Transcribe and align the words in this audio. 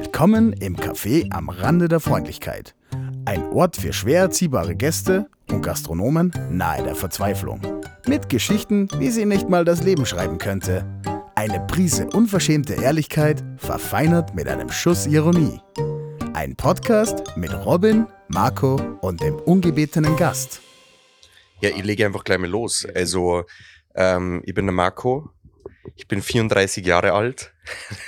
Willkommen 0.00 0.52
im 0.52 0.76
Café 0.76 1.26
am 1.32 1.48
Rande 1.48 1.88
der 1.88 1.98
Freundlichkeit. 1.98 2.76
Ein 3.24 3.42
Ort 3.48 3.74
für 3.76 3.92
schwer 3.92 4.20
erziehbare 4.20 4.76
Gäste 4.76 5.28
und 5.50 5.60
Gastronomen 5.62 6.32
nahe 6.52 6.84
der 6.84 6.94
Verzweiflung. 6.94 7.60
Mit 8.06 8.28
Geschichten, 8.28 8.88
wie 8.98 9.10
sie 9.10 9.24
nicht 9.24 9.48
mal 9.48 9.64
das 9.64 9.82
Leben 9.82 10.06
schreiben 10.06 10.38
könnte. 10.38 10.86
Eine 11.34 11.58
Prise 11.66 12.06
unverschämte 12.06 12.74
Ehrlichkeit, 12.74 13.42
verfeinert 13.56 14.36
mit 14.36 14.46
einem 14.46 14.70
Schuss 14.70 15.04
Ironie. 15.08 15.60
Ein 16.32 16.54
Podcast 16.54 17.36
mit 17.36 17.52
Robin, 17.52 18.06
Marco 18.28 18.76
und 19.00 19.20
dem 19.20 19.34
ungebetenen 19.34 20.16
Gast. 20.16 20.60
Ja, 21.60 21.70
ich 21.70 21.82
lege 21.82 22.06
einfach 22.06 22.22
gleich 22.22 22.38
mal 22.38 22.48
los. 22.48 22.86
Also, 22.94 23.42
ähm, 23.96 24.42
ich 24.46 24.54
bin 24.54 24.66
der 24.66 24.74
Marco, 24.74 25.30
ich 25.96 26.08
bin 26.08 26.22
34 26.22 26.84
Jahre 26.84 27.12
alt, 27.12 27.52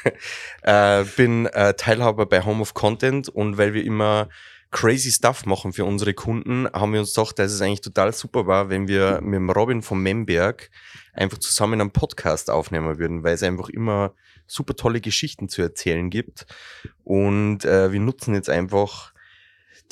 äh, 0.62 1.04
bin 1.16 1.46
äh, 1.46 1.74
Teilhaber 1.74 2.26
bei 2.26 2.44
Home 2.44 2.60
of 2.60 2.74
Content 2.74 3.29
und 3.29 3.58
weil 3.58 3.75
wir 3.75 3.84
immer 3.84 4.29
crazy 4.71 5.11
Stuff 5.11 5.46
machen 5.46 5.72
für 5.72 5.85
unsere 5.85 6.14
Kunden, 6.14 6.68
haben 6.72 6.93
wir 6.93 7.00
uns 7.00 7.14
gedacht, 7.14 7.38
dass 7.38 7.52
es 7.52 7.61
eigentlich 7.61 7.80
total 7.80 8.12
super 8.12 8.46
war, 8.46 8.71
wenn 8.71 8.86
wir 8.86 9.21
mit 9.21 9.35
dem 9.35 9.50
Robin 9.50 9.82
von 9.82 10.00
Memberg 10.00 10.71
einfach 11.12 11.38
zusammen 11.38 11.80
einen 11.80 11.90
Podcast 11.90 12.50
aufnehmen 12.50 12.98
würden, 12.98 13.24
weil 13.24 13.35
es 13.35 13.43
einfach 13.43 13.68
immer 13.68 14.14
super 14.46 14.74
tolle 14.76 15.00
Geschichten 15.00 15.49
zu 15.49 15.62
erzählen 15.62 16.08
gibt. 16.10 16.46
Und 17.02 17.64
äh, 17.64 17.93
wir 17.93 18.00
nutzen 18.00 18.35
jetzt 18.35 18.50
einfach 18.50 19.12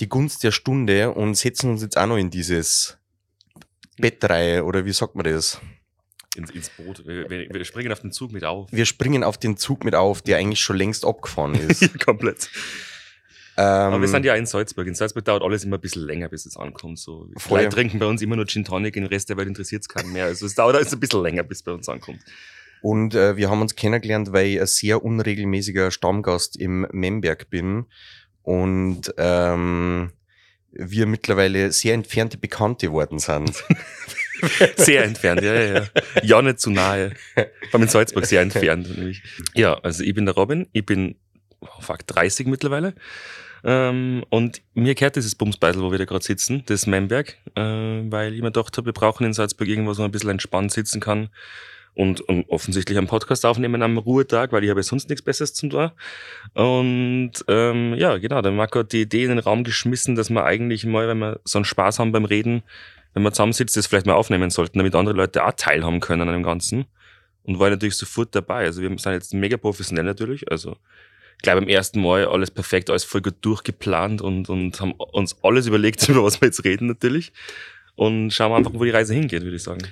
die 0.01 0.09
Gunst 0.09 0.45
der 0.45 0.52
Stunde 0.52 1.12
und 1.12 1.34
setzen 1.34 1.70
uns 1.70 1.82
jetzt 1.82 1.98
auch 1.98 2.07
noch 2.07 2.16
in 2.16 2.30
dieses 2.30 2.98
Bettreihe 3.96 4.65
oder 4.65 4.84
wie 4.84 4.93
sagt 4.93 5.16
man 5.16 5.24
das? 5.24 5.60
Ins, 6.38 6.51
ins 6.51 6.70
Boot. 6.70 7.06
Wir, 7.06 7.28
wir, 7.28 7.48
wir, 7.51 7.65
springen 7.65 7.92
auf 7.92 8.01
den 8.01 8.12
Zug 8.12 8.33
mit 8.33 8.45
auf. 8.45 8.69
Wir 8.73 8.87
springen 8.87 9.24
auf 9.24 9.37
den 9.37 9.56
Zug 9.56 9.84
mit 9.84 9.95
auf, 9.95 10.23
der 10.23 10.38
eigentlich 10.38 10.60
schon 10.60 10.77
längst 10.77 11.05
abgefahren 11.05 11.55
ist. 11.69 11.83
ja, 11.83 11.88
komplett. 12.02 12.48
Ähm, 13.56 13.65
Aber 13.65 14.01
wir 14.01 14.09
sind 14.09 14.24
ja 14.24 14.37
in 14.37 14.46
Salzburg. 14.46 14.87
In 14.87 14.95
Salzburg 14.95 15.24
dauert 15.24 15.43
alles 15.43 15.65
immer 15.65 15.79
ein 15.79 15.80
bisschen 15.80 16.07
länger, 16.07 16.29
bis 16.29 16.46
es 16.46 16.57
ankommt. 16.57 16.98
So. 16.98 17.29
Voll. 17.37 17.59
Leute 17.59 17.74
trinken 17.74 17.98
bei 17.98 18.07
uns 18.07 18.23
immer 18.23 18.37
nur 18.37 18.46
Gin 18.46 18.65
Tonic, 18.65 18.95
den 18.95 19.04
Rest 19.04 19.29
der 19.29 19.37
Welt 19.37 19.48
interessiert 19.48 19.82
es 19.82 19.88
keinen 19.88 20.13
mehr. 20.13 20.26
Also 20.26 20.46
es 20.46 20.54
dauert 20.54 20.76
alles 20.76 20.93
ein 20.93 21.01
bisschen 21.01 21.23
länger, 21.23 21.43
bis 21.43 21.59
es 21.59 21.63
bei 21.65 21.73
uns 21.73 21.88
ankommt. 21.88 22.21
Und 22.80 23.16
äh, 23.16 23.37
wir 23.37 23.51
haben 23.51 23.60
uns 23.60 23.74
kennengelernt, 23.74 24.32
weil 24.32 24.46
ich 24.46 24.60
ein 24.60 24.66
sehr 24.66 25.04
unregelmäßiger 25.04 25.91
Stammgast 25.91 26.57
im 26.57 26.87
Memberg 26.93 27.51
bin. 27.51 27.87
Und 28.43 29.13
ähm, 29.18 30.13
wir 30.70 31.07
mittlerweile 31.07 31.73
sehr 31.73 31.95
entfernte 31.95 32.38
Bekannte 32.38 32.93
worden 32.93 33.18
sind. 33.18 33.65
sehr 34.77 35.05
entfernt, 35.05 35.43
ja, 35.43 35.55
ja, 35.55 35.75
ja. 35.75 35.85
Ja, 36.23 36.43
nicht 36.43 36.61
zu 36.61 36.71
nahe. 36.71 37.13
Vor 37.71 37.81
in 37.81 37.89
Salzburg 37.89 38.27
sehr 38.27 38.43
entfernt. 38.43 38.97
Nämlich. 38.97 39.23
Ja, 39.55 39.75
also 39.75 40.03
ich 40.03 40.15
bin 40.15 40.27
der 40.27 40.35
Robin, 40.35 40.69
ich 40.73 40.85
bin 40.85 41.17
oh, 41.61 41.81
fuck, 41.81 42.07
30 42.07 42.47
mittlerweile. 42.47 42.95
Ähm, 43.65 44.25
und 44.31 44.63
mir 44.75 44.95
gehört 44.95 45.16
dieses 45.16 45.35
Bumsbeitel, 45.35 45.83
wo 45.83 45.91
wir 45.91 45.99
da 45.99 46.05
gerade 46.05 46.25
sitzen, 46.25 46.63
das 46.66 46.87
Memberg, 46.87 47.37
äh, 47.57 47.61
weil 47.61 48.35
ich 48.35 48.41
mir 48.41 48.53
gedacht 48.53 48.77
habe, 48.77 48.87
wir 48.87 48.93
brauchen 48.93 49.27
in 49.27 49.33
Salzburg 49.33 49.66
irgendwas, 49.66 49.99
wo 49.99 50.03
man 50.03 50.11
ein 50.11 50.13
bisschen 50.13 50.31
entspannt 50.31 50.73
sitzen 50.73 51.01
kann 51.01 51.31
und, 51.95 52.21
und 52.21 52.49
offensichtlich 52.49 52.97
einen 52.97 53.09
Podcast 53.09 53.45
aufnehmen 53.45 53.83
am 53.83 53.99
Ruhetag, 53.99 54.53
weil 54.53 54.63
ich 54.63 54.71
habe 54.71 54.79
ja 54.79 54.85
sonst 54.85 55.09
nichts 55.09 55.23
Besseres 55.23 55.55
zum 55.55 55.71
tun. 55.71 55.91
Und 56.55 57.33
ähm, 57.49 57.95
ja, 57.95 58.19
genau, 58.19 58.41
der 58.41 58.53
Marco 58.53 58.79
hat 58.79 58.93
die 58.93 59.03
Idee 59.03 59.25
in 59.25 59.31
den 59.31 59.41
Raum 59.41 59.65
geschmissen, 59.65 60.15
dass 60.15 60.31
wir 60.31 60.45
eigentlich 60.45 60.87
mal, 60.87 61.09
wenn 61.09 61.19
wir 61.19 61.41
so 61.45 61.59
einen 61.59 61.65
Spaß 61.65 61.99
haben 61.99 62.13
beim 62.13 62.25
Reden, 62.25 62.63
wenn 63.19 63.24
man 63.24 63.33
zusammensitzt, 63.33 63.77
das 63.77 63.88
vielleicht 63.88 64.06
mal 64.06 64.15
aufnehmen 64.15 64.49
sollten, 64.50 64.78
damit 64.78 64.94
andere 64.94 65.16
Leute 65.16 65.44
auch 65.44 65.53
teilhaben 65.56 65.99
können 65.99 66.28
an 66.28 66.34
dem 66.34 66.44
Ganzen. 66.44 66.87
Und 67.43 67.59
war 67.59 67.69
natürlich 67.69 67.97
sofort 67.97 68.33
dabei. 68.33 68.65
Also 68.65 68.81
wir 68.81 68.97
sind 68.97 69.12
jetzt 69.12 69.34
mega 69.34 69.56
professionell 69.56 70.05
natürlich. 70.05 70.49
Also 70.53 70.77
gleich 71.43 71.56
beim 71.56 71.69
ersten 71.69 72.00
Mal 72.00 72.27
alles 72.27 72.53
perfekt, 72.53 72.91
alles 72.91 73.03
voll 73.03 73.22
gut 73.22 73.34
durchgeplant 73.41 74.22
und, 74.22 74.49
und 74.49 74.81
haben 74.81 74.93
uns 74.93 75.37
alles 75.43 75.66
überlegt, 75.66 76.09
über 76.09 76.22
was 76.22 76.41
wir 76.41 76.47
jetzt 76.47 76.65
reden 76.65 76.87
natürlich. 76.87 77.33
Und 77.97 78.31
schauen 78.31 78.53
wir 78.53 78.56
einfach, 78.56 78.72
wo 78.75 78.84
die 78.84 78.91
Reise 78.91 79.15
hingeht, 79.15 79.43
würde 79.43 79.56
ich 79.56 79.62
sagen. 79.65 79.82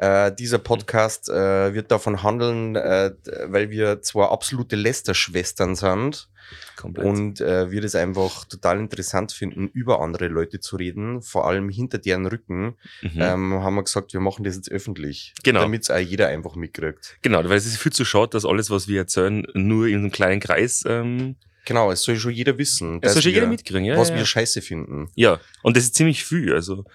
Äh, 0.00 0.34
dieser 0.34 0.56
Podcast 0.56 1.28
äh, 1.28 1.74
wird 1.74 1.90
davon 1.90 2.22
handeln, 2.22 2.74
äh, 2.74 3.12
weil 3.48 3.68
wir 3.68 4.00
zwar 4.00 4.32
absolute 4.32 4.74
Lästerschwestern 4.74 5.76
sind 5.76 6.30
Komplett. 6.76 7.04
und 7.04 7.40
äh, 7.42 7.70
wir 7.70 7.82
das 7.82 7.94
einfach 7.94 8.46
total 8.46 8.78
interessant 8.78 9.32
finden, 9.32 9.68
über 9.68 10.00
andere 10.00 10.28
Leute 10.28 10.58
zu 10.58 10.76
reden, 10.76 11.20
vor 11.20 11.46
allem 11.46 11.68
hinter 11.68 11.98
deren 11.98 12.24
Rücken, 12.24 12.78
mhm. 13.02 13.10
ähm, 13.16 13.52
haben 13.62 13.74
wir 13.74 13.84
gesagt, 13.84 14.14
wir 14.14 14.20
machen 14.20 14.42
das 14.42 14.56
jetzt 14.56 14.70
öffentlich, 14.70 15.34
genau. 15.42 15.60
damit 15.60 15.82
es 15.82 15.90
auch 15.90 15.98
jeder 15.98 16.28
einfach 16.28 16.56
mitkriegt. 16.56 17.18
Genau, 17.20 17.44
weil 17.44 17.58
es 17.58 17.66
ist 17.66 17.76
viel 17.76 17.92
zu 17.92 18.06
schade, 18.06 18.30
dass 18.30 18.46
alles, 18.46 18.70
was 18.70 18.88
wir 18.88 19.00
erzählen, 19.00 19.46
nur 19.52 19.86
in 19.86 19.98
einem 19.98 20.10
kleinen 20.10 20.40
Kreis 20.40 20.82
ähm, 20.86 21.36
Genau, 21.66 21.92
es 21.92 22.00
soll 22.00 22.16
schon 22.16 22.32
jeder 22.32 22.56
wissen. 22.56 23.00
Es 23.02 23.12
soll 23.12 23.22
schon 23.22 23.32
jeder 23.32 23.46
mitkriegen, 23.46 23.84
ja. 23.84 23.98
Was 23.98 24.08
ja. 24.08 24.16
wir 24.16 24.24
scheiße 24.24 24.62
finden. 24.62 25.10
Ja, 25.14 25.40
und 25.62 25.76
das 25.76 25.84
ist 25.84 25.94
ziemlich 25.94 26.24
viel. 26.24 26.54
Also 26.54 26.86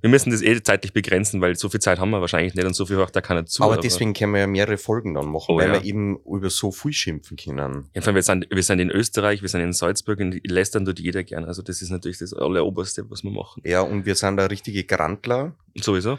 wir 0.00 0.10
müssen 0.10 0.30
das 0.30 0.42
eh 0.42 0.62
zeitlich 0.62 0.92
begrenzen, 0.92 1.40
weil 1.40 1.56
so 1.56 1.68
viel 1.68 1.80
Zeit 1.80 1.98
haben 1.98 2.10
wir 2.10 2.20
wahrscheinlich 2.20 2.54
nicht 2.54 2.66
und 2.66 2.74
so 2.74 2.86
viel 2.86 2.96
hört 2.96 3.14
da 3.14 3.20
keiner 3.20 3.44
zu. 3.46 3.62
Aber, 3.62 3.74
aber 3.74 3.82
deswegen 3.82 4.14
können 4.14 4.32
wir 4.32 4.40
ja 4.40 4.46
mehrere 4.46 4.78
Folgen 4.78 5.14
dann 5.14 5.26
machen, 5.26 5.54
oh, 5.54 5.58
weil 5.58 5.68
ja. 5.68 5.74
wir 5.74 5.84
eben 5.84 6.18
über 6.24 6.48
so 6.48 6.72
viel 6.72 6.92
schimpfen 6.92 7.36
können. 7.36 7.90
Ja, 7.94 8.14
wir 8.14 8.22
sind, 8.22 8.46
wir 8.50 8.62
sind 8.62 8.78
in 8.78 8.90
Österreich, 8.90 9.42
wir 9.42 9.48
sind 9.48 9.60
in 9.60 9.72
Salzburg 9.72 10.20
und 10.20 10.40
lästern 10.50 10.84
dort 10.84 10.98
jeder 10.98 11.22
gern. 11.22 11.44
Also 11.44 11.62
das 11.62 11.82
ist 11.82 11.90
natürlich 11.90 12.18
das 12.18 12.32
alleroberste, 12.32 13.10
was 13.10 13.22
wir 13.22 13.30
machen. 13.30 13.62
Ja, 13.64 13.82
und 13.82 14.06
wir 14.06 14.14
sind 14.14 14.36
da 14.38 14.46
richtige 14.46 14.84
Grantler. 14.84 15.54
Sowieso. 15.76 16.18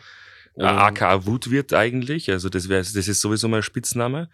Um, 0.53 0.65
AK 0.65 1.25
Wutwirt 1.25 1.73
eigentlich, 1.73 2.29
also 2.29 2.49
das 2.49 2.67
wäre, 2.67 2.81
das 2.81 2.95
ist 2.95 3.21
sowieso 3.21 3.47
mal 3.47 3.57
ein 3.57 3.63
Spitzname. 3.63 4.29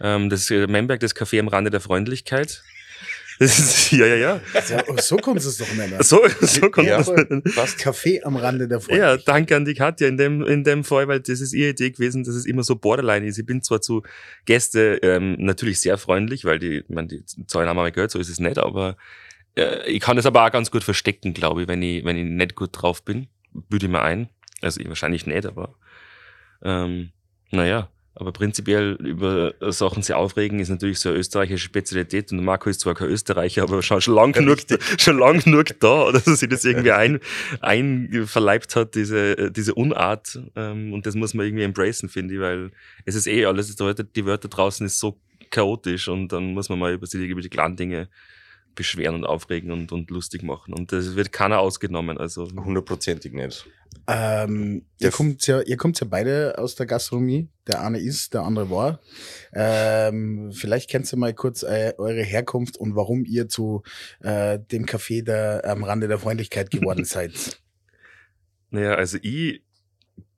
Ähm, 0.00 0.30
das 0.30 0.50
äh, 0.50 0.66
Memberg, 0.66 1.00
das 1.00 1.14
Café 1.14 1.40
am 1.40 1.48
Rande 1.48 1.70
der 1.70 1.80
Freundlichkeit. 1.80 2.62
Das 3.38 3.90
ja, 3.92 4.06
ja, 4.06 4.16
ja. 4.16 4.40
So, 4.62 4.96
so 4.96 5.16
kommt 5.16 5.38
es 5.38 5.56
doch 5.58 5.72
nennen. 5.74 6.02
So, 6.02 6.22
so 6.40 6.70
kommt 6.70 6.88
ja, 6.88 6.98
es 6.98 7.08
Was 7.08 7.76
Kaffee 7.76 8.22
am 8.22 8.36
Rande 8.36 8.66
der 8.66 8.80
Folge. 8.80 9.00
Ja, 9.00 9.16
danke 9.16 9.54
an 9.54 9.64
die 9.64 9.74
Katja 9.74 10.08
in 10.08 10.16
dem, 10.16 10.42
in 10.42 10.64
dem 10.64 10.82
Fall, 10.82 11.06
weil 11.06 11.20
das 11.20 11.40
ist 11.40 11.52
ihre 11.52 11.70
Idee 11.70 11.90
gewesen, 11.90 12.24
dass 12.24 12.34
es 12.34 12.46
immer 12.46 12.64
so 12.64 12.74
borderline 12.76 13.26
ist. 13.26 13.38
Ich 13.38 13.46
bin 13.46 13.62
zwar 13.62 13.80
zu 13.80 14.02
Gäste 14.44 14.98
ähm, 15.02 15.36
natürlich 15.38 15.80
sehr 15.80 15.98
freundlich, 15.98 16.44
weil 16.44 16.58
die, 16.58 16.78
ich 16.78 16.88
meine, 16.88 17.08
die 17.08 17.24
zahlen 17.46 17.68
einmal 17.68 17.92
gehört, 17.92 18.10
so 18.10 18.18
ist 18.18 18.28
es 18.28 18.40
nicht, 18.40 18.58
aber 18.58 18.96
äh, 19.56 19.88
ich 19.88 20.00
kann 20.00 20.18
es 20.18 20.26
aber 20.26 20.44
auch 20.44 20.50
ganz 20.50 20.70
gut 20.70 20.82
verstecken, 20.82 21.32
glaube 21.32 21.62
ich, 21.62 21.68
wenn 21.68 21.82
ich, 21.82 22.04
wenn 22.04 22.16
ich 22.16 22.24
nicht 22.24 22.56
gut 22.56 22.70
drauf 22.72 23.04
bin, 23.04 23.28
büte 23.52 23.86
ich 23.86 23.92
mir 23.92 24.02
ein. 24.02 24.28
Also 24.60 24.80
ich 24.80 24.88
wahrscheinlich 24.88 25.26
nicht, 25.26 25.46
aber 25.46 25.74
ähm, 26.62 27.10
naja. 27.50 27.88
Aber 28.18 28.32
prinzipiell 28.32 28.94
über 28.94 29.54
Sachen 29.60 30.02
sich 30.02 30.12
aufregen 30.12 30.58
ist 30.58 30.70
natürlich 30.70 30.98
so 30.98 31.08
eine 31.08 31.18
österreichische 31.18 31.64
Spezialität. 31.64 32.32
Und 32.32 32.44
Marco 32.44 32.68
ist 32.68 32.80
zwar 32.80 32.94
kein 32.94 33.08
Österreicher, 33.08 33.62
aber 33.62 33.80
schon, 33.80 34.00
schon 34.00 34.14
lang 34.14 34.32
genug, 34.32 34.58
schon 34.98 35.18
lang 35.18 35.38
genug 35.38 35.78
da, 35.78 36.10
dass 36.12 36.26
er 36.26 36.34
sich 36.34 36.48
das 36.48 36.64
irgendwie 36.64 36.90
ein, 36.90 37.20
einverleibt 37.60 38.74
hat, 38.74 38.96
diese, 38.96 39.52
diese 39.52 39.74
Unart. 39.74 40.36
Ähm, 40.56 40.92
und 40.92 41.06
das 41.06 41.14
muss 41.14 41.32
man 41.32 41.46
irgendwie 41.46 41.62
embracen, 41.62 42.08
finde 42.08 42.34
ich, 42.34 42.40
weil 42.40 42.70
es 43.04 43.14
ist 43.14 43.28
eh 43.28 43.44
alles, 43.44 43.76
die 43.76 44.26
Wörter 44.26 44.48
draußen 44.48 44.84
ist 44.84 44.98
so 44.98 45.20
chaotisch 45.50 46.08
und 46.08 46.32
dann 46.32 46.54
muss 46.54 46.68
man 46.68 46.78
mal 46.80 46.92
über 46.92 47.06
die, 47.06 47.24
über 47.24 47.40
die 47.40 47.48
kleinen 47.48 47.76
Dinge 47.76 48.08
beschweren 48.78 49.16
und 49.16 49.24
aufregen 49.24 49.72
und, 49.72 49.90
und 49.90 50.08
lustig 50.08 50.44
machen. 50.44 50.72
Und 50.72 50.92
das 50.92 51.16
wird 51.16 51.32
keiner 51.32 51.58
ausgenommen. 51.58 52.16
Also 52.16 52.48
hundertprozentig 52.48 53.32
nicht. 53.32 53.66
Ähm, 54.06 54.86
ihr, 55.00 55.10
kommt 55.10 55.46
ja, 55.48 55.60
ihr 55.60 55.76
kommt 55.76 55.98
ja 56.00 56.06
beide 56.08 56.56
aus 56.58 56.76
der 56.76 56.86
Gastronomie. 56.86 57.48
Der 57.66 57.82
eine 57.82 57.98
ist, 57.98 58.34
der 58.34 58.42
andere 58.42 58.70
war. 58.70 59.00
Ähm, 59.52 60.52
vielleicht 60.52 60.88
kennst 60.88 61.12
du 61.12 61.16
mal 61.16 61.34
kurz 61.34 61.64
äh, 61.64 61.92
eure 61.98 62.22
Herkunft 62.22 62.76
und 62.76 62.94
warum 62.94 63.24
ihr 63.24 63.48
zu 63.48 63.82
äh, 64.20 64.60
dem 64.60 64.86
Café 64.86 65.24
der, 65.24 65.64
am 65.66 65.82
Rande 65.82 66.06
der 66.06 66.18
Freundlichkeit 66.18 66.70
geworden 66.70 67.04
seid. 67.04 67.60
Naja, 68.70 68.94
also 68.94 69.18
ich 69.20 69.62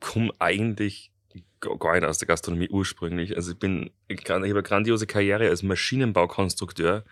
komme 0.00 0.32
eigentlich 0.38 1.12
gar 1.60 1.94
nicht 1.94 2.04
aus 2.04 2.16
der 2.16 2.28
Gastronomie 2.28 2.70
ursprünglich. 2.70 3.36
Also 3.36 3.52
ich 3.52 3.58
bin, 3.58 3.90
ich 4.08 4.24
habe 4.30 4.42
eine 4.42 4.62
grandiose 4.62 5.06
Karriere 5.06 5.48
als 5.50 5.62
Maschinenbaukonstrukteur 5.62 7.04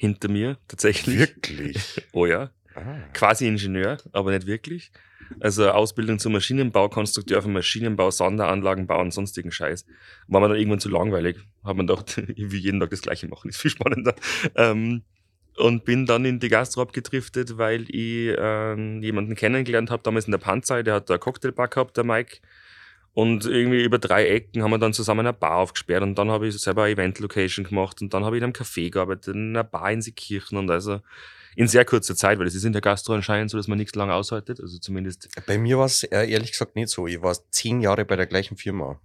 hinter 0.00 0.30
mir, 0.30 0.56
tatsächlich. 0.66 1.18
Wirklich? 1.18 2.02
oh 2.12 2.24
ja. 2.24 2.50
Ah. 2.74 2.96
Quasi 3.12 3.46
Ingenieur, 3.46 3.98
aber 4.12 4.30
nicht 4.30 4.46
wirklich. 4.46 4.90
Also 5.40 5.68
Ausbildung 5.70 6.18
zum 6.18 6.32
Maschinenbaukonstrukteur 6.32 7.42
von 7.42 7.52
Maschinenbau, 7.52 8.10
Sonderanlagenbau 8.10 8.98
und 8.98 9.12
sonstigen 9.12 9.52
Scheiß. 9.52 9.84
War 10.26 10.40
mir 10.40 10.48
dann 10.48 10.56
irgendwann 10.56 10.80
zu 10.80 10.88
langweilig. 10.88 11.36
Hat 11.62 11.76
man 11.76 11.86
gedacht, 11.86 12.16
ich 12.34 12.50
will 12.50 12.60
jeden 12.60 12.80
Tag 12.80 12.88
das 12.88 13.02
Gleiche 13.02 13.28
machen, 13.28 13.48
ist 13.50 13.58
viel 13.58 13.70
spannender. 13.70 14.14
Ähm, 14.54 15.02
und 15.58 15.84
bin 15.84 16.06
dann 16.06 16.24
in 16.24 16.40
die 16.40 16.48
Gastro 16.48 16.80
abgedriftet, 16.80 17.58
weil 17.58 17.82
ich 17.90 18.28
äh, 18.28 19.00
jemanden 19.00 19.34
kennengelernt 19.34 19.90
habe, 19.90 20.02
damals 20.02 20.24
in 20.24 20.30
der 20.30 20.38
Panzei, 20.38 20.82
der 20.82 20.94
hat 20.94 21.10
da 21.10 21.18
Cocktailbar 21.18 21.68
gehabt, 21.68 21.98
der 21.98 22.04
Mike. 22.04 22.38
Und 23.12 23.44
irgendwie 23.44 23.82
über 23.82 23.98
drei 23.98 24.28
Ecken 24.28 24.62
haben 24.62 24.70
wir 24.70 24.78
dann 24.78 24.92
zusammen 24.92 25.20
eine 25.20 25.32
Bar 25.32 25.56
aufgesperrt 25.56 26.02
und 26.02 26.16
dann 26.16 26.30
habe 26.30 26.46
ich 26.46 26.56
selber 26.58 26.84
eine 26.84 26.92
Event-Location 26.92 27.64
gemacht 27.64 28.00
und 28.00 28.14
dann 28.14 28.24
habe 28.24 28.36
ich 28.36 28.40
in 28.40 28.44
einem 28.44 28.52
Café 28.52 28.90
gearbeitet, 28.90 29.34
in 29.34 29.50
einer 29.50 29.64
Bar 29.64 29.90
in 29.90 30.00
Seekirchen 30.00 30.56
und 30.56 30.70
also 30.70 31.00
in 31.56 31.66
sehr 31.66 31.84
kurzer 31.84 32.14
Zeit, 32.14 32.38
weil 32.38 32.46
es 32.46 32.54
ist 32.54 32.64
in 32.64 32.72
der 32.72 32.80
Gastro 32.80 33.14
anscheinend 33.14 33.50
so, 33.50 33.56
dass 33.56 33.66
man 33.66 33.78
nichts 33.78 33.96
lange 33.96 34.14
aushaltet, 34.14 34.60
also 34.60 34.78
zumindest. 34.78 35.28
Bei 35.46 35.58
mir 35.58 35.78
war 35.78 35.86
es 35.86 36.04
ehrlich 36.04 36.52
gesagt 36.52 36.76
nicht 36.76 36.88
so. 36.88 37.08
Ich 37.08 37.20
war 37.20 37.36
zehn 37.50 37.80
Jahre 37.80 38.04
bei 38.04 38.14
der 38.14 38.26
gleichen 38.26 38.56
Firma. 38.56 39.00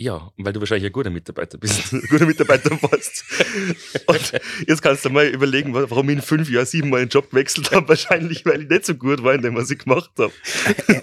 Ja, 0.00 0.32
weil 0.38 0.54
du 0.54 0.60
wahrscheinlich 0.60 0.86
ein 0.86 0.92
guter 0.92 1.10
Mitarbeiter 1.10 1.58
bist. 1.58 1.92
ein 1.92 2.00
guter 2.08 2.24
Mitarbeiter 2.24 2.70
warst. 2.70 3.22
Und 4.06 4.32
jetzt 4.66 4.80
kannst 4.80 5.04
du 5.04 5.10
mal 5.10 5.26
überlegen, 5.26 5.74
warum 5.74 6.08
ich 6.08 6.16
in 6.16 6.22
fünf 6.22 6.48
Jahren 6.48 6.64
siebenmal 6.64 7.00
den 7.00 7.10
Job 7.10 7.28
gewechselt 7.28 7.70
habe. 7.70 7.86
Wahrscheinlich, 7.86 8.46
weil 8.46 8.62
ich 8.62 8.68
nicht 8.70 8.86
so 8.86 8.94
gut 8.94 9.22
war 9.22 9.34
in 9.34 9.42
dem, 9.42 9.56
was 9.56 9.70
ich 9.70 9.80
gemacht 9.80 10.10
habe. 10.18 10.32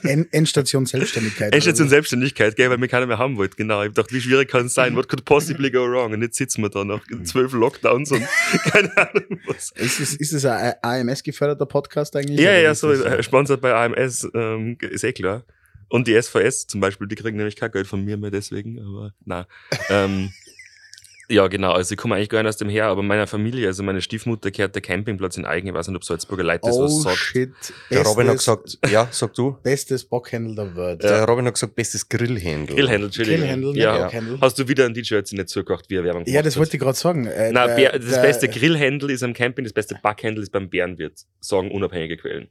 En 0.01 0.27
Endstation 0.31 0.87
Selbstständigkeit. 0.87 1.53
Endstation 1.53 1.87
Selbstständigkeit, 1.89 2.55
gell, 2.55 2.71
weil 2.71 2.79
mir 2.79 2.87
keiner 2.87 3.05
mehr 3.05 3.19
haben 3.19 3.37
wollte. 3.37 3.55
Genau. 3.55 3.83
Ich 3.83 3.93
dachte, 3.93 4.15
wie 4.15 4.19
schwierig 4.19 4.49
kann 4.49 4.65
es 4.65 4.73
sein? 4.73 4.95
What 4.95 5.07
could 5.07 5.23
possibly 5.25 5.69
go 5.69 5.85
wrong? 5.85 6.13
Und 6.13 6.23
jetzt 6.23 6.37
sitzen 6.37 6.63
wir 6.63 6.69
da 6.69 6.83
nach 6.83 7.01
zwölf 7.23 7.53
Lockdowns 7.53 8.11
und 8.11 8.23
keine 8.71 8.97
Ahnung 8.97 9.39
was. 9.45 9.73
Ist 9.75 9.99
es, 9.99 10.15
ist 10.15 10.33
es 10.33 10.43
ein 10.43 10.73
AMS-geförderter 10.81 11.67
Podcast 11.67 12.15
eigentlich? 12.15 12.39
Ja, 12.39 12.53
ja, 12.53 12.73
so, 12.73 12.91
äh, 12.91 13.21
sponsert 13.21 13.61
bei 13.61 13.75
AMS, 13.75 14.27
ähm, 14.33 14.75
ist 14.81 15.03
eh 15.03 15.13
klar. 15.13 15.45
Und 15.89 16.07
die 16.07 16.21
SVS 16.21 16.67
zum 16.67 16.81
Beispiel, 16.81 17.07
die 17.07 17.15
kriegen 17.15 17.37
nämlich 17.37 17.55
kein 17.55 17.71
Geld 17.71 17.87
von 17.87 18.03
mir 18.03 18.17
mehr 18.17 18.31
deswegen, 18.31 18.79
aber 18.79 19.13
na. 19.25 19.47
ähm, 19.89 20.31
ja, 21.29 21.47
genau. 21.47 21.71
Also 21.71 21.93
ich 21.93 21.97
komme 21.97 22.15
eigentlich 22.15 22.29
gar 22.29 22.41
nicht 22.43 22.49
aus 22.49 22.57
dem 22.57 22.69
her, 22.69 22.85
aber 22.87 23.03
meiner 23.03 23.27
Familie, 23.27 23.67
also 23.67 23.83
meine 23.83 24.01
Stiefmutter 24.01 24.51
kehrt 24.51 24.75
der 24.75 24.81
Campingplatz 24.81 25.37
in 25.37 25.45
eigen. 25.45 25.67
Ich 25.67 25.73
weiß 25.73 25.87
nicht, 25.87 25.95
ob 25.95 26.03
Salzburger 26.03 26.43
Leute 26.43 26.61
das 26.65 26.75
oh, 26.75 26.83
was 26.83 27.03
sagt. 27.03 27.17
shit. 27.17 27.51
Der 27.89 28.03
Robin 28.03 28.27
hat 28.27 28.37
gesagt, 28.37 28.79
ja, 28.89 29.07
sag 29.11 29.33
du. 29.33 29.57
Bestes 29.63 30.03
Bockhändel 30.05 30.55
der 30.55 30.75
Welt. 30.75 31.03
Der 31.03 31.23
Robin 31.25 31.45
hat 31.45 31.53
gesagt, 31.53 31.75
bestes 31.75 32.07
Grillhändel. 32.07 32.75
Grillhändel, 32.75 33.05
Entschuldigung. 33.07 33.39
Grillhändel, 33.41 33.77
ja. 33.77 34.03
Bockhändel. 34.05 34.37
Hast 34.41 34.59
du 34.59 34.67
wieder 34.67 34.85
ein 34.85 34.93
DJ 34.93 35.15
jetzt 35.15 35.33
nicht 35.33 35.49
zugehört, 35.49 35.85
wie 35.89 35.95
er 35.95 36.03
Werbung 36.03 36.25
Ja, 36.25 36.41
das 36.41 36.57
wollte 36.57 36.75
ich 36.77 36.81
gerade 36.81 36.97
sagen. 36.97 37.25
Äh, 37.27 37.51
Nein, 37.51 37.77
der- 37.77 37.99
das 37.99 38.09
der- 38.11 38.21
beste 38.21 38.47
Grillhändel 38.49 39.09
ist 39.11 39.23
am 39.23 39.33
Camping, 39.33 39.63
das 39.65 39.73
beste 39.73 39.97
Backhändel 40.01 40.43
ist 40.43 40.51
beim 40.51 40.69
Bärenwirt. 40.69 41.21
Sagen 41.39 41.71
unabhängige 41.71 42.17
Quellen. 42.17 42.49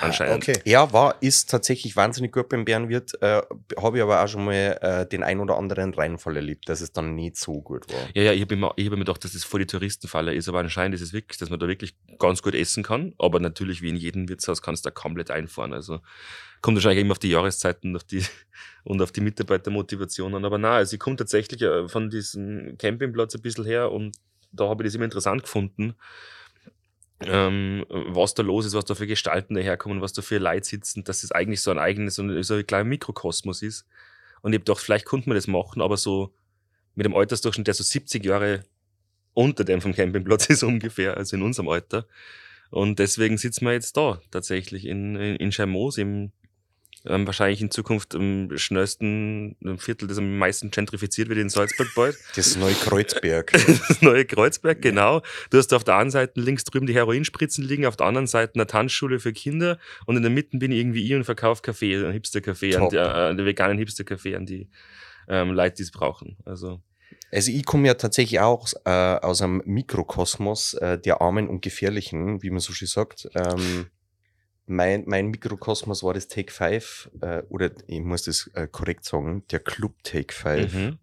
Anscheinend. 0.00 0.48
Okay. 0.48 0.60
Ja, 0.64 0.92
war, 0.92 1.16
ist 1.20 1.50
tatsächlich 1.50 1.94
wahnsinnig 1.94 2.32
gut 2.32 2.48
beim 2.48 2.64
Bärenwirt. 2.64 3.20
Äh, 3.20 3.42
Habe 3.80 3.98
ich 3.98 4.02
aber 4.02 4.22
auch 4.22 4.28
schon 4.28 4.44
mal 4.44 4.78
äh, 4.80 5.06
den 5.06 5.22
ein 5.22 5.40
oder 5.40 5.58
anderen 5.58 5.92
Reinfall 5.92 6.36
erlebt, 6.36 6.68
dass 6.68 6.80
es 6.80 6.92
dann 6.92 7.14
nicht 7.14 7.36
so 7.36 7.60
gut 7.60 7.92
war. 7.92 8.00
Ja, 8.14 8.22
ja, 8.22 8.32
ich 8.32 8.40
habe 8.40 8.54
immer, 8.54 8.72
ich 8.76 8.86
hab 8.86 8.94
immer 8.94 9.04
gedacht, 9.04 9.22
dass 9.24 9.32
das 9.32 9.44
voll 9.44 9.60
die 9.60 9.66
Touristenfalle 9.66 10.32
ist, 10.32 10.48
aber 10.48 10.60
anscheinend 10.60 10.94
ist 10.94 11.02
es 11.02 11.12
wirklich, 11.12 11.38
dass 11.38 11.50
man 11.50 11.60
da 11.60 11.68
wirklich 11.68 11.94
ganz 12.18 12.40
gut 12.42 12.54
essen 12.54 12.82
kann. 12.82 13.14
Aber 13.18 13.40
natürlich, 13.40 13.82
wie 13.82 13.90
in 13.90 13.96
jedem 13.96 14.28
Wirtshaus, 14.28 14.62
kannst 14.62 14.86
du 14.86 14.88
da 14.88 14.94
komplett 14.94 15.30
einfahren. 15.30 15.74
Also 15.74 16.00
kommt 16.62 16.76
wahrscheinlich 16.76 17.02
immer 17.02 17.12
auf 17.12 17.18
die 17.18 17.30
Jahreszeiten 17.30 17.90
und 17.90 17.96
auf 17.96 18.04
die, 18.04 18.24
und 18.84 19.02
auf 19.02 19.12
die 19.12 19.20
Mitarbeitermotivation 19.20 20.34
an. 20.34 20.46
Aber 20.46 20.56
nein, 20.56 20.72
also 20.72 20.94
ich 20.94 21.00
komme 21.00 21.16
tatsächlich 21.16 21.60
äh, 21.60 21.88
von 21.88 22.08
diesem 22.08 22.78
Campingplatz 22.78 23.34
ein 23.34 23.42
bisschen 23.42 23.66
her 23.66 23.92
und 23.92 24.16
da 24.50 24.66
habe 24.68 24.82
ich 24.82 24.88
das 24.88 24.94
immer 24.94 25.04
interessant 25.04 25.42
gefunden, 25.42 25.94
ähm, 27.20 27.84
was 27.88 28.34
da 28.34 28.42
los 28.42 28.66
ist, 28.66 28.74
was 28.74 28.84
da 28.84 28.94
für 28.94 29.06
Gestalten 29.06 29.54
daherkommen, 29.54 30.00
was 30.00 30.12
da 30.12 30.22
für 30.22 30.38
Leute 30.38 30.66
sitzen, 30.66 31.04
dass 31.04 31.24
es 31.24 31.32
eigentlich 31.32 31.60
so 31.60 31.70
ein 31.70 31.78
eigenes, 31.78 32.14
so 32.16 32.22
ein, 32.22 32.42
so 32.42 32.54
ein 32.54 32.66
kleiner 32.66 32.84
Mikrokosmos 32.84 33.62
ist. 33.62 33.86
Und 34.42 34.52
ich 34.52 34.58
habe 34.58 34.64
gedacht, 34.64 34.82
vielleicht 34.82 35.04
konnte 35.04 35.28
man 35.28 35.36
das 35.36 35.48
machen, 35.48 35.82
aber 35.82 35.96
so 35.96 36.32
mit 36.94 37.06
dem 37.06 37.14
Altersdurchschnitt, 37.14 37.66
der 37.66 37.74
so 37.74 37.82
70 37.82 38.24
Jahre 38.24 38.64
unter 39.34 39.64
dem 39.64 39.80
vom 39.80 39.94
Campingplatz 39.94 40.46
ist 40.48 40.62
ungefähr, 40.62 41.16
also 41.16 41.36
in 41.36 41.42
unserem 41.42 41.68
Alter. 41.68 42.06
Und 42.70 42.98
deswegen 42.98 43.38
sitzen 43.38 43.64
wir 43.64 43.72
jetzt 43.72 43.96
da, 43.96 44.20
tatsächlich 44.30 44.86
in, 44.86 45.16
in, 45.16 45.36
in 45.36 45.52
Schermoos, 45.52 45.98
im 45.98 46.32
ähm, 47.08 47.26
wahrscheinlich 47.26 47.60
in 47.60 47.70
Zukunft 47.70 48.14
am 48.14 48.56
schnellsten 48.56 49.56
Viertel, 49.78 50.08
das 50.08 50.18
am 50.18 50.38
meisten 50.38 50.70
gentrifiziert 50.70 51.28
wird 51.28 51.38
in 51.38 51.48
Salzburg 51.48 51.88
bald. 51.94 52.16
Das 52.36 52.56
neue 52.56 52.74
Kreuzberg. 52.74 53.52
Das 53.88 54.02
neue 54.02 54.24
Kreuzberg, 54.24 54.80
genau. 54.82 55.22
Du 55.50 55.58
hast 55.58 55.72
auf 55.74 55.84
der 55.84 55.96
einen 55.96 56.10
Seite 56.10 56.40
links 56.40 56.64
drüben 56.64 56.86
die 56.86 56.94
Heroinspritzen 56.94 57.64
liegen, 57.64 57.86
auf 57.86 57.96
der 57.96 58.06
anderen 58.06 58.26
Seite 58.26 58.54
eine 58.54 58.66
Tanzschule 58.66 59.18
für 59.18 59.32
Kinder 59.32 59.78
und 60.06 60.16
in 60.16 60.22
der 60.22 60.30
Mitte 60.30 60.58
bin 60.58 60.72
ich 60.72 60.78
irgendwie 60.78 61.04
ich 61.04 61.14
und 61.14 61.24
verkaufe 61.24 61.62
Kaffee, 61.62 61.96
einen 61.96 62.12
Hipster-Kaffee, 62.12 62.76
an 62.76 62.88
die, 62.88 62.96
äh, 62.96 63.34
den 63.34 63.46
veganen 63.46 63.78
Hipster-Kaffee 63.78 64.36
an 64.36 64.46
die 64.46 64.68
ähm, 65.28 65.50
Leute, 65.50 65.76
die 65.76 65.82
es 65.82 65.90
brauchen. 65.90 66.36
Also, 66.44 66.80
Also 67.30 67.50
ich 67.50 67.64
komme 67.64 67.86
ja 67.86 67.94
tatsächlich 67.94 68.40
auch 68.40 68.62
aus, 68.62 68.74
äh, 68.84 68.90
aus 68.90 69.42
einem 69.42 69.62
Mikrokosmos 69.64 70.74
äh, 70.74 70.98
der 70.98 71.20
Armen 71.20 71.48
und 71.48 71.62
Gefährlichen, 71.62 72.42
wie 72.42 72.50
man 72.50 72.60
so 72.60 72.72
schön 72.72 72.88
sagt. 72.88 73.28
Ähm, 73.34 73.86
mein, 74.68 75.04
mein 75.06 75.28
Mikrokosmos 75.28 76.02
war 76.02 76.14
das 76.14 76.28
Take 76.28 76.52
5, 76.52 77.10
äh, 77.20 77.42
oder 77.48 77.70
ich 77.86 78.00
muss 78.00 78.24
das 78.24 78.50
äh, 78.54 78.66
korrekt 78.66 79.04
sagen, 79.04 79.44
der 79.50 79.60
Club 79.60 79.94
Take 80.02 80.32
5 80.32 80.74
mhm. 80.74 80.98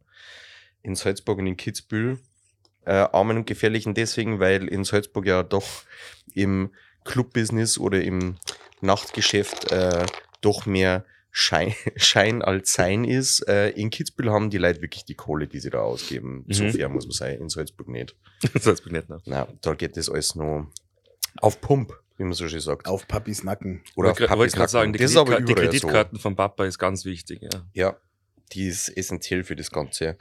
in 0.83 0.95
Salzburg 0.95 1.39
und 1.39 1.47
in 1.47 1.57
Kitzbühel. 1.57 2.19
Äh, 2.85 2.91
Armen 2.91 3.37
und 3.37 3.47
Gefährlichen 3.47 3.95
deswegen, 3.95 4.39
weil 4.39 4.67
in 4.67 4.83
Salzburg 4.83 5.25
ja 5.25 5.41
doch 5.41 5.65
im 6.33 6.71
Clubbusiness 7.03 7.79
oder 7.79 8.01
im 8.01 8.37
Nachtgeschäft 8.81 9.71
äh, 9.71 10.05
doch 10.41 10.65
mehr 10.65 11.03
Schein, 11.31 11.73
Schein 11.97 12.41
als 12.41 12.73
Sein 12.73 13.03
ist. 13.03 13.47
Äh, 13.47 13.69
in 13.71 13.89
Kitzbühel 13.89 14.31
haben 14.31 14.49
die 14.49 14.57
Leute 14.57 14.81
wirklich 14.81 15.03
die 15.03 15.15
Kohle, 15.15 15.47
die 15.47 15.59
sie 15.59 15.69
da 15.69 15.79
ausgeben. 15.79 16.45
Mhm. 16.47 16.53
So 16.53 16.69
fair 16.69 16.89
muss 16.89 17.05
man 17.05 17.11
sein. 17.11 17.39
In 17.39 17.49
Salzburg 17.49 17.87
nicht. 17.87 18.15
Salzburg 18.53 18.93
nicht, 18.93 19.09
ne? 19.09 19.19
Na, 19.25 19.47
da 19.61 19.73
geht 19.73 19.97
das 19.97 20.09
alles 20.09 20.35
noch 20.35 20.67
auf 21.41 21.59
Pump, 21.59 21.93
wie 22.17 22.23
man 22.23 22.33
so 22.33 22.47
schön 22.47 22.59
sagt. 22.59 22.87
Auf 22.87 23.07
Papis 23.07 23.43
Nacken. 23.43 23.81
Oder 23.95 24.11
auf 24.11 24.19
Ich 24.19 24.29
wollte 24.29 24.55
gerade 24.57 24.71
sagen, 24.71 24.93
die, 24.93 24.99
Nacken. 24.99 25.13
Das 25.15 25.23
ist 25.23 25.33
Kreditka- 25.33 25.45
die 25.45 25.53
Kreditkarten 25.53 26.19
von 26.19 26.35
Papa 26.35 26.65
ist 26.65 26.79
ganz 26.79 27.05
wichtig. 27.05 27.41
Ja. 27.41 27.49
So. 27.51 27.59
Ja, 27.73 27.95
die 28.53 28.67
ist 28.67 28.89
essentiell 28.95 29.43
für 29.43 29.55
das 29.55 29.71
Ganze. 29.71 30.17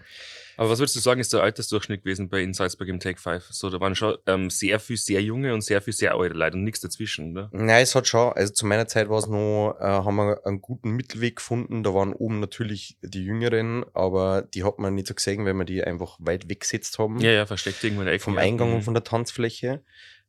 Aber 0.56 0.70
was 0.70 0.78
würdest 0.78 0.94
du 0.94 1.00
sagen, 1.00 1.20
ist 1.20 1.32
der 1.32 1.42
Altersdurchschnitt 1.42 2.04
gewesen 2.04 2.28
bei 2.28 2.40
in 2.40 2.54
Salzburg 2.54 2.86
im 2.88 3.00
Take 3.00 3.20
5? 3.20 3.44
So, 3.50 3.70
da 3.70 3.80
waren 3.80 3.96
schon 3.96 4.16
ähm, 4.26 4.50
sehr 4.50 4.78
viel 4.78 4.96
sehr 4.96 5.20
junge 5.20 5.52
und 5.52 5.62
sehr 5.62 5.82
viel 5.82 5.92
sehr 5.92 6.14
alte 6.14 6.32
Leute 6.34 6.56
und 6.56 6.62
nichts 6.62 6.78
dazwischen, 6.80 7.32
ne? 7.32 7.48
Nein, 7.52 7.82
es 7.82 7.94
hat 7.96 8.06
schon, 8.06 8.32
also 8.32 8.52
zu 8.52 8.64
meiner 8.64 8.86
Zeit 8.86 9.08
war 9.08 9.18
es 9.18 9.26
noch, 9.26 9.76
äh, 9.80 9.84
haben 9.84 10.14
wir 10.14 10.46
einen 10.46 10.60
guten 10.62 10.90
Mittelweg 10.92 11.36
gefunden. 11.36 11.82
Da 11.82 11.92
waren 11.92 12.12
oben 12.12 12.38
natürlich 12.38 12.96
die 13.02 13.24
Jüngeren, 13.24 13.84
aber 13.94 14.42
die 14.42 14.62
hat 14.62 14.78
man 14.78 14.94
nicht 14.94 15.08
so 15.08 15.14
gesehen, 15.14 15.44
weil 15.44 15.54
wir 15.54 15.64
die 15.64 15.82
einfach 15.82 16.16
weit 16.20 16.48
weggesetzt 16.48 16.98
haben. 17.00 17.18
Ja, 17.18 17.32
ja, 17.32 17.46
versteckt 17.46 17.82
irgendwo 17.82 18.02
in 18.02 18.06
der 18.06 18.14
Ecke. 18.14 18.22
vom. 18.24 18.38
Eingang 18.38 18.68
Mhm. 18.70 18.74
und 18.76 18.82
von 18.82 18.94
der 18.94 19.02
Tanzfläche. 19.04 19.82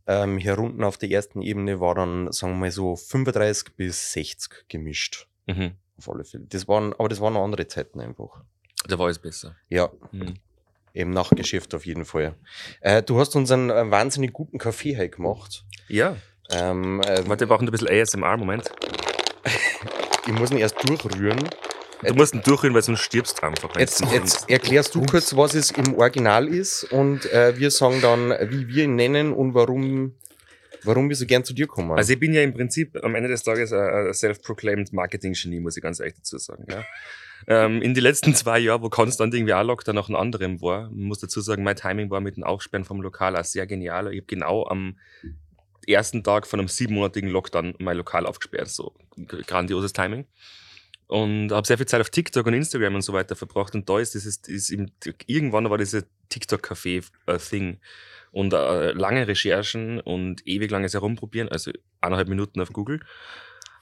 Ähm, 0.08 0.38
hier 0.38 0.58
unten 0.60 0.84
auf 0.84 0.98
der 0.98 1.10
ersten 1.12 1.42
Ebene 1.42 1.80
war 1.80 1.96
dann, 1.96 2.32
sagen 2.32 2.54
wir 2.54 2.60
mal 2.60 2.72
so, 2.72 2.96
35 2.96 3.76
bis 3.76 4.12
60 4.14 4.68
gemischt. 4.70 5.28
Mhm. 5.48 5.72
Auf 5.98 6.10
alle 6.10 6.24
Fälle. 6.26 6.46
Das 6.50 6.68
waren, 6.68 6.94
aber 6.94 7.10
das 7.10 7.22
waren 7.22 7.34
noch 7.34 7.44
andere 7.44 7.68
Zeiten 7.68 8.00
einfach. 8.02 8.42
Da 8.88 9.00
war 9.00 9.10
es 9.10 9.18
besser. 9.20 9.56
Ja, 9.70 9.90
Mhm. 10.12 10.36
im 10.94 11.12
Nachtgeschäft 11.12 11.74
auf 11.74 11.86
jeden 11.86 12.06
Fall. 12.06 12.36
Äh, 12.82 13.02
du 13.04 13.20
hast 13.20 13.36
uns 13.36 13.50
einen, 13.52 13.70
äh, 13.70 13.90
wahnsinnig 13.92 14.32
guten 14.34 14.58
Kaffee 14.60 14.96
heute 14.98 15.10
gemacht. 15.10 15.66
Ja, 15.88 16.16
Ähm, 16.52 17.02
äh, 17.02 17.28
warte, 17.28 17.40
wir 17.42 17.48
brauchen 17.48 17.68
ein 17.68 17.72
bisschen 17.72 17.88
ASMR, 17.88 18.38
Moment. 18.38 18.70
ich 20.28 20.34
muss 20.34 20.52
ihn 20.52 20.58
erst 20.58 20.88
durchrühren. 20.88 21.50
Du 22.08 22.14
musst 22.16 22.34
ihn 22.34 22.42
durchhören, 22.42 22.74
weil 22.74 22.82
sonst 22.82 23.02
stirbst 23.02 23.40
du 23.40 23.48
einfach. 23.48 23.76
Jetzt, 23.78 24.04
jetzt 24.12 24.50
erklärst 24.50 24.96
du 24.96 25.02
kurz, 25.04 25.36
was 25.36 25.54
es 25.54 25.72
im 25.72 25.96
Original 25.96 26.48
ist 26.48 26.84
und 26.86 27.26
äh, 27.32 27.58
wir 27.58 27.72
sagen 27.72 28.02
dann, 28.02 28.30
wie 28.50 28.68
wir 28.68 28.84
ihn 28.86 28.96
nennen 28.96 29.34
und 29.34 29.54
warum, 29.54 30.16
warum 30.84 31.10
wir 31.10 31.16
so 31.16 31.26
gern 31.26 31.44
zu 31.44 31.54
dir 31.54 31.68
kommen. 31.68 31.92
Also 31.98 32.14
ich 32.14 32.20
bin 32.20 32.34
ja 32.34 32.42
im 32.42 32.54
Prinzip 32.54 32.98
am 33.04 33.16
Ende 33.16 33.30
des 33.30 33.44
Tages 33.44 33.72
ein 33.74 33.80
ein 34.08 34.14
self-proclaimed 34.14 34.94
Marketing-Genie, 34.94 35.60
muss 35.60 35.78
ich 35.78 35.84
ganz 35.84 36.00
ehrlich 36.00 36.16
dazu 36.16 36.38
sagen. 36.38 36.66
Ja. 36.70 36.84
ähm, 37.48 37.82
in 37.82 37.94
die 37.94 38.02
letzten 38.02 38.34
zwei 38.36 38.60
Jahren, 38.60 38.82
wo 38.82 38.90
konstant 38.90 39.34
irgendwie 39.34 39.54
ein 39.54 39.66
Lockdown 39.66 39.96
nach 39.96 40.08
einem 40.10 40.18
anderen 40.18 40.62
war, 40.62 40.90
muss 40.92 41.20
dazu 41.20 41.42
sagen, 41.42 41.64
mein 41.64 41.76
Timing 41.76 42.10
war 42.10 42.22
mit 42.22 42.38
dem 42.38 42.44
Aufsperren 42.44 42.86
vom 42.86 43.02
Lokal 43.02 43.36
auch 43.36 43.44
sehr 43.44 43.68
genial. 43.68 44.12
Ich 44.14 44.22
habe 44.22 44.28
genau 44.28 44.66
am 44.68 44.98
ersten 45.88 46.24
Tag 46.24 46.48
von 46.48 46.60
einem 46.60 46.68
siebenmonatigen 46.68 47.30
Lockdown 47.30 47.76
mein 47.80 47.98
Lokal 47.98 48.26
aufgesperrt. 48.26 48.70
So 48.70 48.94
grandioses 49.28 49.94
Timing. 49.94 50.26
Und 51.08 51.52
habe 51.52 51.68
sehr 51.68 51.78
viel 51.78 51.86
Zeit 51.86 52.02
auf 52.02 52.10
TikTok 52.10 52.48
und 52.48 52.54
Instagram 52.54 52.96
und 52.96 53.02
so 53.02 53.14
weiter 53.14 53.36
verbracht. 53.36 53.76
Und 53.76 53.88
da 53.88 54.00
ist 54.00 54.16
dieses, 54.16 54.38
ist 54.38 54.72
im, 54.72 54.92
irgendwann 55.28 55.70
war 55.70 55.78
diese 55.78 56.06
TikTok-Café-Thing. 56.30 57.78
Und 58.32 58.54
äh, 58.54 58.92
lange 58.92 59.28
Recherchen 59.28 60.00
und 60.02 60.46
ewig 60.46 60.70
langes 60.72 60.94
Herumprobieren, 60.94 61.48
also 61.50 61.72
eineinhalb 62.02 62.28
Minuten 62.28 62.60
auf 62.60 62.74
Google, 62.74 63.00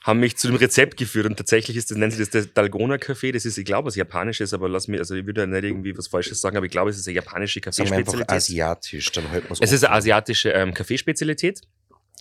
haben 0.04 0.20
mich 0.20 0.36
zu 0.36 0.48
dem 0.48 0.56
Rezept 0.56 0.98
geführt. 0.98 1.26
Und 1.26 1.36
tatsächlich 1.36 1.78
ist 1.78 1.90
das, 1.90 1.96
nennt 1.96 2.12
sich 2.12 2.28
das 2.28 2.30
der 2.30 2.52
Dalgona 2.52 2.96
Café. 2.96 3.32
Das 3.32 3.46
ist, 3.46 3.56
ich 3.56 3.64
glaube, 3.64 3.86
was 3.86 3.96
Japanisches, 3.96 4.52
aber 4.52 4.68
lass 4.68 4.86
mir, 4.86 4.98
also 4.98 5.14
ich 5.14 5.24
würde 5.24 5.40
ja 5.40 5.46
nicht 5.46 5.64
irgendwie 5.64 5.96
was 5.96 6.08
Falsches 6.08 6.42
sagen, 6.42 6.58
aber 6.58 6.66
ich 6.66 6.72
glaube, 6.72 6.90
es 6.90 6.98
ist 6.98 7.08
eine 7.08 7.16
japanische 7.16 7.62
Kaffeespezialität. 7.62 8.30
asiatisch, 8.30 9.10
dann 9.12 9.30
halten 9.30 9.48
wir 9.48 9.56
Es 9.62 9.72
ist 9.72 9.82
eine 9.82 9.94
asiatische 9.94 10.50
ähm, 10.50 10.74
Kaffeespezialität. 10.74 11.62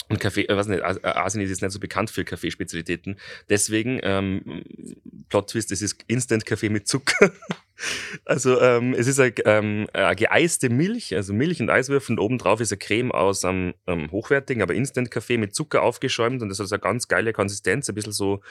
Und 0.10 0.20
Kaffee, 0.20 0.44
äh, 0.46 0.56
was 0.56 0.68
nicht, 0.68 0.84
As- 0.84 1.04
Asien 1.04 1.44
ist 1.44 1.50
jetzt 1.50 1.62
nicht 1.62 1.72
so 1.72 1.80
bekannt 1.80 2.10
für 2.12 2.24
Kaffeespezialitäten. 2.26 3.18
Deswegen, 3.50 4.00
ähm, 4.04 4.64
Plot 5.30 5.50
Twist, 5.52 5.72
es 5.72 5.82
ist 5.82 6.04
Instant-Kaffee 6.08 6.70
mit 6.70 6.88
Zucker. 6.88 7.32
also, 8.26 8.60
ähm, 8.62 8.94
es 8.94 9.08
ist 9.08 9.20
eine, 9.20 9.34
ähm, 9.46 9.88
eine 9.94 10.16
geeiste 10.16 10.70
Milch, 10.70 11.16
also 11.16 11.34
Milch 11.34 11.62
und 11.62 11.70
Eiswürfel 11.70 12.14
und 12.14 12.20
obendrauf 12.20 12.62
ist 12.62 12.72
eine 12.72 12.80
Creme 12.80 13.12
aus 13.12 13.44
einem 13.44 13.74
ähm, 13.88 14.12
hochwertigen, 14.12 14.62
aber 14.62 14.74
Instant-Kaffee 14.74 15.38
mit 15.38 15.56
Zucker 15.56 15.82
aufgeschäumt 15.82 16.42
und 16.42 16.50
das 16.50 16.60
hat 16.60 16.68
so 16.68 16.76
eine 16.76 16.82
ganz 16.82 17.08
geile 17.08 17.34
Konsistenz, 17.34 17.90
ein 17.90 17.96
bisschen 17.96 18.14
so 18.14 18.42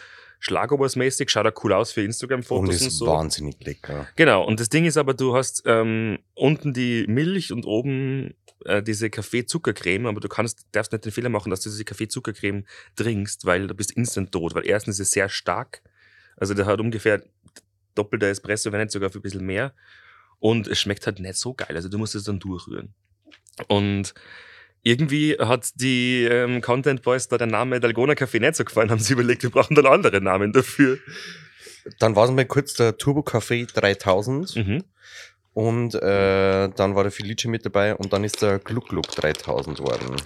Schlagobers-mäßig, 0.40 1.28
schaut 1.30 1.46
auch 1.46 1.64
cool 1.64 1.72
aus 1.72 1.92
für 1.92 2.00
Und 2.00 2.06
Instagram-Fotos 2.06 2.76
ist 2.76 2.82
und 2.82 2.90
so. 2.90 3.06
wahnsinnig 3.06 3.56
lecker. 3.64 4.08
Genau, 4.16 4.44
und 4.44 4.58
das 4.58 4.68
Ding 4.68 4.84
ist 4.84 4.96
aber, 4.96 5.14
du 5.14 5.36
hast 5.36 5.62
ähm, 5.66 6.18
unten 6.34 6.72
die 6.72 7.06
Milch 7.06 7.52
und 7.52 7.64
oben 7.64 8.34
äh, 8.64 8.82
diese 8.82 9.08
Kaffee-Zuckercreme, 9.08 10.06
aber 10.06 10.20
du 10.20 10.28
kannst, 10.28 10.66
darfst 10.72 10.92
nicht 10.92 11.04
den 11.04 11.12
Fehler 11.12 11.28
machen, 11.28 11.50
dass 11.50 11.60
du 11.60 11.70
diese 11.70 11.84
Kaffee-Zuckercreme 11.84 12.64
trinkst, 12.96 13.44
weil 13.44 13.66
du 13.68 13.74
bist 13.74 13.92
instant 13.92 14.32
tot, 14.32 14.54
weil 14.54 14.66
erstens 14.66 14.98
ist 14.98 15.08
es 15.08 15.12
sehr 15.12 15.28
stark, 15.28 15.82
also 16.36 16.54
der 16.54 16.66
hat 16.66 16.80
ungefähr 16.80 17.22
doppelter 17.94 18.28
Espresso, 18.28 18.72
wenn 18.72 18.80
nicht 18.80 18.92
sogar 18.92 19.10
für 19.10 19.18
ein 19.18 19.22
bisschen 19.22 19.44
mehr. 19.46 19.72
Und 20.38 20.66
es 20.66 20.80
schmeckt 20.80 21.06
halt 21.06 21.20
nicht 21.20 21.36
so 21.36 21.54
geil. 21.54 21.74
Also 21.74 21.88
du 21.88 21.98
musst 21.98 22.14
es 22.14 22.24
dann 22.24 22.38
durchrühren. 22.40 22.94
Und 23.68 24.14
irgendwie 24.82 25.36
hat 25.38 25.70
die 25.76 26.24
ähm, 26.24 26.60
Content 26.60 27.02
Boys 27.02 27.28
da 27.28 27.38
der 27.38 27.46
Name 27.46 27.78
Dalgona 27.78 28.14
Café 28.14 28.40
nicht 28.40 28.56
so 28.56 28.64
gefallen, 28.64 28.90
haben 28.90 28.98
sie 28.98 29.12
überlegt, 29.12 29.42
wir 29.44 29.50
brauchen 29.50 29.76
dann 29.76 29.86
andere 29.86 30.20
Namen 30.20 30.52
dafür. 30.52 30.98
Dann 32.00 32.16
war 32.16 32.24
es 32.24 32.30
mal 32.32 32.44
kurz 32.46 32.74
der 32.74 32.96
Turbo 32.96 33.20
Café 33.20 33.72
3000 33.72 34.56
Mhm. 34.56 34.84
und 35.52 35.94
äh, 35.94 36.68
dann 36.70 36.94
war 36.96 37.02
der 37.04 37.12
Felice 37.12 37.46
mit 37.48 37.64
dabei 37.64 37.94
und 37.94 38.12
dann 38.12 38.24
ist 38.24 38.42
der 38.42 38.58
Gluck 38.58 38.88
Gluck 38.88 39.06
3000 39.08 39.78
worden. 39.80 40.16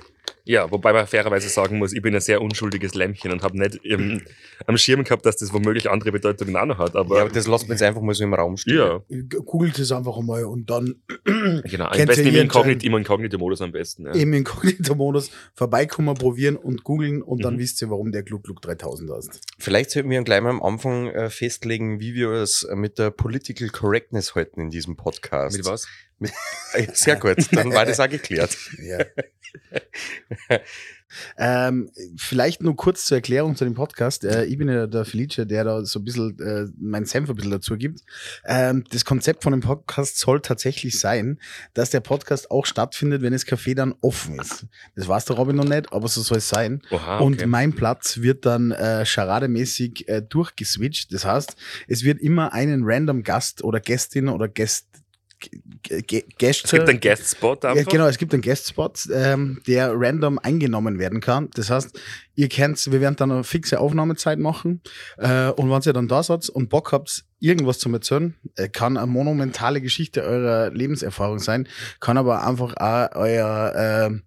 Ja, 0.48 0.70
wobei 0.70 0.92
man 0.92 1.06
fairerweise 1.08 1.48
sagen 1.48 1.78
muss, 1.78 1.92
ich 1.92 2.00
bin 2.02 2.14
ein 2.14 2.20
sehr 2.20 2.40
unschuldiges 2.40 2.94
Lämmchen 2.94 3.32
und 3.32 3.42
habe 3.42 3.58
nicht 3.58 3.76
im, 3.84 4.22
am 4.66 4.78
Schirm 4.78 5.02
gehabt, 5.02 5.26
dass 5.26 5.36
das 5.36 5.52
womöglich 5.52 5.90
andere 5.90 6.12
Bedeutungen 6.12 6.56
auch 6.56 6.66
noch 6.66 6.78
hat. 6.78 6.94
Aber 6.94 7.16
ja, 7.16 7.22
aber 7.22 7.32
das 7.32 7.46
lassen 7.48 7.66
wir 7.68 7.74
jetzt 7.74 7.82
einfach 7.82 8.00
mal 8.00 8.14
so 8.14 8.22
im 8.22 8.32
Raum 8.32 8.56
stehen. 8.56 8.76
ja, 8.76 9.00
Googelt 9.44 9.76
es 9.80 9.90
einfach 9.90 10.20
mal 10.20 10.44
und 10.44 10.70
dann 10.70 10.94
genau. 11.24 11.86
Am 11.86 11.92
Kennt 11.92 12.08
besten 12.08 12.26
ihr 12.28 12.42
im 12.42 12.94
Inkognito-Modus 12.96 13.60
am 13.60 13.72
besten. 13.72 14.06
Ja. 14.06 14.12
im 14.12 14.32
Inkognito-Modus 14.34 15.30
vorbeikommen, 15.54 16.14
probieren 16.14 16.56
und 16.56 16.84
googeln 16.84 17.22
und 17.22 17.42
dann 17.44 17.54
Mhm. 17.54 17.58
wisst 17.58 17.82
ihr, 17.82 17.90
warum 17.90 18.12
der 18.12 18.22
Gluck 18.22 18.44
Gluck 18.44 18.62
3000 18.62 19.10
heißt. 19.10 19.40
Vielleicht 19.58 19.90
sollten 19.90 20.10
wir 20.10 20.22
gleich 20.22 20.40
mal 20.42 20.50
am 20.50 20.62
Anfang 20.62 21.08
äh, 21.08 21.28
festlegen, 21.30 21.98
wie 22.00 22.14
wir 22.14 22.30
es 22.30 22.62
äh, 22.62 22.76
mit 22.76 22.98
der 22.98 23.10
Political 23.10 23.68
Correctness 23.70 24.34
halten 24.34 24.60
in 24.60 24.70
diesem 24.70 24.96
Podcast. 24.96 25.56
Mit 25.56 25.66
was? 25.66 25.88
Äh, 26.72 26.86
Sehr 26.94 27.16
gut, 27.16 27.36
dann 27.52 27.72
war 27.74 27.84
das 27.84 27.98
auch 28.00 28.08
geklärt. 28.08 28.56
Ja. 28.80 28.98
Ähm, 31.38 31.90
vielleicht 32.16 32.62
nur 32.62 32.76
kurz 32.76 33.06
zur 33.06 33.18
Erklärung 33.18 33.56
zu 33.56 33.64
dem 33.64 33.74
Podcast. 33.74 34.24
Äh, 34.24 34.44
ich 34.44 34.58
bin 34.58 34.68
ja 34.68 34.86
der 34.86 35.04
Felice, 35.04 35.46
der 35.46 35.64
da 35.64 35.84
so 35.84 36.00
ein 36.00 36.04
bisschen 36.04 36.38
äh, 36.40 36.66
mein 36.78 37.04
Senf 37.04 37.28
ein 37.28 37.36
bisschen 37.36 37.50
dazu 37.50 37.76
gibt. 37.76 38.00
Ähm, 38.44 38.84
das 38.90 39.04
Konzept 39.04 39.42
von 39.42 39.52
dem 39.52 39.60
Podcast 39.60 40.18
soll 40.18 40.40
tatsächlich 40.40 40.98
sein, 40.98 41.38
dass 41.74 41.90
der 41.90 42.00
Podcast 42.00 42.50
auch 42.50 42.66
stattfindet, 42.66 43.22
wenn 43.22 43.32
das 43.32 43.46
Café 43.46 43.74
dann 43.74 43.94
offen 44.00 44.38
ist. 44.38 44.66
Das 44.94 45.08
weiß 45.08 45.24
der 45.26 45.36
Robin 45.36 45.56
noch 45.56 45.64
nicht, 45.64 45.92
aber 45.92 46.08
so 46.08 46.22
soll 46.22 46.38
es 46.38 46.48
sein. 46.48 46.82
Oha, 46.90 47.18
Und 47.18 47.34
okay. 47.34 47.46
mein 47.46 47.74
Platz 47.74 48.18
wird 48.18 48.46
dann 48.46 48.72
äh, 48.72 49.04
charademäßig 49.04 50.08
äh, 50.08 50.22
durchgeswitcht. 50.22 51.12
Das 51.12 51.24
heißt, 51.24 51.56
es 51.88 52.04
wird 52.04 52.20
immer 52.20 52.52
einen 52.52 52.82
random 52.84 53.22
Gast 53.22 53.62
oder 53.62 53.80
Gästin 53.80 54.28
oder 54.28 54.48
Gäst, 54.48 54.86
G- 55.82 56.24
Gäste. 56.38 56.64
es 56.66 56.70
gibt 56.70 56.88
einen 56.88 57.00
Guest-Spot 57.00 57.56
Ja, 57.62 57.74
genau, 57.90 58.06
es 58.06 58.18
gibt 58.18 58.32
einen 58.32 58.42
Guest-Spot, 58.42 58.92
ähm, 59.12 59.60
der 59.66 59.92
random 59.94 60.38
eingenommen 60.38 60.98
werden 60.98 61.20
kann. 61.20 61.50
Das 61.54 61.70
heißt, 61.70 61.98
ihr 62.34 62.48
kennt, 62.48 62.90
wir 62.90 63.00
werden 63.00 63.16
dann 63.16 63.30
eine 63.30 63.44
fixe 63.44 63.78
Aufnahmezeit 63.78 64.38
machen. 64.38 64.80
Äh, 65.18 65.50
und 65.50 65.70
wenn 65.70 65.82
ihr 65.82 65.92
dann 65.92 66.08
da 66.08 66.22
seid 66.22 66.48
und 66.48 66.68
Bock 66.70 66.92
habt, 66.92 67.24
irgendwas 67.38 67.78
zu 67.78 67.92
erzählen, 67.92 68.34
äh, 68.56 68.68
kann 68.68 68.96
eine 68.96 69.06
monumentale 69.06 69.80
Geschichte 69.82 70.22
eurer 70.22 70.70
Lebenserfahrung 70.70 71.38
sein, 71.38 71.68
kann 72.00 72.16
aber 72.16 72.46
einfach 72.46 72.74
auch 72.76 73.08
euer 73.14 74.10
äh, 74.10 74.18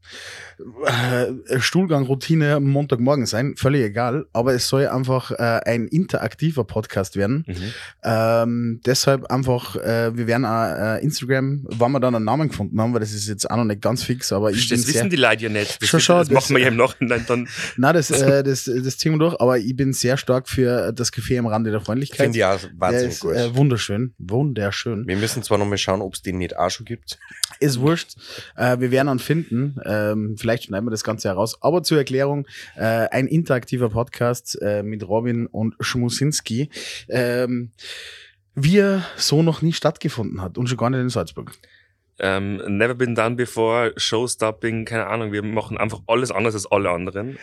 äh, 0.85 1.59
Stuhlgang-Routine 1.59 2.59
Montagmorgen 2.59 3.25
sein, 3.25 3.55
völlig 3.55 3.83
egal. 3.83 4.25
Aber 4.33 4.53
es 4.53 4.67
soll 4.67 4.87
einfach 4.87 5.31
äh, 5.31 5.61
ein 5.65 5.87
interaktiver 5.87 6.63
Podcast 6.63 7.15
werden. 7.15 7.45
Mhm. 7.47 7.55
Ähm, 8.03 8.81
deshalb 8.85 9.25
einfach, 9.25 9.75
äh, 9.77 10.15
wir 10.15 10.27
werden 10.27 10.45
auch 10.45 10.97
äh, 10.97 11.03
Instagram, 11.03 11.65
wann 11.69 11.91
wir 11.91 11.99
dann 11.99 12.15
einen 12.15 12.25
Namen 12.25 12.49
gefunden 12.49 12.79
haben, 12.81 12.93
weil 12.93 12.99
das 12.99 13.13
ist 13.13 13.27
jetzt 13.27 13.49
auch 13.49 13.57
noch 13.57 13.65
nicht 13.65 13.81
ganz 13.81 14.03
fix, 14.03 14.31
aber 14.31 14.51
ich 14.51 14.67
Das 14.67 14.87
wissen 14.87 15.09
die 15.09 15.15
Leute 15.15 15.43
ja 15.43 15.49
nicht. 15.49 15.81
Das, 15.81 15.89
Schon, 15.89 15.99
schon, 15.99 16.17
das, 16.17 16.27
das- 16.27 16.35
machen 16.35 16.55
wir 16.55 16.61
ja 16.63 16.69
im 16.69 16.75
Nachhinein 16.77 17.25
dann. 17.27 17.47
Nein, 17.77 17.93
das, 17.93 18.11
äh, 18.11 18.43
das, 18.43 18.65
das 18.65 18.97
ziehen 18.97 19.13
wir 19.13 19.19
durch, 19.19 19.39
aber 19.39 19.57
ich 19.57 19.75
bin 19.75 19.93
sehr 19.93 20.17
stark 20.17 20.47
für 20.49 20.91
das 20.93 21.11
Café 21.13 21.39
am 21.39 21.47
Rande 21.47 21.71
der 21.71 21.81
Freundlichkeit. 21.81 22.21
Finde 22.25 22.39
ich 22.39 22.45
auch 22.45 22.59
wahnsinnig 22.77 23.13
ist 23.13 23.19
gut. 23.21 23.35
äh, 23.35 23.55
wunderschön, 23.55 24.13
wunderschön. 24.17 25.07
wir 25.07 25.17
müssen 25.17 25.43
zwar 25.43 25.57
noch 25.57 25.65
mal 25.65 25.77
schauen, 25.77 26.01
ob 26.01 26.13
es 26.15 26.21
den 26.21 26.37
nicht 26.37 26.57
auch 26.57 26.69
schon 26.69 26.85
gibt. 26.85 27.17
Ist 27.59 27.79
wurscht. 27.79 28.15
Äh, 28.55 28.79
wir 28.79 28.91
werden 28.91 29.09
ihn 29.09 29.19
finden. 29.19 29.75
Ähm, 29.85 30.35
vielleicht 30.37 30.63
schneiden 30.63 30.85
wir 30.85 30.91
das 30.91 31.03
Ganze 31.03 31.27
heraus. 31.27 31.61
Aber 31.61 31.83
zur 31.83 31.97
Erklärung, 31.97 32.47
äh, 32.75 32.83
ein 32.83 33.27
interaktiver 33.27 33.89
Podcast 33.89 34.57
äh, 34.61 34.81
mit 34.81 35.07
Robin 35.07 35.45
und 35.45 35.75
Schmusinski, 35.79 36.69
ähm, 37.09 37.71
wie 38.55 38.77
er 38.77 39.05
so 39.17 39.43
noch 39.43 39.61
nie 39.61 39.73
stattgefunden 39.73 40.41
hat 40.41 40.57
und 40.57 40.67
schon 40.67 40.77
gar 40.77 40.89
nicht 40.89 41.01
in 41.01 41.09
Salzburg. 41.09 41.51
Ähm, 42.19 42.57
never 42.77 42.95
been 42.95 43.15
done 43.15 43.35
before, 43.35 43.93
Showstopping, 43.95 44.85
keine 44.85 45.07
Ahnung. 45.07 45.31
Wir 45.31 45.43
machen 45.43 45.77
einfach 45.77 45.99
alles 46.07 46.31
anders 46.31 46.53
als 46.53 46.69
alle 46.69 46.89
anderen. 46.89 47.37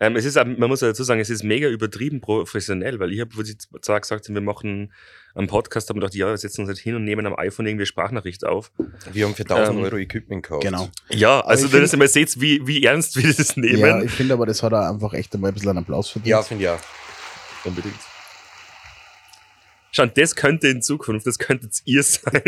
Ähm, 0.00 0.16
es 0.16 0.24
ist, 0.24 0.36
man 0.36 0.56
muss 0.68 0.80
ja 0.80 0.88
dazu 0.88 1.02
sagen, 1.02 1.20
es 1.20 1.30
ist 1.30 1.42
mega 1.42 1.68
übertrieben 1.68 2.20
professionell, 2.20 3.00
weil 3.00 3.12
ich 3.12 3.20
habe, 3.20 3.36
wo 3.36 3.42
sie 3.42 3.56
zwar 3.58 4.00
gesagt 4.00 4.26
haben, 4.28 4.34
wir 4.34 4.40
machen 4.42 4.92
einen 5.34 5.46
Podcast, 5.46 5.88
haben 5.88 5.96
wir 5.96 6.00
gedacht, 6.00 6.14
ja, 6.14 6.28
wir 6.28 6.36
setzen 6.36 6.62
uns 6.62 6.68
halt 6.68 6.78
hin 6.78 6.94
und 6.94 7.04
nehmen 7.04 7.26
am 7.26 7.34
iPhone 7.36 7.66
irgendwie 7.66 7.86
Sprachnachricht 7.86 8.44
auf. 8.44 8.72
Wir 9.12 9.26
haben 9.26 9.34
für 9.34 9.42
1000 9.42 9.76
Ähm, 9.76 9.84
Euro 9.84 9.96
Equipment 9.96 10.42
gekauft. 10.42 10.64
Genau. 10.64 10.88
Ja, 11.10 11.40
also 11.40 11.72
wenn 11.72 11.84
ihr 11.84 11.96
mal 11.96 12.08
seht, 12.08 12.40
wie, 12.40 12.66
wie 12.66 12.84
ernst 12.84 13.16
wir 13.16 13.32
das 13.32 13.56
nehmen. 13.56 13.78
Ja, 13.78 14.02
ich 14.02 14.10
finde 14.10 14.34
aber, 14.34 14.46
das 14.46 14.62
hat 14.62 14.72
er 14.72 14.88
einfach 14.88 15.12
echt 15.14 15.34
einmal 15.34 15.50
ein 15.50 15.54
bisschen 15.54 15.70
einen 15.70 15.78
Applaus 15.78 16.10
verdient. 16.10 16.30
Ja, 16.30 16.42
finde 16.42 16.64
ich 16.64 16.70
auch. 16.70 16.78
Unbedingt. 17.64 17.94
Schauen, 19.90 20.10
das 20.14 20.36
könnte 20.36 20.68
in 20.68 20.82
Zukunft, 20.82 21.26
das 21.26 21.38
könntet 21.38 21.72
ihr 21.86 22.02
sein. 22.02 22.42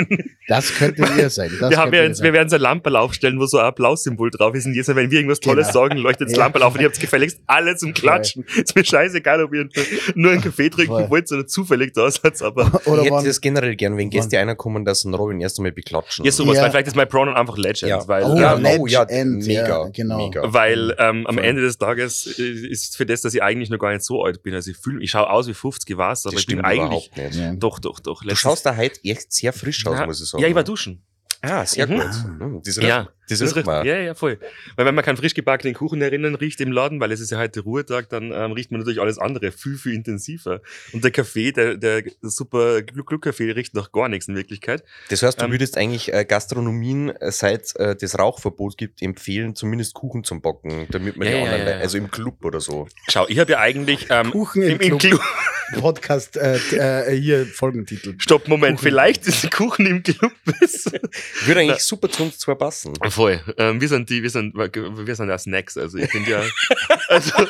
Das 0.47 0.75
könnte 0.75 1.03
ihr 1.19 1.31
sein. 1.31 1.51
Das 1.59 1.71
wir, 1.71 1.77
haben 1.79 1.85
könnte 1.85 1.97
ja 1.97 2.03
ihr 2.03 2.09
jetzt, 2.09 2.19
sein. 2.19 2.25
wir 2.27 2.33
werden 2.35 2.49
so 2.51 2.57
ein 2.57 2.63
Lamperl 2.63 2.97
aufstellen, 2.97 3.41
wo 3.41 3.47
so 3.47 3.59
ein 3.59 3.65
Applaus-Symbol 3.65 4.31
drauf 4.31 4.55
ist. 4.55 4.67
Und 4.67 4.75
jetzt, 4.75 4.89
wenn 4.95 5.11
wir 5.11 5.19
irgendwas 5.19 5.41
Tolles 5.41 5.69
Genau. 5.69 5.87
sagen, 5.89 5.97
leuchtet 5.99 6.29
das 6.29 6.37
Ja. 6.37 6.45
Lamperl 6.45 6.63
auf 6.65 6.75
und 6.75 6.81
ihr 6.81 6.87
habt 6.89 7.01
gefälligst 7.01 7.41
alle 7.47 7.77
zum 7.77 7.95
Klatschen. 7.95 8.45
Ist 8.57 8.77
mir 8.77 8.85
scheißegal, 8.85 9.43
ob 9.43 9.55
ihr 9.55 9.69
nur 10.15 10.33
einen 10.33 10.43
Kaffee 10.43 10.69
trinken 10.69 10.93
Voll. 10.93 11.11
wollt 11.11 11.33
oder 11.33 11.47
zufällig 11.47 11.93
da 11.95 12.11
seid, 12.11 12.43
aber 12.43 12.67
Oder 12.87 12.99
ich 12.99 13.05
hätte 13.05 13.11
wann, 13.15 13.25
das 13.25 13.41
generell 13.41 13.75
gern, 13.77 13.97
wenn 13.97 14.11
Gäste 14.11 14.37
reinkommen, 14.37 14.85
dass 14.85 15.05
ein 15.05 15.15
Robin 15.15 15.41
erst 15.41 15.59
einmal 15.59 15.73
beklatschen. 15.73 16.25
ja, 16.25 16.33
sowas, 16.33 16.57
Ja. 16.57 16.63
weil 16.65 16.71
vielleicht 16.71 16.89
ist 16.89 16.97
mein 16.97 17.09
Pronoun 17.09 17.35
einfach 17.37 17.57
Legend, 17.57 17.89
Ja. 17.89 18.07
weil, 18.07 18.25
Oh, 18.25 18.37
Ja, 18.39 18.57
ähm, 18.57 18.63
no, 18.63 18.87
ja, 18.87 19.03
Legend, 19.05 19.47
mega, 19.47 19.69
ja, 19.69 19.89
genau. 19.89 20.17
mega. 20.27 20.43
weil 20.53 20.95
ähm, 20.99 21.27
am 21.27 21.37
Voll. 21.37 21.45
Ende 21.45 21.63
des 21.63 21.79
Tages 21.79 22.27
ist 22.27 22.97
für 22.97 23.07
das, 23.07 23.23
dass 23.23 23.33
ich 23.35 23.43
eigentlich 23.43 23.71
noch 23.71 23.79
gar 23.79 23.93
nicht 23.93 24.05
so 24.05 24.23
alt 24.23 24.43
bin. 24.43 24.55
Also 24.55 24.71
ich 24.73 24.77
fühle, 24.77 25.03
ich 25.03 25.11
schaue 25.11 25.31
aus 25.31 25.49
wie 25.49 25.55
50, 25.55 25.89
ich 25.91 25.97
weiß, 25.97 26.27
aber 26.27 26.35
das 26.35 26.43
ich 26.43 26.47
bin 26.47 26.61
eigentlich, 26.61 27.11
überhaupt 27.15 27.30
nicht. 27.31 27.41
Ja. 27.41 27.55
doch, 27.55 27.79
doch, 27.79 28.01
doch. 28.01 28.23
Du 28.23 28.37
schaust 28.37 28.67
da 28.67 28.77
heute 28.77 29.03
echt 29.05 29.33
sehr 29.33 29.53
frisch 29.53 29.87
aus, 29.87 29.99
Ja. 29.99 30.07
muss 30.07 30.21
ich 30.21 30.29
sagen. 30.29 30.43
ja, 30.43 30.49
ich 30.49 30.55
war 30.55 30.65
duschen. 30.65 31.03
Ah, 31.43 31.65
sehr 31.65 31.87
Mhm. 31.87 31.95
gut. 31.97 32.13
Hm, 32.41 32.61
riecht, 32.67 32.83
Ja, 32.83 33.09
das 33.31 33.39
Das 33.39 33.49
riecht 33.49 33.57
riecht, 33.57 33.67
man. 33.67 33.87
ja, 33.87 33.97
ja, 33.99 34.15
voll. 34.15 34.39
Weil 34.77 34.87
wenn 34.87 34.95
man 34.95 35.05
keinen 35.05 35.17
frisch 35.17 35.35
gebackenen 35.35 35.75
Kuchen 35.75 36.03
erinnern 36.03 36.35
riecht 36.35 36.61
im 36.61 36.73
Laden, 36.73 37.01
weil 37.01 37.13
es 37.13 37.21
ist 37.21 37.31
ja 37.31 37.39
heute 37.39 37.61
Ruhetag, 37.61 38.09
dann 38.09 38.33
ähm, 38.33 38.53
riecht 38.53 38.71
man 38.71 38.81
natürlich 38.81 39.01
alles 39.01 39.19
andere 39.19 39.53
viel, 39.53 39.77
viel 39.77 39.95
intensiver. 39.95 40.61
Und 40.93 41.05
der 41.05 41.11
Kaffee, 41.11 41.53
der, 41.53 41.77
der 41.77 42.03
super 42.21 42.83
Gluck-Gluck-Kaffee 42.83 43.51
riecht 43.53 43.75
nach 43.75 43.93
gar 43.93 44.09
nichts 44.09 44.29
in 44.29 44.37
Wirklichkeit. 44.37 44.85
Das 45.09 45.23
heißt, 45.23 45.41
du 45.41 45.47
Ähm, 45.47 45.53
würdest 45.53 45.77
eigentlich 45.79 46.13
äh, 46.13 46.25
Gastronomien, 46.25 47.11
äh, 47.11 47.31
seit 47.33 47.75
äh, 47.77 47.97
das 47.97 48.19
Rauchverbot 48.19 48.77
gibt, 48.77 49.03
empfehlen, 49.03 49.55
zumindest 49.55 49.95
Kuchen 49.95 50.25
zum 50.25 50.41
Backen, 50.43 50.87
damit 50.91 51.17
man 51.17 51.27
Ja, 51.29 51.35
die 51.35 51.39
ja, 51.39 51.45
anderen, 51.45 51.67
ja, 51.67 51.73
ja. 51.77 51.81
also 51.81 51.99
im 51.99 52.11
Club 52.11 52.45
oder 52.45 52.61
so. 52.61 52.87
Schau, 53.09 53.27
ich 53.29 53.39
habe 53.39 53.53
ja 53.53 53.59
eigentlich 53.61 54.07
ähm, 54.11 54.31
Kuchen 54.31 54.63
im, 54.63 54.81
im, 54.81 54.99
Club. 54.99 55.01
Club. 55.01 55.21
Podcast, 55.81 56.37
äh, 56.37 56.57
äh, 56.57 57.17
hier 57.17 57.47
Folgentitel. 57.47 58.15
Stopp, 58.19 58.49
Moment, 58.49 58.79
Kuchen. 58.79 58.89
vielleicht 58.89 59.27
ist 59.29 59.45
der 59.45 59.51
Kuchen 59.51 59.87
im 59.87 60.03
Club 60.03 60.33
besser. 60.45 60.99
Würde 61.45 61.61
eigentlich 61.61 61.79
super 61.85 62.11
zu 62.11 62.25
uns 62.25 62.39
zwei 62.39 62.57
passen. 62.57 62.95
Voll. 63.21 63.39
Ähm, 63.59 63.83
wir 63.83 63.89
sind 63.89 64.09
die, 64.09 64.23
wir 64.23 64.31
sind, 64.31 64.55
wir 64.55 65.15
sind 65.15 65.29
ja 65.29 65.37
Snacks. 65.37 65.77
Also 65.77 65.99
ich 65.99 66.11
finde 66.11 66.31
ja, 66.31 66.43
also 67.09 67.47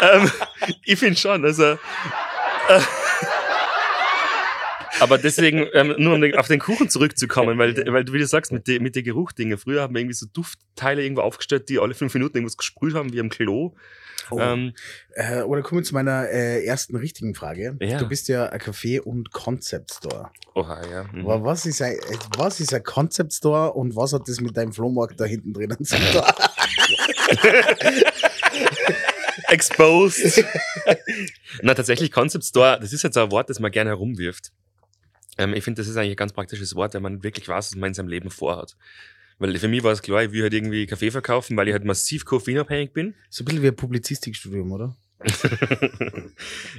ähm, 0.00 0.30
ich 0.82 0.98
finde 0.98 1.18
schon, 1.18 1.44
also 1.44 1.72
äh, 1.72 2.80
aber 5.00 5.18
deswegen, 5.18 5.66
ähm, 5.74 5.94
nur 5.98 6.14
um 6.14 6.24
auf 6.38 6.48
den 6.48 6.58
Kuchen 6.58 6.88
zurückzukommen, 6.88 7.58
weil, 7.58 7.76
weil 7.92 8.04
du, 8.06 8.14
wie 8.14 8.18
du 8.18 8.26
sagst, 8.26 8.50
mit 8.50 8.66
den 8.66 8.82
mit 8.82 8.94
Geruchdingen, 8.94 9.58
früher 9.58 9.82
haben 9.82 9.92
wir 9.92 10.00
irgendwie 10.00 10.14
so 10.14 10.24
Duftteile 10.32 11.02
irgendwo 11.02 11.20
aufgestellt, 11.20 11.68
die 11.68 11.78
alle 11.78 11.92
fünf 11.92 12.14
Minuten 12.14 12.38
irgendwas 12.38 12.56
gesprüht 12.56 12.94
haben, 12.94 13.12
wie 13.12 13.20
am 13.20 13.28
Klo. 13.28 13.74
Oh. 14.30 14.38
Ähm, 14.38 14.74
Äh, 15.14 15.42
oder 15.42 15.62
kommen 15.62 15.80
wir 15.80 15.84
zu 15.84 15.94
meiner 15.94 16.28
äh, 16.28 16.64
ersten 16.64 16.94
richtigen 16.96 17.34
Frage. 17.34 17.76
Ja. 17.80 17.98
Du 17.98 18.06
bist 18.08 18.28
ja 18.28 18.46
ein 18.50 18.60
Café- 18.60 19.00
und 19.00 19.32
Concept 19.32 19.92
Store. 19.92 20.30
oha, 20.54 20.80
ja. 20.88 21.04
Mhm. 21.12 21.28
Aber 21.28 21.44
was 21.44 21.66
ist 21.66 21.82
ein, 21.82 21.92
äh, 21.94 22.16
was 22.36 22.60
ist 22.60 22.72
ein 22.72 22.82
Concept 22.84 23.32
Store 23.32 23.72
und 23.72 23.96
was 23.96 24.12
hat 24.12 24.28
das 24.28 24.40
mit 24.40 24.56
deinem 24.56 24.72
Flohmarkt 24.72 25.18
da 25.20 25.24
hinten 25.24 25.52
drinnen 25.52 25.84
zu 25.84 25.96
tun? 25.96 26.22
Exposed. 29.48 30.44
Na, 31.62 31.74
tatsächlich 31.74 32.12
Concept 32.12 32.44
Store, 32.44 32.78
das 32.80 32.92
ist 32.92 33.02
jetzt 33.02 33.16
ein 33.16 33.30
Wort, 33.30 33.48
das 33.50 33.60
man 33.60 33.70
gerne 33.70 33.90
herumwirft. 33.90 34.52
Ähm, 35.38 35.54
ich 35.54 35.64
finde, 35.64 35.80
das 35.80 35.88
ist 35.88 35.96
eigentlich 35.96 36.12
ein 36.12 36.16
ganz 36.16 36.32
praktisches 36.32 36.74
Wort, 36.74 36.94
wenn 36.94 37.02
man 37.02 37.22
wirklich 37.22 37.48
weiß, 37.48 37.70
was 37.70 37.76
man 37.76 37.88
in 37.88 37.94
seinem 37.94 38.08
Leben 38.08 38.30
vorhat. 38.30 38.76
Weil 39.38 39.56
für 39.58 39.68
mich 39.68 39.82
war 39.84 39.92
es 39.92 40.02
klar, 40.02 40.22
ich 40.24 40.32
will 40.32 40.42
halt 40.42 40.54
irgendwie 40.54 40.86
Kaffee 40.86 41.10
verkaufen, 41.10 41.56
weil 41.56 41.68
ich 41.68 41.72
halt 41.72 41.84
massiv 41.84 42.24
koffeinabhängig 42.24 42.92
bin. 42.92 43.14
so 43.30 43.42
ein 43.42 43.46
bisschen 43.46 43.62
wie 43.62 43.68
ein 43.68 43.76
Publizistikstudium, 43.76 44.72
oder? 44.72 44.96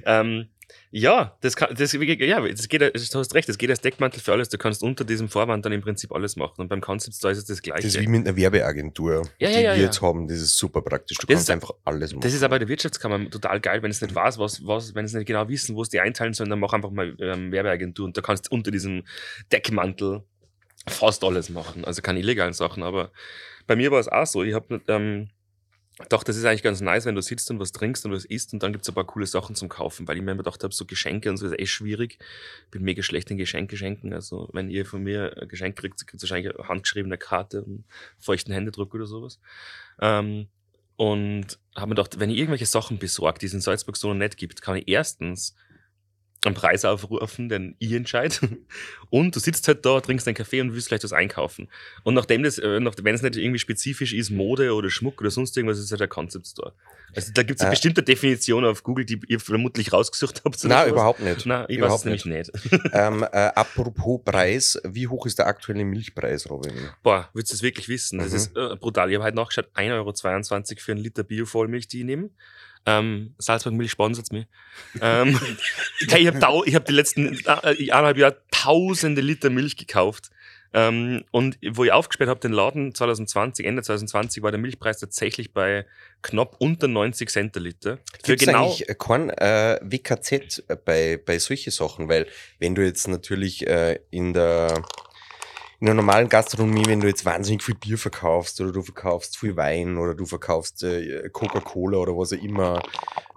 ähm, 0.06 0.48
Ja, 0.92 1.38
das 1.42 1.56
kann, 1.56 1.74
das, 1.76 1.94
ja, 1.94 2.42
das 2.48 2.68
geht, 2.68 2.82
du 2.82 3.20
hast 3.20 3.36
recht, 3.36 3.48
das 3.50 3.58
geht 3.58 3.70
als 3.70 3.82
Deckmantel 3.82 4.22
für 4.22 4.32
alles. 4.32 4.50
Du 4.50 4.58
kannst 4.58 4.82
unter 4.84 5.04
diesem 5.04 5.30
Vorwand 5.30 5.66
dann 5.66 5.72
im 5.72 5.82
Prinzip 5.82 6.12
alles 6.12 6.36
machen. 6.36 6.62
Und 6.62 6.68
beim 6.68 6.82
Concept 6.82 7.16
Store 7.16 7.32
ist 7.32 7.40
es 7.40 7.46
das 7.46 7.62
Gleiche. 7.62 7.84
Das 7.88 7.96
ist 7.96 8.02
wie 8.02 8.08
mit 8.08 8.28
einer 8.28 8.36
Werbeagentur, 8.36 9.24
Ja, 9.40 9.50
die 9.50 9.54
ja, 9.56 9.60
ja, 9.62 9.76
wir 9.76 9.84
jetzt 9.84 10.02
haben. 10.02 10.28
Das 10.28 10.38
ist 10.40 10.58
super 10.58 10.82
praktisch. 10.82 11.18
Du 11.18 11.28
Das 11.28 11.34
kannst 11.36 11.50
ist- 11.50 11.54
einfach 11.54 11.72
alles 11.86 12.12
machen. 12.12 12.22
Das 12.22 12.34
ist 12.34 12.42
aber 12.44 12.56
bei 12.56 12.60
der 12.60 12.68
Wirtschaftskammer 12.70 13.30
total 13.30 13.60
geil, 13.60 13.82
wenn 13.84 13.92
es 13.92 14.02
nicht 14.02 14.14
weiß, 14.16 14.38
was, 14.40 14.66
was, 14.66 14.96
wenn 14.96 15.06
es 15.06 15.14
nicht 15.14 15.26
genau 15.28 15.48
wissen, 15.48 15.76
wo 15.76 15.82
es 15.84 15.90
die 15.90 16.00
einteilen 16.00 16.34
sollen, 16.34 16.50
dann 16.50 16.60
mach 16.60 16.74
einfach 16.74 16.92
mal 16.92 17.16
ähm, 17.20 17.52
Werbeagentur 17.52 18.06
und 18.06 18.18
da 18.18 18.22
kannst 18.22 18.52
unter 18.52 18.72
diesem 18.72 19.04
Deckmantel 19.52 20.24
fast 20.90 21.24
alles 21.24 21.50
machen. 21.50 21.86
Also 21.86 22.02
keine 22.02 22.20
illegalen 22.20 22.54
Sachen, 22.54 22.84
aber 22.84 23.12
bei 23.68 23.76
mir 23.76 23.92
war 23.92 24.00
es 24.00 24.08
auch 24.08 24.26
so. 24.26 24.44
Ich 24.44 24.54
habe 24.54 24.82
ähm, 24.88 25.30
doch, 26.08 26.24
das 26.24 26.38
ist 26.38 26.46
eigentlich 26.46 26.64
ganz 26.64 26.80
nice, 26.80 27.06
wenn 27.06 27.16
du 27.16 27.22
sitzt 27.22 27.52
und 27.52 27.60
was 27.60 27.74
trinkst 27.74 28.06
und 28.06 28.14
was 28.14 28.24
isst 28.24 28.54
und 28.54 28.64
dann 28.64 28.72
gibt's 28.72 28.88
ein 28.88 28.96
paar 28.96 29.06
coole 29.06 29.26
Sachen 29.26 29.56
zum 29.56 29.68
Kaufen, 29.68 30.08
weil 30.08 30.16
ich 30.16 30.24
mir 30.24 30.32
immer 30.32 30.44
gedacht 30.44 30.64
habe, 30.64 30.74
so 30.74 30.86
Geschenke 30.86 31.30
und 31.30 31.36
so 31.36 31.46
ist 31.46 31.60
eh 31.60 31.66
schwierig. 31.66 32.20
Bin 32.72 32.84
mega 32.84 33.04
schlecht 33.04 33.30
in 33.32 33.38
Geschenke 33.38 33.76
schenken. 33.76 34.14
Also 34.14 34.50
wenn 34.54 34.70
ihr 34.70 34.86
von 34.86 35.04
mir 35.04 35.36
ein 35.42 35.50
Geschenk 35.50 35.76
kriegt, 35.76 36.08
kriegt 36.08 36.14
ihr 36.14 36.22
wahrscheinlich 36.22 36.56
eine 36.56 36.70
handgeschriebene 36.70 37.18
Karte, 37.18 37.66
einen 37.66 37.84
feuchten 38.18 38.54
Händedruck 38.54 38.94
oder 38.96 39.06
sowas. 39.08 39.40
Ähm, 40.00 40.48
und 40.96 41.60
habe 41.76 41.88
mir 41.88 41.96
gedacht, 41.96 42.20
wenn 42.20 42.30
ich 42.30 42.38
irgendwelche 42.38 42.66
Sachen 42.66 42.98
besorgt, 42.98 43.42
die 43.42 43.48
es 43.48 43.54
in 43.54 43.62
Salzburg 43.62 43.98
so 43.98 44.08
noch 44.08 44.16
nicht 44.16 44.38
gibt, 44.38 44.62
kann 44.62 44.78
ich 44.78 44.88
erstens 44.88 45.54
einen 46.46 46.56
Preis 46.56 46.86
aufrufen, 46.86 47.50
den 47.50 47.76
ich 47.80 47.92
entscheide. 47.92 48.36
Und 49.10 49.36
du 49.36 49.40
sitzt 49.40 49.68
halt 49.68 49.86
da, 49.86 50.00
trinkst 50.00 50.28
einen 50.28 50.36
Kaffee 50.36 50.62
und 50.62 50.74
willst 50.74 50.88
vielleicht 50.88 51.04
was 51.04 51.14
einkaufen. 51.14 51.68
Und 52.04 52.14
nachdem 52.14 52.44
das, 52.44 52.60
äh, 52.60 52.80
wenn 53.04 53.16
es 53.16 53.22
nicht 53.24 53.36
irgendwie 53.36 53.58
spezifisch 53.60 54.14
ist, 54.14 54.30
Mode 54.30 54.74
oder 54.76 54.90
Schmuck 54.92 55.20
oder 55.20 55.32
sonst 55.32 55.58
irgendwas, 55.58 55.80
ist 55.80 55.92
halt 55.92 56.02
ein 56.04 56.10
Concept 56.10 56.46
Store. 56.48 56.74
Also 57.16 57.32
da 57.34 57.42
gibt 57.42 57.60
es 57.60 57.62
eine 57.62 57.72
Äh. 57.72 57.74
bestimmte 57.74 58.04
Definition 58.04 58.64
auf 58.66 58.84
Google, 58.84 59.04
die 59.06 59.20
ihr 59.28 59.40
vermutlich 59.40 59.92
rausgesucht 59.92 60.44
habt. 60.46 60.64
Nein, 60.64 60.70
sowas. 60.78 60.88
überhaupt 60.92 61.20
nicht. 61.22 61.46
Nein, 61.48 61.66
ich 61.70 61.78
Überhaupt 61.80 62.06
weiß 62.06 62.16
es 62.18 62.26
nämlich 62.26 62.52
nicht. 62.54 62.72
ähm, 62.94 63.24
äh, 63.24 63.28
apropos 63.56 64.22
Preis, 64.24 64.80
wie 64.86 65.08
hoch 65.08 65.26
ist 65.26 65.40
der 65.40 65.48
aktuelle 65.48 65.84
Milchpreis, 65.84 66.48
Robin? 66.50 66.72
Boah, 67.02 67.30
willst 67.34 67.52
du 67.52 67.56
es 67.56 67.64
wirklich 67.64 67.90
wissen? 67.90 68.20
Das 68.20 68.30
Mhm. 68.30 68.36
ist 68.36 68.56
äh, 68.56 68.76
brutal. 68.76 69.10
Ich 69.10 69.16
habe 69.16 69.26
heute 69.26 69.36
nachgeschaut, 69.38 69.70
1,22 69.74 70.72
Euro 70.72 70.82
für 70.82 70.92
einen 70.92 71.02
Liter 71.02 71.24
Bio-Vollmilch, 71.24 71.88
die 71.88 72.00
ich 72.02 72.06
nehme. 72.06 72.30
Ähm, 72.86 73.36
Salzburg 73.38 73.74
Milch 73.74 73.92
sponsert 73.92 74.32
mich. 74.32 74.48
ähm, 75.02 75.40
hey, 76.10 76.22
ich 76.22 76.28
habe 76.28 76.40
hab 76.40 76.86
die 76.86 76.94
letzten 76.94 77.36
äh, 77.46 77.92
eineinhalb 77.92 78.18
Jahre 78.18 78.42
tausende 78.52 79.22
Liter 79.22 79.50
Milch 79.50 79.78
gekauft. 79.78 80.30
Ähm, 80.72 81.24
und 81.32 81.58
wo 81.72 81.84
ich 81.84 81.92
aufgesperrt 81.92 82.30
habe, 82.30 82.40
den 82.40 82.52
Laden 82.52 82.94
2020, 82.94 83.66
Ende 83.66 83.82
2020, 83.82 84.44
war 84.44 84.52
der 84.52 84.60
Milchpreis 84.60 85.00
tatsächlich 85.00 85.52
bei 85.52 85.86
knapp 86.22 86.58
unter 86.60 86.88
90 86.88 87.30
Cent 87.30 87.56
der 87.56 87.64
Liter. 87.64 87.98
Für 88.24 88.36
Gibt's 88.36 88.46
genau. 88.46 88.66
eigentlich 88.66 88.86
kein 89.00 89.32
äh, 89.32 89.80
WKZ 89.82 90.64
bei, 90.86 91.20
bei 91.24 91.40
solchen 91.40 91.72
Sachen? 91.72 92.08
Weil 92.08 92.28
wenn 92.60 92.76
du 92.76 92.86
jetzt 92.86 93.08
natürlich 93.08 93.66
äh, 93.66 94.00
in 94.12 94.34
der 94.34 94.84
in 95.80 95.86
der 95.86 95.96
normalen 95.96 96.28
Gastronomie, 96.28 96.86
wenn 96.88 97.00
du 97.00 97.08
jetzt 97.08 97.26
wahnsinnig 97.26 97.64
viel 97.64 97.76
Bier 97.76 97.98
verkaufst 97.98 98.60
oder 98.60 98.74
du 98.74 98.82
verkaufst 98.82 99.38
viel 99.38 99.56
Wein 99.56 99.98
oder 99.98 100.14
du 100.14 100.26
verkaufst 100.26 100.84
äh, 100.84 101.30
Coca-Cola 101.30 101.98
oder 101.98 102.18
was 102.18 102.34
auch 102.34 102.44
immer, 102.44 102.82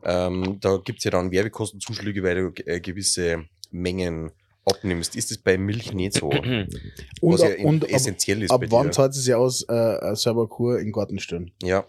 ähm, 0.03 0.59
da 0.61 0.79
gibt's 0.79 1.05
ja 1.05 1.13
dann 1.13 1.31
Werbekostenzuschläge, 1.31 2.23
weil 2.23 2.53
du 2.53 2.63
äh, 2.67 2.81
gewisse 2.81 3.45
Mengen 3.71 4.33
abnimmst. 4.65 5.15
Ist 5.15 5.31
das 5.31 5.39
bei 5.39 5.57
Milch 5.57 5.93
nicht 5.93 6.15
so? 6.15 6.31
Und, 6.31 6.69
was 7.21 7.43
ja 7.43 7.51
ab- 7.51 7.65
und 7.65 7.85
ab, 7.85 7.91
essentiell 7.93 8.43
ist 8.43 8.51
ab 8.51 8.61
bei 8.61 8.71
wann 8.71 8.93
zahlt 8.93 9.13
es 9.13 9.23
sich 9.23 9.35
aus, 9.35 9.63
äh, 9.69 9.73
eine 9.73 10.17
Serberkur 10.17 10.81
in 10.81 10.91
Gartenstellen? 10.91 11.53
Ja, 11.63 11.85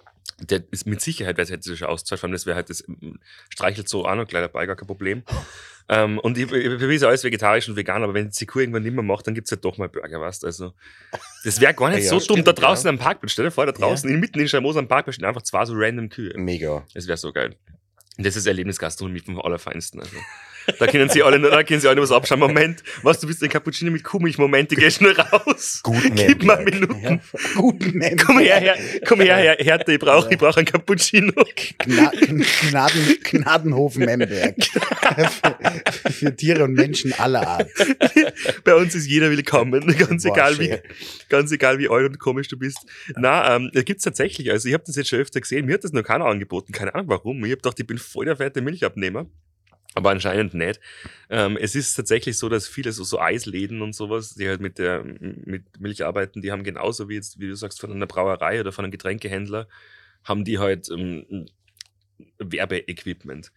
Der 0.48 0.64
ist 0.70 0.86
mit 0.86 1.02
Sicherheit, 1.02 1.38
weil 1.38 1.46
es 1.46 1.52
hätte 1.52 1.70
sich 1.70 1.84
auszahlt, 1.84 2.22
das 2.32 2.46
wäre 2.46 2.56
halt 2.56 2.70
das 2.70 2.88
ähm, 2.88 3.20
streichelt 3.50 3.90
so 3.90 4.06
auch 4.06 4.16
noch 4.16 4.28
gleich 4.28 4.44
dabei, 4.44 4.68
gar 4.68 4.76
kein 4.76 4.88
Problem. 4.88 5.24
Ähm, 5.90 6.20
und 6.20 6.38
ich, 6.38 6.52
ich, 6.52 6.80
für 6.80 6.88
mich 6.88 6.98
ist 6.98 7.04
alles 7.04 7.24
vegetarisch 7.24 7.68
und 7.68 7.76
vegan, 7.76 8.04
aber 8.04 8.14
wenn 8.14 8.30
die 8.30 8.46
Kur 8.46 8.62
irgendwann 8.62 8.84
nicht 8.84 8.94
mehr 8.94 9.04
macht, 9.04 9.28
dann 9.28 9.34
gibt's 9.34 9.52
halt 9.52 9.66
doch 9.66 9.78
mal 9.78 9.90
Burger, 9.90 10.22
weißt 10.22 10.46
Also, 10.46 10.74
das 11.44 11.60
wäre 11.60 11.74
gar 11.74 11.90
nicht 11.90 12.04
Ja, 12.12 12.20
so 12.20 12.20
dumm. 12.20 12.44
Da 12.44 12.54
draußen 12.54 12.86
ja. 12.86 12.92
am 12.92 13.00
Parkplatz, 13.00 13.34
stell 13.34 13.46
dir 13.46 13.52
vor, 13.52 13.66
da 13.66 13.72
draußen, 13.74 14.10
in, 14.10 14.20
mitten 14.20 14.40
in 14.40 14.48
Schamos 14.48 14.78
am 14.78 14.88
Parkplatz 14.88 15.16
stehen 15.16 15.26
einfach 15.26 15.42
zwei 15.42 15.66
so 15.66 15.74
random 15.76 16.10
Kühe. 16.10 16.34
mega. 16.38 16.86
Das 16.94 17.08
wäre 17.08 17.18
so 17.18 17.34
geil. 17.34 17.56
Und 18.18 18.26
das 18.26 18.36
ist 18.36 18.46
Erlebnisgastronomie 18.46 19.20
vom 19.20 19.42
Allerfeinsten. 19.42 20.00
Also. 20.00 20.16
Da 20.80 20.88
können 20.88 21.10
sie 21.10 21.22
alle, 21.24 21.40
da 21.40 21.64
können 21.64 21.82
sie 21.82 21.88
alle 21.88 22.02
was 22.02 22.12
abschauen. 22.12 22.40
Moment, 22.40 22.84
was, 23.02 23.20
du 23.20 23.28
bist 23.28 23.44
ein 23.44 23.50
Cappuccino 23.50 23.92
mit 23.92 24.04
Kuhmilch, 24.04 24.38
Moment, 24.38 24.72
ich 24.72 24.78
geh 24.78 24.90
schnell 24.90 25.14
raus. 25.14 25.82
Gut, 25.84 26.16
Gib 26.16 26.44
mal. 26.44 26.64
Minuten. 26.64 27.22
Guten 27.56 28.18
Komm 28.18 28.40
her, 28.40 28.60
her, 28.60 28.78
komm 29.06 29.22
her, 29.22 29.38
her, 29.38 29.58
Härte, 29.60 29.94
ich 29.94 30.00
brauche 30.00 30.32
ich 30.32 30.38
brauch 30.38 30.56
ein 30.58 30.66
Cappuccino. 30.66 31.34
Gna 31.80 32.12
Gnaden 32.12 33.18
Gnadenhof 33.24 33.96
Memberg. 33.96 34.56
für, 34.64 36.12
für 36.12 36.36
Tiere 36.36 36.64
und 36.64 36.74
Menschen 36.74 37.14
aller 37.14 37.46
Art. 37.48 37.70
Bei 38.64 38.76
uns 38.76 38.96
ist 38.96 39.08
jeder 39.08 39.30
willkommen, 39.30 39.96
ganz 39.98 40.24
Boah, 40.24 40.34
egal 40.34 40.60
wie, 40.60 40.76
ganz 41.30 41.52
egal 41.52 41.80
wie 41.80 41.90
alt 41.90 42.08
und 42.08 42.20
komisch 42.20 42.48
du 42.48 42.58
bist. 42.58 42.80
Na, 43.16 43.56
ähm, 43.56 43.72
gibt's 43.74 44.04
tatsächlich, 44.04 44.52
also 44.52 44.68
ich 44.68 44.74
habe 44.74 44.84
das 44.86 44.96
jetzt 44.96 45.10
schon 45.10 45.20
öfter 45.20 45.42
gesehen, 45.42 45.66
mir 45.66 45.76
hat 45.76 45.84
das 45.84 45.92
noch 45.92 46.04
keiner 46.04 46.26
angeboten, 46.26 46.72
keine 46.72 46.94
Ahnung 46.96 47.10
warum. 47.10 47.38
Ich 47.46 47.52
habe 47.52 47.58
gedacht, 47.58 47.80
ich 47.80 47.88
bin 47.88 47.98
voll 47.98 48.26
der 48.26 48.38
fette 48.38 48.62
Milchabnehmer. 48.62 49.28
Aber 49.96 50.10
anscheinend 50.10 50.54
nicht. 50.54 50.80
Ähm, 51.30 51.58
es 51.60 51.76
ist 51.76 51.94
tatsächlich 51.94 52.38
so, 52.38 52.50
dass 52.50 52.68
viele 52.68 52.92
so, 52.92 53.04
so 53.04 53.20
Eisläden 53.20 53.82
und 53.82 53.94
sowas, 53.94 54.34
die 54.34 54.48
halt 54.48 54.62
mit 54.62 54.80
der 54.80 55.04
mit 55.04 55.80
Milch 55.80 56.04
arbeiten, 56.04 56.42
die 56.42 56.52
haben 56.52 56.64
genauso 56.64 57.10
wie 57.10 57.16
jetzt, 57.16 57.40
wie 57.40 57.48
du 57.48 57.56
sagst, 57.56 57.80
von 57.80 57.92
einer 57.92 58.08
Brauerei 58.08 58.60
oder 58.60 58.72
von 58.72 58.86
einem 58.86 58.92
Getränkehändler, 58.92 59.68
haben 60.24 60.46
die 60.46 60.58
halt 60.58 60.90
ähm, 60.90 61.48
Werbeequipment. 62.40 63.52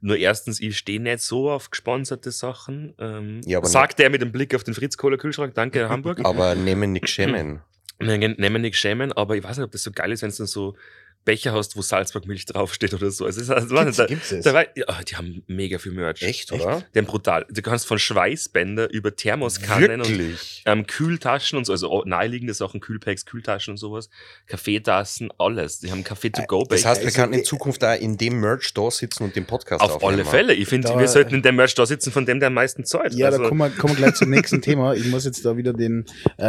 Nur 0.00 0.16
erstens, 0.16 0.60
ich 0.60 0.76
stehe 0.76 1.00
nicht 1.00 1.20
so 1.20 1.50
auf 1.50 1.70
gesponserte 1.70 2.32
Sachen. 2.32 2.94
Ähm, 2.98 3.40
Ja, 3.44 3.64
sagt 3.64 3.98
der 3.98 4.10
mit 4.10 4.20
dem 4.20 4.32
Blick 4.32 4.54
auf 4.54 4.64
den 4.64 4.74
Fritz-Kohler-Kühlschrank, 4.74 5.54
danke 5.54 5.88
Hamburg. 5.88 6.20
Aber 6.24 6.54
nehmen 6.54 6.92
nichts 6.92 7.10
schämen. 7.10 7.60
Nehmen 8.00 8.62
nicht 8.62 8.76
schämen, 8.76 9.12
aber 9.12 9.36
ich 9.36 9.44
weiß 9.44 9.58
nicht, 9.58 9.64
ob 9.64 9.70
das 9.70 9.82
so 9.84 9.92
geil 9.92 10.10
ist, 10.10 10.22
wenn 10.22 10.30
du 10.30 10.36
dann 10.36 10.46
so 10.46 10.76
Becher 11.24 11.52
hast, 11.52 11.76
wo 11.76 11.82
Salzburg-Milch 11.82 12.46
draufsteht 12.46 12.94
oder 12.94 13.10
so. 13.10 13.24
Also, 13.26 13.40
es 13.40 13.48
ist, 13.48 13.50
also, 13.50 13.74
Gibt's, 13.76 13.96
da, 13.96 14.06
gibt's 14.06 14.32
es? 14.32 14.44
da 14.44 14.54
war, 14.54 14.64
ja, 14.76 14.86
die 15.08 15.16
haben 15.16 15.42
mega 15.46 15.78
viel 15.78 15.92
Merch. 15.92 16.22
Echt, 16.22 16.50
Echt? 16.50 16.52
oder? 16.52 16.82
Die 16.94 16.98
haben 16.98 17.06
brutal. 17.06 17.46
Du 17.50 17.62
kannst 17.62 17.86
von 17.86 17.98
Schweißbänder 17.98 18.90
über 18.92 19.14
Thermoskannen 19.14 20.00
und 20.00 20.08
Wirklich? 20.08 20.62
ähm, 20.66 20.86
Kühltaschen 20.86 21.58
und 21.58 21.64
so, 21.66 21.72
also 21.72 22.02
naheliegende 22.06 22.54
Sachen, 22.54 22.80
Kühlpacks, 22.80 23.24
Kühltaschen 23.26 23.72
und 23.72 23.78
sowas, 23.78 24.08
Kaffeetassen, 24.46 25.30
alles. 25.38 25.80
Die 25.80 25.90
haben 25.90 26.04
Kaffee-to-go-Becher. 26.04 26.82
Das 26.82 26.84
heißt, 26.86 27.00
wir 27.02 27.06
Also, 27.06 27.20
können 27.20 27.32
in 27.34 27.40
äh, 27.40 27.44
Zukunft 27.44 27.82
da 27.82 27.94
in 27.94 28.16
dem 28.16 28.40
Merch 28.40 28.72
da 28.74 28.90
sitzen 28.90 29.24
und 29.24 29.36
den 29.36 29.46
Podcast 29.46 29.80
auf 29.82 29.92
aufnehmen. 29.96 30.12
alle 30.20 30.24
Fälle. 30.24 30.54
Ich 30.54 30.68
finde, 30.68 30.88
wir 30.98 31.08
sollten 31.08 31.34
in 31.34 31.42
dem 31.42 31.56
Merch 31.56 31.74
da 31.74 31.86
sitzen, 31.86 32.12
von 32.12 32.26
dem 32.26 32.40
der 32.40 32.48
am 32.48 32.54
meisten 32.54 32.84
zahlt. 32.84 33.14
Ja, 33.14 33.26
also, 33.26 33.42
da 33.42 33.48
kommen 33.48 33.58
wir, 33.60 33.70
kommen 33.70 33.94
wir 33.94 33.98
gleich 34.04 34.14
zum 34.14 34.30
nächsten 34.30 34.60
Thema. 34.62 34.94
Ich 34.94 35.06
muss 35.06 35.24
jetzt 35.24 35.44
da 35.44 35.56
wieder 35.56 35.72
den 35.72 36.04
äh, 36.38 36.44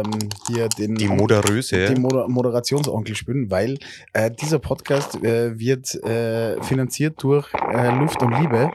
ähm, 0.00 0.10
hier 0.48 0.68
den 0.68 0.94
Die 0.96 1.08
Moderöse. 1.08 1.86
den 1.86 2.00
Moder 2.02 2.28
Moderationsonkel 2.28 3.14
spielen, 3.16 3.50
weil 3.50 3.78
äh, 4.12 4.30
dieser 4.30 4.58
Podcast 4.58 5.22
äh, 5.22 5.58
wird 5.58 5.94
äh, 6.04 6.62
finanziert 6.62 7.22
durch 7.22 7.48
äh, 7.54 7.90
Luft 7.96 8.22
und 8.22 8.38
Liebe. 8.40 8.70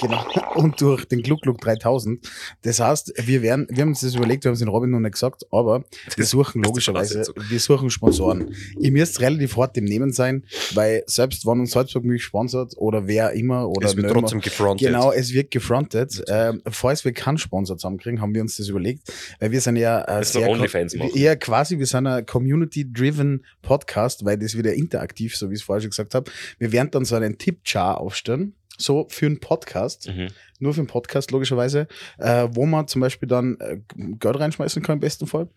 Genau. 0.00 0.24
Und 0.54 0.80
durch 0.80 1.04
den 1.06 1.22
Gluck 1.22 1.42
Gluck 1.42 1.60
3000. 1.60 2.28
Das 2.62 2.80
heißt, 2.80 3.12
wir 3.24 3.42
werden, 3.42 3.66
wir 3.70 3.82
haben 3.82 3.90
uns 3.90 4.00
das 4.00 4.14
überlegt, 4.14 4.44
wir 4.44 4.48
haben 4.50 4.54
es 4.54 4.58
den 4.60 4.68
Robin 4.68 4.90
noch 4.90 5.00
nicht 5.00 5.12
gesagt, 5.12 5.44
aber 5.50 5.84
wir 6.16 6.24
suchen 6.24 6.62
logischerweise, 6.62 7.24
wir 7.48 7.60
suchen 7.60 7.90
Sponsoren. 7.90 8.54
Ihr 8.78 8.90
müsst 8.92 9.20
relativ 9.20 9.56
hart 9.56 9.76
dem 9.76 9.84
Nehmen 9.84 10.12
sein, 10.12 10.44
weil 10.74 11.02
selbst 11.06 11.46
wenn 11.46 11.60
uns 11.60 11.70
Salzburg 11.72 12.04
Milch 12.04 12.24
sponsert 12.24 12.74
oder 12.76 13.06
wer 13.06 13.32
immer 13.32 13.68
oder 13.68 13.86
es 13.88 13.96
wird 13.96 14.06
immer- 14.10 14.20
trotzdem 14.20 14.40
gefrontet. 14.40 14.86
Genau, 14.88 15.12
es 15.12 15.32
wird 15.32 15.50
gefrontet. 15.50 16.22
Ähm, 16.28 16.62
falls 16.68 17.04
wir 17.04 17.12
keinen 17.12 17.38
Sponsor 17.38 17.76
zusammenkriegen, 17.76 18.20
haben 18.20 18.34
wir 18.34 18.42
uns 18.42 18.56
das 18.56 18.68
überlegt, 18.68 19.12
weil 19.40 19.52
wir 19.52 19.60
sind 19.60 19.76
ja 19.76 20.02
äh, 20.04 20.24
sehr 20.24 20.48
Onlyfans 20.48 20.96
machen. 20.96 21.10
eher 21.14 21.36
quasi, 21.36 21.78
wir 21.78 21.86
sind 21.86 22.06
ein 22.06 22.26
Community-driven 22.26 23.44
Podcast, 23.62 24.24
weil 24.24 24.38
das 24.38 24.56
wieder 24.56 24.74
interaktiv, 24.74 25.36
so 25.36 25.50
wie 25.50 25.54
ich 25.54 25.60
es 25.60 25.64
vorher 25.64 25.80
schon 25.82 25.90
gesagt 25.90 26.14
habe. 26.14 26.30
Wir 26.58 26.72
werden 26.72 26.90
dann 26.90 27.04
so 27.04 27.14
einen 27.16 27.38
Tipp-Jar 27.38 28.00
aufstellen, 28.00 28.54
so 28.78 29.06
für 29.10 29.26
einen 29.26 29.40
Podcast, 29.40 30.08
Mhm. 30.08 30.28
nur 30.60 30.72
für 30.72 30.80
einen 30.80 30.86
Podcast 30.88 31.30
logischerweise, 31.32 31.86
äh, 32.18 32.48
wo 32.52 32.64
man 32.64 32.86
zum 32.88 33.00
Beispiel 33.00 33.28
dann 33.28 33.56
äh, 33.60 33.78
Geld 33.96 34.38
reinschmeißen 34.40 34.82
kann 34.82 34.94
im 34.94 35.00
besten 35.00 35.26
Fall. 35.26 35.48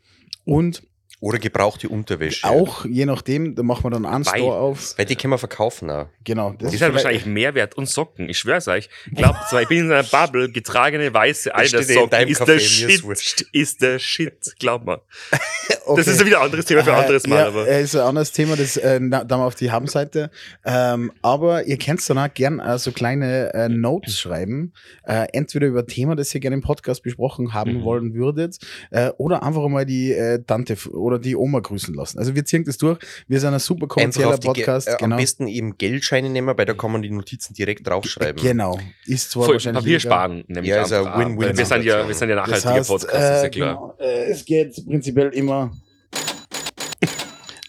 Und 0.44 0.84
Oder 1.22 1.38
gebrauchte 1.40 1.88
Unterwäsche. 1.88 2.46
auch, 2.48 2.84
je 2.84 3.06
nachdem, 3.06 3.56
da 3.56 3.62
machen 3.64 3.84
wir 3.86 3.92
dann 3.92 4.06
einen 4.06 4.26
Weil- 4.26 4.40
Store 4.42 4.58
auf. 4.58 4.98
Weil 4.98 5.06
die 5.06 5.16
können 5.16 5.32
wir 5.32 5.38
verkaufen 5.38 5.90
auch. 5.90 6.08
Genau. 6.24 6.54
Das 6.60 6.74
ist 6.74 6.82
halt 6.82 6.94
wahrscheinlich 6.94 7.26
Mehrwert 7.28 7.76
und 7.78 7.88
Socken. 7.88 8.28
Ich 8.28 8.40
schwör's 8.40 8.68
euch. 8.68 8.90
Glaubt 9.16 9.48
zwar, 9.50 9.62
ich 9.62 9.68
bin 9.68 9.86
in 9.86 9.92
einer 9.92 10.04
Bubble, 10.04 10.50
getragene 10.52 11.14
weiße 11.14 11.54
Alterssocken 11.54 12.28
ist 12.28 12.44
der 12.48 12.60
Shit. 12.60 13.48
Ist 13.54 13.82
der 13.82 14.00
Shit. 14.00 14.56
Glaub 14.60 14.84
mal. 14.84 15.02
Okay. 15.86 16.02
Das 16.02 16.08
ist 16.08 16.20
ja 16.20 16.26
wieder 16.26 16.40
ein 16.40 16.46
anderes 16.46 16.66
Thema 16.66 16.84
für 16.84 16.94
ein 16.94 17.00
anderes 17.02 17.28
Mal. 17.28 17.40
Ja, 17.40 17.48
aber 17.48 17.68
äh, 17.68 17.82
ist 17.82 17.96
ein 17.96 18.02
anderes 18.02 18.32
Thema, 18.32 18.56
das 18.56 18.78
äh, 18.78 19.00
da 19.10 19.24
mal 19.38 19.46
auf 19.48 19.56
die 19.56 19.72
Habenseite. 19.72 20.30
Ähm, 20.64 21.12
aber 21.22 21.64
ihr 21.66 21.78
könnt 21.78 22.08
dann 22.10 22.18
auch 22.20 22.34
gern 22.34 22.60
äh, 22.60 22.78
so 22.78 22.92
kleine 22.92 23.54
äh, 23.54 23.68
Notes 23.68 24.20
schreiben, 24.20 24.74
äh, 25.06 25.28
entweder 25.34 25.68
über 25.68 25.80
ein 25.80 25.88
Thema, 25.88 26.16
das 26.16 26.34
ihr 26.36 26.40
gerne 26.40 26.56
im 26.56 26.62
Podcast 26.62 27.04
besprochen 27.04 27.54
haben 27.54 27.80
Mhm. 27.80 27.84
wollen 27.84 28.14
würdet, 28.14 28.58
äh, 28.92 29.10
oder 29.18 29.44
einfach 29.44 29.68
mal 29.70 29.86
die 29.86 30.14
äh, 30.14 30.42
Tante 30.46 30.78
oder 30.92 31.11
oder 31.12 31.20
die 31.20 31.36
Oma 31.36 31.60
grüßen 31.60 31.94
lassen. 31.94 32.18
Also 32.20 32.34
wir 32.36 32.44
ziehen 32.46 32.64
das 32.64 32.78
durch. 32.78 32.98
Wir 33.28 33.40
sind 33.40 33.54
ein 33.54 33.60
super 33.60 33.88
kommerzieller 33.88 34.38
die 34.38 34.48
Ge- 34.48 34.54
Podcast. 34.54 34.88
äh, 34.88 34.96
genau. 35.00 35.16
Am 35.16 35.22
besten 35.22 35.48
eben 35.48 35.78
Geldscheine 35.78 36.30
nehmen, 36.30 36.58
weil 36.58 36.66
da 36.66 36.74
kann 36.74 36.92
man 36.92 37.02
die 37.02 37.10
Notizen 37.12 37.54
direkt 37.54 37.86
draufschreiben. 37.88 38.42
Genau. 38.42 38.80
Ist 39.06 39.32
zwar 39.32 39.46
Voll, 39.46 39.56
wahrscheinlich 39.56 39.84
Papier 39.84 40.00
sparen, 40.00 40.44
nämlich 40.48 40.70
Ja, 40.70 40.84
ist 40.84 40.94
ein. 40.94 41.06
Win-Win 41.06 41.58
Wir 41.58 41.66
sind 41.66 41.84
ja, 41.84 42.08
wir 42.08 42.16
sind 42.16 42.30
ja 42.30 42.36
Das 42.36 42.48
nachhaltige 42.48 42.74
heißt, 42.74 42.90
Podcasts, 42.90 43.14
ist 43.16 43.22
ja 43.22 43.44
äh, 43.44 43.50
klar. 43.50 43.76
genau, 43.76 43.96
äh, 44.00 44.24
es 44.32 44.46
geht 44.46 44.86
prinzipiell 44.86 45.30
immer 45.30 45.72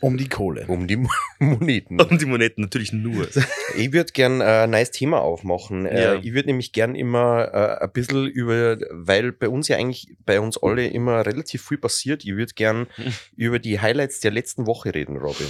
um 0.03 0.19
die 0.19 0.29
Kohle. 0.29 0.67
Um 0.67 0.87
die 0.87 0.99
Moneten. 1.39 1.99
Und 2.01 2.21
die 2.21 2.27
Moneten 2.27 2.61
natürlich 2.63 2.93
nur. 2.93 3.27
Ich 3.79 3.91
würde 3.95 4.13
gern 4.13 4.43
äh, 4.43 4.65
ein 4.65 4.71
neues 4.71 4.91
Thema 4.91 5.23
aufmachen. 5.23 5.87
Äh, 5.87 6.03
Ja. 6.03 6.15
ich 6.17 6.35
würde 6.35 6.49
nämlich 6.49 6.73
gern 6.75 6.95
immer 6.95 7.49
äh, 7.55 7.83
ein 7.85 7.91
bisschen 7.93 8.27
über, 8.27 8.77
weil 8.91 9.33
bei 9.33 9.49
uns 9.49 9.69
ja 9.69 9.79
eigentlich 9.79 10.15
bei 10.27 10.41
uns 10.41 10.59
alle 10.63 10.87
immer 10.89 11.25
relativ 11.25 11.67
viel 11.67 11.79
passiert. 11.79 12.23
Ich 12.25 12.37
würde 12.37 12.53
gern 12.53 12.87
über 13.37 13.59
die 13.59 13.81
Highlights 13.81 14.21
der 14.21 14.31
letzten 14.33 14.67
Woche 14.67 14.95
reden, 14.95 15.17
Robin. 15.17 15.47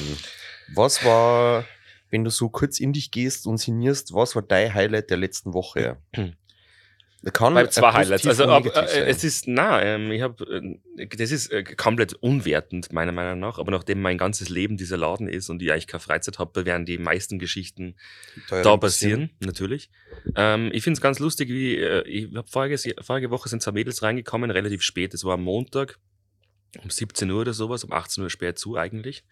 Was 0.75 1.05
war, 1.05 1.65
wenn 2.11 2.23
du 2.23 2.31
so 2.31 2.49
kurz 2.49 2.79
in 2.79 2.93
dich 2.93 3.11
gehst 3.11 3.47
und 3.49 3.59
sinnierst, 3.59 4.15
was 4.15 4.37
war 4.37 4.43
dein 4.43 4.73
Highlight 4.73 5.11
der 5.11 5.17
letzten 5.17 5.53
Woche? 5.53 5.97
Bei 7.23 7.67
zwei 7.69 7.93
Highlights. 7.93 8.27
Also 8.27 8.47
negativ 8.47 8.95
äh, 8.95 9.05
es 9.05 9.23
ist, 9.23 9.47
na, 9.47 9.81
ähm, 9.81 10.11
ich 10.11 10.23
habe, 10.23 10.79
äh, 10.97 11.07
das 11.07 11.31
ist 11.31 11.53
äh, 11.53 11.63
komplett 11.63 12.15
unwertend 12.15 12.93
meiner 12.93 13.13
Meinung 13.13 13.39
nach. 13.39 13.59
Aber 13.59 13.71
nachdem 13.71 14.03
mein 14.03 14.19
ganzes 14.19 14.49
Leben 14.49 14.77
dieser 14.77 14.97
Laden 14.97 15.29
ist 15.29 15.49
und 15.49 15.63
ich 15.63 15.71
eigentlich 15.71 15.87
keine 15.87 16.01
Freizeit 16.01 16.41
habe, 16.41 16.67
werden 16.67 16.85
die 16.85 16.99
meisten 16.99 17.39
Geschichten 17.39 17.95
Teuer 18.49 18.63
da 18.63 18.75
ein 18.75 18.81
bisschen. 18.81 19.29
passieren, 19.29 19.31
natürlich. 19.39 19.89
Ähm, 20.35 20.71
ich 20.73 20.83
finde 20.83 20.97
es 20.97 21.01
ganz 21.01 21.21
lustig, 21.21 21.49
wie 21.49 21.77
äh, 21.77 22.03
ich 22.09 22.35
hab 22.35 22.51
vorige, 22.51 22.77
vorige 23.03 23.31
Woche 23.31 23.49
sind 23.49 23.63
zwei 23.63 23.73
Mädels 23.73 24.03
reingekommen, 24.03 24.51
relativ 24.51 24.83
spät. 24.83 25.15
Es 25.15 25.25
war 25.25 25.35
am 25.35 25.45
Montag 25.45 25.99
um 26.83 26.91
17 26.91 27.31
Uhr 27.31 27.43
oder 27.43 27.53
sowas, 27.53 27.85
um 27.85 27.93
18 27.93 28.25
Uhr 28.25 28.31
spät 28.31 28.59
zu 28.59 28.77
eigentlich. 28.77 29.25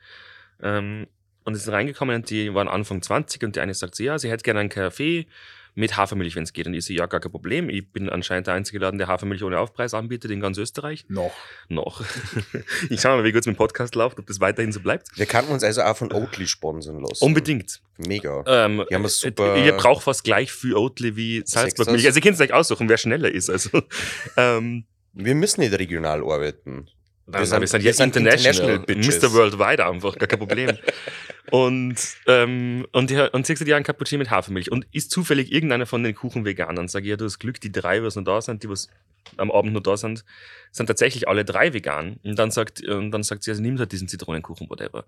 Ähm, 0.62 1.08
und 1.44 1.54
es 1.54 1.64
sind 1.64 1.72
reingekommen 1.72 2.16
und 2.16 2.30
die 2.30 2.54
waren 2.54 2.68
Anfang 2.68 3.02
20 3.02 3.42
und 3.42 3.56
die 3.56 3.60
eine 3.60 3.74
sagt 3.74 3.96
so, 3.96 4.04
ja, 4.04 4.18
sie 4.18 4.30
hätte 4.30 4.44
gerne 4.44 4.60
einen 4.60 4.68
Kaffee 4.68 5.26
mit 5.74 5.96
Hafermilch, 5.96 6.36
wenn 6.36 6.42
es 6.42 6.52
geht. 6.52 6.66
Und 6.66 6.74
ich 6.74 6.84
so, 6.84 6.92
ja, 6.92 7.06
gar 7.06 7.20
kein 7.20 7.30
Problem. 7.32 7.68
Ich 7.68 7.90
bin 7.92 8.08
anscheinend 8.08 8.46
der 8.46 8.54
einzige 8.54 8.78
Laden, 8.78 8.98
der 8.98 9.06
Hafermilch 9.08 9.42
ohne 9.42 9.58
Aufpreis 9.58 9.94
anbietet 9.94 10.30
in 10.30 10.40
ganz 10.40 10.58
Österreich. 10.58 11.04
Noch. 11.08 11.32
Noch. 11.68 12.02
ich 12.90 13.00
schau 13.00 13.16
mal, 13.16 13.24
wie 13.24 13.32
gut 13.32 13.40
es 13.40 13.46
mit 13.46 13.56
dem 13.56 13.58
Podcast 13.58 13.94
läuft, 13.94 14.18
ob 14.18 14.26
das 14.26 14.40
weiterhin 14.40 14.72
so 14.72 14.80
bleibt. 14.80 15.08
Wir 15.16 15.26
kannten 15.26 15.52
uns 15.52 15.62
also 15.64 15.82
auch 15.82 15.96
von 15.96 16.12
Oatly 16.12 16.46
sponsern 16.46 17.00
lassen. 17.00 17.24
Unbedingt. 17.24 17.80
Mega. 17.98 18.44
Ähm, 18.46 18.84
Die 18.90 18.94
haben 18.94 19.04
äh, 19.04 19.08
super- 19.08 19.56
Ihr 19.56 19.72
braucht 19.72 20.04
fast 20.04 20.24
gleich 20.24 20.50
viel 20.52 20.74
Oatly 20.74 21.16
wie 21.16 21.42
Salzburg-Milch. 21.44 22.06
Also 22.06 22.18
ihr 22.18 22.22
könnt 22.22 22.34
es 22.34 22.40
euch 22.40 22.52
aussuchen, 22.52 22.88
wer 22.88 22.96
schneller 22.98 23.30
ist. 23.30 23.50
Also, 23.50 23.82
ähm, 24.36 24.84
Wir 25.12 25.34
müssen 25.34 25.60
nicht 25.60 25.72
regional 25.78 26.22
arbeiten. 26.22 26.88
Wir, 27.32 27.46
sind- 27.46 27.60
wir 27.60 27.66
sind 27.68 27.82
ja 27.84 27.90
international, 28.04 28.84
international. 28.86 29.30
Mr. 29.30 29.32
Worldwide 29.32 29.86
einfach, 29.86 30.16
gar 30.18 30.28
kein 30.28 30.38
Problem. 30.38 30.76
und, 31.50 31.96
ähm, 32.26 32.86
und, 32.92 33.10
die, 33.10 33.16
und 33.32 33.46
sie 33.46 33.56
sagt, 33.56 33.68
ja, 33.68 33.76
ein 33.76 33.82
Cappuccino 33.82 34.18
mit 34.18 34.30
Hafermilch. 34.30 34.70
Und 34.70 34.86
ist 34.92 35.10
zufällig 35.10 35.52
irgendeiner 35.52 35.86
von 35.86 36.02
den 36.02 36.14
Kuchen 36.14 36.44
vegan? 36.44 36.76
Dann 36.76 36.88
sage 36.88 37.04
ich, 37.06 37.10
ja, 37.10 37.16
du 37.16 37.24
hast 37.24 37.38
Glück, 37.38 37.60
die 37.60 37.72
drei, 37.72 38.02
was 38.02 38.16
noch 38.16 38.24
da 38.24 38.40
sind, 38.40 38.62
die 38.62 38.68
was 38.68 38.88
am 39.36 39.50
Abend 39.50 39.72
noch 39.74 39.82
da 39.82 39.96
sind, 39.96 40.24
sind 40.72 40.86
tatsächlich 40.86 41.28
alle 41.28 41.44
drei 41.44 41.72
vegan. 41.74 42.18
Und 42.22 42.38
dann 42.38 42.50
sagt, 42.50 42.82
und 42.86 43.10
dann 43.10 43.22
sagt 43.22 43.42
sie, 43.42 43.50
also 43.50 43.62
nimm 43.62 43.78
halt 43.78 43.92
diesen 43.92 44.08
Zitronenkuchen, 44.08 44.68
whatever. 44.70 45.04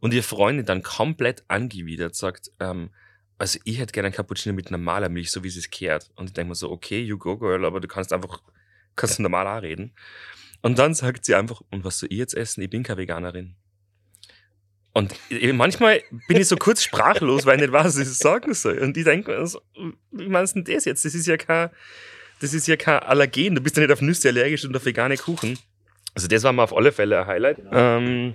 Und 0.00 0.14
ihr 0.14 0.22
Freundin 0.22 0.64
dann 0.66 0.82
komplett 0.82 1.42
angewidert 1.48 2.14
sagt, 2.14 2.50
ähm, 2.60 2.90
also 3.38 3.58
ich 3.64 3.78
hätte 3.78 3.92
gerne 3.92 4.08
ein 4.08 4.12
Cappuccino 4.14 4.54
mit 4.54 4.70
normaler 4.70 5.08
Milch, 5.08 5.30
so 5.30 5.42
wie 5.44 5.50
sie 5.50 5.58
es 5.58 5.70
kehrt. 5.70 6.10
Und 6.14 6.26
ich 6.26 6.32
denke 6.32 6.50
mir 6.50 6.54
so, 6.54 6.70
okay, 6.70 7.00
you 7.02 7.18
go 7.18 7.36
girl, 7.36 7.64
aber 7.64 7.80
du 7.80 7.88
kannst 7.88 8.12
einfach, 8.12 8.40
kannst 8.94 9.20
normal 9.20 9.46
auch 9.46 9.62
reden. 9.62 9.92
Und 10.62 10.78
dann 10.78 10.94
sagt 10.94 11.24
sie 11.24 11.34
einfach, 11.34 11.62
und 11.70 11.84
was 11.84 11.98
soll 11.98 12.08
ich 12.10 12.18
jetzt 12.18 12.34
essen? 12.34 12.62
Ich 12.62 12.70
bin 12.70 12.82
keine 12.82 12.98
Veganerin. 12.98 13.56
Und 14.92 15.14
manchmal 15.52 16.00
bin 16.26 16.38
ich 16.38 16.48
so 16.48 16.56
kurz 16.56 16.82
sprachlos, 16.82 17.44
weil 17.44 17.56
ich 17.56 17.62
nicht 17.62 17.72
weiß, 17.72 17.84
was 17.84 17.98
ich 17.98 18.16
sagen 18.16 18.54
soll. 18.54 18.78
Und 18.78 18.96
ich 18.96 19.04
denke 19.04 19.30
mir 19.30 19.46
so, 19.46 19.60
wie 20.10 20.28
meinst 20.28 20.56
du 20.56 20.62
denn 20.62 20.74
das 20.74 20.86
jetzt? 20.86 21.04
Das 21.04 21.14
ist 21.14 21.26
ja 21.26 21.36
kein, 21.36 21.68
das 22.40 22.54
ist 22.54 22.66
ja 22.66 22.76
kein 22.76 23.00
Allergen. 23.00 23.54
Du 23.54 23.60
bist 23.60 23.76
ja 23.76 23.82
nicht 23.82 23.92
auf 23.92 24.00
Nüsse 24.00 24.28
allergisch 24.28 24.64
und 24.64 24.74
auf 24.74 24.86
vegane 24.86 25.18
Kuchen. 25.18 25.58
Also 26.14 26.28
das 26.28 26.42
war 26.44 26.52
mir 26.54 26.62
auf 26.62 26.74
alle 26.74 26.92
Fälle 26.92 27.20
ein 27.20 27.26
Highlight. 27.26 27.58
Ähm, 27.72 28.34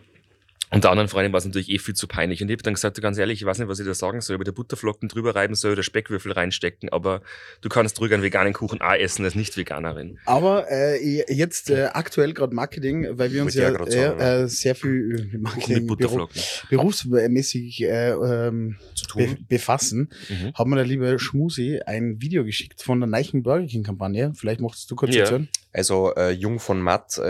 und 0.74 0.84
der 0.84 0.92
anderen 0.92 1.10
Freundin 1.10 1.34
war 1.34 1.38
es 1.40 1.46
natürlich 1.46 1.70
eh 1.70 1.78
viel 1.80 1.94
zu 1.96 2.08
peinlich. 2.08 2.42
Und 2.42 2.50
ich 2.50 2.54
habe 2.54 2.64
dann 2.64 2.74
gesagt, 2.76 2.98
du 2.98 3.02
ganz 3.02 3.18
ehrlich, 3.18 3.42
ich 3.42 3.46
weiß 3.46 3.60
nicht, 3.60 3.68
was 3.68 3.80
ich 3.80 3.86
da 3.86 3.94
sagen 3.94 4.22
soll. 4.22 4.36
Über 4.36 4.44
die 4.46 4.52
Butterflocken 4.52 5.10
drüber 5.10 5.36
reiben 5.36 5.54
soll 5.54 5.74
oder 5.74 5.84
Speckwürfel 5.84 6.32
reinstecken, 6.32 6.90
aber 6.90 7.22
du 7.62 7.70
kannst 7.70 8.00
ruhig 8.00 8.14
einen 8.14 8.24
veganen 8.24 8.54
Kuchen 8.54 8.82
auch 8.82 8.94
essen 8.94 9.26
als 9.26 9.36
Nicht-Veganerin. 9.36 10.18
Aber 10.26 10.66
äh, 10.72 11.24
jetzt 11.34 11.70
äh, 11.70 11.86
aktuell 11.94 12.34
gerade 12.34 12.56
Marketing, 12.56 13.08
weil 13.18 13.32
wir 13.34 13.42
uns 13.44 13.54
ja 13.56 13.68
ich 13.68 13.74
ja 13.74 13.78
grad 13.78 13.92
sagen, 13.92 14.20
äh, 14.20 14.42
äh, 14.44 14.48
sehr 14.48 14.76
viel 14.76 15.30
äh, 15.34 15.38
Marketing 15.38 15.86
mit 15.86 15.88
beru 15.88 15.96
Butterflocken. 15.98 16.42
berufsmäßig 16.70 17.84
äh, 17.84 18.12
ähm, 18.12 18.78
Zu 18.96 19.06
be 19.18 19.26
tun. 19.28 19.46
befassen, 19.50 20.10
Mhm. 20.30 20.54
hat 20.54 20.68
mir 20.68 20.76
der 20.78 20.86
liebe 20.86 21.20
Schmusi 21.20 21.82
ein 21.86 22.22
Video 22.22 22.44
geschickt 22.44 22.82
von 22.82 23.00
der 23.00 23.08
Neichen 23.08 23.44
Burger 23.44 23.66
King 23.68 23.84
Kampagne. 23.84 24.34
Vielleicht 24.36 24.62
möchtest 24.62 24.90
du 24.92 24.96
kurz 24.96 25.14
Ja. 25.14 25.22
erzählen. 25.24 25.50
Also 25.74 26.14
äh, 26.16 26.32
Jung 26.32 26.60
von 26.60 26.82
Matt, 26.82 27.18
äh, 27.18 27.22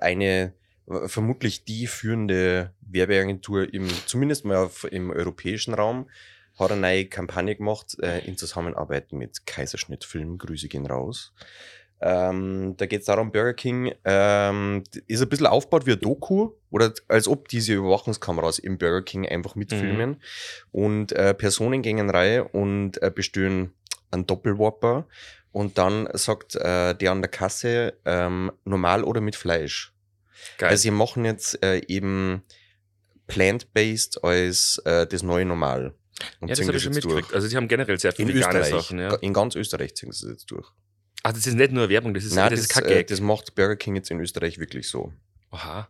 eine 0.00 0.24
äh, 0.44 0.50
vermutlich 1.06 1.64
die 1.64 1.86
führende 1.86 2.72
Werbeagentur 2.80 3.72
im, 3.72 3.88
zumindest 4.06 4.44
mal 4.44 4.56
auf, 4.56 4.84
im 4.90 5.10
europäischen 5.10 5.74
Raum, 5.74 6.08
hat 6.58 6.72
eine 6.72 6.80
neue 6.80 7.06
Kampagne 7.06 7.54
gemacht 7.56 7.96
äh, 8.00 8.26
in 8.26 8.36
Zusammenarbeit 8.36 9.12
mit 9.12 9.46
Kaiserschnittfilm. 9.46 10.38
Grüße 10.38 10.68
gehen 10.68 10.86
raus. 10.86 11.32
Ähm, 12.00 12.74
da 12.76 12.86
geht 12.86 13.00
es 13.00 13.06
darum, 13.06 13.32
Burger 13.32 13.54
King 13.54 13.92
ähm, 14.04 14.84
ist 15.08 15.20
ein 15.20 15.28
bisschen 15.28 15.46
aufgebaut 15.46 15.86
wie 15.86 15.92
ein 15.92 16.00
Doku 16.00 16.52
oder 16.70 16.92
als 17.08 17.26
ob 17.26 17.48
diese 17.48 17.74
Überwachungskameras 17.74 18.60
im 18.60 18.78
Burger 18.78 19.02
King 19.02 19.26
einfach 19.26 19.56
mitfilmen 19.56 20.22
und 20.70 21.10
äh, 21.12 21.34
Personen 21.34 21.82
gehen 21.82 22.08
rein 22.08 22.42
und 22.42 23.02
äh, 23.02 23.10
bestellen 23.12 23.72
einen 24.12 24.26
Doppelwhopper 24.26 25.06
und 25.50 25.76
dann 25.76 26.08
sagt 26.12 26.54
äh, 26.54 26.94
der 26.94 27.10
an 27.10 27.20
der 27.20 27.30
Kasse 27.30 27.94
ähm, 28.04 28.52
normal 28.64 29.02
oder 29.02 29.20
mit 29.20 29.34
Fleisch. 29.34 29.92
Geil. 30.58 30.70
Also 30.70 30.82
sie 30.82 30.90
machen 30.90 31.24
jetzt 31.24 31.62
äh, 31.62 31.82
eben 31.88 32.42
plant-based 33.26 34.24
als 34.24 34.80
äh, 34.84 35.06
das 35.06 35.22
neue 35.22 35.44
Normal. 35.44 35.94
Und 36.40 36.48
ja, 36.48 36.56
das 36.56 36.66
habe 36.66 36.76
ich 36.76 36.82
schon 36.82 36.94
mitgekriegt. 36.94 37.32
Also, 37.32 37.46
sie 37.46 37.56
haben 37.56 37.68
generell 37.68 37.98
sehr 37.98 38.18
In 38.18 38.26
viele 38.26 38.40
vegane 38.40 38.60
Österreich. 38.60 38.82
Sachen. 38.82 38.98
Ja. 38.98 39.14
In 39.16 39.32
ganz 39.32 39.54
Österreich 39.54 39.94
ziehen 39.94 40.10
sie 40.10 40.26
es 40.26 40.32
jetzt 40.32 40.50
durch. 40.50 40.68
Ach, 41.22 41.32
das 41.32 41.46
ist 41.46 41.54
nicht 41.54 41.72
nur 41.72 41.88
Werbung, 41.88 42.14
das 42.14 42.24
ist, 42.24 42.34
Nein, 42.34 42.50
das, 42.50 42.60
das, 42.60 42.68
ist 42.68 42.74
kein 42.74 42.84
äh, 42.84 43.04
das 43.04 43.20
macht 43.20 43.54
Burger 43.54 43.76
King 43.76 43.96
jetzt 43.96 44.10
in 44.10 44.20
Österreich 44.20 44.58
wirklich 44.58 44.88
so. 44.88 45.12
Aha. 45.50 45.88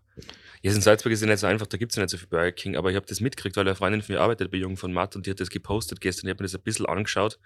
Ja, 0.63 0.73
in 0.73 0.81
Salzburg 0.81 1.13
ist 1.13 1.21
es 1.21 1.27
nicht 1.27 1.39
so 1.39 1.47
einfach, 1.47 1.67
da 1.67 1.77
gibt 1.77 1.93
es 1.93 1.97
ja 1.97 2.03
nicht 2.03 2.11
so 2.11 2.19
viel 2.19 2.29
Burger 2.29 2.53
King, 2.53 2.77
aber 2.77 2.91
ich 2.91 2.97
habe 2.97 3.07
das 3.07 3.21
mitgekriegt, 3.21 3.57
weil 3.57 3.67
eine 3.67 3.75
Freundin 3.77 4.03
von 4.03 4.15
mir 4.15 4.21
arbeitet 4.21 4.51
bei 4.51 4.59
Jung 4.59 4.77
von 4.77 4.93
Matt 4.93 5.17
und 5.17 5.27
die 5.27 5.31
hat 5.31 5.41
das 5.41 5.51
gepostet 5.51 6.01
gestern, 6.01 6.27
ich 6.27 6.31
habe 6.35 6.43
mir 6.43 6.47
das 6.49 6.55
ein 6.55 6.63
bisschen 6.63 6.87
angeschaut. 6.87 7.39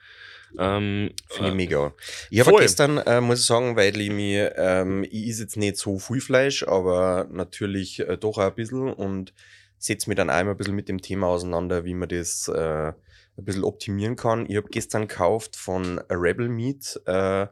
Ähm, 0.59 1.11
Finde 1.29 1.49
ich 1.49 1.55
äh, 1.55 1.57
mega. 1.57 1.95
Ich 2.31 2.41
habe 2.41 2.57
gestern, 2.59 2.99
äh, 2.99 3.21
muss 3.21 3.41
ich 3.41 3.47
sagen, 3.47 3.77
weil 3.77 4.01
ich 4.01 4.11
mir, 4.11 4.57
ähm, 4.57 5.05
ich 5.05 5.29
is 5.29 5.41
jetzt 5.41 5.57
nicht 5.57 5.77
so 5.77 5.99
viel 5.99 6.21
Fleisch, 6.21 6.63
aber 6.63 7.27
natürlich 7.31 8.01
äh, 8.01 8.17
doch 8.17 8.39
auch 8.39 8.43
ein 8.43 8.55
bisschen 8.55 8.93
und 8.93 9.33
setze 9.79 10.09
mich 10.09 10.17
dann 10.17 10.31
einmal 10.31 10.55
ein 10.55 10.59
bisschen 10.59 10.77
mit 10.77 10.89
dem 10.89 11.03
Thema 11.03 11.27
auseinander, 11.27 11.85
wie 11.85 11.95
man 11.95 12.09
das 12.09 12.49
äh, 12.49 12.93
ein 13.37 13.45
bisschen 13.45 13.65
optimieren 13.65 14.17
kann. 14.17 14.47
Ich 14.49 14.57
habe 14.57 14.69
gestern 14.69 15.09
gekauft 15.09 15.57
von 15.57 15.99
Rebel 16.09 16.49
Meat 16.49 17.01
äh, 17.07 17.47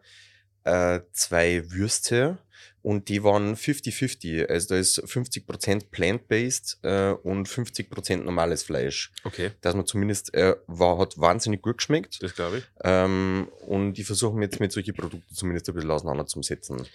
äh, 0.64 1.00
zwei 1.12 1.70
Würste 1.70 2.38
und 2.82 3.08
die 3.08 3.22
waren 3.22 3.56
50-50. 3.56 4.46
Also 4.46 4.68
da 4.74 4.76
ist 4.76 5.02
50% 5.02 5.90
plant-based 5.90 6.78
äh, 6.82 7.10
und 7.12 7.48
50% 7.48 8.22
normales 8.22 8.62
Fleisch. 8.62 9.12
okay, 9.24 9.50
Dass 9.60 9.74
man 9.74 9.86
zumindest, 9.86 10.32
äh, 10.34 10.56
war, 10.66 10.98
hat 10.98 11.18
wahnsinnig 11.18 11.62
gut 11.62 11.78
geschmeckt. 11.78 12.22
das 12.22 12.34
glaube 12.34 12.58
ich. 12.58 12.64
Ähm, 12.82 13.48
und 13.66 13.94
die 13.94 14.04
versuchen 14.04 14.40
jetzt 14.42 14.60
mit 14.60 14.72
solchen 14.72 14.94
Produkten 14.94 15.34
zumindest 15.34 15.68
ein 15.68 15.74
bisschen 15.74 15.90
auseinanderzusetzen. 15.90 16.86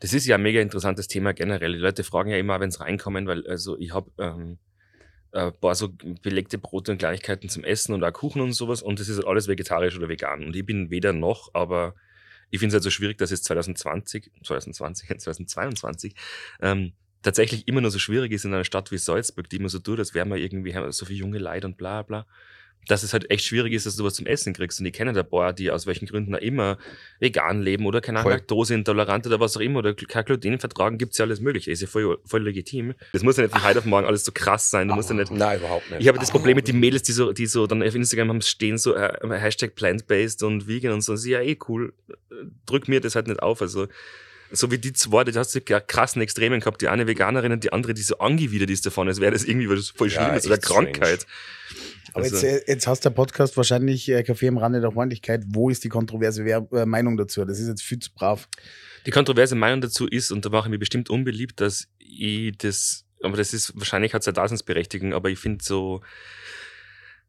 Das 0.00 0.12
ist 0.12 0.26
ja 0.26 0.36
ein 0.36 0.42
mega 0.42 0.60
interessantes 0.60 1.08
Thema 1.08 1.32
generell. 1.32 1.72
Die 1.72 1.78
Leute 1.78 2.04
fragen 2.04 2.30
ja 2.30 2.36
immer, 2.36 2.60
wenn 2.60 2.70
sie 2.70 2.80
reinkommen, 2.80 3.26
weil 3.26 3.46
also 3.46 3.78
ich 3.78 3.92
habe 3.92 4.10
ähm, 4.18 4.58
ein 5.32 5.52
paar 5.60 5.74
so 5.74 5.88
belegte 6.22 6.58
Brote 6.58 6.92
und 6.92 6.98
Kleinigkeiten 6.98 7.48
zum 7.48 7.64
Essen 7.64 7.92
und 7.92 8.04
auch 8.04 8.12
Kuchen 8.12 8.40
und 8.40 8.52
sowas 8.52 8.82
und 8.82 9.00
das 9.00 9.08
ist 9.08 9.24
alles 9.24 9.48
vegetarisch 9.48 9.96
oder 9.96 10.08
vegan. 10.08 10.44
Und 10.44 10.54
ich 10.54 10.64
bin 10.64 10.90
weder 10.90 11.12
noch, 11.12 11.50
aber 11.54 11.94
ich 12.50 12.60
finde 12.60 12.68
es 12.68 12.74
halt 12.74 12.84
so 12.84 12.90
schwierig, 12.90 13.18
dass 13.18 13.30
es 13.30 13.42
2020, 13.42 14.30
2020, 14.42 15.18
2022 15.18 16.14
ähm, 16.60 16.92
tatsächlich 17.22 17.66
immer 17.66 17.80
noch 17.80 17.90
so 17.90 17.98
schwierig 17.98 18.32
ist 18.32 18.44
in 18.44 18.54
einer 18.54 18.64
Stadt 18.64 18.92
wie 18.92 18.98
Salzburg, 18.98 19.48
die 19.48 19.56
immer 19.56 19.68
so 19.68 19.78
tut, 19.78 19.98
als 19.98 20.14
wären 20.14 20.28
wir 20.28 20.36
irgendwie 20.36 20.74
haben 20.74 20.90
so 20.92 21.06
viele 21.06 21.18
junge 21.18 21.38
Leute 21.38 21.66
und 21.66 21.76
bla 21.76 22.02
bla. 22.02 22.26
Dass 22.88 23.02
es 23.02 23.12
halt 23.12 23.30
echt 23.30 23.44
schwierig 23.44 23.72
ist, 23.72 23.86
dass 23.86 23.96
du 23.96 24.04
was 24.04 24.14
zum 24.14 24.26
Essen 24.26 24.52
kriegst. 24.52 24.80
Und 24.80 24.86
ich 24.86 24.92
kenne 24.92 25.12
da 25.12 25.22
paar, 25.22 25.52
die 25.52 25.70
aus 25.70 25.86
welchen 25.86 26.06
Gründen 26.06 26.34
auch 26.34 26.40
immer 26.40 26.78
vegan 27.18 27.62
leben 27.62 27.86
oder 27.86 28.00
keine 28.00 28.20
Ahnung. 28.20 28.32
Laktoseintolerant 28.32 29.26
oder 29.26 29.40
was 29.40 29.56
auch 29.56 29.60
immer 29.60 29.78
oder 29.80 29.94
kein 29.94 30.24
Gluten 30.24 30.58
vertragen, 30.58 30.98
gibt's 30.98 31.18
ja 31.18 31.24
alles 31.24 31.40
Mögliche. 31.40 31.70
Ist 31.70 31.80
ja 31.82 31.86
voll, 31.86 32.18
voll 32.24 32.42
legitim. 32.42 32.94
Das 33.12 33.22
muss 33.22 33.36
ja 33.36 33.44
nicht 33.44 33.52
von 33.52 33.64
heute 33.64 33.78
auf 33.78 33.84
morgen 33.84 34.06
alles 34.06 34.24
so 34.24 34.32
krass 34.32 34.70
sein. 34.70 34.88
Du 34.88 34.94
musst 34.94 35.10
ja 35.10 35.16
nicht 35.16 35.30
Nein, 35.32 35.58
überhaupt 35.58 35.90
nicht. 35.90 36.00
ich 36.00 36.08
habe 36.08 36.18
das 36.18 36.30
Problem 36.30 36.56
mit 36.56 36.68
den 36.68 36.78
Mädels, 36.80 37.02
die 37.04 37.12
so, 37.12 37.32
die 37.32 37.46
so 37.46 37.66
dann 37.66 37.82
auf 37.82 37.94
Instagram 37.94 38.28
haben 38.28 38.42
stehen, 38.42 38.78
so 38.78 38.94
äh, 38.94 39.16
Hashtag 39.38 39.74
plant-based 39.74 40.42
und 40.42 40.66
vegan 40.68 40.92
und 40.92 41.00
so. 41.00 41.12
Das 41.12 41.20
ist 41.22 41.26
ja 41.26 41.40
eh 41.40 41.56
cool. 41.68 41.92
Drück 42.66 42.88
mir 42.88 43.00
das 43.00 43.14
halt 43.14 43.28
nicht 43.28 43.42
auf. 43.42 43.62
Also 43.62 43.88
so 44.50 44.70
wie 44.70 44.78
die 44.78 44.92
zwei, 44.92 45.24
da 45.24 45.38
hast 45.38 45.54
du 45.54 45.60
ja 45.68 45.80
krassen 45.80 46.22
Extremen 46.22 46.60
gehabt. 46.60 46.80
Die 46.82 46.88
eine 46.88 47.06
Veganerin 47.06 47.52
und 47.52 47.64
die 47.64 47.72
andere, 47.72 47.94
die 47.94 48.02
so 48.02 48.18
angewidert 48.18 48.70
ist 48.70 48.86
davon, 48.86 49.08
als 49.08 49.20
wäre 49.20 49.32
das 49.32 49.44
irgendwie 49.44 49.68
was 49.68 49.90
voll 49.90 50.08
Ja, 50.08 50.22
Schlimmes 50.24 50.46
oder 50.46 50.56
echt 50.56 50.64
strange. 50.66 51.18
Aber 52.14 52.24
Also- 52.24 52.36
jetzt, 52.46 52.68
äh, 52.68 52.72
jetzt 52.72 52.86
hast 52.86 53.04
der 53.04 53.10
Podcast 53.10 53.56
wahrscheinlich 53.56 54.08
äh, 54.08 54.22
Kaffee 54.22 54.48
am 54.48 54.56
Rande 54.56 54.80
der 54.80 54.92
Freundlichkeit. 54.92 55.42
Wo 55.48 55.68
ist 55.68 55.84
die 55.84 55.88
kontroverse 55.88 56.44
Wer 56.44 56.66
äh, 56.72 56.86
Meinung 56.86 57.16
dazu? 57.16 57.44
Das 57.44 57.58
ist 57.60 57.68
jetzt 57.68 57.82
viel 57.82 57.98
zu 57.98 58.12
brav. 58.14 58.48
Die 59.04 59.10
kontroverse 59.10 59.54
Meinung 59.56 59.80
dazu 59.80 60.06
ist, 60.06 60.30
und 60.30 60.44
da 60.46 60.48
mache 60.48 60.68
ich 60.68 60.70
mich 60.70 60.80
bestimmt 60.80 61.10
unbeliebt, 61.10 61.60
dass 61.60 61.88
ich 61.98 62.56
das, 62.56 63.04
aber 63.22 63.36
das 63.36 63.52
ist, 63.52 63.76
wahrscheinlich 63.76 64.14
hat 64.14 64.22
es 64.22 64.28
eine 64.28 64.34
Daseinsberechtigung, 64.34 65.12
aber 65.12 65.28
ich 65.28 65.38
finde 65.38 65.62
so 65.62 66.00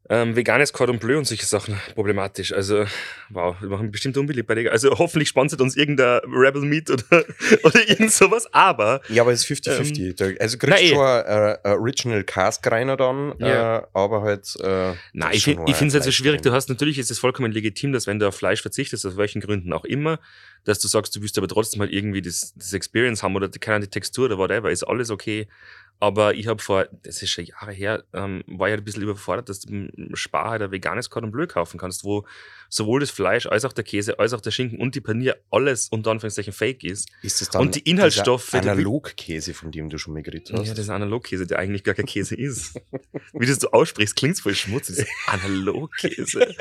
ähm, 0.08 0.36
veganes 0.36 0.72
Cordon 0.72 0.98
Bleu 0.98 1.18
und 1.18 1.24
solche 1.26 1.46
Sachen 1.46 1.80
problematisch. 1.94 2.52
Also, 2.52 2.84
wow, 3.30 3.56
wir 3.60 3.68
machen 3.68 3.90
bestimmt 3.90 4.16
unbeliebt 4.16 4.46
bei 4.46 4.54
dir. 4.54 4.70
Also 4.70 4.90
hoffentlich 4.98 5.28
sponsert 5.28 5.60
uns 5.60 5.76
irgendein 5.76 6.20
Rebel 6.32 6.62
Meat 6.62 6.90
oder, 6.90 7.24
oder 7.64 7.88
irgend 7.88 8.12
sowas, 8.12 8.46
aber 8.52 9.00
Ja, 9.08 9.22
aber 9.22 9.32
es 9.32 9.48
ist 9.50 9.66
50-50. 9.66 10.16
Da- 10.16 10.40
also 10.42 10.58
kriegst 10.58 10.82
eh. 10.82 10.88
du 10.90 10.94
schon 10.94 11.06
ein 11.06 11.56
äh, 11.64 11.68
Original 11.70 12.24
Cask 12.24 12.66
reiner 12.70 12.96
dann, 12.96 13.34
Ja. 13.38 13.78
äh, 13.78 13.82
aber 13.94 14.22
halt. 14.22 14.54
Äh, 14.62 14.92
Nein, 15.12 15.30
ich, 15.32 15.42
schon 15.42 15.66
ich 15.66 15.74
finde 15.76 15.88
es 15.88 15.94
halt 15.94 16.04
so 16.04 16.12
schwierig. 16.12 16.42
Du 16.42 16.52
hast 16.52 16.68
natürlich 16.68 16.98
ist 16.98 17.10
es 17.10 17.18
vollkommen 17.18 17.50
legitim, 17.52 17.92
dass 17.92 18.06
wenn 18.06 18.18
du 18.18 18.28
auf 18.28 18.36
Fleisch 18.36 18.62
verzichtest, 18.62 19.04
aus 19.06 19.16
welchen 19.16 19.40
Gründen 19.40 19.72
auch 19.72 19.84
immer, 19.84 20.20
dass 20.66 20.80
du 20.80 20.88
sagst, 20.88 21.16
du 21.16 21.22
willst 21.22 21.38
aber 21.38 21.48
trotzdem 21.48 21.80
halt 21.80 21.92
irgendwie 21.92 22.20
das, 22.20 22.52
das 22.56 22.72
Experience 22.72 23.22
haben 23.22 23.36
oder 23.36 23.48
die, 23.48 23.58
keine 23.58 23.86
die 23.86 23.90
Textur 23.90 24.26
oder 24.26 24.36
whatever, 24.36 24.70
ist 24.70 24.82
alles 24.82 25.10
okay. 25.10 25.48
Aber 25.98 26.34
ich 26.34 26.46
habe 26.46 26.62
vor, 26.62 26.88
das 27.04 27.22
ist 27.22 27.30
schon 27.30 27.46
Jahre 27.46 27.72
her, 27.72 28.04
ähm, 28.12 28.44
war 28.46 28.68
ja 28.68 28.74
ein 28.74 28.84
bisschen 28.84 29.02
überfordert, 29.02 29.48
dass 29.48 29.60
du 29.60 29.72
im 29.72 30.14
Spar 30.14 30.50
halt 30.50 30.60
ein 30.60 30.70
veganes 30.70 31.08
Cordon 31.08 31.30
Bleu 31.30 31.46
kaufen 31.46 31.78
kannst, 31.78 32.04
wo 32.04 32.26
sowohl 32.68 33.00
das 33.00 33.10
Fleisch 33.10 33.46
als 33.46 33.64
auch 33.64 33.72
der 33.72 33.84
Käse, 33.84 34.18
als 34.18 34.34
auch 34.34 34.42
der 34.42 34.50
Schinken 34.50 34.78
und 34.78 34.94
die 34.94 35.00
Panier 35.00 35.38
alles 35.50 35.88
unter 35.88 36.10
Anführungszeichen 36.10 36.52
fake 36.52 36.84
ist. 36.84 37.08
Ist 37.22 37.40
das 37.40 37.48
dann 37.48 37.62
Und 37.62 37.76
die 37.76 37.80
Inhaltsstoffe, 37.80 38.52
Analogkäse, 38.52 39.54
von 39.54 39.70
dem 39.70 39.88
du 39.88 39.96
schon 39.96 40.12
mal 40.12 40.22
geredet 40.22 40.52
hast? 40.52 40.66
Ja, 40.66 40.74
das 40.74 40.80
ist 40.80 40.90
ein 40.90 40.96
Analogkäse, 40.96 41.46
der 41.46 41.60
eigentlich 41.60 41.84
gar 41.84 41.94
kein 41.94 42.06
Käse 42.06 42.34
ist. 42.34 42.78
Wie 43.32 43.46
das 43.46 43.58
du 43.58 43.68
aussprichst, 43.68 44.16
klingt's 44.16 44.40
voll 44.40 44.54
schmutzig. 44.54 45.06
Analogkäse. 45.28 46.54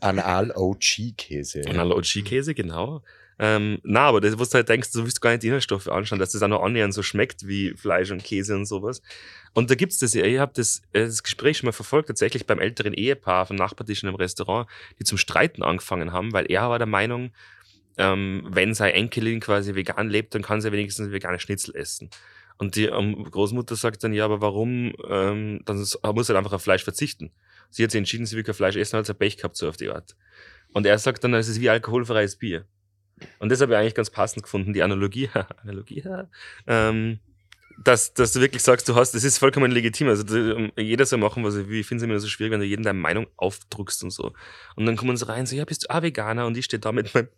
Anal-OG-Käse. 0.00 1.62
Analog-Käse, 1.68 2.54
genau. 2.54 2.75
Ähm, 3.38 3.78
na, 3.82 4.06
aber 4.06 4.20
das, 4.20 4.38
was 4.38 4.50
du 4.50 4.54
halt 4.56 4.68
denkst, 4.68 4.92
du 4.92 5.04
willst 5.04 5.20
gar 5.20 5.30
nicht 5.30 5.42
die 5.42 5.48
Inhaltsstoffe 5.48 5.88
anschauen, 5.88 6.18
dass 6.18 6.32
das 6.32 6.42
auch 6.42 6.48
noch 6.48 6.62
annähernd 6.62 6.94
so 6.94 7.02
schmeckt 7.02 7.46
wie 7.46 7.74
Fleisch 7.74 8.10
und 8.10 8.24
Käse 8.24 8.54
und 8.54 8.64
sowas. 8.64 9.02
Und 9.52 9.70
da 9.70 9.74
gibt's 9.74 9.98
das 9.98 10.14
ja, 10.14 10.24
ich 10.24 10.38
habe 10.38 10.52
das, 10.54 10.82
äh, 10.92 11.04
das 11.04 11.22
Gespräch 11.22 11.58
schon 11.58 11.66
mal 11.66 11.72
verfolgt, 11.72 12.08
tatsächlich 12.08 12.46
beim 12.46 12.60
älteren 12.60 12.94
Ehepaar 12.94 13.46
vom 13.46 13.56
Nachbartisch 13.56 14.02
in 14.02 14.08
einem 14.08 14.16
Restaurant, 14.16 14.68
die 14.98 15.04
zum 15.04 15.18
Streiten 15.18 15.62
angefangen 15.62 16.12
haben, 16.12 16.32
weil 16.32 16.50
er 16.50 16.70
war 16.70 16.78
der 16.78 16.86
Meinung, 16.86 17.30
ähm, 17.98 18.46
wenn 18.48 18.74
seine 18.74 18.94
Enkelin 18.94 19.40
quasi 19.40 19.74
vegan 19.74 20.08
lebt, 20.08 20.34
dann 20.34 20.42
kann 20.42 20.60
sie 20.60 20.72
wenigstens 20.72 21.10
vegane 21.10 21.38
Schnitzel 21.38 21.74
essen. 21.74 22.10
Und 22.58 22.76
die 22.76 22.86
ähm, 22.86 23.22
Großmutter 23.24 23.76
sagt 23.76 24.02
dann, 24.02 24.14
ja, 24.14 24.24
aber 24.24 24.40
warum? 24.40 24.94
Ähm, 25.08 25.60
dann 25.64 25.76
muss 25.76 26.28
halt 26.28 26.30
einfach 26.38 26.52
auf 26.54 26.62
Fleisch 26.62 26.84
verzichten. 26.84 27.30
Sie 27.70 27.82
hat 27.82 27.90
sich 27.90 27.98
entschieden, 27.98 28.24
sie 28.24 28.36
will 28.36 28.44
kein 28.44 28.54
Fleisch 28.54 28.76
essen, 28.76 28.96
hat 28.96 29.06
sie 29.06 29.14
Pech 29.14 29.36
gehabt, 29.36 29.56
so 29.56 29.68
auf 29.68 29.76
die 29.76 29.90
Art. 29.90 30.16
Und 30.76 30.84
er 30.84 30.98
sagt 30.98 31.24
dann, 31.24 31.32
es 31.32 31.48
ist 31.48 31.62
wie 31.62 31.70
alkoholfreies 31.70 32.36
Bier. 32.36 32.66
Und 33.38 33.50
das 33.50 33.62
habe 33.62 33.72
ich 33.72 33.78
eigentlich 33.78 33.94
ganz 33.94 34.10
passend 34.10 34.42
gefunden, 34.42 34.74
die 34.74 34.82
Analogie, 34.82 35.30
Analogie, 35.62 36.04
ähm, 36.66 37.18
dass, 37.82 38.12
dass 38.12 38.32
du 38.32 38.40
wirklich 38.42 38.62
sagst, 38.62 38.86
du 38.86 38.94
hast, 38.94 39.12
das 39.12 39.24
ist 39.24 39.38
vollkommen 39.38 39.72
legitim. 39.72 40.08
Also 40.08 40.22
du, 40.22 40.54
ähm, 40.54 40.72
jeder 40.76 41.06
soll 41.06 41.18
machen, 41.18 41.42
was 41.44 41.54
er 41.54 41.66
will. 41.70 41.80
Ich 41.80 41.86
finde 41.86 42.04
es 42.04 42.10
immer 42.10 42.18
so 42.20 42.28
schwierig, 42.28 42.52
wenn 42.52 42.60
du 42.60 42.66
jedem 42.66 42.84
deine 42.84 42.98
Meinung 42.98 43.26
aufdrückst 43.38 44.04
und 44.04 44.10
so. 44.10 44.34
Und 44.74 44.84
dann 44.84 44.96
kommen 44.96 45.16
sie 45.16 45.26
rein, 45.26 45.46
so, 45.46 45.56
ja, 45.56 45.64
bist 45.64 45.84
du 45.84 45.94
auch 45.94 46.02
Veganer? 46.02 46.44
Und 46.46 46.58
ich 46.58 46.66
stehe 46.66 46.78
da 46.78 46.92
mit 46.92 47.14
meinem, 47.14 47.28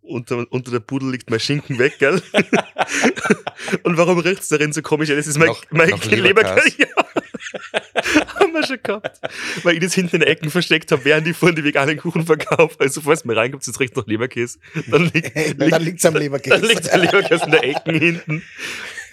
unter, 0.00 0.46
unter 0.50 0.70
der 0.70 0.80
Pudel 0.80 1.10
liegt 1.10 1.28
mein 1.28 1.40
Schinken 1.40 1.78
weg, 1.78 1.98
gell? 1.98 2.22
und 3.82 3.98
warum 3.98 4.18
riecht's 4.20 4.48
darin 4.48 4.72
so 4.72 4.80
komisch? 4.80 5.10
Das 5.10 5.26
ist 5.26 5.36
mein, 5.36 5.48
Nach- 5.48 5.62
mein 5.68 5.90
nach 5.90 6.04
Leberkas. 6.06 6.64
Leberkas. 6.64 6.78
Ja. 6.78 8.25
Wir 8.56 8.66
schon 8.66 8.78
gehabt. 8.82 9.20
Weil 9.62 9.74
ich 9.74 9.80
das 9.80 9.94
hinten 9.94 10.16
in 10.16 10.20
den 10.20 10.28
Ecken 10.28 10.50
versteckt 10.50 10.92
habe, 10.92 11.04
während 11.04 11.26
ich 11.26 11.36
vorhin 11.36 11.56
die 11.56 11.64
veganen 11.64 11.96
Kuchen 11.96 12.24
verkaufe. 12.24 12.76
Also, 12.80 13.00
falls 13.00 13.24
mir 13.24 13.36
reinkommt, 13.36 13.66
jetzt 13.66 13.78
riecht 13.80 13.96
nach 13.96 14.06
Leberkäse. 14.06 14.58
Dann 14.88 15.04
liegt, 15.14 15.60
Dann 15.60 15.82
liegt's 15.82 16.04
am 16.04 16.14
dann 16.14 16.22
Leberkäse. 16.22 16.66
liegt 16.66 16.86
der 16.86 16.98
Leberkäse 16.98 17.44
in 17.44 17.50
der 17.50 17.64
Ecken 17.64 17.94
hinten. 17.94 18.42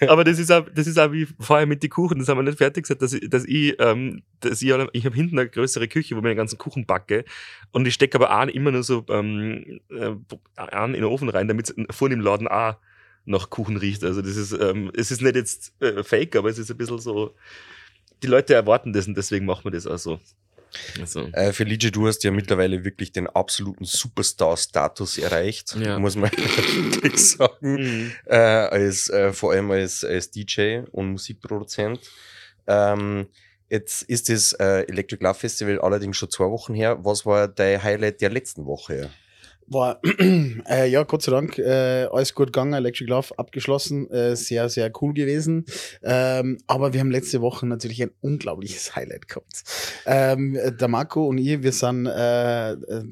Aber 0.08 0.24
das 0.24 0.38
ist 0.38 0.50
auch, 0.50 0.66
das 0.74 0.86
ist 0.86 0.98
auch 0.98 1.12
wie 1.12 1.26
vorher 1.40 1.66
mit 1.66 1.82
den 1.82 1.90
Kuchen, 1.90 2.18
das 2.18 2.28
haben 2.28 2.38
wir 2.38 2.42
nicht 2.42 2.58
fertig 2.58 2.84
gesagt, 2.84 3.02
dass 3.02 3.12
ich, 3.12 3.28
dass 3.28 3.44
ich, 3.44 3.76
ähm, 3.78 4.22
dass 4.40 4.60
ich, 4.62 4.68
ich 4.92 5.06
habe 5.06 5.14
hinten 5.14 5.38
eine 5.38 5.48
größere 5.48 5.88
Küche, 5.88 6.14
wo 6.14 6.18
ich 6.20 6.24
den 6.24 6.36
ganzen 6.36 6.58
Kuchen 6.58 6.86
backe 6.86 7.24
und 7.72 7.86
ich 7.86 7.94
stecke 7.94 8.18
aber 8.18 8.36
einen 8.36 8.50
immer 8.50 8.70
nur 8.70 8.82
so 8.82 9.04
ähm, 9.08 9.80
äh, 9.90 10.12
einen 10.56 10.94
in 10.94 11.02
den 11.02 11.10
Ofen 11.10 11.28
rein, 11.28 11.48
damit 11.48 11.70
es 11.70 11.96
vorne 11.96 12.14
im 12.14 12.20
Laden 12.20 12.48
auch 12.48 12.76
nach 13.24 13.50
Kuchen 13.50 13.76
riecht. 13.76 14.04
Also 14.04 14.20
das 14.20 14.36
ist, 14.36 14.52
ähm, 14.52 14.90
es 14.94 15.10
ist 15.10 15.22
nicht 15.22 15.36
jetzt 15.36 15.80
äh, 15.80 16.02
fake, 16.02 16.36
aber 16.36 16.50
es 16.50 16.58
ist 16.58 16.70
ein 16.70 16.76
bisschen 16.76 16.98
so, 16.98 17.34
die 18.24 18.30
Leute 18.30 18.54
erwarten 18.54 18.92
das 18.94 19.06
und 19.06 19.16
deswegen 19.16 19.44
machen 19.44 19.64
wir 19.64 19.70
das 19.70 19.86
auch 19.86 19.98
so. 19.98 20.18
Also, 21.00 21.28
Äh, 21.32 21.52
Felice, 21.52 21.92
du 21.92 22.06
hast 22.08 22.24
ja 22.24 22.30
mittlerweile 22.30 22.84
wirklich 22.84 23.12
den 23.12 23.26
absoluten 23.28 23.84
Superstar-Status 23.84 25.18
erreicht, 25.18 25.76
Ja. 25.78 25.98
muss 25.98 26.16
man 26.16 26.30
sagen. 27.14 27.54
mhm. 27.60 28.12
Äh, 28.26 28.36
als, 28.36 29.08
äh, 29.10 29.32
vor 29.32 29.52
allem 29.52 29.70
als, 29.70 30.02
als 30.04 30.30
DJ 30.30 30.80
und 30.90 31.12
Musikproduzent. 31.12 32.00
Ähm, 32.66 33.26
jetzt 33.68 34.02
ist 34.02 34.28
das 34.30 34.52
äh, 34.54 34.80
Electric 34.88 35.22
Love 35.22 35.38
Festival 35.38 35.80
allerdings 35.80 36.16
schon 36.16 36.30
zwei 36.30 36.46
Wochen 36.46 36.74
her. 36.74 36.98
Was 37.04 37.24
war 37.26 37.46
dein 37.46 37.82
Highlight 37.82 38.20
der 38.20 38.30
letzten 38.30 38.64
Woche? 38.66 39.10
War, 39.66 40.00
äh, 40.68 40.88
ja, 40.88 41.02
Gott 41.04 41.22
sei 41.22 41.32
Dank, 41.32 41.58
äh, 41.58 42.06
alles 42.12 42.34
gut 42.34 42.48
gegangen, 42.48 42.74
Electric 42.74 43.08
Love 43.08 43.38
abgeschlossen, 43.38 44.10
äh, 44.10 44.36
sehr, 44.36 44.68
sehr 44.68 44.92
cool 45.00 45.14
gewesen. 45.14 45.64
Ähm, 46.02 46.58
aber 46.66 46.92
wir 46.92 47.00
haben 47.00 47.10
letzte 47.10 47.40
Woche 47.40 47.66
natürlich 47.66 48.02
ein 48.02 48.10
unglaubliches 48.20 48.94
Highlight 48.94 49.28
gehabt. 49.28 49.64
Ähm, 50.06 50.58
der 50.78 50.88
Marco 50.88 51.26
und 51.26 51.38
ich, 51.38 51.62
wir 51.62 51.72
sind 51.72 52.06
äh, 52.06 52.72
äh, 52.72 53.04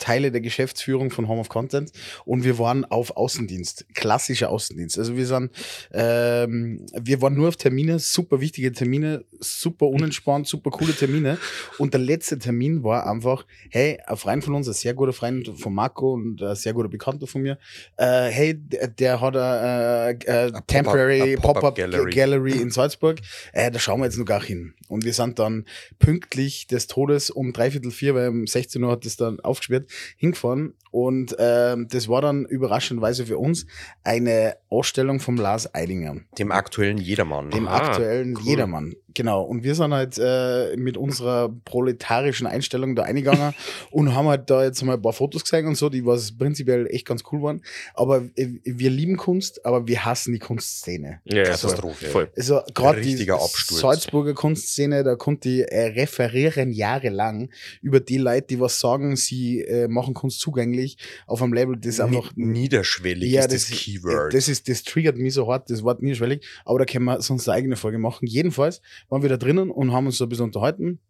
Teile 0.00 0.32
der 0.32 0.40
Geschäftsführung 0.40 1.10
von 1.10 1.28
Home 1.28 1.40
of 1.40 1.48
Content 1.48 1.92
und 2.24 2.44
wir 2.44 2.58
waren 2.58 2.84
auf 2.84 3.16
Außendienst, 3.16 3.86
klassischer 3.94 4.50
Außendienst. 4.50 4.98
Also 4.98 5.16
wir 5.16 5.26
sind, 5.26 5.52
ähm, 5.92 6.86
wir 6.92 7.22
waren 7.22 7.34
nur 7.34 7.48
auf 7.48 7.56
Termine, 7.56 7.98
super 7.98 8.40
wichtige 8.40 8.72
Termine, 8.72 9.24
super 9.38 9.86
unentspannt, 9.86 10.46
super 10.46 10.70
coole 10.70 10.92
Termine. 10.92 11.38
Und 11.78 11.94
der 11.94 12.00
letzte 12.00 12.38
Termin 12.38 12.82
war 12.82 13.06
einfach, 13.08 13.46
hey, 13.70 13.98
ein 14.06 14.16
Freund 14.16 14.44
von 14.44 14.54
uns, 14.54 14.66
ein 14.66 14.74
sehr 14.74 14.94
guter 14.94 15.12
Freund 15.12 15.50
von 15.58 15.74
Marco 15.74 16.14
und 16.14 16.42
ein 16.42 16.56
sehr 16.56 16.72
guter 16.72 16.88
Bekannter 16.88 17.26
von 17.26 17.42
mir, 17.42 17.58
äh, 17.96 18.28
hey, 18.28 18.54
der, 18.54 18.88
der 18.88 19.20
hat 19.20 19.36
eine 19.36 20.18
äh, 20.24 20.52
Temporary 20.66 21.36
Pop-up 21.36 21.60
Pop-up 21.60 21.76
Gallery. 21.76 22.10
Gallery. 22.10 22.52
in 22.52 22.70
Salzburg. 22.70 23.20
Äh, 23.52 23.70
da 23.70 23.78
schauen 23.78 24.00
wir 24.00 24.06
jetzt 24.06 24.18
noch 24.18 24.24
gar 24.24 24.42
hin. 24.42 24.74
Und 24.88 25.04
wir 25.04 25.12
sind 25.12 25.38
dann 25.38 25.64
pünktlich 25.98 26.66
des 26.66 26.86
Todes 26.86 27.30
um 27.30 27.52
dreiviertel 27.52 27.90
vier, 27.90 28.14
weil 28.14 28.28
um 28.28 28.46
16 28.46 28.82
Uhr 28.82 28.90
hat 28.90 29.04
das 29.04 29.16
dann 29.16 29.40
aufgesperrt, 29.40 29.89
hingefahren. 30.16 30.74
Und 30.90 31.36
ähm, 31.38 31.86
das 31.90 32.08
war 32.08 32.20
dann 32.20 32.44
überraschenderweise 32.46 33.26
für 33.26 33.38
uns 33.38 33.66
eine 34.02 34.56
Ausstellung 34.68 35.20
vom 35.20 35.36
Lars 35.36 35.72
Eidinger 35.74 36.16
Dem 36.38 36.50
aktuellen 36.50 36.98
Jedermann. 36.98 37.50
dem 37.50 37.68
Ah, 37.68 37.76
aktuellen 37.76 38.36
cool. 38.36 38.42
Jedermann. 38.44 38.94
Genau. 39.14 39.42
Und 39.42 39.64
wir 39.64 39.74
sind 39.74 39.92
halt 39.92 40.18
äh, 40.18 40.76
mit 40.76 40.96
unserer 40.96 41.48
proletarischen 41.64 42.46
Einstellung 42.46 42.94
da 42.96 43.02
eingegangen 43.02 43.54
und 43.90 44.14
haben 44.14 44.28
halt 44.28 44.50
da 44.50 44.62
jetzt 44.64 44.82
mal 44.82 44.94
ein 44.94 45.02
paar 45.02 45.12
Fotos 45.12 45.44
gezeigt 45.44 45.66
und 45.66 45.74
so, 45.76 45.88
die 45.88 46.04
was 46.04 46.36
prinzipiell 46.36 46.86
echt 46.88 47.06
ganz 47.06 47.22
cool 47.32 47.42
waren. 47.42 47.62
Aber 47.94 48.22
äh, 48.36 48.48
wir 48.64 48.90
lieben 48.90 49.16
Kunst, 49.16 49.64
aber 49.64 49.86
wir 49.86 50.04
hassen 50.04 50.32
die 50.32 50.38
Kunstszene. 50.38 51.20
ja, 51.24 51.36
ja, 51.38 51.44
Katastrophe. 51.44 52.06
Voll. 52.06 52.30
Also 52.36 52.60
gerade 52.74 53.00
die 53.00 53.30
Absturz. 53.30 53.80
Salzburger 53.80 54.34
Kunstszene, 54.34 55.02
da 55.04 55.16
konnte 55.16 55.48
ich 55.48 55.60
äh, 55.72 55.86
referieren 55.88 56.72
jahrelang 56.72 57.50
über 57.82 58.00
die 58.00 58.18
Leute, 58.18 58.46
die 58.48 58.60
was 58.60 58.80
sagen, 58.80 59.16
sie 59.16 59.60
äh, 59.62 59.88
machen 59.88 60.14
Kunst 60.14 60.40
zugänglich 60.40 60.96
auf 61.26 61.42
einem 61.42 61.52
Label, 61.52 61.76
das 61.76 62.00
einfach 62.00 62.32
Ni- 62.36 62.60
niederschwellig 62.60 63.34
ist 63.34 63.52
das, 63.52 63.66
Keyword. 63.70 64.34
das 64.34 64.48
ist, 64.48 64.68
das 64.68 64.82
triggert 64.82 65.16
mich 65.16 65.34
so 65.34 65.46
hart, 65.50 65.70
das 65.70 65.82
Wort 65.82 66.02
niederschwellig, 66.02 66.46
aber 66.64 66.78
da 66.80 66.84
können 66.84 67.04
wir 67.06 67.20
sonst 67.20 67.48
eine 67.48 67.56
eigene 67.56 67.76
Folge 67.76 67.98
machen. 67.98 68.26
Jedenfalls 68.26 68.80
waren 69.08 69.22
wir 69.22 69.28
da 69.28 69.36
drinnen 69.36 69.70
und 69.70 69.92
haben 69.92 70.06
uns 70.06 70.18
so 70.18 70.24
ein 70.24 70.28
bisschen 70.28 70.44
unterhalten. 70.46 71.00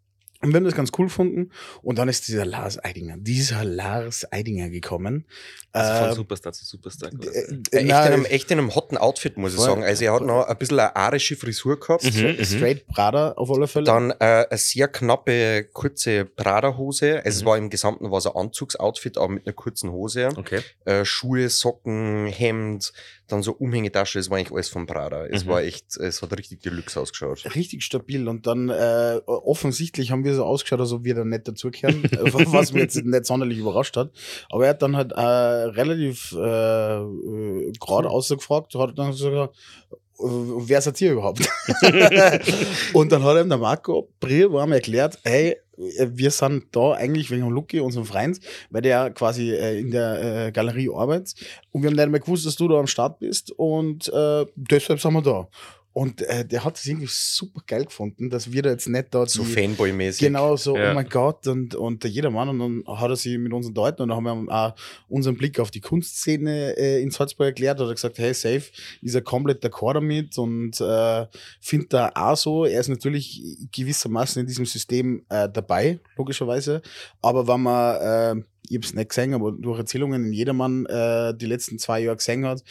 Und 0.42 0.52
wir 0.52 0.56
haben 0.56 0.64
das 0.64 0.74
ganz 0.74 0.90
cool 0.96 1.04
gefunden. 1.08 1.50
Und 1.82 1.98
dann 1.98 2.08
ist 2.08 2.26
dieser 2.26 2.46
Lars 2.46 2.82
Eidinger, 2.82 3.16
dieser 3.18 3.62
Lars 3.62 4.26
Eidinger 4.32 4.70
gekommen. 4.70 5.26
Also 5.72 5.92
von 6.00 6.08
Äh, 6.08 6.14
Superstar 6.14 6.52
zu 6.54 6.64
Superstar. 6.64 7.10
äh, 7.12 7.16
quasi. 7.16 7.28
Äh, 7.72 7.76
echt, 7.76 7.84
in 7.84 7.92
einem, 7.92 8.24
echt 8.24 8.50
in 8.50 8.58
einem 8.58 8.74
hotten 8.74 8.96
Outfit, 8.96 9.36
muss 9.36 9.52
ich 9.52 9.60
sagen. 9.60 9.84
Also 9.84 10.02
er 10.06 10.14
hat 10.14 10.22
noch 10.22 10.46
ein 10.46 10.56
bisschen 10.56 10.78
eine 10.80 10.96
arische 10.96 11.36
Frisur 11.36 11.78
gehabt. 11.78 12.04
Mhm, 12.04 12.36
mhm. 12.38 12.44
Straight 12.46 12.86
Prada 12.86 13.32
auf 13.32 13.50
alle 13.50 13.68
Fälle. 13.68 13.84
Dann 13.84 14.12
äh, 14.12 14.46
eine 14.48 14.56
sehr 14.56 14.88
knappe, 14.88 15.64
kurze 15.74 16.24
Prada-Hose. 16.24 17.16
Also 17.18 17.28
es 17.28 17.42
Mhm. 17.42 17.46
war 17.46 17.58
im 17.58 17.68
Gesamten 17.68 18.10
war 18.10 18.22
so 18.22 18.32
ein 18.34 18.46
Anzugsoutfit, 18.46 19.18
aber 19.18 19.28
mit 19.28 19.46
einer 19.46 19.52
kurzen 19.52 19.90
Hose. 19.92 20.30
Okay. 20.36 20.60
Äh, 20.86 21.04
Schuhe, 21.04 21.50
Socken, 21.50 22.28
Hemd, 22.28 22.94
dann 23.32 23.42
so 23.42 23.52
Umhängetasche, 23.52 24.18
das 24.18 24.30
war 24.30 24.38
eigentlich 24.38 24.52
alles 24.52 24.68
von 24.68 24.86
Prada. 24.86 25.26
Es 25.26 25.44
Mhm. 25.44 25.48
war 25.50 25.62
echt, 25.62 25.96
es 25.96 26.22
hat 26.22 26.36
richtig 26.38 26.60
Deluxe 26.60 27.00
ausgeschaut. 27.00 27.44
richtig 27.54 27.82
stabil 27.82 28.28
und 28.28 28.46
dann 28.46 28.68
äh, 28.68 29.20
offensichtlich 29.26 30.10
haben 30.10 30.24
wir 30.24 30.34
so 30.34 30.44
ausgeschaut, 30.44 30.80
als 30.80 30.92
ob 30.92 31.04
wir 31.04 31.14
da 31.14 31.24
nicht 31.24 31.46
dazugehören, 31.48 32.02
was 32.52 32.72
mich 32.72 32.82
jetzt 32.82 33.04
nicht 33.04 33.26
sonderlich 33.26 33.58
überrascht 33.58 33.96
hat. 33.96 34.10
Aber 34.50 34.64
er 34.64 34.70
hat 34.70 34.82
dann 34.82 34.96
halt 34.96 35.12
äh, 35.12 35.20
relativ 35.20 36.32
äh, 36.32 36.96
äh, 36.98 37.72
gerade 37.80 38.08
ausgefragt, 38.10 38.74
hat 38.74 38.98
dann 38.98 39.10
gesagt, 39.12 39.34
äh, 39.34 40.22
wer 40.22 40.80
seid 40.80 41.00
ihr 41.00 41.12
überhaupt? 41.12 41.40
und 42.92 43.12
dann 43.12 43.22
hat 43.24 43.42
ihm 43.42 43.48
der 43.48 43.58
Marco 43.58 44.08
Brier 44.20 44.52
warm 44.52 44.72
erklärt, 44.72 45.18
hey, 45.24 45.56
wir 45.80 46.30
sind 46.30 46.64
da 46.72 46.92
eigentlich 46.92 47.30
wegen 47.30 47.48
Lucky, 47.48 47.80
unserem 47.80 48.06
Freund, 48.06 48.38
weil 48.70 48.82
der 48.82 49.10
quasi 49.10 49.50
äh, 49.50 49.80
in 49.80 49.90
der 49.90 50.46
äh, 50.46 50.52
Galerie 50.52 50.90
arbeitet. 50.94 51.34
Und 51.72 51.82
wir 51.82 51.90
haben 51.90 51.96
nicht 51.96 52.10
mehr 52.10 52.20
gewusst, 52.20 52.46
dass 52.46 52.56
du 52.56 52.68
da 52.68 52.78
am 52.78 52.86
Start 52.86 53.18
bist. 53.18 53.52
Und 53.52 54.08
äh, 54.12 54.46
deshalb 54.56 55.00
sind 55.00 55.12
wir 55.14 55.22
da. 55.22 55.48
Und 55.92 56.22
äh, 56.22 56.44
der 56.44 56.64
hat 56.64 56.76
es 56.76 56.86
irgendwie 56.86 57.08
super 57.10 57.60
geil 57.66 57.84
gefunden, 57.84 58.30
dass 58.30 58.52
wir 58.52 58.62
da 58.62 58.70
jetzt 58.70 58.88
nicht 58.88 59.06
da 59.10 59.26
So 59.26 59.42
Fanboy-mäßig. 59.42 60.20
Genau, 60.20 60.56
so, 60.56 60.76
Ja. 60.76 60.92
oh 60.92 60.94
mein 60.94 61.08
Gott, 61.08 61.46
und, 61.48 61.74
und 61.74 62.04
der 62.04 62.10
jedermann. 62.10 62.48
Und 62.48 62.58
dann 62.86 62.96
hat 62.96 63.10
er 63.10 63.16
sich 63.16 63.36
mit 63.38 63.52
uns 63.52 63.66
unterhalten 63.66 64.02
und 64.02 64.08
dann 64.10 64.16
haben 64.24 64.46
wir 64.46 64.54
auch 64.54 64.74
unseren 65.08 65.36
Blick 65.36 65.58
auf 65.58 65.72
die 65.72 65.80
Kunstszene 65.80 66.76
äh, 66.76 67.02
in 67.02 67.10
Salzburg 67.10 67.48
erklärt. 67.48 67.80
Hat 67.80 67.88
er 67.88 67.94
gesagt, 67.94 68.18
hey, 68.18 68.32
safe, 68.32 68.62
ist 69.02 69.14
er 69.14 69.22
komplett 69.22 69.64
d'accord 69.64 69.94
damit 69.94 70.38
und 70.38 70.80
äh, 70.80 71.26
findet 71.60 71.92
da 71.92 72.12
auch 72.14 72.36
so. 72.36 72.64
Er 72.64 72.80
ist 72.80 72.88
natürlich 72.88 73.42
gewissermaßen 73.72 74.40
in 74.40 74.46
diesem 74.46 74.66
System 74.66 75.24
äh, 75.28 75.48
dabei, 75.48 75.98
logischerweise. 76.16 76.82
Aber 77.20 77.48
wenn 77.48 77.62
man, 77.62 78.44
äh, 78.64 78.68
ich 78.68 78.76
hab's 78.76 78.94
nicht 78.94 79.08
gesehen, 79.08 79.34
aber 79.34 79.52
durch 79.52 79.78
Erzählungen 79.78 80.24
in 80.26 80.32
jedermann 80.32 80.86
äh, 80.86 81.34
die 81.36 81.46
letzten 81.46 81.78
zwei 81.78 82.00
Jahre 82.00 82.16
gesehen 82.16 82.46
hat, 82.46 82.62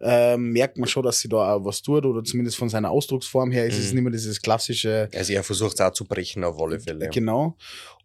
äh, 0.00 0.36
merkt 0.36 0.78
man 0.78 0.88
schon, 0.88 1.02
dass 1.04 1.20
sie 1.20 1.28
da 1.28 1.54
auch 1.54 1.64
was 1.64 1.82
tut 1.82 2.04
oder 2.04 2.22
zumindest 2.22 2.56
von 2.56 2.68
seiner 2.68 2.90
Ausdrucksform 2.90 3.50
her 3.50 3.66
ist 3.66 3.78
es 3.78 3.88
Mhm. 3.90 3.94
nicht 3.96 4.02
mehr 4.04 4.12
dieses 4.12 4.40
klassische 4.40 5.08
Also 5.14 5.32
er 5.32 5.42
versucht 5.42 5.74
es 5.74 5.80
auch 5.80 5.92
zu 5.92 6.04
brechen 6.04 6.44
auf 6.44 6.60
alle 6.60 6.78
Fälle. 6.78 7.08
Genau. 7.10 7.56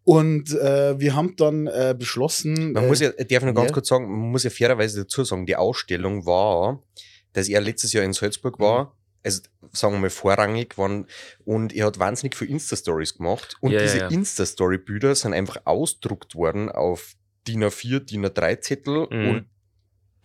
Und 0.06 0.52
äh, 0.52 1.00
wir 1.00 1.16
haben 1.16 1.36
dann 1.38 1.68
äh, 1.68 1.96
beschlossen. 1.98 2.74
Man 2.74 2.86
äh, 2.86 2.88
muss 2.88 3.00
ja, 3.00 3.12
darf 3.12 3.26
ich 3.30 3.42
noch 3.42 3.54
ganz 3.54 3.70
ja. 3.70 3.74
kurz 3.74 3.88
sagen, 3.88 4.06
man 4.10 4.32
muss 4.32 4.44
ja 4.44 4.50
fairerweise 4.50 5.04
dazu 5.04 5.24
sagen, 5.24 5.46
die 5.46 5.56
Ausstellung 5.56 6.26
war, 6.26 6.84
dass 7.34 7.48
er 7.48 7.62
letztes 7.62 7.94
Jahr 7.94 8.04
in 8.04 8.14
Salzburg 8.14 8.60
Mhm. 8.60 8.64
war, 8.64 8.98
also 9.24 9.42
sagen 9.72 9.94
wir 9.94 10.00
mal 10.02 10.10
vorrangig 10.10 10.78
waren 10.78 11.08
und 11.46 11.74
er 11.74 11.86
hat 11.86 11.98
wahnsinnig 12.00 12.36
viele 12.36 12.52
Insta-Stories 12.52 13.18
gemacht 13.18 13.56
und 13.62 13.72
Ja, 13.72 13.78
ja, 13.80 13.84
diese 13.86 13.98
ja. 14.00 14.08
Insta-Story-Bilder 14.10 15.16
sind 15.16 15.34
einfach 15.34 15.58
ausdruckt 15.64 16.36
worden 16.36 16.70
auf 16.70 17.14
DIN 17.48 17.64
A4, 17.64 18.00
DIN 18.00 18.26
A3-Zettel 18.26 19.08
Mhm. 19.10 19.30
und 19.30 19.46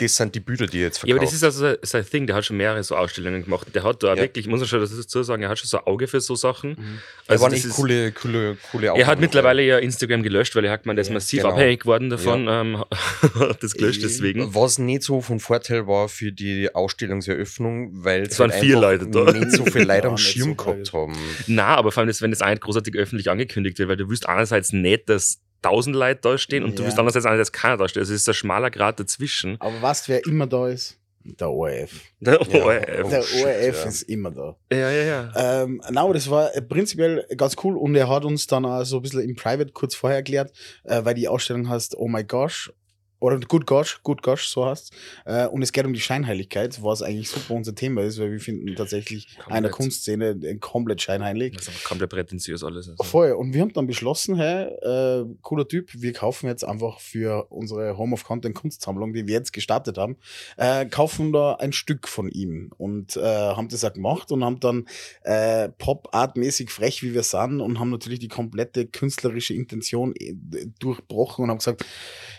das 0.01 0.15
sind 0.15 0.33
die 0.33 0.39
Bilder, 0.39 0.69
die 0.69 0.79
er 0.79 0.85
jetzt 0.85 0.99
Ja, 0.99 1.03
aber 1.17 1.27
verkauft. 1.27 1.33
das 1.33 1.53
ist 1.53 1.61
also 1.61 1.77
sein- 1.83 2.07
Ding, 2.13 2.29
der 2.29 2.37
hat 2.37 2.45
schon 2.45 2.57
mehrere 2.57 2.81
so 2.85 2.95
Ausstellungen 2.95 3.43
gemacht. 3.43 3.67
Der 3.75 3.83
hat 3.83 4.01
da 4.05 4.15
Ja. 4.15 4.23
wirklich, 4.23 4.47
muss 4.47 4.61
man 4.61 4.69
schon 4.69 4.79
dazu 4.81 5.23
sagen, 5.25 5.43
er 5.43 5.49
hat 5.49 5.59
schon 5.59 5.67
so 5.67 5.77
ein 5.79 5.87
Auge 5.89 6.07
für 6.07 6.21
so 6.21 6.37
Sachen. 6.37 6.71
Mhm. 6.79 6.99
da 7.27 7.33
Also 7.33 7.43
waren 7.43 7.51
das 7.51 7.59
echt 7.59 7.69
ist- 7.71 7.75
coole, 7.75 8.13
coole, 8.13 8.57
coole 8.71 8.87
Er 8.97 9.07
hat 9.09 9.19
mittlerweile 9.19 9.61
ja 9.65 9.79
Instagram 9.79 10.23
gelöscht, 10.23 10.55
weil 10.55 10.65
er 10.67 10.71
hat 10.71 10.87
er 10.87 10.97
ist 10.99 11.09
Ja, 11.09 11.15
massiv 11.15 11.43
genau. 11.43 11.53
abhängig 11.55 11.81
geworden 11.81 12.11
davon, 12.11 12.47
ähm, 12.49 12.79
hat 12.79 12.89
das 13.65 13.75
gelöscht 13.75 13.99
Äh, 13.99 14.03
deswegen. 14.07 14.55
Was 14.55 14.79
nicht 14.79 15.03
so 15.03 15.21
von 15.21 15.41
Vorteil 15.41 15.89
war 15.89 16.09
für 16.09 16.31
die 16.31 16.73
Ausstellungseröffnung, 16.73 18.05
weil 18.05 18.23
Es 18.23 18.39
waren 18.39 18.53
halt 18.53 18.61
vier 18.63 18.79
Leute 18.79 19.09
da. 19.09 19.33
nicht 19.33 19.51
so 19.51 19.65
viele 19.65 19.83
Leute 19.85 20.05
Ja, 20.07 20.11
am 20.11 20.17
Schirm 20.17 20.51
so 20.51 20.55
gehabt 20.55 20.93
haben. 20.93 21.17
Na, 21.49 21.75
aber 21.75 21.91
vor 21.91 22.03
allem, 22.03 22.09
das, 22.09 22.23
wenn 22.23 22.31
das 22.31 22.41
nicht 22.41 22.61
großartig 22.61 22.95
öffentlich 22.95 23.31
angekündigt 23.31 23.81
wird, 23.81 23.89
weil 23.89 23.97
du 23.97 24.09
wüsst 24.09 24.29
einerseits 24.29 24.73
nicht, 24.73 25.09
dass 25.09 25.41
tausend 25.63 25.97
Leute 25.97 26.21
da 26.23 26.39
stehen 26.39 26.65
und 26.65 26.79
du 26.79 26.83
Ja. 26.83 26.89
wüsst 26.89 26.99
andererseits 26.99 27.27
auch 27.27 27.31
nicht, 27.31 27.41
dass 27.41 27.53
keiner 27.53 27.77
da 27.77 27.89
steht. 27.89 28.01
Also 28.01 28.15
es 28.15 28.23
ist 28.23 28.29
ein 28.29 28.35
schmaler 28.35 28.71
Grad 28.71 28.99
dazwischen. 29.01 29.57
Aber 29.61 29.81
weißt 29.83 30.09
du, 30.09 30.13
wer 30.13 30.25
immer 30.27 30.47
da 30.47 30.69
ist? 30.69 30.97
Der 31.25 31.51
ORF. 31.51 31.91
Der 32.21 32.35
Ja. 32.41 32.65
ORF. 32.65 33.09
Der 33.11 33.23
shit, 33.23 33.45
ORF 33.45 33.83
ja. 33.85 33.89
ist 33.89 34.03
immer 34.03 34.31
da. 34.31 34.57
Ja, 34.73 34.91
ja, 34.91 35.03
ja. 35.35 35.63
Ähm, 35.63 35.83
na, 35.91 36.11
das 36.13 36.31
war 36.31 36.55
äh, 36.55 36.63
prinzipiell 36.63 37.27
ganz 37.37 37.55
cool 37.65 37.77
und 37.77 37.95
er 37.97 38.09
hat 38.09 38.25
uns 38.25 38.47
dann 38.47 38.65
auch 38.65 38.85
so 38.85 38.97
ein 38.97 39.03
bisschen 39.03 39.21
im 39.29 39.37
Private 39.37 39.71
kurz 39.73 39.95
vorher 39.95 40.19
erklärt, 40.19 40.53
äh, 40.85 41.05
weil 41.05 41.15
die 41.15 41.29
Ausstellung 41.29 41.69
heißt 41.69 41.97
Oh 41.99 42.09
my 42.09 42.25
gosh. 42.25 42.73
Oder 43.21 43.39
Good 43.41 43.67
Gosh, 43.67 44.01
Good 44.03 44.23
Gosh, 44.23 44.49
so 44.49 44.67
heißt 44.67 44.93
äh, 45.25 45.47
Und 45.47 45.63
es 45.63 45.73
geht 45.73 45.85
um 45.85 45.93
die 45.93 46.01
Scheinheiligkeit, 46.01 46.83
was 46.83 47.03
eigentlich 47.03 47.29
super 47.29 47.55
unser 47.55 47.75
Thema 47.75 48.03
ist, 48.03 48.19
weil 48.19 48.31
wir 48.31 48.41
finden 48.41 48.75
tatsächlich 48.77 49.37
Komplett. 49.37 49.57
einer 49.57 49.69
Kunstszene 49.71 50.59
komplett 50.61 51.03
scheinheilig. 51.03 51.55
Das 51.55 51.63
ist 51.63 51.69
aber 51.69 51.79
komplett 51.85 52.11
prätentiös 52.11 52.63
alles. 52.63 52.89
Also. 52.89 53.03
Voll. 53.03 53.33
Und 53.33 53.55
wir 53.55 53.61
haben 53.61 53.73
dann 53.73 53.87
beschlossen, 53.87 54.37
hey, 54.37 54.67
äh, 54.83 55.25
cooler 55.43 55.67
Typ, 55.67 55.91
wir 55.95 56.13
kaufen 56.13 56.47
jetzt 56.47 56.65
einfach 56.65 57.01
für 57.01 57.47
unsere 57.51 57.97
Home 57.97 58.15
of 58.15 58.25
Content 58.25 58.55
Kunstsammlung, 58.55 59.13
die 59.13 59.27
wir 59.27 59.35
jetzt 59.35 59.53
gestartet 59.53 59.99
haben, 59.99 60.17
äh, 60.57 60.87
kaufen 60.87 61.33
da 61.33 61.55
ein 61.55 61.73
Stück 61.73 62.09
von 62.09 62.31
ihm 62.31 62.71
und 62.79 63.17
äh, 63.17 63.21
haben 63.21 63.69
das 63.69 63.85
auch 63.85 63.93
gemacht 63.93 64.31
und 64.31 64.45
haben 64.45 64.61
dann 64.61 64.87
äh, 65.23 65.69
Pop-Art-mäßig 65.71 66.71
frech, 66.71 67.03
wie 67.03 67.15
wir 67.15 67.23
sind 67.23 67.61
und 67.61 67.79
haben 67.79 67.91
natürlich 67.91 68.19
die 68.21 68.29
komplette 68.29 68.87
künstlerische 68.87 69.55
Intention 69.55 70.15
äh, 70.17 70.35
durchbrochen 70.79 71.45
und 71.45 71.51
haben 71.51 71.59
gesagt, 71.59 71.85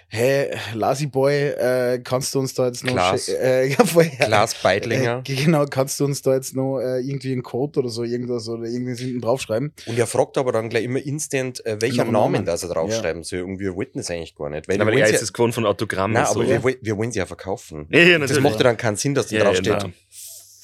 hey, 0.10 0.50
Lazy 0.74 1.06
Boy, 1.08 1.34
äh, 1.50 2.00
kannst 2.04 2.34
du 2.34 2.40
uns 2.40 2.54
da 2.54 2.68
jetzt 2.68 2.84
noch... 2.84 2.94
Klaas. 2.94 3.30
Äh, 3.30 3.68
ja, 3.70 3.86
voll, 3.86 4.06
Klaas 4.20 4.56
Beidlinger. 4.56 5.24
Äh, 5.28 5.36
genau, 5.36 5.66
kannst 5.66 6.00
du 6.00 6.06
uns 6.06 6.22
da 6.22 6.34
jetzt 6.34 6.56
noch 6.56 6.80
äh, 6.80 7.00
irgendwie 7.00 7.32
einen 7.32 7.44
Code 7.44 7.80
oder 7.80 7.90
so 7.90 8.04
irgendwas 8.04 8.50
oder 8.50 8.64
irgendwas 8.66 9.00
hinten 9.00 9.22
draufschreiben? 9.22 9.72
Und 9.86 9.98
er 10.00 10.08
fragt 10.08 10.38
aber 10.38 10.52
dann 10.52 10.70
gleich 10.70 10.84
immer 10.84 11.00
instant, 11.06 11.66
äh, 11.66 11.80
welcher 11.80 12.06
Namen 12.06 12.34
Namen. 12.34 12.46
das 12.46 12.64
er 12.64 12.70
draufschreiben 12.70 13.24
soll. 13.24 13.42
Und 13.42 13.60
wir 13.60 13.76
wollten 13.76 14.00
das 14.00 14.10
eigentlich 14.10 14.36
gar 14.36 14.50
nicht. 14.50 14.68
Weil 14.68 14.78
Na, 14.78 14.86
wir 14.86 14.94
weil 14.94 15.00
er 15.00 15.06
ist 15.08 15.14
ja, 15.14 15.22
es 15.22 15.32
gewohnt 15.34 15.54
von 15.54 15.66
Autogrammen. 15.66 16.14
nein, 16.16 16.26
so. 16.26 16.40
aber 16.40 16.50
wir, 16.50 16.64
woll- 16.64 16.78
wir 16.82 16.98
wollen 16.98 17.12
sie 17.12 17.20
ja 17.20 17.26
verkaufen. 17.26 17.88
Ja, 17.92 18.00
ja, 18.00 18.20
das 18.20 18.40
macht 18.40 18.56
ja 18.58 18.64
dann 18.64 18.78
keinen 18.78 18.96
Sinn, 18.98 19.14
dass 19.14 19.28
da 19.28 19.36
Ja, 19.38 19.44
drauf 19.44 19.56
ja, 19.58 19.62
steht, 19.64 19.82
nein. 19.84 19.94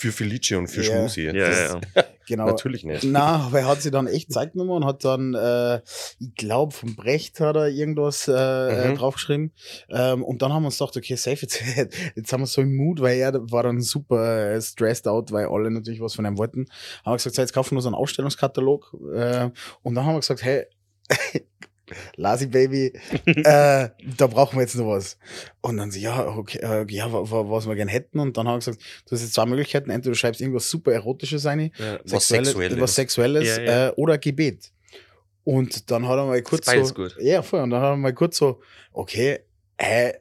Für 0.06 0.12
Felice 0.12 0.58
und 0.58 0.68
für 0.68 0.82
Ja. 0.82 0.88
Schmusi. 1.00 1.22
ja, 1.24 1.34
ja, 1.34 1.52
ja. 1.52 1.82
Genau. 2.28 2.48
Natürlich 2.48 2.84
nicht. 2.84 3.04
Na, 3.04 3.46
aber 3.46 3.60
er 3.60 3.68
hat 3.68 3.84
sich 3.84 3.91
dann 3.91 4.08
echt 4.08 4.34
Zeit 4.34 4.54
genommen 4.54 4.72
und 4.72 4.86
hat 4.86 5.06
dann, 5.06 5.36
äh, 5.36 5.80
ich 6.20 6.34
glaube, 6.36 6.74
vom 6.74 6.96
Brecht 6.96 7.39
hat 7.39 7.56
er 7.56 7.68
irgendwas 7.68 8.28
äh, 8.28 8.32
äh, 8.34 8.89
Mhm. 8.89 8.96
draufgeschrieben. 8.96 9.52
Ähm, 9.89 10.24
und 10.24 10.41
dann 10.41 10.52
haben 10.52 10.63
wir 10.63 10.68
uns 10.68 10.80
gedacht, 10.80 10.98
okay, 10.98 11.15
safe, 11.18 11.38
jetzt, 11.44 11.62
jetzt 12.15 12.34
haben 12.34 12.41
wir 12.41 12.48
so 12.48 12.62
im 12.62 12.76
Mut, 12.76 13.00
weil 13.00 13.20
er 13.20 13.34
war 13.52 13.62
dann 13.62 13.80
super 13.80 14.54
äh, 14.56 14.60
stressed 14.60 15.08
out, 15.08 15.32
weil 15.32 15.46
alle 15.46 15.70
natürlich 15.70 16.02
was 16.02 16.15
von 16.15 16.26
ihm 16.26 16.39
wollten. 16.39 16.65
Haben 17.06 17.12
wir 17.13 17.18
gesagt, 17.18 17.36
so, 17.36 17.41
jetzt 17.44 17.54
kaufen 17.54 17.72
wir 17.74 17.78
uns 17.78 17.86
einen 17.86 17.94
Ausstellungskatalog. 17.94 18.96
Äh, 19.13 19.50
und 19.84 19.94
dann 19.94 20.06
haben 20.08 20.15
wir 20.15 20.22
gesagt, 20.22 20.44
hey, 20.44 20.65
Lasy 22.15 22.48
Baby, 22.48 22.93
äh, 23.26 23.89
da 24.17 24.28
brauchen 24.28 24.58
wir 24.58 24.62
jetzt 24.62 24.76
noch 24.76 24.88
was. 24.88 25.17
Und 25.62 25.78
dann 25.78 25.91
so, 25.91 26.00
ja, 26.00 26.26
okay, 26.26 26.60
äh, 26.60 26.86
ja, 26.91 27.12
wa- 27.12 27.30
wa- 27.30 27.50
was 27.50 27.67
wir 27.67 27.76
gerne 27.76 27.91
hätten. 27.91 28.19
Und 28.19 28.38
dann 28.38 28.48
haben 28.48 28.56
wir 28.56 28.60
gesagt, 28.60 28.80
du 29.06 29.12
hast 29.12 29.21
jetzt 29.21 29.34
zwei 29.34 29.45
Möglichkeiten. 29.45 29.89
Entweder 29.89 30.12
du 30.13 30.17
schreibst 30.17 30.41
irgendwas 30.41 30.69
super 30.69 30.93
Erotisches 30.93 31.45
rein, 31.45 31.71
Ja. 31.78 32.00
Was 32.06 32.28
Sexuelle- 32.28 32.45
Sexuelles. 32.45 32.80
was 32.80 32.95
Sexuelles 32.95 33.48
Ja, 33.58 33.62
ja. 33.63 33.88
Äh, 33.88 33.91
oder 33.98 34.17
Gebet. 34.17 34.71
Und 35.43 35.91
dann 35.91 36.08
hat 36.08 36.17
er 36.17 36.26
mal 36.26 36.41
kurz 36.41 36.65
so, 36.65 36.93
gut. 36.93 37.15
ja 37.19 37.43
voll, 37.43 37.62
und 37.62 37.69
dann 37.69 37.82
hat 37.82 37.89
er 37.91 37.98
mal 37.98 38.13
kurz 38.13 38.38
so, 38.38 38.62
okay, 38.91 39.41
äh, 39.78 40.13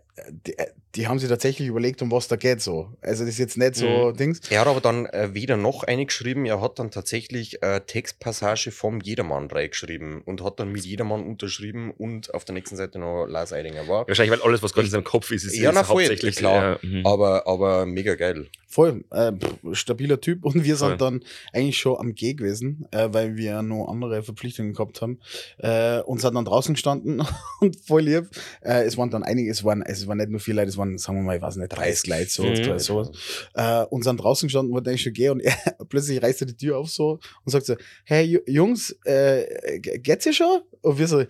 die, 0.97 1.07
haben 1.09 1.19
sich 1.19 1.29
tatsächlich 1.29 1.69
überlegt, 1.69 2.03
um 2.03 2.11
was 2.11 2.29
da 2.29 2.37
geht 2.37 2.61
so. 2.61 2.89
Also 3.01 3.25
das 3.25 3.35
ist 3.35 3.39
jetzt 3.39 3.57
nicht 3.59 3.77
so 3.77 3.87
Mhm. 3.87 4.17
Dings. 4.17 4.41
Er 4.51 4.61
hat 4.61 4.67
aber 4.69 4.81
dann 4.81 5.07
äh, 5.07 5.31
weder 5.33 5.57
noch 5.57 5.83
eingeschrieben, 5.83 6.47
er 6.47 6.61
hat 6.61 6.79
dann 6.79 6.91
tatsächlich 6.91 7.63
äh, 7.63 7.81
Textpassage 7.81 8.71
vom 8.71 9.01
Jedermann 9.01 9.51
reingeschrieben 9.51 10.23
und 10.23 10.43
hat 10.43 10.61
dann 10.61 10.73
mit 10.73 10.85
Jedermann 10.85 11.25
unterschrieben 11.25 11.91
und 11.91 12.33
auf 12.35 12.45
der 12.45 12.55
nächsten 12.55 12.77
Seite 12.77 12.99
noch 12.99 13.27
Lars 13.27 13.53
Eidinger 13.53 13.89
war. 13.89 14.07
Wahrscheinlich, 14.09 14.39
weil 14.39 14.47
alles, 14.47 14.63
was 14.63 14.73
gerade 14.73 14.87
in 14.87 14.91
seinem 14.91 15.05
Kopf 15.05 15.31
ist, 15.31 15.45
ist, 15.45 15.57
Ja, 15.57 15.71
ist 15.71 15.75
na, 15.75 15.85
voll, 15.85 16.03
hauptsächlich 16.03 16.37
klar. 16.37 16.79
Ja, 16.83 16.89
mhm. 16.89 17.07
Aber, 17.07 17.47
aber 17.47 17.87
mega 17.87 18.15
geil. 18.15 18.47
Voll, 18.75 19.05
äh, 19.13 19.31
stabiler 19.73 20.21
Typ. 20.21 20.45
Und 20.45 20.65
wir 20.65 20.75
sind 20.75 20.89
Voll. 20.89 20.97
dann 20.97 21.21
eigentlich 21.53 21.79
schon 21.79 21.97
am 21.97 22.13
G 22.15 22.35
gewesen, 22.35 22.89
äh, 22.91 23.09
weil 23.13 23.37
wir 23.37 23.63
noch 23.63 23.87
andere 23.89 24.25
Verpflichtungen 24.25 24.73
gehabt 24.73 25.01
haben. 25.01 25.21
Äh, 25.59 26.01
und 26.01 26.21
sind 26.21 26.35
dann 26.35 26.45
draußen 26.45 26.75
gestanden 26.75 27.23
und 27.61 27.77
voll 27.87 28.03
lieb. 28.03 28.29
Äh, 28.63 28.83
es 28.83 28.99
waren 28.99 29.11
dann 29.11 29.23
einige, 29.23 29.49
es 29.49 29.63
waren, 29.63 29.83
es 29.83 30.09
waren 30.09 30.19
nicht 30.19 30.31
nur 30.31 30.41
vier 30.41 30.55
Leute, 30.55 30.71
es 30.71 30.77
waren, 30.77 30.99
sagen 30.99 31.19
wir 31.19 31.23
mal, 31.23 31.37
ich 31.37 31.43
weiß 31.43 31.55
nicht, 31.57 31.69
30 31.69 32.11
Leute, 32.11 32.29
so, 32.31 32.43
Mhm. 32.45 32.79
so. 32.81 33.13
Äh, 33.55 33.85
und 33.85 34.03
sind 34.03 34.17
draußen 34.17 34.49
gestanden, 34.49 34.75
wollten 34.75 34.89
eigentlich 34.89 35.03
schon 35.03 35.13
gehen 35.13 35.31
und 35.33 35.41
er, 35.45 35.55
plötzlich 35.89 36.21
reißt 36.21 36.41
er 36.43 36.47
die 36.49 36.57
Tür 36.57 36.79
auf 36.79 36.91
so 36.91 37.21
und 37.45 37.53
sagt 37.53 37.67
so, 37.67 37.77
hey 38.05 38.25
Ju- 38.27 38.51
Jungs, 38.51 38.91
äh, 39.05 39.79
ge- 39.79 39.99
geht's 40.01 40.27
ihr 40.27 40.33
schon? 40.33 40.63
Und 40.85 40.99
wir 40.99 41.09
so, 41.09 41.25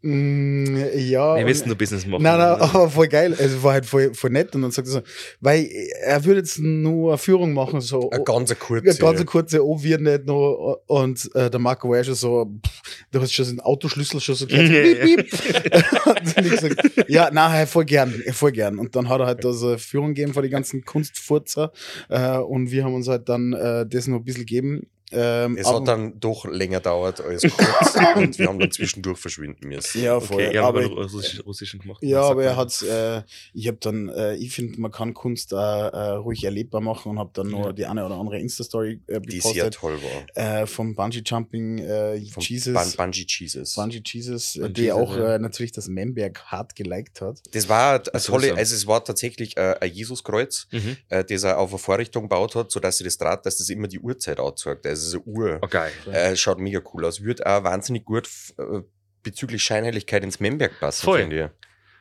mm, 0.00 0.76
ja. 0.96 1.36
Wir 1.36 1.46
wissen, 1.46 1.68
du 1.68 1.76
Business 1.76 2.06
machen. 2.06 2.22
Nein, 2.22 2.38
nein, 2.38 2.60
aber 2.60 2.88
voll 2.88 3.08
geil. 3.08 3.36
Also 3.38 3.62
war 3.62 3.74
halt 3.74 3.84
voll, 3.84 4.14
voll 4.14 4.30
nett. 4.30 4.54
Und 4.54 4.62
dann 4.62 4.70
sagt 4.70 4.88
er 4.88 4.92
so, 4.92 5.00
weil 5.40 5.68
er 6.02 6.24
würde 6.24 6.40
jetzt 6.40 6.58
nur 6.58 7.10
eine 7.10 7.18
Führung 7.18 7.52
machen, 7.52 7.82
so. 7.82 8.10
Eine 8.10 8.24
ganz 8.24 8.58
kurze. 8.58 8.88
Eine 8.88 8.98
ganz 8.98 9.26
kurze, 9.26 9.62
oh, 9.62 9.82
wir 9.82 9.98
nicht 9.98 10.24
noch. 10.24 10.80
Und 10.86 11.30
äh, 11.34 11.50
der 11.50 11.60
Marco 11.60 11.90
war 11.90 11.98
ja 11.98 12.04
schon 12.04 12.14
so, 12.14 12.50
pff, 12.66 13.06
du 13.10 13.20
hast 13.20 13.34
schon 13.34 13.44
den 13.44 13.60
Autoschlüssel 13.60 14.20
schon 14.20 14.36
so 14.36 14.46
gehört. 14.46 15.04
Und 16.06 16.36
dann 16.36 16.46
ich 16.46 16.50
gesagt, 16.50 17.08
ja, 17.08 17.30
nein, 17.30 17.66
voll 17.66 17.84
gern, 17.84 18.10
voll 18.32 18.52
gern. 18.52 18.78
Und 18.78 18.96
dann 18.96 19.10
hat 19.10 19.20
er 19.20 19.26
halt 19.26 19.44
da 19.44 19.52
so 19.52 19.68
eine 19.68 19.78
Führung 19.78 20.14
gegeben 20.14 20.32
von 20.32 20.42
die 20.42 20.48
ganzen 20.48 20.82
Kunstfurzer. 20.84 21.72
Äh, 22.08 22.38
und 22.38 22.70
wir 22.70 22.84
haben 22.84 22.94
uns 22.94 23.08
halt 23.08 23.28
dann 23.28 23.52
äh, 23.52 23.86
das 23.86 24.06
noch 24.06 24.18
ein 24.18 24.24
bisschen 24.24 24.46
gegeben. 24.46 24.86
Ähm, 25.14 25.56
Es 25.56 25.66
hat 25.66 25.86
dann 25.88 26.18
doch 26.20 26.44
länger 26.44 26.80
dauert 26.80 27.20
als 27.20 27.42
kurz 27.42 27.94
und 28.16 28.38
wir 28.38 28.48
haben 28.48 28.58
dann 28.58 28.70
zwischendurch 28.70 29.18
verschwinden 29.18 29.68
müssen. 29.68 30.02
ja, 30.02 30.18
voll. 30.20 30.44
Okay, 30.46 30.58
aber, 30.58 30.84
aber 30.84 31.02
Russisch, 31.04 31.42
Russischen 31.46 31.80
gemacht. 31.80 32.02
ja, 32.02 32.22
aber 32.22 32.44
er 32.44 32.56
hat's, 32.56 32.82
äh, 32.82 33.22
ich 33.52 33.68
habe 33.68 33.78
dann, 33.80 34.08
äh, 34.08 34.34
ich 34.36 34.52
finde, 34.52 34.80
man 34.80 34.90
kann 34.90 35.14
Kunst 35.14 35.52
äh, 35.52 35.56
äh, 35.56 36.10
ruhig 36.16 36.42
erlebbar 36.44 36.80
machen 36.80 37.10
und 37.12 37.18
habe 37.18 37.30
dann 37.34 37.48
nur 37.48 37.66
Ja. 37.66 37.72
die 37.72 37.86
eine 37.86 38.04
oder 38.04 38.16
andere 38.16 38.38
Insta-Story 38.40 39.00
äh, 39.06 39.20
Die 39.20 39.40
sehr 39.40 39.52
gepostet 39.70 39.74
toll 39.74 39.98
war. 40.34 40.60
äh, 40.62 40.66
vom 40.66 40.94
Bungee-Jumping 40.94 41.78
äh, 41.78 42.20
Vom 42.30 42.42
Jesus. 42.42 42.74
Bun 42.74 42.92
Bungee 42.96 43.26
Jesus. 43.28 43.74
Bungee 43.74 44.02
Jesus, 44.04 44.56
äh, 44.56 44.60
Bungee 44.60 44.72
die 44.74 44.82
Jesus, 44.82 44.98
auch 45.00 45.16
ja. 45.16 45.34
äh, 45.34 45.38
natürlich 45.38 45.72
das 45.72 45.88
Memberg 45.88 46.42
hart 46.46 46.74
geliked 46.76 47.20
hat. 47.20 47.40
Das 47.52 47.68
war 47.68 48.02
eine 48.12 48.20
so, 48.20 48.32
tolle, 48.32 48.48
so. 48.48 48.54
also 48.54 48.74
es 48.74 48.86
war 48.86 49.04
tatsächlich 49.04 49.56
äh, 49.56 49.76
ein 49.80 49.92
Jesuskreuz, 49.92 50.66
Mhm. 50.72 50.96
äh, 51.08 51.24
das 51.24 51.42
er 51.44 51.58
auf 51.58 51.70
eine 51.70 51.78
Vorrichtung 51.78 52.24
gebaut 52.24 52.54
hat, 52.54 52.70
sodass 52.70 52.98
sie 52.98 53.04
das 53.04 53.16
Draht, 53.18 53.44
dass 53.46 53.58
das 53.58 53.68
immer 53.68 53.86
die 53.88 53.98
Uhrzeit 54.00 54.40
anzeigt. 54.40 54.86
Also 54.86 55.03
es 55.06 55.14
ist 55.14 55.14
eine 55.14 55.24
Uhr. 55.24 55.58
Oh, 55.62 55.66
geil. 55.68 55.92
Äh, 56.10 56.36
schaut 56.36 56.58
mega 56.58 56.80
cool 56.92 57.04
aus. 57.04 57.22
Wird 57.22 57.44
auch 57.46 57.64
wahnsinnig 57.64 58.04
gut 58.04 58.28
äh, 58.58 58.80
bezüglich 59.22 59.62
Scheinheiligkeit 59.62 60.22
ins 60.24 60.40
Memberg 60.40 60.78
passen, 60.80 61.04
Voll. 61.04 61.20
finde 61.20 61.44
ich. 61.44 61.50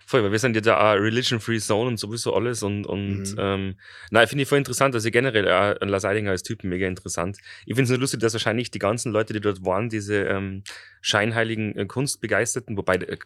Voll, 0.05 0.21
weil 0.21 0.33
wir 0.33 0.39
sind 0.39 0.53
ja 0.55 0.61
da 0.61 0.77
auch 0.91 0.95
Religion-Free 0.99 1.59
Zone 1.59 1.87
und 1.87 1.97
sowieso 1.97 2.33
alles 2.35 2.61
und, 2.61 2.85
und 2.85 3.19
Mhm. 3.23 3.35
ähm, 3.39 3.75
nein, 4.11 4.27
finde 4.27 4.41
ich 4.43 4.49
voll 4.49 4.57
interessant, 4.57 4.93
also 4.93 5.09
generell 5.09 5.47
auch 5.49 5.79
an 5.81 5.87
Lars 5.87 6.03
Eidinger 6.03 6.31
als 6.31 6.43
Typen 6.43 6.69
mega 6.69 6.85
interessant. 6.87 7.37
Ich 7.65 7.73
finde 7.75 7.83
es 7.83 7.89
nur 7.89 7.99
lustig, 7.99 8.19
dass 8.19 8.33
wahrscheinlich 8.33 8.69
die 8.69 8.79
ganzen 8.79 9.13
Leute, 9.13 9.31
die 9.31 9.39
dort 9.39 9.65
waren, 9.65 9.87
diese 9.87 10.23
ähm, 10.25 10.63
scheinheiligen 11.01 11.77
äh, 11.77 11.85
Kunstbegeisterten, 11.85 12.75
wobei 12.77 12.95
äh, 12.95 13.17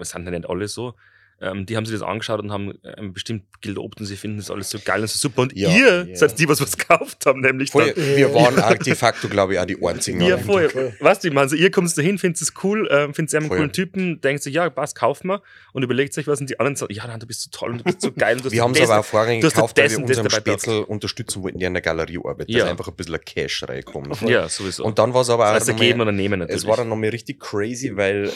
es 0.00 0.10
sind 0.10 0.26
ja 0.26 0.30
nicht 0.30 0.48
alle 0.48 0.68
so, 0.68 0.94
ähm, 1.40 1.66
die 1.66 1.76
haben 1.76 1.86
sich 1.86 1.98
das 1.98 2.02
angeschaut 2.06 2.40
und 2.40 2.50
haben 2.50 2.74
ähm, 2.96 3.12
bestimmt 3.12 3.44
gelobt 3.60 4.00
und 4.00 4.06
sie 4.06 4.16
finden 4.16 4.38
das 4.38 4.50
alles 4.50 4.70
so 4.70 4.78
geil 4.84 5.00
und 5.02 5.08
so 5.08 5.18
super. 5.18 5.42
Und 5.42 5.56
Ja. 5.56 5.68
ihr 5.70 6.06
Ja. 6.08 6.16
seid 6.16 6.38
die, 6.38 6.48
was 6.48 6.60
was 6.60 6.76
gekauft 6.76 7.24
haben, 7.26 7.40
nämlich 7.40 7.70
Voll, 7.70 7.92
dann. 7.92 8.16
wir 8.16 8.32
waren 8.34 8.58
auch 8.62 8.74
de 8.74 8.94
facto, 8.94 9.28
glaube 9.28 9.54
ich, 9.54 9.58
auch 9.60 9.64
die 9.64 9.78
einzigen. 9.84 10.20
Ja, 10.20 10.38
voll. 10.38 10.68
voll. 10.68 10.92
Weißt 11.00 11.22
du, 11.24 11.28
ich 11.28 11.34
meine, 11.34 11.42
also 11.44 11.56
ihr 11.56 11.70
kommt 11.70 11.96
dahin, 11.96 12.18
findet 12.18 12.42
es 12.42 12.52
cool, 12.62 12.88
ähm, 12.90 13.14
findet 13.14 13.34
einen 13.34 13.46
Voll. 13.48 13.56
coolen 13.58 13.72
Typen, 13.72 14.20
denkt 14.20 14.42
sich, 14.42 14.54
ja, 14.54 14.68
passt, 14.70 14.96
kauf 14.96 15.24
mal 15.24 15.40
und 15.72 15.82
überlegt 15.82 16.14
sich 16.14 16.26
was 16.26 16.40
und 16.40 16.50
die 16.50 16.58
anderen 16.58 16.76
sagen, 16.76 16.92
ja, 16.92 17.06
nein, 17.06 17.20
du 17.20 17.26
bist 17.26 17.42
so 17.42 17.50
toll 17.52 17.70
und 17.72 17.78
du 17.78 17.84
bist 17.84 18.00
so 18.00 18.12
geil 18.12 18.36
und 18.36 18.44
du 18.44 18.50
Wir 18.50 18.62
haben 18.62 18.72
es 18.74 18.80
aber 18.82 19.00
auch 19.00 19.04
vorrangig 19.04 19.40
du 19.40 19.46
hast 19.46 19.54
gekauft, 19.54 19.78
weil 19.78 19.90
wir 19.90 19.98
unseren 19.98 20.30
Spätzl 20.30 20.70
unterstützen 20.86 21.42
wollten, 21.42 21.58
der 21.58 21.68
in 21.68 21.74
der 21.74 21.82
Galerie 21.82 22.18
arbeitet, 22.18 22.50
Ja. 22.50 22.60
dass 22.60 22.70
einfach 22.70 22.88
ein 22.88 22.94
bisschen 22.96 23.14
ein 23.14 23.20
Cash 23.24 23.62
reinkommt. 23.68 24.20
Ja, 24.22 24.48
sowieso. 24.48 24.84
Und 24.84 24.98
dann 24.98 25.14
war 25.14 25.22
es 25.22 25.30
aber 25.30 25.48
auch 25.50 25.54
das 25.54 25.68
heißt, 25.68 25.78
mal- 25.78 25.84
geben 25.86 26.00
oder 26.00 26.12
nehmen 26.12 26.40
natürlich. 26.40 26.62
Es 26.62 26.68
war 26.68 26.76
dann 26.76 26.88
nochmal 26.88 27.10
richtig 27.10 27.40
crazy, 27.40 27.96
weil 27.96 28.28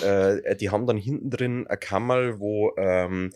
äh, 0.47 0.57
die 0.57 0.71
haben 0.71 0.87
dann 0.87 0.97
hinten 0.97 1.31
drin 1.31 1.67
eine 1.67 1.79
Kammer, 1.79 2.39
wo, 2.39 2.73
ähm, 2.93 3.31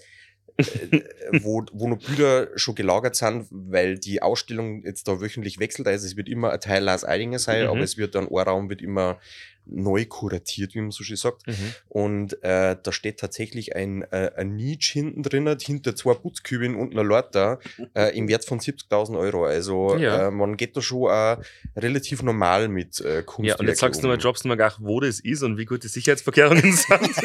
äh, 0.59 1.01
wo, 1.43 1.65
wo 1.73 1.89
noch 1.89 1.99
Bilder 1.99 2.49
schon 2.57 2.75
gelagert 2.75 3.15
sind, 3.17 3.47
weil 3.51 3.99
die 3.99 4.23
Ausstellung 4.23 4.83
jetzt 4.85 5.07
da 5.07 5.21
wöchentlich 5.21 5.59
wechselt. 5.59 5.87
Also 5.89 6.07
es 6.07 6.17
wird 6.17 6.29
immer 6.29 6.53
ein 6.53 6.61
Teil 6.61 6.83
Lars 6.83 7.05
Eidinger 7.05 7.39
sein, 7.39 7.65
Mhm. 7.65 7.69
aber 7.71 7.81
es 7.81 7.97
wird 7.97 8.15
dann 8.15 8.29
ein 8.29 8.35
Raum 8.37 8.71
wird 8.71 8.81
immer 8.83 9.19
neu 9.67 10.05
kuratiert, 10.07 10.75
wie 10.75 10.81
man 10.81 10.91
so 10.91 11.05
schön 11.05 11.17
sagt. 11.17 11.47
Mhm. 11.47 11.55
Und 11.89 12.43
äh, 12.43 12.77
da 12.83 12.93
steht 12.93 13.19
tatsächlich 13.19 13.75
ein, 13.77 14.03
äh, 14.13 14.31
ein 14.37 14.57
Niche 14.57 14.93
hinten 15.01 15.23
drin, 15.23 15.47
hinter 15.61 15.95
zwei 15.97 16.15
Putzkübeln 16.15 16.75
und 16.75 16.93
einer 16.93 17.05
Lorta, 17.05 17.59
äh, 17.95 18.17
im 18.17 18.29
Wert 18.29 18.45
von 18.45 18.61
70.000 18.61 19.19
Euro. 19.19 19.45
Also 19.45 19.97
Ja. 19.97 20.29
äh, 20.29 20.31
man 20.31 20.57
geht 20.57 20.77
da 20.77 20.83
schon 20.83 21.11
äh, 21.11 21.37
relativ 21.77 22.23
normal 22.23 22.69
mit 22.69 23.01
äh, 23.01 23.23
Kunst. 23.25 23.49
Ja, 23.49 23.57
und 23.57 23.67
jetzt 23.69 23.81
sagst 23.81 24.03
du 24.03 24.09
mal, 24.09 24.19
droppst 24.19 24.45
du 24.45 24.49
mal 24.49 24.57
gar, 24.57 24.75
wo 24.81 25.01
das 25.01 25.21
ist 25.21 25.43
und 25.43 25.59
wie 25.59 25.65
gut 25.65 25.85
die 25.85 25.89
Sicherheitsverkehrungen 25.89 26.63
sind. 26.73 27.17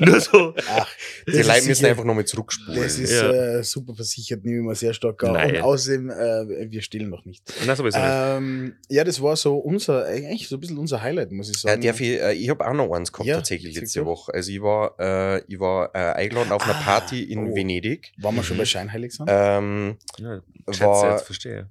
Nur 0.00 0.20
so. 0.20 0.54
Ach, 0.68 0.88
Die 1.26 1.42
Leute 1.42 1.66
müssen 1.66 1.86
einfach 1.86 2.04
nochmal 2.04 2.24
zurückspulen. 2.24 2.82
Das 2.82 2.98
ist 2.98 3.12
Ja. 3.12 3.30
äh, 3.58 3.64
super 3.64 3.94
versichert, 3.94 4.44
nehme 4.44 4.58
ich 4.58 4.64
mal 4.64 4.74
sehr 4.74 4.94
stark 4.94 5.22
an. 5.24 5.32
Nein. 5.32 5.56
Und 5.56 5.62
außerdem, 5.62 6.10
äh, 6.10 6.70
wir 6.70 6.82
stehlen 6.82 7.10
noch 7.10 7.24
nicht. 7.24 7.42
Na, 7.66 7.76
sowieso 7.76 7.98
nicht. 7.98 8.08
Ähm, 8.10 8.74
ja, 8.88 9.04
das 9.04 9.20
war 9.22 9.36
so 9.36 9.56
unser, 9.56 10.04
eigentlich 10.06 10.48
so 10.48 10.56
ein 10.56 10.60
bisschen 10.60 10.73
unser 10.78 11.02
Highlight, 11.02 11.30
muss 11.32 11.48
ich 11.50 11.56
Äh, 11.56 11.60
sagen. 11.60 11.82
darf 11.82 12.00
ich 12.00 12.20
äh, 12.20 12.32
ich 12.32 12.48
habe 12.48 12.66
auch 12.66 12.72
noch 12.74 12.92
eins 12.92 13.12
gehabt 13.12 13.26
Ja, 13.28 13.36
tatsächlich 13.36 13.74
letzte. 13.76 14.04
Woche. 14.04 14.32
Also 14.34 14.50
ich 14.52 14.60
war, 14.62 14.94
äh, 14.98 15.42
ich 15.48 15.58
war 15.60 15.94
äh, 15.94 15.98
eingeladen 16.14 16.52
auf 16.52 16.62
einer 16.64 16.76
Ah, 16.76 16.82
Party 16.82 17.22
in 17.24 17.48
oh. 17.52 17.54
Venedig. 17.56 18.12
Waren 18.18 18.36
wir 18.36 18.42
schon 18.42 18.56
Mhm. 18.56 18.60
bei 18.60 18.64
Scheinheilig 18.66 19.12
sind? 19.12 19.28
Ähm, 19.30 19.96
ja, 20.18 20.40
war- 20.66 21.12
jetzt, 21.12 21.24
verstehe. 21.26 21.68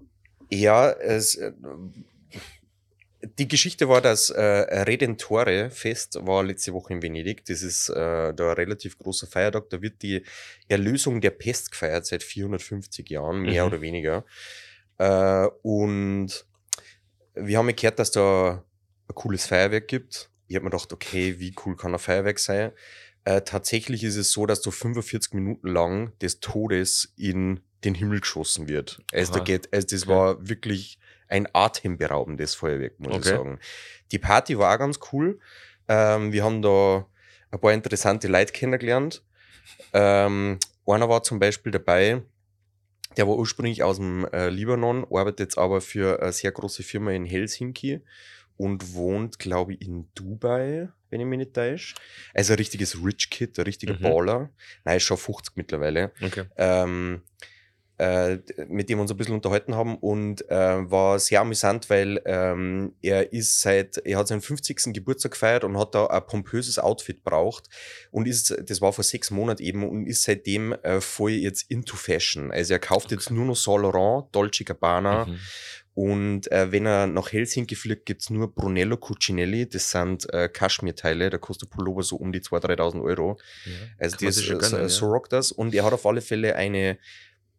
ja, 0.50 0.92
es, 0.92 1.36
äh, 1.36 1.52
die 3.40 3.48
Geschichte 3.48 3.88
war, 3.88 4.02
das 4.02 4.30
äh, 4.32 4.42
Redentore-Fest 4.42 6.20
war 6.24 6.44
letzte 6.44 6.74
Woche 6.74 6.92
in 6.94 7.02
Venedig. 7.02 7.46
Das 7.46 7.62
ist 7.62 7.88
äh, 7.90 8.34
da 8.34 8.50
ein 8.50 8.56
relativ 8.58 8.98
großer 8.98 9.28
Feiertag. 9.28 9.70
Da 9.70 9.82
wird 9.82 10.02
die 10.02 10.24
Erlösung 10.68 11.22
der 11.22 11.30
Pest 11.30 11.72
gefeiert 11.72 12.06
seit 12.06 12.22
450 12.22 13.10
Jahren, 13.10 13.44
mehr 13.44 13.64
Mhm. 13.64 13.72
oder 13.72 13.82
weniger. 13.82 14.26
Äh, 14.98 15.48
und 15.62 16.46
wir 17.36 17.58
haben 17.58 17.70
ja 17.70 17.76
gehört, 17.76 17.98
dass 17.98 18.12
da 18.12 18.64
ein 19.14 19.16
cooles 19.16 19.46
Feuerwerk 19.46 19.88
gibt. 19.88 20.30
Ich 20.48 20.56
habe 20.56 20.66
mir 20.66 20.72
gedacht, 20.72 20.92
okay, 20.92 21.40
wie 21.40 21.56
cool 21.66 21.76
kann 21.76 21.94
ein 21.94 22.00
Feuerwerk 22.00 22.40
sein? 22.40 22.72
Äh, 23.26 23.42
tatsächlich 23.42 24.04
ist 24.04 24.18
es 24.18 24.32
so, 24.32 24.46
dass 24.46 24.62
da 24.62 24.72
45 24.72 25.34
Minuten 25.34 25.68
lang 25.68 26.18
des 26.20 26.40
Todes 26.40 27.14
in 27.16 27.62
den 27.86 27.96
Himmel 27.96 28.20
geschossen 28.20 28.68
wird. 28.68 29.02
Also, 29.14 29.34
da 29.34 29.40
geht, 29.40 29.74
also 29.74 29.88
das 29.88 30.04
Okay. 30.04 30.12
war 30.14 30.48
wirklich 30.48 31.00
ein 31.30 31.48
atemberaubendes 31.54 32.56
Feuerwerk, 32.56 33.00
muss 33.00 33.10
ich 33.10 33.18
Okay. 33.18 33.38
sagen. 33.38 33.60
Die 34.12 34.20
Party 34.20 34.58
war 34.58 34.74
auch 34.74 34.80
ganz 34.80 35.00
cool. 35.12 35.40
Ähm, 35.88 36.32
wir 36.32 36.44
haben 36.44 36.62
da 36.62 37.08
ein 37.52 37.60
paar 37.60 37.74
interessante 37.74 38.28
Leute 38.28 38.52
kennengelernt. 38.52 39.24
Ähm, 39.94 40.60
einer 40.86 41.10
war 41.10 41.24
zum 41.24 41.40
Beispiel 41.40 41.72
dabei, 41.72 42.24
der 43.16 43.28
war 43.28 43.36
ursprünglich 43.36 43.84
aus 43.84 43.98
dem 43.98 44.26
äh, 44.34 44.50
Libanon, 44.50 45.06
arbeitet 45.06 45.40
jetzt 45.40 45.58
aber 45.58 45.82
für 45.82 46.22
eine 46.22 46.34
sehr 46.34 46.52
große 46.52 46.84
Firma 46.84 47.12
in 47.12 47.26
Helsinki 47.26 48.02
und 48.58 48.94
wohnt, 48.94 49.40
glaube 49.40 49.74
ich, 49.74 49.82
in 49.82 50.08
Dubai, 50.16 50.90
wenn 51.10 51.20
ich 51.20 51.26
mich 51.28 51.38
nicht 51.40 51.54
täusche. 51.54 51.96
Also 52.34 52.54
ein 52.54 52.58
richtiges 52.58 53.04
Rich 53.04 53.30
Kid, 53.30 53.58
ein 53.60 53.66
richtiger 53.66 53.94
Mhm. 53.96 54.02
Baller. 54.02 54.50
Nein, 54.86 54.98
ist 54.98 55.04
schon 55.04 55.18
50 55.18 55.56
mittlerweile 55.56 56.12
Okay. 56.22 56.46
ähm, 56.58 57.22
äh, 58.00 58.40
mit 58.68 58.90
dem 58.90 58.98
wir 58.98 59.02
uns 59.04 59.12
ein 59.12 59.18
bisschen 59.18 59.36
unterhalten 59.36 59.76
haben 59.76 59.98
und 59.98 60.50
äh, 60.50 60.90
war 60.90 61.20
sehr 61.20 61.42
amüsant, 61.42 61.92
weil 61.92 62.20
ähm, 62.26 62.96
er 63.04 63.32
ist 63.34 63.62
seit, 63.62 63.98
er 63.98 64.18
hat 64.18 64.28
seinen 64.28 64.42
50. 64.42 64.92
Geburtstag 64.94 65.34
gefeiert 65.34 65.64
und 65.64 65.78
hat 65.78 65.94
da 65.94 66.08
ein 66.08 66.26
pompöses 66.26 66.80
Outfit 66.80 67.24
braucht 67.24 67.70
und 68.10 68.28
ist, 68.28 68.56
das 68.68 68.82
war 68.82 68.94
vor 68.94 69.04
sechs 69.04 69.30
Monaten 69.30 69.62
eben 69.62 69.88
und 69.88 70.08
ist 70.08 70.24
seitdem 70.24 70.74
äh, 70.74 71.02
voll 71.02 71.32
jetzt 71.34 71.70
into 71.70 71.96
Fashion. 71.96 72.52
Also 72.52 72.74
er 72.74 72.80
kauft 72.80 73.12
jetzt 73.12 73.30
nur 73.30 73.46
noch 73.46 73.56
Saint 73.56 73.84
Laurent, 73.84 74.26
Dolce 74.36 74.64
Gabbana 74.64 75.26
Mhm. 75.26 75.40
Und 75.96 76.52
äh, 76.52 76.72
wenn 76.72 76.88
er 76.88 77.06
nach 77.06 77.32
Helsinki 77.32 77.76
fliegt, 77.76 78.08
gibt's 78.08 78.32
nur 78.32 78.54
Brunello 78.54 78.98
Cucinelli, 78.98 79.70
das 79.70 79.92
sind 79.92 80.32
äh, 80.34 80.50
Kaschmirteile, 80.50 81.30
da 81.30 81.38
kostet 81.38 81.70
Pullover 81.70 82.02
so 82.02 82.16
um 82.16 82.32
die 82.32 82.42
2.000, 82.42 82.80
3.000 82.80 83.04
Euro. 83.04 83.38
Ja. 83.66 83.72
Also 84.00 84.18
das, 84.20 84.42
schon 84.42 84.60
so, 84.60 84.76
gönnen, 84.76 84.90
so 84.90 85.06
ja. 85.06 85.12
rockt 85.12 85.34
das. 85.34 85.52
Und 85.52 85.76
er 85.76 85.84
hat 85.84 85.94
auf 85.94 86.06
alle 86.08 86.22
Fälle 86.22 86.56
eine 86.56 86.98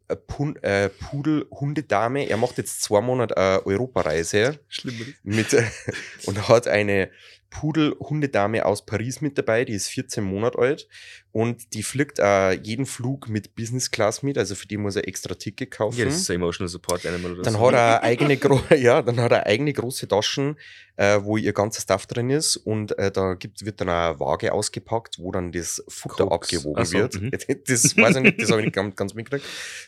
äh, 0.08 0.16
Pun 0.16 0.56
äh, 0.62 0.88
Pudel-Hundedame. 0.88 2.28
Er 2.28 2.36
macht 2.36 2.58
jetzt 2.58 2.82
zwei 2.82 3.00
Monate 3.00 3.36
eine 3.36 3.66
Europareise 3.66 4.58
Schlimm. 4.68 5.14
mit, 5.22 5.52
äh, 5.52 5.62
und 6.26 6.48
hat 6.48 6.66
eine 6.66 7.10
Pudel-Hundedame 7.50 8.66
aus 8.66 8.84
Paris 8.84 9.20
mit 9.20 9.38
dabei, 9.38 9.64
die 9.64 9.74
ist 9.74 9.86
14 9.86 10.24
Monate 10.24 10.58
alt 10.58 10.88
und 11.34 11.74
die 11.74 11.82
fliegt 11.82 12.20
äh, 12.20 12.52
jeden 12.52 12.86
Flug 12.86 13.28
mit 13.28 13.56
Business 13.56 13.90
Class 13.90 14.22
mit, 14.22 14.38
also 14.38 14.54
für 14.54 14.68
die 14.68 14.76
muss 14.76 14.94
er 14.94 15.08
extra 15.08 15.34
Ticket 15.34 15.72
kaufen. 15.72 15.98
Ja, 15.98 16.04
das 16.04 16.14
ist 16.14 16.30
ein 16.30 16.36
Emotional 16.36 16.68
Support 16.68 17.04
Animal 17.06 17.32
oder 17.32 17.42
Dann 17.42 17.54
so. 17.54 17.66
hat 17.66 17.74
er 17.74 18.02
eigene, 18.04 18.36
gro 18.36 18.60
ja, 18.76 19.02
dann 19.02 19.18
hat 19.18 19.32
er 19.32 19.44
eigene 19.44 19.72
große 19.72 20.06
Taschen, 20.06 20.56
äh, 20.96 21.18
wo 21.24 21.36
ihr 21.36 21.52
ganzer 21.52 21.80
Stuff 21.82 22.06
drin 22.06 22.30
ist 22.30 22.56
und 22.56 22.96
äh, 23.00 23.10
da 23.10 23.34
gibt, 23.34 23.64
wird 23.64 23.80
dann 23.80 23.88
eine 23.88 24.20
Waage 24.20 24.52
ausgepackt, 24.52 25.18
wo 25.18 25.32
dann 25.32 25.50
das 25.50 25.82
Futter 25.88 26.26
Koks. 26.28 26.54
abgewogen 26.54 26.84
so, 26.84 26.98
wird. 26.98 27.20
mhm. 27.20 27.30
Das 27.66 27.96
weiß 27.96 28.14
ich 28.14 28.22
nicht, 28.22 28.40
das 28.40 28.50
habe 28.52 28.60
ich 28.60 28.66
nicht 28.66 28.76
ganz, 28.76 28.94
ganz 28.94 29.14
mitgekriegt. 29.14 29.44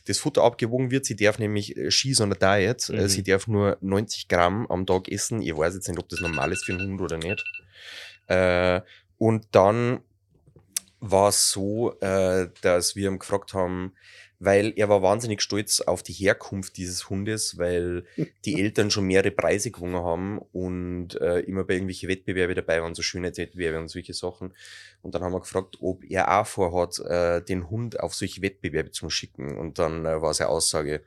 Das 0.09 0.19
Futter 0.19 0.43
abgewogen 0.43 0.91
wird, 0.91 1.05
sie 1.05 1.15
darf 1.15 1.39
nämlich 1.39 1.77
äh, 1.77 1.93
She's 1.93 2.21
on 2.21 2.33
a 2.33 2.35
Diet, 2.35 2.89
äh, 2.91 3.03
Mhm. 3.03 3.09
sie 3.09 3.23
darf 3.23 3.47
nur 3.47 3.79
90 3.83 4.27
Gramm 4.27 4.67
am 4.69 4.85
Tag 4.85 5.09
essen. 5.09 5.41
Ich 5.43 5.57
weiß 5.57 5.75
jetzt 5.75 5.87
nicht, 5.87 6.01
ob 6.01 6.09
das 6.09 6.19
normal 6.21 6.51
ist 6.51 6.65
für 6.65 6.73
einen 6.73 6.89
Hund 6.91 7.01
oder 7.01 7.19
nicht. 7.19 7.45
Äh, 8.27 8.81
und 9.19 9.47
dann 9.53 10.01
war 11.01 11.29
es 11.29 11.51
so, 11.51 11.99
äh, 12.01 12.49
dass 12.63 12.97
wir 12.97 13.11
ihn 13.11 13.19
gefragt 13.19 13.55
haben, 13.55 13.93
weil 14.39 14.75
er 14.77 14.89
war 14.89 15.03
wahnsinnig 15.03 15.41
stolz 15.41 15.81
auf 15.81 16.03
die 16.03 16.13
Herkunft 16.13 16.77
dieses 16.77 17.09
Hundes, 17.09 17.59
weil 17.59 18.05
die 18.45 18.61
Eltern 18.61 18.91
schon 18.91 19.07
mehrere 19.07 19.31
Preise 19.31 19.71
gewonnen 19.71 19.97
haben 19.97 20.39
und 20.53 21.19
äh, 21.21 21.41
immer 21.41 21.65
bei 21.65 21.75
irgendwelchen 21.75 22.09
Wettbewerben 22.09 22.55
dabei 22.55 22.83
waren, 22.83 22.95
so 22.95 23.03
Schönheitswettbewerbe 23.03 23.79
und 23.79 23.89
solche 23.89 24.15
Sachen. 24.15 24.55
Und 25.03 25.15
dann 25.15 25.23
haben 25.23 25.33
wir 25.33 25.41
gefragt, 25.41 25.79
ob 25.81 26.05
er 26.05 26.41
auch 26.41 26.47
vorhat, 26.47 26.99
äh, 26.99 27.43
den 27.43 27.71
Hund 27.71 28.01
auf 28.01 28.15
solche 28.15 28.43
Wettbewerbe 28.43 28.91
zu 28.91 29.09
schicken. 29.09 29.57
Und 29.57 29.79
dann 29.79 30.05
äh, 30.05 30.21
war 30.21 30.35
seine 30.35 30.51
Aussage, 30.51 31.03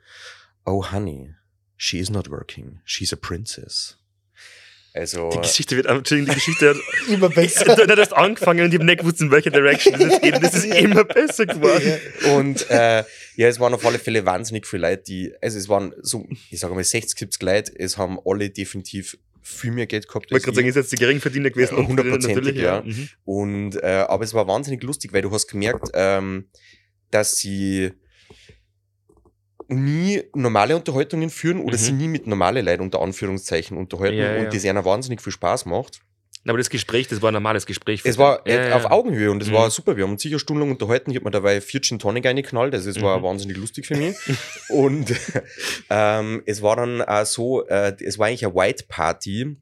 oh 0.64 0.90
honey, 0.90 1.34
she 1.76 1.98
is 1.98 2.10
not 2.10 2.30
working, 2.30 2.80
she's 2.84 3.12
a 3.12 3.16
princess. 3.16 3.99
Also, 4.92 5.30
Die 5.30 5.38
Geschichte 5.38 5.76
wird, 5.76 5.86
Entschuldigung, 5.86 6.34
die 6.34 6.40
Geschichte 6.40 6.70
hat 6.70 6.76
Immer 7.08 7.28
besser. 7.28 7.64
Du 7.86 7.96
hast 7.96 8.12
angefangen 8.12 8.64
und 8.64 8.68
ich 8.68 8.74
habe 8.74 8.84
nicht 8.84 9.00
gewusst, 9.00 9.20
in 9.20 9.30
welcher 9.30 9.50
Direction 9.50 9.94
das 9.94 10.02
jetzt 10.02 10.22
geht. 10.22 10.34
Und 10.34 10.44
das 10.44 10.54
ist 10.54 10.64
immer 10.74 11.04
besser 11.04 11.46
geworden. 11.46 12.00
und 12.36 12.68
äh, 12.70 13.04
ja, 13.36 13.48
es 13.48 13.60
waren 13.60 13.72
auf 13.74 13.84
alle 13.86 13.98
Fälle 13.98 14.26
wahnsinnig 14.26 14.66
viele 14.66 14.88
Leute, 14.88 15.02
die, 15.04 15.32
also 15.40 15.58
es 15.58 15.68
waren 15.68 15.94
so, 16.00 16.26
ich 16.50 16.58
sage 16.58 16.74
mal 16.74 16.84
60, 16.84 17.18
70 17.18 17.42
Leute, 17.42 17.72
es 17.78 17.96
haben 17.96 18.18
alle 18.24 18.50
definitiv 18.50 19.16
viel 19.42 19.70
mehr 19.70 19.86
Geld 19.86 20.08
gehabt. 20.08 20.26
Ich 20.26 20.32
wollte 20.32 20.44
gerade 20.46 20.56
sagen, 20.56 20.68
ist 20.68 20.76
jetzt 20.76 20.92
die 20.92 20.96
Geringverdiener 20.96 21.50
gewesen. 21.50 21.78
Ja, 21.78 21.86
hundertprozentig, 21.86 22.36
natürlich, 22.36 22.62
ja. 22.62 22.82
Mhm. 22.82 23.08
Und, 23.24 23.82
äh, 23.82 24.04
aber 24.08 24.24
es 24.24 24.34
war 24.34 24.46
wahnsinnig 24.46 24.82
lustig, 24.82 25.12
weil 25.12 25.22
du 25.22 25.30
hast 25.30 25.46
gemerkt, 25.46 25.88
ähm, 25.94 26.46
dass 27.10 27.36
sie 27.36 27.92
nie 29.70 30.22
normale 30.34 30.76
Unterhaltungen 30.76 31.30
führen 31.30 31.60
oder 31.60 31.76
Mhm. 31.76 31.80
sie 31.80 31.92
nie 31.92 32.08
mit 32.08 32.26
normale 32.26 32.60
Leuten 32.62 32.82
unter 32.82 33.00
Anführungszeichen 33.00 33.76
unterhalten 33.76 34.18
Ja, 34.18 34.34
ja. 34.34 34.40
und 34.40 34.52
das 34.54 34.64
einer 34.64 34.84
wahnsinnig 34.84 35.22
viel 35.22 35.32
Spaß 35.32 35.66
macht. 35.66 36.00
Aber 36.46 36.56
das 36.56 36.70
Gespräch, 36.70 37.06
das 37.06 37.20
war 37.20 37.30
ein 37.30 37.34
normales 37.34 37.66
Gespräch. 37.66 38.00
Es 38.02 38.16
war 38.16 38.48
Ja, 38.48 38.74
auf 38.74 38.86
Augenhöhe 38.90 39.30
und 39.30 39.42
es 39.42 39.48
Mhm. 39.48 39.52
war 39.52 39.70
super. 39.70 39.96
Wir 39.98 40.04
haben 40.04 40.12
uns 40.12 40.22
sicher 40.22 40.38
stundenlang 40.38 40.70
unterhalten. 40.72 41.10
Ich 41.10 41.16
habe 41.16 41.24
mir 41.24 41.30
dabei 41.32 41.60
vier 41.60 41.82
Gin 41.82 41.98
Tonic 41.98 42.24
reingeknallt. 42.24 42.72
Also 42.72 42.88
es 42.88 43.00
war 43.02 43.18
Mhm. 43.18 43.22
wahnsinnig 43.24 43.58
lustig 43.58 43.86
für 43.86 43.96
mich. 43.96 44.16
und 44.70 45.14
ähm, 45.90 46.42
es 46.46 46.62
war 46.62 46.76
dann 46.76 47.02
auch 47.02 47.26
so, 47.26 47.66
äh, 47.66 47.94
es 48.02 48.18
war 48.18 48.26
eigentlich 48.28 48.44
eine 48.46 48.54
White 48.54 48.84
Party. 48.88 49.56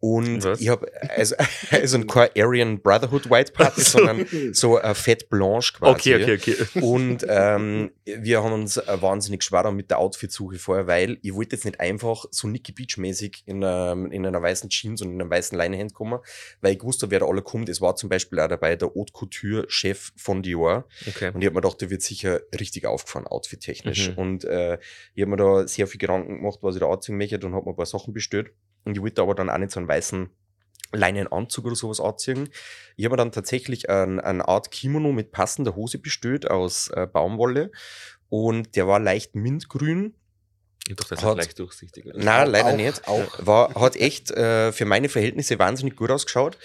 Und 0.00 0.44
Was? 0.44 0.60
ich 0.60 0.68
habe 0.68 0.86
also, 1.10 1.34
also 1.70 2.00
kein 2.02 2.28
Aryan 2.36 2.80
Brotherhood 2.80 3.28
White 3.30 3.52
Party, 3.52 3.80
so. 3.80 3.98
sondern 3.98 4.26
so 4.52 4.78
eine 4.78 4.94
Fette 4.94 5.26
Blanche 5.26 5.72
quasi. 5.74 6.14
Okay, 6.14 6.36
okay, 6.36 6.56
okay. 6.56 6.80
Und 6.80 7.26
ähm, 7.28 7.90
wir 8.04 8.42
haben 8.42 8.52
uns 8.52 8.76
wahnsinnig 8.86 9.42
schwer 9.42 9.64
dann 9.64 9.74
mit 9.74 9.90
der 9.90 9.98
Outfit-Suche 9.98 10.58
vorher, 10.58 10.86
weil 10.86 11.18
ich 11.22 11.34
wollte 11.34 11.56
jetzt 11.56 11.64
nicht 11.64 11.80
einfach 11.80 12.26
so 12.30 12.46
Nicky 12.46 12.72
Beach-mäßig 12.72 13.42
in, 13.46 13.62
ähm, 13.64 14.12
in 14.12 14.24
einer 14.24 14.40
weißen 14.40 14.70
Jeans 14.70 15.02
und 15.02 15.12
in 15.12 15.20
einem 15.20 15.30
weißen 15.30 15.58
Leinenhemd 15.58 15.94
kommen, 15.94 16.20
weil 16.60 16.76
ich 16.76 16.82
wusste, 16.84 17.10
wer 17.10 17.20
da 17.20 17.26
alle 17.26 17.42
kommt. 17.42 17.68
Es 17.68 17.80
war 17.80 17.96
zum 17.96 18.08
Beispiel 18.08 18.38
auch 18.38 18.48
dabei 18.48 18.76
der 18.76 18.94
Haute 18.94 19.12
Couture-Chef 19.12 20.12
von 20.16 20.42
Dior. 20.42 20.84
okay. 21.08 21.32
Und 21.34 21.40
ich 21.40 21.46
habe 21.46 21.56
mir 21.56 21.62
gedacht, 21.62 21.80
der 21.80 21.90
wird 21.90 22.02
sicher 22.02 22.40
richtig 22.58 22.86
aufgefahren, 22.86 23.26
outfit-technisch. 23.26 24.10
Mhm. 24.10 24.18
Und 24.18 24.44
äh, 24.44 24.78
ich 25.14 25.22
habe 25.22 25.30
mir 25.32 25.36
da 25.36 25.66
sehr 25.66 25.88
viel 25.88 25.98
Gedanken 25.98 26.36
gemacht, 26.36 26.60
was 26.62 26.76
ich 26.76 26.80
da 26.80 26.88
anziehen 26.88 27.18
möchte 27.18 27.44
und 27.44 27.54
habe 27.54 27.64
mir 27.64 27.72
ein 27.72 27.76
paar 27.76 27.86
Sachen 27.86 28.14
bestellt. 28.14 28.52
Und 28.84 28.96
ich 28.96 29.02
wollte 29.02 29.22
aber 29.22 29.34
dann 29.34 29.50
auch 29.50 29.58
nicht 29.58 29.72
so 29.72 29.80
einen 29.80 29.88
weißen 29.88 30.30
Leinenanzug 30.92 31.66
oder 31.66 31.76
sowas 31.76 32.00
anziehen. 32.00 32.48
Ich 32.96 33.04
habe 33.04 33.12
mir 33.12 33.18
dann 33.18 33.32
tatsächlich 33.32 33.90
ein, 33.90 34.20
eine 34.20 34.48
Art 34.48 34.70
Kimono 34.70 35.12
mit 35.12 35.32
passender 35.32 35.76
Hose 35.76 35.98
bestellt 35.98 36.50
aus 36.50 36.88
äh, 36.88 37.06
Baumwolle. 37.06 37.70
Und 38.30 38.74
der 38.76 38.86
war 38.86 38.98
leicht 38.98 39.34
mintgrün. 39.34 40.14
Doch, 40.96 41.04
das 41.08 41.18
ist 41.18 41.24
Hat- 41.26 41.36
leicht 41.36 41.58
durchsichtig. 41.58 42.06
oder? 42.06 42.18
Nein, 42.18 42.48
leider 42.50 42.68
auch, 42.70 42.76
nicht. 42.76 43.06
Auch. 43.06 43.46
War, 43.46 43.74
hat 43.74 43.96
echt 43.96 44.30
äh, 44.30 44.72
für 44.72 44.86
meine 44.86 45.10
Verhältnisse 45.10 45.58
wahnsinnig 45.58 45.96
gut 45.96 46.10
ausgeschaut. 46.10 46.56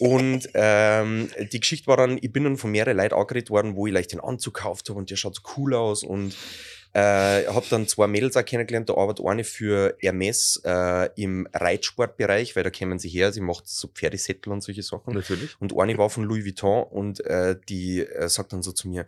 Und 0.00 0.48
ähm, 0.54 1.30
die 1.52 1.60
Geschichte 1.60 1.86
war 1.86 1.96
dann, 1.96 2.18
ich 2.20 2.32
bin 2.32 2.42
dann 2.42 2.56
von 2.56 2.72
mehreren 2.72 2.96
Leuten 2.96 3.14
angeredet 3.14 3.50
worden, 3.50 3.76
wo 3.76 3.86
ich 3.86 3.92
leicht 3.92 4.10
den 4.10 4.18
Anzug 4.20 4.54
gekauft 4.54 4.88
habe 4.88 4.98
und 4.98 5.10
der 5.10 5.16
schaut 5.16 5.36
so 5.36 5.42
cool 5.56 5.74
aus. 5.74 6.02
Und 6.02 6.34
äh, 6.94 7.46
habe 7.46 7.66
dann 7.70 7.86
zwei 7.86 8.06
Mädels 8.06 8.36
auch 8.36 8.44
kennengelernt. 8.44 8.88
Da 8.88 8.94
arbeitet 8.94 9.24
eine 9.26 9.44
für 9.44 9.96
Hermes 10.00 10.60
äh, 10.64 11.10
im 11.16 11.46
Reitsportbereich, 11.52 12.56
weil 12.56 12.64
da 12.64 12.70
kommen 12.70 12.98
sie 12.98 13.08
her. 13.08 13.32
Sie 13.32 13.40
macht 13.40 13.68
so 13.68 13.88
Pferdesättel 13.88 14.52
und 14.52 14.62
solche 14.62 14.82
Sachen. 14.82 15.14
Natürlich. 15.14 15.56
Und 15.60 15.78
eine 15.78 15.98
war 15.98 16.10
von 16.10 16.24
Louis 16.24 16.44
Vuitton 16.44 16.84
und 16.84 17.24
äh, 17.24 17.56
die 17.68 18.00
äh, 18.00 18.28
sagt 18.28 18.52
dann 18.52 18.62
so 18.62 18.72
zu 18.72 18.88
mir, 18.88 19.06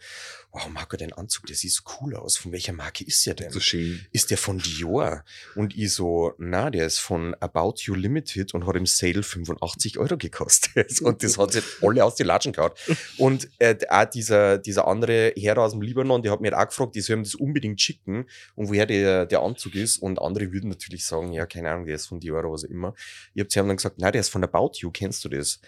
wow, 0.52 0.68
Marco, 0.68 0.96
dein 0.96 1.12
Anzug, 1.12 1.46
der 1.46 1.54
sieht 1.54 1.72
so 1.72 1.82
cool 2.00 2.16
aus. 2.16 2.36
Von 2.36 2.52
welcher 2.52 2.72
Marke 2.72 3.04
ist 3.04 3.24
der 3.24 3.34
denn? 3.34 3.50
So 3.50 3.60
schön. 3.60 4.04
ist 4.10 4.30
der 4.30 4.38
von 4.38 4.58
Dior? 4.58 5.24
Und 5.54 5.76
ich 5.76 5.92
so, 5.92 6.32
na, 6.38 6.70
der 6.70 6.86
ist 6.86 6.98
von 6.98 7.34
About 7.40 7.74
You 7.82 7.94
Limited 7.94 8.52
und 8.54 8.66
hat 8.66 8.76
im 8.76 8.86
Sale 8.86 9.22
85 9.22 9.98
Euro 9.98 10.16
gekostet. 10.16 11.00
Und 11.02 11.22
das 11.22 11.38
hat 11.38 11.52
sich 11.52 11.64
alle 11.82 12.04
aus 12.04 12.16
den 12.16 12.26
Latschen 12.26 12.52
gehauen. 12.52 12.72
Und 13.16 13.48
äh, 13.58 13.76
auch 13.88 14.04
dieser, 14.04 14.58
dieser 14.58 14.86
andere 14.88 15.32
Herr 15.36 15.58
aus 15.58 15.72
dem 15.72 15.82
Libanon, 15.82 16.22
der 16.22 16.32
hat 16.32 16.40
mir 16.40 16.58
auch 16.58 16.66
gefragt, 16.66 16.94
die 16.94 17.00
sollen 17.00 17.22
das 17.22 17.34
unbedingt 17.34 17.80
schicken 17.80 18.26
und 18.54 18.68
woher 18.68 18.86
der, 18.86 19.26
der 19.26 19.40
Anzug 19.40 19.74
ist. 19.74 19.98
Und 19.98 20.20
andere 20.20 20.52
würden 20.52 20.70
natürlich 20.70 21.04
sagen, 21.04 21.32
ja, 21.32 21.46
keine 21.46 21.70
Ahnung, 21.70 21.86
der 21.86 21.94
ist 21.94 22.06
von 22.06 22.20
Dior 22.20 22.40
oder 22.40 22.52
was 22.52 22.64
auch 22.64 22.70
immer. 22.70 22.94
Ich 23.34 23.40
hab, 23.40 23.52
sie 23.52 23.58
haben 23.58 23.68
dann 23.68 23.76
gesagt, 23.76 23.96
na, 23.98 24.10
der 24.10 24.20
ist 24.20 24.30
von 24.30 24.42
About 24.42 24.72
You, 24.78 24.90
kennst 24.90 25.24
du 25.24 25.28
das? 25.28 25.60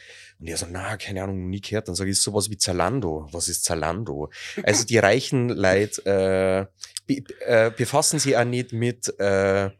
Und 0.42 0.48
er 0.48 0.56
so, 0.56 0.66
na, 0.68 0.96
keine 0.96 1.22
Ahnung, 1.22 1.48
nie 1.48 1.60
gehört. 1.60 1.86
Dann 1.86 1.94
sage 1.94 2.10
ich, 2.10 2.16
ist 2.16 2.24
sowas 2.24 2.50
wie 2.50 2.56
Zalando. 2.56 3.28
Was 3.30 3.48
ist 3.48 3.64
Zalando? 3.64 4.28
Also 4.64 4.84
die 4.84 4.98
reichen 4.98 5.48
Leute, 5.66 6.04
äh, 6.04 6.66
be 7.06 7.22
äh, 7.46 7.70
befassen 7.70 8.18
sich 8.18 8.36
auch 8.36 8.44
nicht 8.44 8.72
mit 8.72 9.06
äh, 9.20 9.70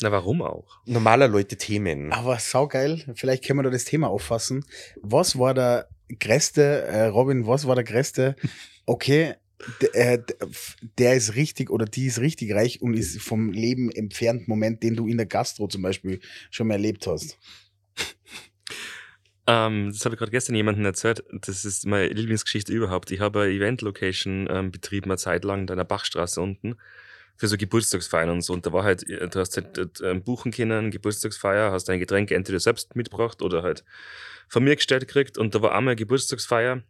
Na, 0.00 0.10
warum 0.12 0.40
auch? 0.40 0.78
normaler 0.86 1.28
Leute 1.28 1.56
Themen. 1.56 2.12
Aber 2.14 2.38
saugeil, 2.38 3.04
vielleicht 3.14 3.44
können 3.44 3.58
wir 3.58 3.64
da 3.64 3.68
das 3.70 3.84
Thema 3.84 4.08
auffassen. 4.08 4.64
Was 5.02 5.38
war 5.38 5.52
der 5.52 5.86
größte, 6.18 6.62
äh, 6.62 7.02
Robin, 7.08 7.46
was 7.46 7.66
war 7.66 7.74
der 7.74 7.84
größte, 7.84 8.36
okay, 8.86 9.34
d- 9.82 9.86
äh, 9.92 10.22
der 10.96 11.14
ist 11.14 11.34
richtig 11.34 11.68
oder 11.68 11.84
die 11.84 12.06
ist 12.06 12.20
richtig 12.20 12.54
reich 12.54 12.80
und 12.80 12.94
ist 12.94 13.20
vom 13.20 13.52
Leben 13.52 13.90
entfernt 13.90 14.48
Moment, 14.48 14.82
den 14.82 14.96
du 14.96 15.08
in 15.08 15.18
der 15.18 15.26
Gastro 15.26 15.66
zum 15.68 15.82
Beispiel 15.82 16.20
schon 16.50 16.68
mal 16.68 16.74
erlebt 16.74 17.06
hast. 17.06 17.36
Ähm, 19.46 19.92
das 19.92 20.04
habe 20.04 20.14
ich 20.14 20.18
gerade 20.18 20.32
gestern 20.32 20.56
jemandem 20.56 20.84
erzählt. 20.84 21.24
Das 21.30 21.64
ist 21.64 21.86
meine 21.86 22.08
Lieblingsgeschichte 22.08 22.72
überhaupt. 22.72 23.10
Ich 23.12 23.20
habe 23.20 23.42
eine 23.42 23.52
Event-Location 23.52 24.48
ähm, 24.50 24.70
betrieben, 24.72 25.10
eine 25.10 25.18
Zeit 25.18 25.44
lang, 25.44 25.62
in 25.62 25.70
einer 25.70 25.84
Bachstraße 25.84 26.40
unten, 26.40 26.76
für 27.36 27.46
so 27.48 27.56
Geburtstagsfeiern 27.56 28.30
und 28.30 28.42
so. 28.42 28.52
Und 28.52 28.66
da 28.66 28.72
war 28.72 28.82
halt, 28.84 29.08
äh, 29.08 29.28
du 29.28 29.38
hast 29.38 29.56
halt 29.56 30.00
äh, 30.00 30.14
buchen 30.14 30.52
können, 30.52 30.90
Geburtstagsfeier, 30.90 31.70
hast 31.70 31.84
dein 31.88 32.00
Getränk 32.00 32.30
entweder 32.32 32.58
selbst 32.60 32.96
mitgebracht 32.96 33.40
oder 33.42 33.62
halt 33.62 33.84
von 34.48 34.64
mir 34.64 34.76
gestellt 34.76 35.06
gekriegt. 35.06 35.38
Und 35.38 35.54
da 35.54 35.62
war 35.62 35.74
einmal 35.74 35.92
eine 35.92 35.96
Geburtstagsfeier 35.96 36.82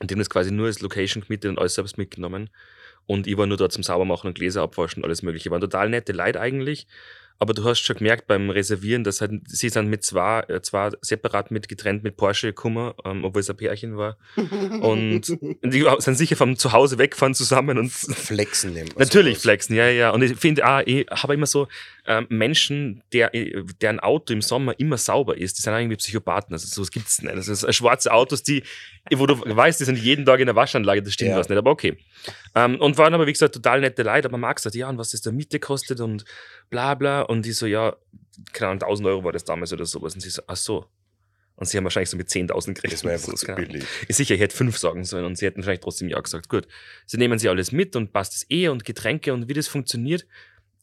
und 0.00 0.10
die 0.10 0.14
haben 0.14 0.20
das 0.20 0.30
quasi 0.30 0.50
nur 0.50 0.66
als 0.66 0.80
Location 0.80 1.22
gemietet 1.22 1.50
und 1.50 1.58
alles 1.58 1.74
selbst 1.74 1.98
mitgenommen. 1.98 2.50
Und 3.06 3.26
ich 3.26 3.36
war 3.36 3.46
nur 3.46 3.56
dort 3.56 3.72
zum 3.72 3.82
Saubermachen 3.82 4.28
und 4.28 4.34
Gläser 4.34 4.62
abwaschen 4.62 5.02
und 5.02 5.06
alles 5.06 5.22
mögliche. 5.22 5.50
Waren 5.50 5.60
total 5.60 5.90
nette 5.90 6.12
Leute 6.12 6.40
eigentlich. 6.40 6.86
Aber 7.42 7.54
du 7.54 7.64
hast 7.64 7.80
schon 7.80 7.96
gemerkt 7.96 8.28
beim 8.28 8.50
Reservieren, 8.50 9.02
dass 9.02 9.20
halt, 9.20 9.32
sie 9.48 9.68
sind 9.68 9.88
mit 9.88 10.04
zwei, 10.04 10.44
äh, 10.46 10.62
zwei 10.62 10.90
separat 11.00 11.50
mit 11.50 11.68
getrennt 11.68 12.04
mit 12.04 12.16
Porsche 12.16 12.46
gekommen, 12.46 12.92
ähm, 13.04 13.24
obwohl 13.24 13.40
es 13.40 13.50
ein 13.50 13.56
Pärchen 13.56 13.96
war. 13.96 14.16
Und 14.36 15.22
die 15.64 15.84
sind 15.98 16.14
sicher 16.14 16.36
vom 16.36 16.56
Zuhause 16.56 16.98
weggefahren 16.98 17.34
zusammen 17.34 17.78
und 17.78 17.90
Flexen 17.90 18.74
nehmen. 18.74 18.90
Natürlich 18.96 19.38
flexen, 19.38 19.74
ja, 19.74 19.88
ja. 19.88 20.10
Und 20.10 20.22
ich 20.22 20.36
finde 20.36 20.64
auch, 20.64 20.82
ich 20.86 21.04
habe 21.10 21.34
immer 21.34 21.46
so 21.46 21.66
ähm, 22.04 22.26
Menschen, 22.30 23.02
der, 23.12 23.30
deren 23.80 24.00
Auto 24.00 24.32
im 24.32 24.42
Sommer 24.42 24.78
immer 24.80 24.96
sauber 24.98 25.36
ist, 25.38 25.56
die 25.58 25.62
sind 25.62 25.72
irgendwie 25.72 25.96
Psychopathen. 25.96 26.52
Also 26.52 26.66
so 26.66 26.88
gibt's 26.90 27.22
nicht. 27.22 27.34
Das 27.36 27.46
ist 27.48 27.62
äh, 27.62 27.72
schwarze 27.72 28.12
Autos, 28.12 28.42
die, 28.42 28.64
wo 29.14 29.26
du 29.26 29.38
weißt, 29.40 29.78
die 29.80 29.84
sind 29.84 29.98
jeden 29.98 30.24
Tag 30.26 30.40
in 30.40 30.46
der 30.46 30.56
Waschanlage, 30.56 31.02
das 31.02 31.12
stimmt 31.12 31.30
Ja. 31.30 31.38
was 31.38 31.48
nicht, 31.48 31.58
aber 31.58 31.70
okay. 31.70 31.96
Ähm, 32.56 32.80
und 32.80 32.98
waren 32.98 33.14
aber, 33.14 33.26
wie 33.26 33.32
gesagt, 33.32 33.54
total 33.54 33.80
nette 33.80 34.02
Leute, 34.02 34.26
aber 34.28 34.38
Max 34.38 34.62
sagt, 34.62 34.74
ja, 34.74 34.88
und 34.88 34.98
was 34.98 35.10
das 35.10 35.20
der 35.20 35.32
Miete 35.32 35.60
kostet 35.60 36.00
und 36.00 36.24
bla 36.70 36.94
bla. 36.96 37.22
Und 37.22 37.46
die 37.46 37.52
so, 37.52 37.66
ja, 37.66 37.94
keine 38.52 38.70
Ahnung, 38.72 38.82
1000 38.82 39.08
Euro 39.08 39.24
war 39.24 39.32
das 39.32 39.44
damals 39.44 39.72
oder 39.72 39.86
sowas. 39.86 40.14
Und 40.14 40.20
sie 40.20 40.30
so, 40.30 40.42
ach 40.48 40.56
so. 40.56 40.86
Und 41.54 41.66
sie 41.68 41.76
haben 41.76 41.84
wahrscheinlich 41.84 42.10
so 42.10 42.16
mit 42.16 42.28
10.000 42.28 42.48
gerechnet. 42.74 42.92
Das 42.94 43.04
war 43.04 43.12
einfach 43.12 43.36
So, 43.36 43.54
billig. 43.54 43.84
Ist 44.08 44.16
sicher, 44.16 44.34
ich 44.34 44.40
hätte 44.40 44.56
fünf 44.56 44.76
sagen 44.78 45.04
sollen 45.04 45.24
und 45.26 45.36
sie 45.38 45.46
hätten 45.46 45.62
vielleicht 45.62 45.82
trotzdem 45.82 46.08
ja 46.08 46.18
gesagt. 46.18 46.48
Gut, 46.48 46.66
sie 47.06 47.18
nehmen 47.18 47.38
sie 47.38 47.48
alles 47.48 47.70
mit 47.70 47.94
und 47.94 48.12
passt 48.12 48.34
es 48.34 48.50
eh 48.50 48.66
und 48.68 48.84
Getränke 48.84 49.32
und 49.32 49.48
wie 49.48 49.52
das 49.52 49.68
funktioniert, 49.68 50.26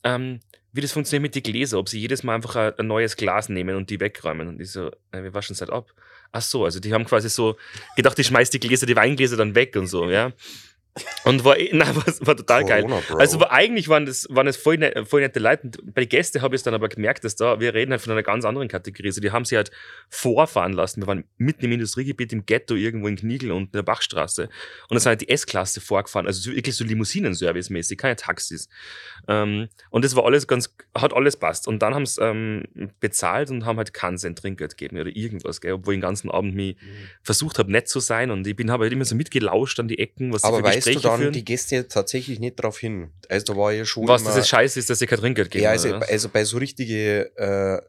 ähm, 0.06 0.40
wie 0.72 0.82
das 0.82 0.92
funktioniert 0.92 1.24
mit 1.24 1.36
den 1.36 1.44
Gläsern, 1.44 1.80
ob 1.80 1.90
sie 1.90 2.00
jedes 2.00 2.24
Mal 2.24 2.36
einfach 2.36 2.74
ein, 2.78 2.88
neues 2.88 3.16
Glas 3.16 3.50
nehmen 3.50 3.76
und 3.76 3.90
die 3.90 4.00
wegräumen. 4.00 4.48
Und 4.48 4.62
ich 4.62 4.72
so, 4.72 4.92
wir 5.12 5.34
waschen 5.34 5.54
es 5.54 5.62
halt 5.62 5.72
ab. 5.72 5.94
Ach 6.32 6.42
so, 6.42 6.66
also 6.66 6.80
die 6.80 6.94
haben 6.94 7.06
quasi 7.06 7.30
so 7.30 7.58
gedacht, 7.96 8.20
ich 8.20 8.28
schmeiß 8.28 8.52
die 8.52 8.60
Gläser, 8.60 8.86
die 8.86 8.96
Weingläser 8.96 9.38
dann 9.38 9.56
weg 9.56 9.76
und 9.76 9.88
so, 9.88 10.10
ja. 10.10 10.32
Und 11.24 11.44
war, 11.44 11.58
eh- 11.58 11.70
nein, 11.74 11.96
war, 11.96 12.06
war 12.06 12.38
total 12.38 12.66
geil. 12.66 12.86
Also 13.18 13.40
war, 13.40 13.52
eigentlich 13.52 13.88
waren 13.90 14.06
das, 14.06 14.28
waren 14.30 14.46
das 14.46 14.58
voll, 14.58 14.78
ne, 14.78 15.06
voll 15.06 15.22
nette 15.22 15.40
Leute. 15.40 15.64
Und 15.64 15.94
bei 15.94 16.02
den 16.02 16.10
Gästen 16.10 16.42
habe 16.42 16.56
ich 16.56 16.60
es 16.60 16.64
dann 16.64 16.74
aber 16.74 16.90
gemerkt, 16.90 17.24
dass 17.24 17.36
da, 17.36 17.60
wir 17.60 17.74
reden 17.74 17.92
halt 17.92 18.02
von 18.02 18.12
einer 18.12 18.24
ganz 18.24 18.46
anderen 18.46 18.68
Kategorie. 18.68 19.08
Also 19.08 19.22
die 19.22 19.32
haben 19.32 19.46
sie 19.46 19.56
halt 19.56 19.72
vorfahren 20.10 20.74
lassen. 20.74 21.02
Wir 21.02 21.08
waren 21.08 21.24
mitten 21.38 21.66
im 21.66 21.72
Industriegebiet 21.72 22.34
im 22.34 22.46
Ghetto 22.46 22.76
irgendwo 22.76 23.08
in 23.08 23.16
Knigel 23.16 23.52
und 23.52 23.66
in 23.66 23.72
der 23.72 23.84
Bachstraße. 23.84 24.44
Und 24.44 24.96
da 24.96 25.00
sind 25.00 25.10
halt 25.10 25.22
die 25.22 25.30
S-Klasse 25.30 25.82
vorgefahren. 25.82 26.28
Also 26.28 26.42
so, 26.42 26.56
wirklich 26.56 26.76
so 26.76 26.84
Limousinen-Service-mäßig, 26.84 27.98
keine 27.98 28.16
Taxis. 28.16 28.70
Ähm, 29.28 29.70
und 29.90 30.06
das 30.06 30.16
war 30.16 30.26
alles 30.26 30.48
ganz, 30.48 30.76
hat 30.96 31.14
alles 31.14 31.38
passt. 31.38 31.68
Und 31.68 31.80
dann 31.82 31.94
haben 31.94 32.06
sie 32.06 32.22
ähm, 32.22 32.64
bezahlt 33.00 33.50
und 33.50 33.66
haben 33.66 33.78
halt 33.78 33.94
keinen 33.94 34.18
Cent 34.18 34.40
Trinkgeld 34.40 34.78
gegeben 34.78 35.00
oder 35.00 35.16
irgendwas, 35.16 35.62
gell? 35.62 35.74
obwohl 35.74 35.94
ich 35.94 35.98
den 35.98 36.02
ganzen 36.02 36.32
Abend 36.32 36.56
mich 36.56 36.78
versucht 37.22 37.60
habe, 37.60 37.72
nett 37.72 37.88
zu 37.88 38.00
sein. 38.00 38.32
Und 38.32 38.46
ich 38.48 38.56
bin 38.56 38.72
habe 38.72 38.84
halt 38.84 38.94
immer 38.94 39.06
so 39.06 39.16
mitgelauscht 39.16 39.80
an 39.80 39.88
die 39.88 40.00
Ecken, 40.00 40.34
was 40.34 40.42
sie 40.42 40.48
Aber 40.48 40.58
für 40.58 40.64
weißt 40.64 40.88
du 40.88 40.89
Gespräche 40.94 41.08
dann 41.08 41.20
führen. 41.22 41.34
die 41.34 41.46
Gäste 41.46 41.88
tatsächlich 41.88 42.40
nicht 42.40 42.56
drauf 42.56 42.78
hin? 42.80 43.12
Also 43.30 43.54
da 43.54 43.58
war 43.60 43.72
ja 43.72 43.86
schon 43.86 44.08
was 44.08 44.22
immer, 44.22 44.32
das 44.32 44.40
ist 44.40 44.50
scheiße 44.50 44.80
ist, 44.80 44.90
dass 44.90 45.00
sie 45.00 45.08
kein 45.08 45.20
Trinkgeld 45.20 45.52
geben. 45.52 45.64
Ja, 45.64 45.72
also, 45.72 45.94
also 45.96 46.30
bei 46.30 46.44
so 46.46 46.58
richtige 46.58 47.32
äh, 47.38 47.82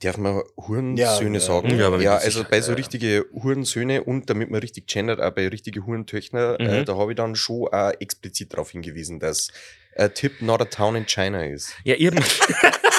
Darf 0.00 0.16
man 0.16 0.42
Hurensöhne 0.56 1.38
Ja, 1.38 1.44
sagen? 1.44 1.76
ja, 1.76 1.88
aber 1.88 2.00
ja 2.00 2.16
also 2.18 2.44
bei 2.48 2.60
so 2.60 2.72
richtige 2.72 3.26
Hurensöhne 3.32 4.04
und 4.04 4.30
damit 4.30 4.48
man 4.48 4.60
richtig 4.60 4.86
gendert, 4.86 5.20
auch 5.20 5.32
bei 5.32 5.48
richtige 5.48 5.84
Hurentöchter, 5.86 6.60
äh, 6.60 6.80
Mhm. 6.80 6.84
da 6.84 6.96
habe 6.96 7.12
ich 7.12 7.16
dann 7.16 7.34
schon 7.34 7.66
auch 7.68 7.90
explizit 7.98 8.52
darauf 8.52 8.70
hingewiesen, 8.70 9.18
dass 9.18 9.48
äh, 9.94 10.08
Tip 10.10 10.40
not 10.40 10.60
a 10.62 10.66
town 10.66 10.94
in 10.94 11.06
China 11.06 11.44
ist. 11.44 11.74
Ja, 11.82 11.96
eben. 11.96 12.18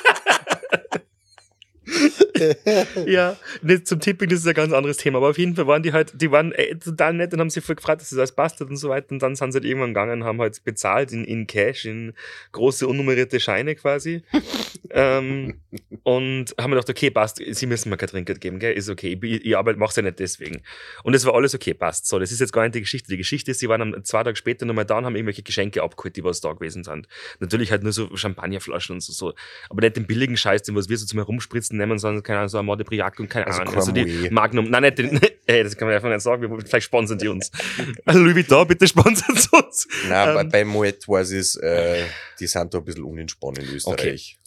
ja, 3.06 3.38
nicht 3.62 3.88
zum 3.88 4.00
Tipping, 4.00 4.30
das 4.30 4.40
ist 4.40 4.48
ein 4.48 4.54
ganz 4.54 4.74
anderes 4.74 4.98
Thema. 4.98 5.18
Aber 5.18 5.30
auf 5.30 5.38
jeden 5.38 5.56
Fall 5.56 5.68
waren 5.68 5.84
die 5.84 5.94
halt, 5.94 6.14
die 6.22 6.32
waren 6.32 6.52
äh, 6.54 6.76
total 6.76 7.14
nett 7.14 7.34
und 7.34 7.40
haben 7.40 7.50
sich 7.50 7.64
voll 7.64 7.76
gefragt, 7.76 8.02
dass 8.02 8.10
das 8.10 8.20
alles 8.20 8.32
passt 8.32 8.62
und 8.62 8.76
so 8.78 8.90
weiter. 8.90 9.12
Und 9.12 9.22
dann 9.22 9.36
sind 9.36 9.52
sie 9.52 9.58
halt 9.58 9.66
irgendwann 9.66 9.90
gegangen 9.90 10.22
und 10.22 10.28
haben 10.28 10.40
halt 10.42 10.64
bezahlt 10.64 11.12
in, 11.12 11.26
in 11.26 11.48
Cash, 11.48 11.86
in 11.86 12.14
große 12.52 12.88
unnummerierte 12.88 13.40
Scheine 13.40 13.76
quasi. 13.76 14.24
ähm, 14.92 15.60
und 16.04 16.56
haben 16.60 16.70
mir 16.70 16.78
gedacht, 16.78 16.90
okay, 16.90 17.10
passt, 17.10 17.42
sie 17.46 17.66
müssen 17.66 17.90
mir 17.90 17.98
kein 17.98 18.10
Trinkgeld 18.10 18.42
geben, 18.42 18.60
gell? 18.60 18.74
Ist 18.74 18.90
okay, 18.90 19.20
ich, 19.22 19.46
ich 19.46 19.58
arbeite, 19.58 19.80
mach's 19.80 19.96
ja 19.96 20.02
nicht 20.02 20.20
deswegen. 20.20 20.62
Und 21.04 21.14
es 21.14 21.26
war 21.26 21.36
alles 21.36 21.56
okay, 21.56 21.74
passt. 21.74 22.08
So, 22.08 22.20
das 22.20 22.32
ist 22.32 22.40
jetzt 22.40 22.54
gar 22.54 22.64
nicht 22.64 22.76
die 22.76 22.82
Geschichte. 22.82 23.10
Die 23.10 23.18
Geschichte 23.18 23.52
ist, 23.52 23.60
sie 23.60 23.70
waren 23.70 23.82
am, 23.82 24.04
zwei 24.04 24.24
Tage 24.24 24.36
später 24.36 24.66
nochmal 24.66 24.86
da 24.86 24.98
und 24.98 25.06
haben 25.06 25.16
irgendwelche 25.16 25.44
Geschenke 25.44 25.84
abgeholt, 25.84 26.16
die 26.16 26.24
was 26.24 26.42
da 26.42 26.54
gewesen 26.54 26.84
sind. 26.84 27.08
Natürlich 27.40 27.72
halt 27.72 27.84
nur 27.84 27.92
so 27.92 28.16
Champagnerflaschen 28.16 28.96
und 28.96 29.02
so, 29.02 29.14
so. 29.14 29.34
Aber 29.70 29.82
nicht 29.82 29.96
den 29.96 30.08
billigen 30.08 30.38
Scheiß, 30.38 30.64
den 30.64 30.76
was 30.76 30.90
wir 30.90 30.98
so 30.98 31.06
zum 31.06 31.20
Herumspritzen 31.20 31.78
nehmen, 31.78 32.00
sondern 32.00 32.24
keine 32.30 32.40
Ahnung, 32.40 32.50
so 32.50 32.60
Amade 32.60 32.84
Briac 32.84 33.20
und 33.20 33.28
keine 33.30 33.48
Also 33.48 33.62
Ahnung. 33.62 33.76
Also 33.76 33.92
die 33.92 34.04
Cramouille. 34.06 34.32
Magnum, 34.32 34.70
nein, 34.70 34.84
nicht 34.84 34.98
den, 35.00 35.20
ey, 35.48 35.64
das 35.64 35.76
kann 35.76 35.88
man 35.88 35.96
einfach 35.96 36.10
nicht 36.10 36.22
sagen, 36.22 36.42
wir- 36.42 36.62
vielleicht 36.66 36.86
sponsern 36.86 37.18
die 37.18 37.28
uns. 37.28 37.52
Louis 38.06 38.36
Vuitton, 38.36 38.68
bitte 38.68 38.88
sponsern 38.88 39.36
sie 39.36 39.50
uns. 39.58 39.88
Nein, 40.08 40.34
bei, 40.36 40.42
Ähm. 40.42 40.50
bei 40.50 40.66
Moet 40.66 41.08
weiß 41.08 41.32
ich 41.32 41.62
äh, 41.64 42.06
die 42.40 42.48
sind 42.48 42.74
da 42.74 42.78
ein 42.78 42.86
bisschen 42.86 43.04
unentspannt 43.04 43.58
in 43.58 43.66
Österreich. 43.70 44.38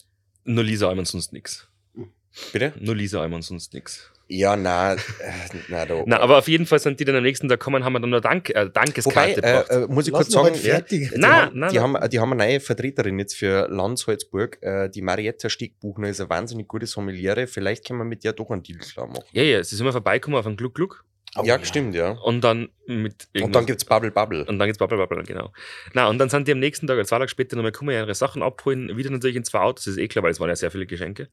Nur 0.45 0.63
Lisa 0.63 0.87
Alman 0.89 1.05
sonst 1.05 1.33
nix. 1.33 1.67
Bitte? 2.51 2.73
Nur 2.79 2.95
Lisa 2.95 3.21
Alman 3.21 3.41
sonst 3.41 3.73
nix. 3.73 4.09
Ja, 4.35 4.55
nein, 4.55 4.97
äh, 5.19 5.57
nein, 5.67 5.87
da. 5.87 6.03
Na, 6.07 6.19
aber 6.19 6.39
auf 6.39 6.47
jeden 6.47 6.65
Fall 6.65 6.79
sind 6.79 6.99
die 6.99 7.05
dann 7.05 7.15
am 7.15 7.21
nächsten 7.21 7.47
Tag 7.47 7.59
gekommen, 7.59 7.83
haben 7.83 7.93
wir 7.93 7.99
dann 7.99 8.09
noch 8.09 8.19
Dank, 8.19 8.49
äh, 8.49 8.65
Wobei, 8.65 8.69
Dankeskarte 8.69 9.31
äh, 9.31 9.35
gebracht. 9.35 9.69
äh, 9.69 9.87
muss 9.87 10.07
ich 10.07 10.13
Lass 10.13 10.21
kurz 10.21 10.31
sagen, 10.31 10.55
halt 10.55 10.63
ja, 10.63 10.81
die, 10.81 11.09
Nein, 11.15 11.31
haben, 11.31 11.59
nein, 11.59 11.69
die, 11.69 11.75
nein. 11.77 11.93
haben, 11.93 12.09
die 12.09 12.19
haben 12.19 12.33
eine 12.33 12.43
neue 12.45 12.59
Vertreterin 12.59 13.19
jetzt 13.19 13.35
für 13.35 13.67
Landsalzburg, 13.69 14.57
äh, 14.61 14.89
die 14.89 15.03
Marietta 15.03 15.49
Stiegbuchner 15.49 16.09
ist 16.09 16.19
eine 16.19 16.31
wahnsinnig 16.31 16.67
gute 16.67 16.87
Sommeliere. 16.87 17.45
Vielleicht 17.45 17.85
können 17.85 17.99
wir 17.99 18.05
mit 18.05 18.23
der 18.23 18.33
doch 18.33 18.49
einen 18.49 18.63
Deal 18.63 18.79
klar 18.79 19.05
machen. 19.05 19.23
Ja, 19.33 19.43
ja, 19.43 19.63
sie 19.63 19.75
sind 19.75 19.85
mal 19.85 19.91
vorbeikommen 19.91 20.35
auf 20.35 20.47
einen 20.47 20.57
Gluck 20.57 20.73
Gluck 20.73 21.05
Oh, 21.35 21.43
ja, 21.43 21.63
stimmt, 21.65 21.95
ja. 21.95 22.11
und 22.11 22.41
dann 22.41 22.69
mit 22.85 23.27
Und 23.41 23.55
dann 23.55 23.65
gibt's 23.65 23.85
Bubble 23.85 24.11
Bubble. 24.11 24.45
Und 24.45 24.59
dann 24.59 24.67
geht's 24.67 24.77
Bubble 24.77 24.97
Bubble, 24.97 25.23
genau. 25.23 25.51
Na, 25.93 26.07
und 26.07 26.19
dann 26.19 26.29
sind 26.29 26.47
die 26.47 26.51
am 26.51 26.59
nächsten 26.59 26.85
Tag, 26.85 27.03
zwei 27.07 27.17
Tage 27.17 27.29
später, 27.29 27.55
nochmal 27.55 27.71
gekommen, 27.71 27.89
ihre 27.91 28.13
Sachen 28.13 28.43
abholen, 28.43 28.95
wieder 28.97 29.09
natürlich 29.09 29.35
in 29.35 29.43
zwei 29.43 29.59
Autos, 29.61 29.85
das 29.85 29.93
ist 29.93 29.97
eh 29.99 30.07
klar, 30.07 30.21
weil 30.23 30.31
es 30.31 30.39
waren 30.39 30.49
ja 30.49 30.55
sehr 30.55 30.69
viele 30.69 30.85
Geschenke. 30.85 31.29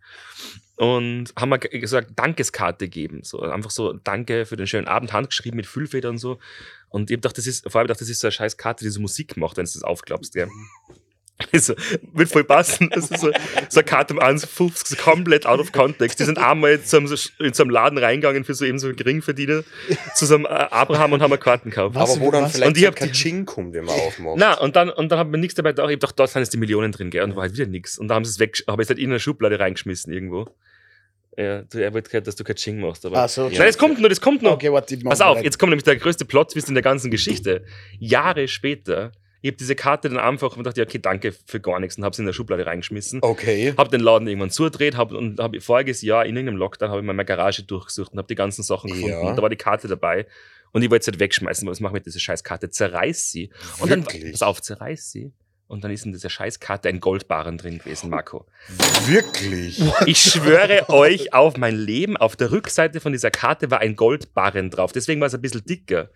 Und 0.77 1.35
haben 1.39 1.51
mir 1.51 1.59
ge- 1.59 1.79
gesagt, 1.79 2.13
Dankeskarte 2.17 2.89
geben. 2.89 3.21
So, 3.25 3.41
einfach 3.43 3.71
so, 3.71 3.93
danke 3.93 4.47
für 4.47 4.57
den 4.57 4.67
schönen 4.67 4.89
Abend, 4.89 5.13
handgeschrieben 5.13 5.57
mit 5.57 5.67
Füllfeder 5.67 6.09
und 6.09 6.19
so. 6.19 6.39
Und 6.89 7.11
ich 7.11 7.17
hab 7.17 7.23
gedacht, 7.23 7.37
das 7.37 7.47
ist, 7.47 7.71
vor 7.71 7.79
allem 7.81 7.87
gedacht, 7.89 8.01
das 8.01 8.09
ist 8.09 8.21
so 8.21 8.29
eine 8.29 8.33
scheiß 8.33 8.57
Karte, 8.57 8.85
die 8.85 8.91
so 8.91 9.01
Musik 9.01 9.37
macht, 9.37 9.59
wenn 9.59 9.67
du 9.67 9.71
das 9.73 9.83
aufklappst, 9.83 10.33
gell. 10.33 10.49
Also, 11.53 11.75
wird 12.13 12.29
voll 12.29 12.45
passen. 12.45 12.91
Das 12.91 13.11
ist 13.11 13.21
so, 13.21 13.31
so 13.69 13.81
eine 13.81 13.85
Karte 13.85 14.15
um 14.15 14.21
1,50, 14.21 14.89
so 14.89 14.97
komplett 14.97 15.47
out 15.47 15.61
of 15.61 15.73
context. 15.73 16.21
Die 16.21 16.25
sind 16.25 16.39
einmal 16.39 16.73
jetzt 16.73 16.93
in 16.95 17.07
so, 17.07 17.17
in 17.39 17.53
so 17.53 17.63
einem 17.63 17.71
Laden 17.71 17.99
reingegangen 17.99 18.45
für 18.45 18.55
so 18.55 18.65
eben 18.65 18.79
so 18.79 18.93
Geringverdiener, 18.93 19.65
zu 20.15 20.27
so 20.27 20.35
einem 20.37 20.47
Abraham 20.47 21.13
und 21.13 21.23
haben 21.23 21.33
eine 21.33 21.41
Karten 21.41 21.71
gekauft. 21.71 21.95
Was? 21.95 22.11
Aber 22.11 22.21
wo 22.21 22.31
dann 22.31 22.45
was? 22.45 22.53
vielleicht 22.53 22.69
Und 22.69 22.77
ich 22.77 22.85
so 22.85 22.93
Kaching 22.93 23.47
kommt, 23.47 23.75
wenn 23.75 23.85
man 23.85 23.95
aufmacht. 23.95 24.37
Na, 24.39 24.55
und 24.59 24.77
dann, 24.77 24.91
und 24.91 25.11
dann 25.11 25.19
hat 25.19 25.29
man 25.29 25.41
nichts 25.41 25.55
dabei 25.55 25.71
gedacht. 25.71 25.89
Ich 25.89 25.95
hab 25.95 26.01
gedacht, 26.01 26.19
dort 26.19 26.31
sind 26.31 26.43
jetzt 26.43 26.53
die 26.53 26.59
Millionen 26.59 26.93
drin, 26.93 27.11
gell? 27.11 27.23
Und 27.23 27.37
war 27.37 27.43
halt 27.43 27.55
wieder 27.55 27.67
nichts. 27.67 27.99
Und 27.99 28.09
da 28.09 28.15
haben 28.15 28.25
sie 28.25 28.31
es 28.31 28.39
weg, 28.39 28.63
habe 28.69 28.83
ich 28.83 28.87
es 28.87 28.91
halt 28.91 28.99
in 28.99 29.11
eine 29.11 29.21
Schublade 29.21 29.59
reingeschmissen 29.59 30.13
irgendwo. 30.13 30.47
Ja, 31.37 31.63
du, 31.63 31.79
er 31.79 31.95
wollte 31.95 32.11
gehört, 32.11 32.27
dass 32.27 32.37
du 32.37 32.45
kein 32.45 32.57
Ching 32.57 32.81
machst. 32.81 33.07
Aber 33.07 33.27
so, 33.29 33.49
Nein, 33.49 33.69
es 33.69 33.79
kommt 33.79 34.01
nur, 34.01 34.09
das 34.09 34.21
kommt 34.21 34.43
noch. 34.43 34.53
Okay, 34.53 34.71
Pass 35.05 35.21
auf, 35.21 35.43
jetzt 35.43 35.59
kommt 35.59 35.71
nämlich 35.71 35.85
der 35.85 35.97
größte 35.97 36.25
Plot-Twist 36.25 36.69
in 36.69 36.75
der 36.75 36.83
ganzen 36.83 37.11
Geschichte. 37.11 37.65
Jahre 37.99 38.49
später, 38.49 39.13
ich 39.43 39.51
habe 39.51 39.57
diese 39.57 39.75
Karte 39.75 40.09
dann 40.09 40.19
einfach 40.19 40.57
und 40.57 40.65
dachte, 40.65 40.83
okay, 40.83 40.99
danke 40.99 41.33
für 41.33 41.61
gar 41.61 41.81
nichts 41.81 41.97
und 41.97 42.05
habe 42.05 42.15
sie 42.15 42.23
in 42.23 42.27
der 42.27 42.33
Schublade 42.33 42.67
reingeschmissen. 42.67 43.21
Okay. 43.23 43.75
Hab 43.77 43.91
den 43.91 44.01
Laden 44.01 44.29
irgendwann 44.29 44.51
zugedreht 44.51 44.97
hab, 44.97 45.13
und 45.13 45.41
habe 45.41 45.61
voriges 45.61 46.03
Jahr 46.03 46.27
in 46.27 46.37
irgendeinem 46.37 46.59
Lockdown 46.59 46.91
habe 46.91 47.01
ich 47.01 47.07
meine 47.07 47.25
Garage 47.25 47.63
durchgesucht 47.63 48.13
und 48.13 48.19
habe 48.19 48.29
die 48.29 48.35
ganzen 48.35 48.63
Sachen 48.63 48.91
gefunden. 48.91 49.11
Ja. 49.11 49.21
Und 49.21 49.37
da 49.37 49.43
war 49.43 49.49
die 49.49 49.57
Karte 49.57 49.89
dabei. 49.89 50.27
Und 50.73 50.83
ich 50.83 50.91
wollte 50.91 51.07
sie 51.07 51.11
halt 51.13 51.21
wegschmeißen, 51.21 51.67
weil 51.67 51.73
was 51.73 51.81
mache 51.81 51.93
ich 51.97 52.05
mit 52.05 52.15
dieser 52.15 52.37
Karte? 52.37 52.71
Zerreiß 52.71 53.33
sie. 53.33 53.51
Und 53.81 53.91
Wirklich? 53.91 54.23
dann, 54.23 54.33
pass 54.33 54.43
auf, 54.43 54.61
zerreiß 54.63 55.11
sie. 55.11 55.33
Und 55.71 55.85
dann 55.85 55.93
ist 55.93 56.05
in 56.05 56.11
dieser 56.13 56.31
Scheißkarte 56.31 56.89
ein 56.89 56.99
Goldbarren 56.99 57.57
drin 57.57 57.79
gewesen, 57.79 58.11
Marco. 58.11 58.45
Wirklich? 59.07 59.81
Ich 60.07 60.19
schwöre 60.21 60.89
euch 60.89 61.33
auf 61.33 61.57
mein 61.57 61.77
Leben, 61.77 62.17
auf 62.17 62.35
der 62.35 62.51
Rückseite 62.51 63.01
von 63.01 63.13
dieser 63.13 63.31
Karte 63.31 63.71
war 63.71 63.79
ein 63.79 63.95
Goldbarren 63.95 64.71
drauf. 64.71 64.91
Deswegen 64.91 65.21
war 65.21 65.29
es 65.29 65.35
ein 65.35 65.41
bisschen 65.41 65.65
dicker. 65.65 66.09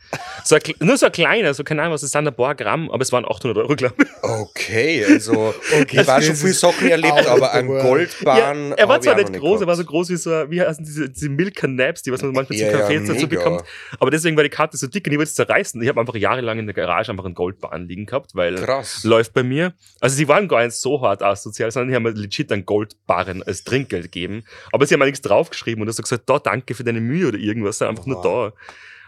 So 0.45 0.57
ein, 0.57 0.63
nur 0.81 0.97
so 0.97 1.07
ein 1.07 1.13
kleiner, 1.13 1.55
so 1.55 1.63
keine 1.63 1.83
Ahnung, 1.83 1.95
was 1.95 2.01
das 2.01 2.11
sind, 2.11 2.27
ein 2.27 2.35
paar 2.35 2.57
Gramm, 2.57 2.91
aber 2.91 3.01
es 3.03 3.13
waren 3.13 3.25
800 3.25 3.57
Euro, 3.59 3.77
glaube 3.77 3.95
ich. 4.03 4.09
Okay, 4.23 5.05
also 5.09 5.55
Okay, 5.83 6.01
ich 6.01 6.07
war 6.09 6.21
schon 6.21 6.31
das 6.33 6.43
viel 6.43 6.53
Sachen 6.53 6.89
erlebt, 6.91 7.27
aber 7.29 7.53
ein. 7.53 7.69
Goldbahn. 7.69 8.71
Ja, 8.71 8.75
er 8.75 8.89
war 8.89 9.01
zwar 9.01 9.15
nicht 9.15 9.33
groß, 9.33 9.61
er 9.61 9.67
war 9.69 9.77
so 9.77 9.85
groß 9.85 10.11
wie 10.11 10.17
so, 10.17 10.31
wie 10.51 10.61
heißen 10.61 10.85
diese, 10.85 11.09
diese 11.11 11.29
Milka 11.29 11.69
Naps, 11.69 12.03
die 12.03 12.11
was 12.11 12.23
man 12.23 12.33
manchmal 12.33 12.59
Ja, 12.59 12.71
zum 12.71 12.75
ja, 12.81 12.83
Kaffee 12.87 12.99
dazu 12.99 13.13
mega. 13.13 13.27
bekommt. 13.27 13.63
Aber 14.01 14.11
deswegen 14.11 14.37
war 14.37 14.43
die 14.43 14.51
Karte 14.51 14.77
so 14.77 14.89
dick 14.89 15.07
und 15.07 15.13
ich 15.13 15.19
wollte 15.19 15.29
es 15.29 15.35
zerreißen. 15.37 15.81
Ich 15.81 15.89
habe 15.89 16.01
einfach 16.01 16.17
jahrelang 16.17 16.59
in 16.59 16.67
der 16.67 16.75
Garage 16.75 17.13
einfach 17.13 17.25
einen 17.25 17.35
Goldbarren 17.35 17.87
liegen 17.87 18.07
gehabt, 18.07 18.35
weil 18.35 18.57
Krass. 18.57 19.05
läuft 19.05 19.33
bei 19.33 19.44
mir. 19.45 19.75
Also 20.01 20.17
sie 20.17 20.29
waren 20.29 20.49
gar 20.49 20.65
nicht 20.65 20.75
so 20.75 21.01
hart 21.01 21.23
asozial, 21.23 21.71
sondern 21.71 21.89
die 21.91 21.95
haben 21.95 22.03
mir 22.03 22.11
legit 22.11 22.51
einen 22.53 22.67
Goldbarren 22.67 23.43
als 23.43 23.65
Trinkgeld 23.65 24.05
gegeben. 24.05 24.45
Aber 24.73 24.87
sie 24.87 24.95
haben 24.95 25.01
mir 25.01 25.07
nichts 25.07 25.23
draufgeschrieben 25.23 25.83
und 25.83 25.87
das 25.87 25.97
so 25.97 26.03
gesagt, 26.03 26.29
da 26.29 26.39
danke 26.39 26.75
für 26.75 26.85
deine 26.85 27.01
Mühe 27.01 27.29
oder 27.29 27.39
irgendwas, 27.39 27.79
sondern 27.79 27.97
einfach 27.97 28.07
nur 28.07 28.23
da. 28.23 28.47
Und 28.47 28.55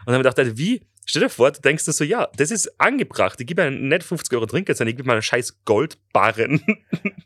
dann 0.06 0.14
habe 0.14 0.28
ich 0.28 0.34
gedacht, 0.34 0.58
wie? 0.58 0.82
Stell 1.08 1.22
dir 1.22 1.28
vor, 1.30 1.52
du 1.52 1.60
denkst 1.60 1.84
dir 1.84 1.92
so, 1.92 2.02
ja, 2.02 2.28
das 2.36 2.50
ist 2.50 2.80
angebracht. 2.80 3.40
Ich 3.40 3.46
gebe 3.46 3.62
einen 3.62 3.86
nicht 3.88 4.02
50 4.02 4.34
Euro 4.36 4.46
Trinkgeld, 4.46 4.76
sondern 4.76 4.90
ich 4.90 4.96
gebe 4.96 5.06
mir 5.06 5.12
einen 5.12 5.22
scheiß 5.22 5.64
Goldbarren. 5.64 6.60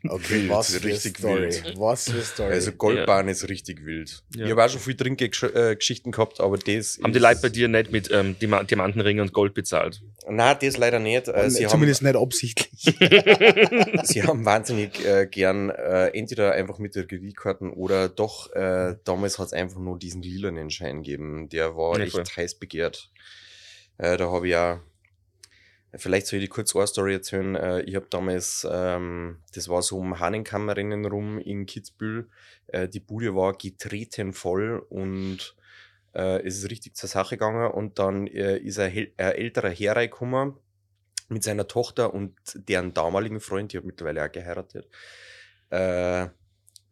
Okay, 0.09 0.41
Wild, 0.41 0.49
was 0.49 0.73
für 0.75 0.83
richtig 0.83 1.19
Story. 1.19 1.41
wild. 1.43 1.73
Was 1.77 2.09
für 2.11 2.21
Story. 2.21 2.51
Also 2.51 2.71
Goldbahn 2.73 3.29
ist 3.29 3.47
richtig 3.47 3.85
wild. 3.85 4.23
Ja. 4.35 4.45
Ich 4.45 4.51
habe 4.51 4.65
auch 4.65 4.69
schon 4.69 4.81
viel 4.81 4.95
Trinkgeschichten 4.95 6.11
gehabt, 6.11 6.41
aber 6.41 6.57
das 6.57 6.99
haben 7.01 7.13
die 7.13 7.19
Leute 7.19 7.39
bei 7.41 7.47
dir 7.49 7.69
nicht 7.69 7.91
mit 7.93 8.11
ähm, 8.11 8.35
Diama- 8.37 8.63
Diamantenringen 8.63 9.21
und 9.21 9.31
Gold 9.31 9.53
bezahlt? 9.53 10.01
Nein, 10.27 10.57
das 10.59 10.75
leider 10.77 10.99
nicht. 10.99 11.29
Äh, 11.29 11.49
sie, 11.49 11.63
haben, 11.65 11.71
Zumindest 11.71 12.01
nicht 12.01 12.15
absichtlich. 12.17 12.81
sie 14.03 14.23
haben 14.23 14.43
wahnsinnig 14.43 15.05
äh, 15.05 15.27
gern 15.27 15.69
äh, 15.69 16.07
entweder 16.07 16.51
einfach 16.53 16.77
mit 16.79 16.95
der 16.95 17.05
Kreditkarten 17.05 17.69
oder 17.71 18.09
doch, 18.09 18.51
äh, 18.53 18.95
damals 19.05 19.39
hat 19.39 19.47
es 19.47 19.53
einfach 19.53 19.79
nur 19.79 19.97
diesen 19.97 20.21
lilanen 20.23 20.69
Schein 20.71 21.03
gegeben. 21.03 21.47
Der 21.47 21.77
war 21.77 21.97
Ja, 21.99 22.03
echt 22.05 22.11
voll. 22.13 22.23
heiß 22.25 22.55
begehrt. 22.55 23.09
Äh, 24.01 24.17
da 24.17 24.31
habe 24.31 24.47
ich 24.47 24.53
ja, 24.53 24.81
vielleicht 25.93 26.25
soll 26.25 26.39
ich 26.39 26.45
die 26.45 26.49
kurz 26.49 26.75
eine 26.75 26.87
Story 26.87 27.13
erzählen. 27.13 27.55
Äh, 27.55 27.81
ich 27.81 27.95
habe 27.95 28.07
damals, 28.09 28.67
ähm, 28.69 29.37
das 29.53 29.69
war 29.69 29.83
so 29.83 29.99
um 29.99 30.19
Hahnenkammerinnen 30.19 31.05
rum 31.05 31.37
in 31.37 31.67
Kitzbühel. 31.67 32.27
Äh, 32.67 32.87
die 32.89 32.99
Bude 32.99 33.35
war 33.35 33.53
getreten 33.53 34.33
voll 34.33 34.83
und 34.89 35.55
äh, 36.15 36.41
es 36.43 36.57
ist 36.57 36.71
richtig 36.71 36.95
zur 36.95 37.09
Sache 37.09 37.37
gegangen 37.37 37.69
und 37.71 37.99
dann 37.99 38.25
äh, 38.25 38.57
ist 38.57 38.79
ein, 38.79 38.91
ein 39.17 39.33
älterer 39.33 39.69
Herr 39.69 39.95
reingekommen 39.95 40.55
mit 41.29 41.43
seiner 41.43 41.67
Tochter 41.67 42.11
und 42.11 42.33
deren 42.55 42.95
damaligen 42.95 43.39
Freund, 43.39 43.71
die 43.71 43.77
hat 43.77 43.85
mittlerweile 43.85 44.25
auch 44.25 44.31
geheiratet. 44.31 44.89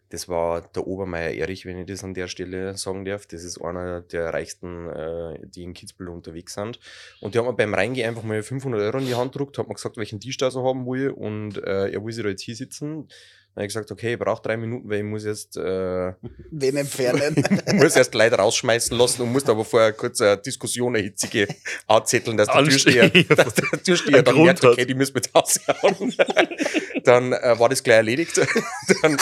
Das 0.09 0.27
war 0.27 0.61
der 0.61 0.87
Obermeier 0.87 1.31
Erich, 1.31 1.65
wenn 1.65 1.77
ich 1.77 1.85
das 1.85 2.03
an 2.03 2.13
der 2.13 2.27
Stelle 2.27 2.75
sagen 2.77 3.05
darf. 3.05 3.27
Das 3.27 3.43
ist 3.43 3.61
einer 3.61 4.01
der 4.01 4.33
reichsten, 4.33 4.89
äh, 4.89 5.39
die 5.43 5.63
in 5.63 5.73
Kitzbühel 5.73 6.09
unterwegs 6.09 6.55
sind. 6.55 6.79
Und 7.21 7.33
die 7.33 7.39
hat 7.39 7.45
mir 7.45 7.53
beim 7.53 7.73
Reingehen 7.73 8.09
einfach 8.09 8.23
mal 8.23 8.41
500 8.41 8.81
Euro 8.81 8.97
in 8.97 9.05
die 9.05 9.15
Hand 9.15 9.33
gedruckt, 9.33 9.57
hat 9.57 9.67
mir 9.67 9.75
gesagt, 9.75 9.97
welchen 9.97 10.19
Tisch 10.19 10.37
da 10.37 10.49
so 10.49 10.63
haben 10.63 10.85
will 10.85 11.11
und 11.11 11.57
äh, 11.57 11.91
er 11.91 12.03
will 12.03 12.11
sich 12.11 12.23
da 12.23 12.29
jetzt 12.29 12.41
hier 12.41 12.55
sitzen. 12.55 13.07
Dann 13.55 13.63
habe 13.63 13.65
ich 13.65 13.73
gesagt, 13.73 13.91
okay, 13.91 14.13
ich 14.13 14.19
brauche 14.19 14.41
drei 14.41 14.57
Minuten, 14.57 14.89
weil 14.89 14.99
ich 14.99 15.03
muss 15.03 15.25
jetzt 15.25 15.57
äh, 15.57 16.13
Wen 16.51 16.77
entfernen? 16.77 17.35
muss 17.73 17.95
erst 17.95 18.13
Leute 18.13 18.35
rausschmeißen 18.35 18.97
lassen 18.97 19.23
und 19.23 19.31
musste 19.31 19.51
aber 19.51 19.65
vorher 19.65 19.91
kurz 19.91 20.21
eine 20.21 20.37
Diskussion, 20.37 20.95
eine 20.95 21.03
hitzige 21.03 21.47
anzetteln, 21.87 22.37
dass 22.37 22.47
der. 22.47 22.63
Türsteher, 22.63 23.09
dass 23.35 23.53
der 23.55 23.83
Türsteher 23.83 24.23
dann 24.23 24.33
Grund 24.35 24.45
merkt, 24.45 24.63
hat. 24.63 24.71
okay, 24.73 24.85
die 24.85 24.93
müssen 24.93 25.13
mit 25.13 25.33
raushauen. 25.35 26.13
dann 27.03 27.33
äh, 27.33 27.59
war 27.59 27.69
das 27.69 27.83
gleich 27.83 27.97
erledigt. 27.97 28.39
dann, 29.01 29.17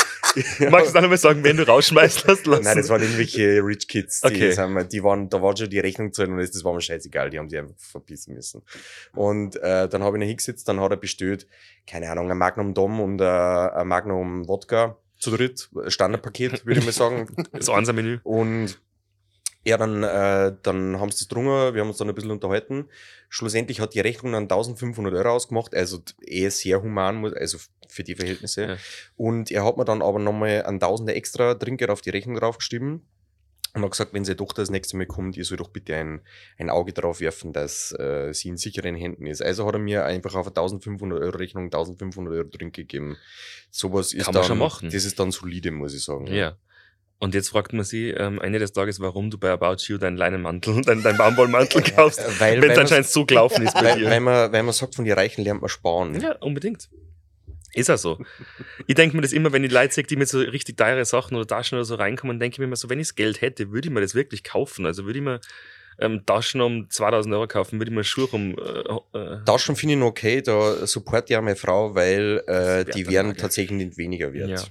Magst 0.69 0.93
du 0.93 0.97
auch 0.97 1.01
nochmal 1.01 1.17
sagen, 1.17 1.43
wenn 1.43 1.57
du 1.57 1.65
rausschmeißt 1.65 2.27
hast 2.27 2.45
lassen? 2.45 2.63
Nein, 2.63 2.77
das 2.77 2.89
waren 2.89 3.01
irgendwelche 3.01 3.61
Rich 3.63 3.87
Kids. 3.87 4.21
Die, 4.21 4.27
Okay. 4.27 4.55
wir, 4.55 4.83
die 4.83 5.03
waren, 5.03 5.29
da 5.29 5.41
war 5.41 5.55
schon 5.57 5.69
die 5.69 5.79
Rechnung 5.79 6.11
drin 6.11 6.33
und 6.33 6.39
das, 6.39 6.63
war 6.63 6.73
mir 6.73 6.81
scheißegal, 6.81 7.29
die 7.29 7.39
haben 7.39 7.49
sich 7.49 7.57
einfach 7.59 7.75
verpissen 7.77 8.35
müssen. 8.35 8.61
Und 9.15 9.55
äh, 9.57 9.87
dann 9.89 10.03
habe 10.03 10.17
ich 10.17 10.23
ihn 10.23 10.27
hingesetzt, 10.27 10.67
dann 10.67 10.79
hat 10.79 10.91
er 10.91 10.97
bestellt, 10.97 11.47
keine 11.87 12.11
Ahnung, 12.11 12.29
ein 12.29 12.37
Magnum 12.37 12.73
Dom 12.73 12.99
und 12.99 13.21
äh, 13.21 13.23
ein 13.23 13.87
Magnum 13.87 14.16
Wodka 14.23 14.97
zu 15.19 15.31
dritt, 15.31 15.69
Standardpaket, 15.87 16.65
würde 16.65 16.79
ich 16.79 16.85
mal 16.85 16.91
sagen. 16.91 17.27
Das 17.51 17.69
Einser-Menü. 17.69 18.19
Und 18.23 18.79
ja, 19.65 19.77
dann, 19.77 20.03
äh, 20.03 20.55
dann 20.63 20.99
haben 20.99 21.11
sie 21.11 21.19
das 21.19 21.27
drungen, 21.27 21.73
wir 21.73 21.81
haben 21.81 21.89
uns 21.89 21.97
dann 21.97 22.07
ein 22.07 22.15
bisschen 22.15 22.31
unterhalten. 22.31 22.85
Schlussendlich 23.27 23.81
hat 23.81 23.95
die 23.95 23.99
Rechnung 23.99 24.31
dann 24.31 24.43
1500 24.43 25.13
Euro 25.13 25.31
ausgemacht, 25.31 25.75
also 25.75 25.99
eher 26.21 26.51
sehr 26.51 26.81
human, 26.81 27.25
also 27.33 27.57
für 27.89 28.03
die 28.03 28.15
Verhältnisse. 28.15 28.61
Ja. 28.61 28.77
Und 29.17 29.51
er 29.51 29.65
hat 29.65 29.77
mir 29.77 29.85
dann 29.85 30.01
aber 30.01 30.19
nochmal 30.19 30.63
ein 30.63 30.79
Tausender 30.79 31.15
extra 31.15 31.55
Trinkgeld 31.55 31.91
auf 31.91 32.01
die 32.01 32.11
Rechnung 32.11 32.35
draufgeschrieben 32.35 33.01
und 33.73 33.83
hat 33.83 33.91
gesagt, 33.91 34.13
wenn 34.13 34.25
seine 34.25 34.37
Tochter 34.37 34.61
das 34.61 34.69
nächste 34.69 34.97
Mal 34.97 35.05
kommt, 35.05 35.37
ihr 35.37 35.45
soll 35.45 35.57
doch 35.57 35.69
bitte 35.69 35.95
ein, 35.95 36.21
ein 36.57 36.69
Auge 36.69 36.93
drauf 36.93 37.19
werfen, 37.19 37.53
dass 37.53 37.91
äh, 37.99 38.33
sie 38.33 38.49
in 38.49 38.57
sicheren 38.57 38.95
Händen 38.95 39.25
ist. 39.25 39.41
Also 39.41 39.65
hat 39.65 39.75
er 39.75 39.79
mir 39.79 40.05
einfach 40.05 40.35
auf 40.35 40.47
eine 40.47 40.55
1500 40.55 41.19
Euro 41.19 41.37
Rechnung 41.37 41.65
1500 41.65 42.33
Euro 42.33 42.49
Trinkgeld 42.49 42.89
gegeben. 42.89 43.17
Sowas 43.69 44.13
ist 44.13 44.25
Kann 44.25 44.33
man 44.33 44.41
dann, 44.41 44.47
schon 44.47 44.57
machen. 44.57 44.89
das 44.89 45.05
ist 45.05 45.19
dann 45.19 45.31
solide, 45.31 45.71
muss 45.71 45.93
ich 45.93 46.03
sagen. 46.03 46.27
Ja. 46.27 46.57
Und 47.19 47.33
jetzt 47.33 47.49
fragt 47.49 47.73
man 47.73 47.83
sie 47.83 48.11
ähm, 48.11 48.39
Ende 48.41 48.59
des 48.59 48.73
Tages, 48.73 48.99
warum 48.99 49.31
du 49.31 49.39
bei 49.39 49.49
About 49.49 49.77
You 49.87 49.97
deinen 49.97 50.17
Leinenmantel, 50.17 50.81
deinen, 50.83 51.01
deinen 51.01 51.17
Baumwollmantel 51.17 51.81
kaufst, 51.95 52.21
weil, 52.39 52.61
wenn 52.61 52.71
es 52.71 52.77
anscheinend 52.77 53.07
so 53.07 53.25
gelaufen 53.25 53.65
ist 53.65 53.73
bei 53.73 53.83
weil, 53.83 53.99
dir. 53.99 54.09
weil, 54.09 54.19
man, 54.19 54.51
weil 54.51 54.63
man 54.63 54.73
sagt, 54.73 54.95
von 54.95 55.03
den 55.03 55.15
Reichen 55.15 55.43
lernt 55.43 55.61
man 55.61 55.69
sparen. 55.69 56.19
Ja, 56.19 56.33
unbedingt. 56.37 56.89
Ist 57.73 57.89
auch 57.89 57.97
so. 57.97 58.17
Ich 58.87 58.95
denke 58.95 59.15
mir 59.15 59.21
das 59.21 59.33
immer, 59.33 59.51
wenn 59.51 59.63
ich 59.63 59.71
Leute 59.71 59.93
sehe, 59.93 60.03
die 60.03 60.15
mit 60.15 60.29
so 60.29 60.39
richtig 60.39 60.77
teure 60.77 61.05
Sachen 61.05 61.35
oder 61.35 61.45
Taschen 61.45 61.77
oder 61.77 61.85
so 61.85 61.95
reinkommen, 61.95 62.39
denke 62.39 62.55
ich 62.55 62.59
mir 62.59 62.65
immer 62.65 62.75
so, 62.75 62.89
wenn 62.89 62.99
ich 62.99 63.07
das 63.07 63.15
Geld 63.15 63.41
hätte, 63.41 63.71
würde 63.71 63.87
ich 63.87 63.93
mir 63.93 64.01
das 64.01 64.15
wirklich 64.15 64.43
kaufen. 64.43 64.85
Also 64.85 65.05
würde 65.05 65.19
ich 65.19 65.25
mir 65.25 65.39
ähm, 65.99 66.25
Taschen 66.25 66.61
um 66.61 66.89
2000 66.89 67.33
Euro 67.35 67.47
kaufen, 67.47 67.79
würde 67.79 67.91
ich 67.91 67.95
mir 67.95 68.03
Schuhe 68.03 68.27
um. 68.27 68.57
Äh, 68.57 69.17
äh, 69.17 69.43
Taschen 69.45 69.75
finde 69.75 69.93
ich 69.95 69.99
noch 69.99 70.07
okay, 70.07 70.41
da 70.41 70.85
support 70.85 71.29
ja 71.29 71.41
meine 71.41 71.55
Frau, 71.55 71.95
weil 71.95 72.43
äh, 72.47 72.85
die 72.85 73.07
werden 73.07 73.35
tatsächlich 73.35 73.77
nicht 73.77 73.97
weniger 73.97 74.33
wert. 74.33 74.49
Ja. 74.49 74.63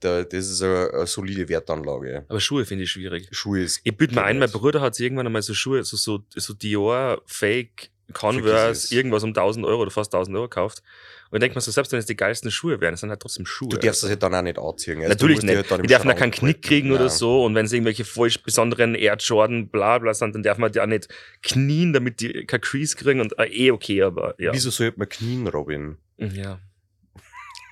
Da, 0.00 0.22
das 0.22 0.48
ist 0.48 0.62
eine, 0.62 0.90
eine 0.94 1.06
solide 1.06 1.48
Wertanlage. 1.48 2.24
aber 2.28 2.40
Schuhe 2.40 2.64
finde 2.64 2.84
ich 2.84 2.90
schwierig. 2.90 3.28
Schuhe 3.32 3.62
ist. 3.62 3.80
Ich 3.82 3.96
bitte 3.96 4.14
mir 4.14 4.22
ein, 4.22 4.38
mein. 4.38 4.50
Bruder 4.50 4.80
hat 4.80 4.98
irgendwann 5.00 5.26
einmal 5.26 5.42
so 5.42 5.54
Schuhe, 5.54 5.82
so, 5.82 5.96
so, 5.96 6.20
so 6.36 6.54
Dior, 6.54 7.20
Fake, 7.26 7.90
Converse, 8.12 8.94
irgendwas 8.94 9.24
um 9.24 9.30
1000 9.30 9.66
Euro 9.66 9.82
oder 9.82 9.90
fast 9.90 10.14
1000 10.14 10.36
Euro 10.36 10.48
gekauft. 10.48 10.82
Und 11.30 11.36
ich 11.36 11.40
denke 11.40 11.56
mir 11.56 11.60
so, 11.60 11.70
selbst 11.70 11.92
wenn 11.92 11.98
es 11.98 12.06
die 12.06 12.16
geilsten 12.16 12.50
Schuhe 12.50 12.80
wären, 12.80 12.94
es 12.94 13.00
sind 13.00 13.10
halt 13.10 13.20
trotzdem 13.20 13.44
Schuhe. 13.44 13.68
Du 13.68 13.76
darfst 13.76 14.02
das 14.02 14.08
halt 14.10 14.22
dann 14.22 14.34
auch 14.34 14.42
nicht 14.42 14.58
anziehen. 14.58 14.98
Also 14.98 15.08
Natürlich 15.10 15.40
die 15.40 15.46
nicht. 15.46 15.56
Halt 15.56 15.70
dann 15.70 15.80
im 15.80 15.82
die 15.86 15.88
dürfen 15.88 16.08
da 16.08 16.14
keinen 16.14 16.30
Knick 16.30 16.62
kriegen 16.62 16.90
oder 16.90 17.00
Nein. 17.06 17.10
so. 17.10 17.44
Und 17.44 17.54
wenn 17.54 17.66
es 17.66 17.72
irgendwelche 17.72 18.04
falsch 18.06 18.42
besonderen 18.42 18.94
Air 18.94 19.16
Jordan 19.18 19.68
bla 19.68 19.98
bla 19.98 20.14
sind, 20.14 20.34
dann 20.34 20.42
darf 20.42 20.56
man 20.58 20.72
die 20.72 20.80
auch 20.80 20.86
nicht 20.86 21.08
knien, 21.42 21.92
damit 21.92 22.20
die 22.20 22.46
kein 22.46 22.60
Crease 22.62 22.96
kriegen. 22.96 23.20
Und 23.20 23.38
äh, 23.38 23.44
eh 23.46 23.70
okay, 23.70 24.02
aber 24.02 24.34
ja. 24.38 24.52
Wieso 24.54 24.70
sollte 24.70 24.98
man 24.98 25.08
knien, 25.08 25.46
Robin? 25.48 25.98
Ja. 26.16 26.60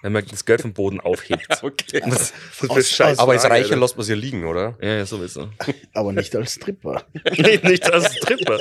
Wenn 0.03 0.13
man 0.13 0.25
das 0.31 0.45
Geld 0.45 0.61
vom 0.61 0.73
Boden 0.75 1.01
aufhebt. 1.01 1.47
Okay. 1.63 2.03
Was, 2.05 2.33
was 2.61 2.71
Aus- 2.71 2.91
scheiß 2.91 3.19
Aber 3.19 3.33
als 3.33 3.45
Reicher 3.45 3.55
Alter. 3.71 3.77
lässt 3.79 3.97
man 3.97 4.05
sie 4.05 4.13
ja 4.13 4.19
liegen, 4.19 4.45
oder? 4.45 4.77
Ja, 4.81 4.97
ja, 4.99 5.07
sowieso. 5.07 5.49
Aber 5.95 6.13
nicht 6.13 6.37
als 6.37 6.55
Stripper. 6.55 7.05
nicht, 7.39 7.65
nicht 7.65 7.91
als 7.93 8.15
Stripper. 8.15 8.59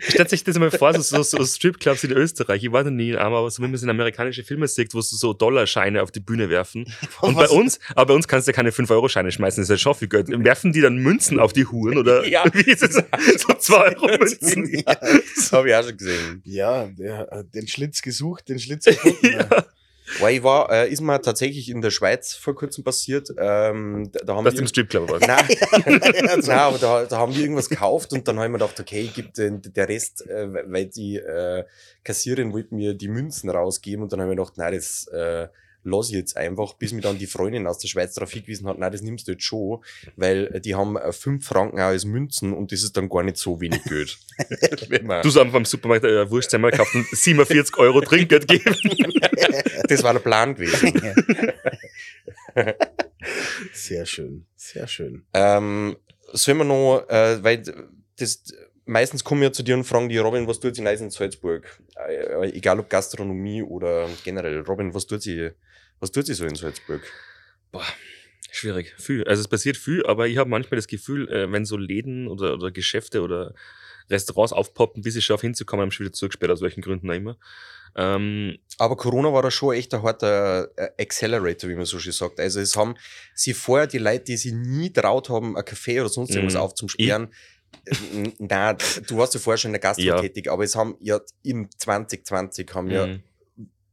Stellt 0.00 0.30
sich 0.30 0.44
das 0.44 0.58
mal 0.58 0.70
vor, 0.70 0.94
so, 0.94 1.22
so, 1.22 1.22
so 1.22 1.44
Stripclubs 1.44 2.04
in 2.04 2.12
Österreich. 2.12 2.62
Ich 2.64 2.72
war 2.72 2.84
noch 2.84 2.90
nie 2.90 3.10
in 3.10 3.16
einem, 3.16 3.34
aber 3.34 3.50
so 3.50 3.62
wie 3.62 3.66
man 3.66 3.74
es 3.74 3.82
in 3.82 3.90
amerikanischen 3.90 4.44
Filmen 4.44 4.66
sieht, 4.68 4.94
wo 4.94 5.00
sie 5.00 5.16
so 5.16 5.32
Dollarscheine 5.32 6.02
auf 6.02 6.10
die 6.10 6.20
Bühne 6.20 6.48
werfen. 6.50 6.86
Und 7.20 7.34
bei 7.36 7.48
uns, 7.48 7.78
aber 7.94 8.06
bei 8.06 8.14
uns 8.14 8.28
kannst 8.28 8.46
du 8.46 8.50
ja 8.52 8.56
keine 8.56 8.70
5-Euro-Scheine 8.70 9.30
schmeißen, 9.32 9.60
das 9.62 9.68
ist 9.70 9.70
ja 9.70 9.78
schon 9.78 9.94
viel 9.94 10.08
Geld. 10.08 10.28
Werfen 10.28 10.72
die 10.72 10.80
dann 10.80 10.96
Münzen 10.98 11.38
auf 11.40 11.52
die 11.52 11.66
Huren 11.66 11.98
oder 11.98 12.24
Ja. 12.28 12.44
wie 12.52 12.70
ist 12.70 12.82
es? 12.82 12.94
So 12.94 13.52
2-Euro-Münzen. 13.52 14.84
Das 15.36 15.52
habe 15.52 15.68
ich 15.70 15.74
auch 15.74 15.84
schon 15.84 15.96
gesehen. 15.96 16.42
Ja, 16.44 16.86
der 16.86 17.28
hat 17.30 17.54
den 17.54 17.66
Schlitz 17.68 18.02
gesucht, 18.02 18.48
den 18.48 18.58
Schlitz 18.58 18.84
gefunden. 18.84 19.18
ja. 19.26 19.48
Weil 20.20 20.36
ich 20.36 20.42
war, 20.42 20.70
äh, 20.70 20.90
ist 20.90 21.00
mir 21.00 21.20
tatsächlich 21.20 21.68
in 21.68 21.80
der 21.80 21.90
Schweiz 21.90 22.34
vor 22.34 22.54
kurzem 22.54 22.84
passiert. 22.84 23.28
Ähm, 23.36 24.10
da, 24.12 24.20
da 24.24 24.34
haben 24.34 24.44
Was 24.44 24.54
wir 24.54 24.60
im 24.60 24.66
Stripclub 24.66 25.10
war. 25.10 25.20
Nein, 25.20 25.46
Nein 26.42 26.50
aber 26.50 26.78
da, 26.78 27.04
da 27.04 27.18
haben 27.18 27.34
wir 27.34 27.42
irgendwas 27.42 27.68
gekauft 27.68 28.12
und 28.12 28.26
dann 28.26 28.36
habe 28.36 28.46
ich 28.46 28.52
mir 28.52 28.58
gedacht, 28.58 28.80
okay, 28.80 29.02
ich 29.02 29.14
gebe 29.14 29.28
den 29.30 29.62
der 29.62 29.88
Rest, 29.88 30.26
äh, 30.26 30.48
weil 30.66 30.86
die 30.86 31.16
äh, 31.16 31.64
Kassiererin 32.04 32.52
wollte 32.52 32.74
mir 32.74 32.94
die 32.94 33.08
Münzen 33.08 33.50
rausgeben 33.50 34.02
und 34.02 34.12
dann 34.12 34.20
habe 34.20 34.32
ich 34.32 34.36
mir 34.36 34.42
gedacht, 34.42 34.58
nein, 34.58 34.74
das 34.74 35.06
äh, 35.08 35.48
lass 35.88 36.08
ich 36.08 36.14
jetzt 36.14 36.36
einfach, 36.36 36.74
bis 36.74 36.92
mir 36.92 37.00
dann 37.00 37.18
die 37.18 37.26
Freundin 37.26 37.66
aus 37.66 37.78
der 37.78 37.88
Schweiz 37.88 38.14
darauf 38.14 38.30
hingewiesen 38.30 38.66
hat, 38.68 38.78
nein, 38.78 38.92
das 38.92 39.02
nimmst 39.02 39.28
du 39.28 39.32
jetzt 39.32 39.44
schon, 39.44 39.82
weil 40.16 40.46
äh, 40.54 40.60
die 40.60 40.74
haben 40.74 40.96
äh, 40.96 41.12
fünf 41.12 41.46
Franken 41.46 41.80
als 41.80 42.04
Münzen 42.04 42.52
und 42.52 42.72
das 42.72 42.82
ist 42.82 42.96
dann 42.96 43.08
gar 43.08 43.22
nicht 43.22 43.36
so 43.36 43.60
wenig 43.60 43.82
Geld. 43.84 44.18
Du 44.88 45.28
hast 45.28 45.36
einfach 45.36 45.54
beim 45.54 45.64
Supermarkt 45.64 46.04
äh, 46.04 46.30
Wurst 46.30 46.54
einmal 46.54 46.70
gekauft 46.70 46.94
und 46.94 47.06
47 47.10 47.76
Euro 47.78 48.00
Trinkgeld 48.00 48.46
gegeben. 48.46 48.76
das 49.88 50.02
war 50.02 50.12
der 50.12 50.20
Plan 50.20 50.54
gewesen. 50.54 51.00
Sehr 53.72 54.06
schön, 54.06 54.46
sehr 54.56 54.86
schön. 54.86 55.24
Ähm, 55.34 55.96
sollen 56.32 56.58
wir 56.58 56.64
noch, 56.64 57.04
äh, 57.08 57.42
weil 57.42 57.62
das, 58.18 58.42
meistens 58.88 59.22
kommen 59.22 59.42
ja 59.42 59.52
zu 59.52 59.62
dir 59.62 59.76
und 59.76 59.84
fragen 59.84 60.08
die, 60.08 60.18
Robin, 60.18 60.46
was 60.46 60.58
tut 60.60 60.74
sie 60.74 60.82
in 60.82 61.10
Salzburg? 61.10 61.78
Äh, 62.08 62.50
egal 62.50 62.80
ob 62.80 62.90
Gastronomie 62.90 63.62
oder 63.62 64.08
generell. 64.24 64.60
Robin, 64.62 64.94
was 64.94 65.06
tut 65.06 65.22
sie, 65.22 65.50
was 66.00 66.10
tut 66.10 66.26
sie 66.26 66.34
so 66.34 66.44
in 66.44 66.56
Salzburg? 66.56 67.02
Boah, 67.70 67.84
schwierig. 68.50 68.94
Viel. 68.98 69.24
Also 69.24 69.40
es 69.42 69.48
passiert 69.48 69.76
viel, 69.76 70.04
aber 70.06 70.26
ich 70.26 70.38
habe 70.38 70.50
manchmal 70.50 70.76
das 70.76 70.88
Gefühl, 70.88 71.28
äh, 71.28 71.50
wenn 71.52 71.64
so 71.64 71.76
Läden 71.76 72.26
oder, 72.28 72.54
oder 72.54 72.70
Geschäfte 72.70 73.22
oder 73.22 73.54
Restaurants 74.10 74.52
aufpoppen, 74.54 75.02
bis 75.02 75.16
ich 75.16 75.24
schaffe 75.26 75.46
hinzukommen, 75.46 75.82
haben 75.82 75.90
sie 75.90 76.00
wieder 76.00 76.12
zurückgesperrt, 76.12 76.50
aus 76.50 76.62
welchen 76.62 76.80
Gründen 76.80 77.10
auch 77.10 77.14
immer. 77.14 77.36
Ähm, 77.94 78.58
Aber 78.78 78.96
Corona 78.96 79.32
war 79.32 79.42
da 79.42 79.50
schon 79.50 79.74
echt 79.74 79.92
ein 79.94 80.02
harter 80.02 80.70
äh, 80.76 80.90
Accelerator, 81.02 81.68
wie 81.68 81.74
man 81.74 81.84
so 81.84 81.98
schön 81.98 82.12
sagt. 82.12 82.40
Also 82.40 82.60
es 82.60 82.74
haben 82.76 82.94
sie 83.34 83.52
vorher 83.54 83.86
die 83.86 83.98
Leute, 83.98 84.24
die 84.24 84.36
sich 84.36 84.52
nie 84.52 84.90
traut 84.92 85.28
haben, 85.28 85.56
ein 85.56 85.62
Café 85.64 86.00
oder 86.00 86.08
sonst 86.08 86.30
irgendwas 86.30 86.54
Mhm. 86.54 86.60
aufzusperren. 86.60 87.28
Nein, 88.38 88.76
du 89.06 89.16
warst 89.16 89.34
ja 89.34 89.40
vorher 89.40 89.58
schon 89.58 89.70
in 89.70 89.74
der 89.74 89.80
Gastro 89.80 90.02
Ja. 90.02 90.20
tätig, 90.20 90.50
aber 90.50 90.64
es 90.64 90.76
haben 90.76 90.96
ja 91.00 91.20
im 91.42 91.68
2020 91.76 92.68
haben 92.74 92.90
ja 92.90 93.06
mhm. 93.06 93.22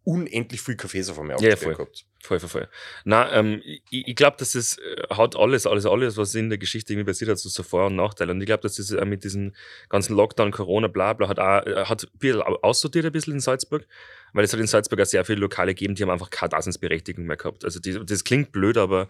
unendlich 0.04 0.62
viel 0.62 0.76
Cafés 0.76 1.10
auf 1.10 1.20
einmal 1.20 1.42
Ja, 1.42 1.56
voll. 1.56 1.74
gehabt. 1.76 2.06
Voll, 2.22 2.40
voll, 2.40 2.50
voll. 2.50 2.68
Na, 3.04 3.32
ähm, 3.34 3.62
ich, 3.64 3.84
ich 4.08 4.16
glaube, 4.16 4.36
dass 4.38 4.56
es 4.56 4.80
äh, 4.80 5.04
hat 5.12 5.36
alles, 5.36 5.68
alles, 5.68 5.86
alles, 5.86 6.18
was 6.18 6.34
in 6.34 6.50
der 6.50 6.58
Geschichte 6.58 6.92
irgendwie 6.94 7.12
passiert 7.12 7.30
hat, 7.30 7.38
so, 7.38 7.50
so 7.50 7.62
Vor- 7.62 7.86
und 7.86 7.96
Nachteile. 7.96 8.32
Und 8.32 8.42
ich 8.42 8.48
glaube, 8.48 8.64
dass 8.64 8.76
das 8.76 8.90
äh, 8.92 9.06
mit 9.06 9.24
diesem 9.24 9.54
ganzen 9.90 10.16
Lockdown, 10.16 10.52
Corona, 10.52 10.88
bla 10.88 11.14
bla, 11.14 11.28
hat 11.30 11.40
auch, 11.40 11.66
äh, 11.68 11.86
hat 11.86 12.04
ein 12.04 12.18
bisschen 12.18 12.42
au- 12.42 12.60
aussortiert 12.64 13.06
ein 13.06 13.12
bisschen 13.12 13.34
in 13.34 13.40
Salzburg, 13.42 13.88
weil 14.36 14.44
es 14.44 14.52
hat 14.52 14.60
in 14.60 14.68
Salzburg 14.68 15.00
auch 15.00 15.06
sehr 15.06 15.24
viele 15.24 15.40
Lokale 15.40 15.74
gegeben, 15.74 15.96
die 15.96 16.04
haben 16.04 16.10
einfach 16.10 16.30
keine 16.30 16.50
Daseinsberechtigung 16.50 17.26
mehr 17.26 17.38
gehabt. 17.38 17.64
Also 17.64 17.80
die, 17.80 17.98
das 18.06 18.26
klingt 18.26 18.52
blöd, 18.52 18.78
aber 18.78 19.08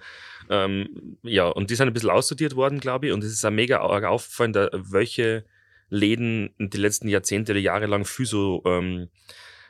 ähm, 0.52 1.18
ja, 1.24 1.48
und 1.48 1.72
die 1.72 1.76
sind 1.76 1.88
ein 1.88 1.94
bisschen 1.94 2.12
aussortiert 2.12 2.56
worden, 2.56 2.80
glaube 2.80 3.08
ich. 3.08 3.14
Und 3.14 3.24
es 3.24 3.34
ist 3.34 3.44
auch 3.44 3.50
mega 3.50 3.80
aufgefallen, 3.80 4.54
da, 4.54 4.70
welche 4.72 5.44
Läden 5.90 6.54
die 6.60 6.78
letzten 6.78 7.08
Jahrzehnte 7.08 7.54
oder 7.54 7.60
Jahre 7.60 7.88
lang 7.88 8.06
viel 8.06 8.28
so 8.28 8.62
ähm, 8.66 9.10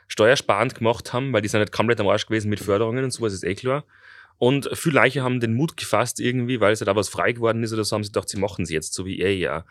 steuersparend 0.08 0.74
gemacht 0.74 1.14
haben, 1.14 1.32
weil 1.32 1.40
die 1.40 1.48
sind 1.48 1.60
nicht 1.60 1.72
komplett 1.72 2.00
am 2.00 2.08
Arsch 2.08 2.26
gewesen 2.26 2.50
mit 2.50 2.60
Förderungen 2.60 3.04
und 3.04 3.10
sowas, 3.10 3.32
ist 3.32 3.42
eh 3.44 3.54
klar. 3.54 3.84
Und 4.36 4.68
viele 4.74 4.96
Leiche 4.96 5.22
haben 5.22 5.40
den 5.40 5.54
Mut 5.54 5.78
gefasst 5.78 6.20
irgendwie, 6.20 6.60
weil 6.60 6.74
es 6.74 6.80
halt 6.82 6.90
auch 6.90 6.96
was 6.96 7.08
frei 7.08 7.32
geworden 7.32 7.62
ist 7.62 7.72
oder 7.72 7.84
so, 7.84 7.96
haben 7.96 8.04
sie 8.04 8.12
gedacht, 8.12 8.28
sie 8.28 8.38
machen 8.38 8.64
es 8.64 8.70
jetzt, 8.70 8.92
so 8.92 9.06
wie 9.06 9.20
er 9.20 9.34
ja. 9.34 9.64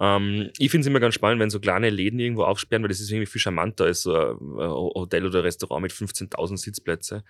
Ähm, 0.00 0.50
ich 0.58 0.70
finde 0.70 0.82
es 0.82 0.86
immer 0.86 1.00
ganz 1.00 1.14
spannend, 1.14 1.40
wenn 1.40 1.50
so 1.50 1.60
kleine 1.60 1.90
Läden 1.90 2.18
irgendwo 2.18 2.44
aufsperren, 2.44 2.82
weil 2.82 2.88
das 2.88 3.00
ist 3.00 3.10
irgendwie 3.10 3.26
viel 3.26 3.40
charmanter 3.40 3.84
als 3.84 4.02
so 4.02 4.14
ein 4.14 4.38
Hotel 4.58 5.26
oder 5.26 5.44
Restaurant 5.44 5.82
mit 5.82 5.92
15.000 5.92 6.56
Sitzplätze. 6.56 7.22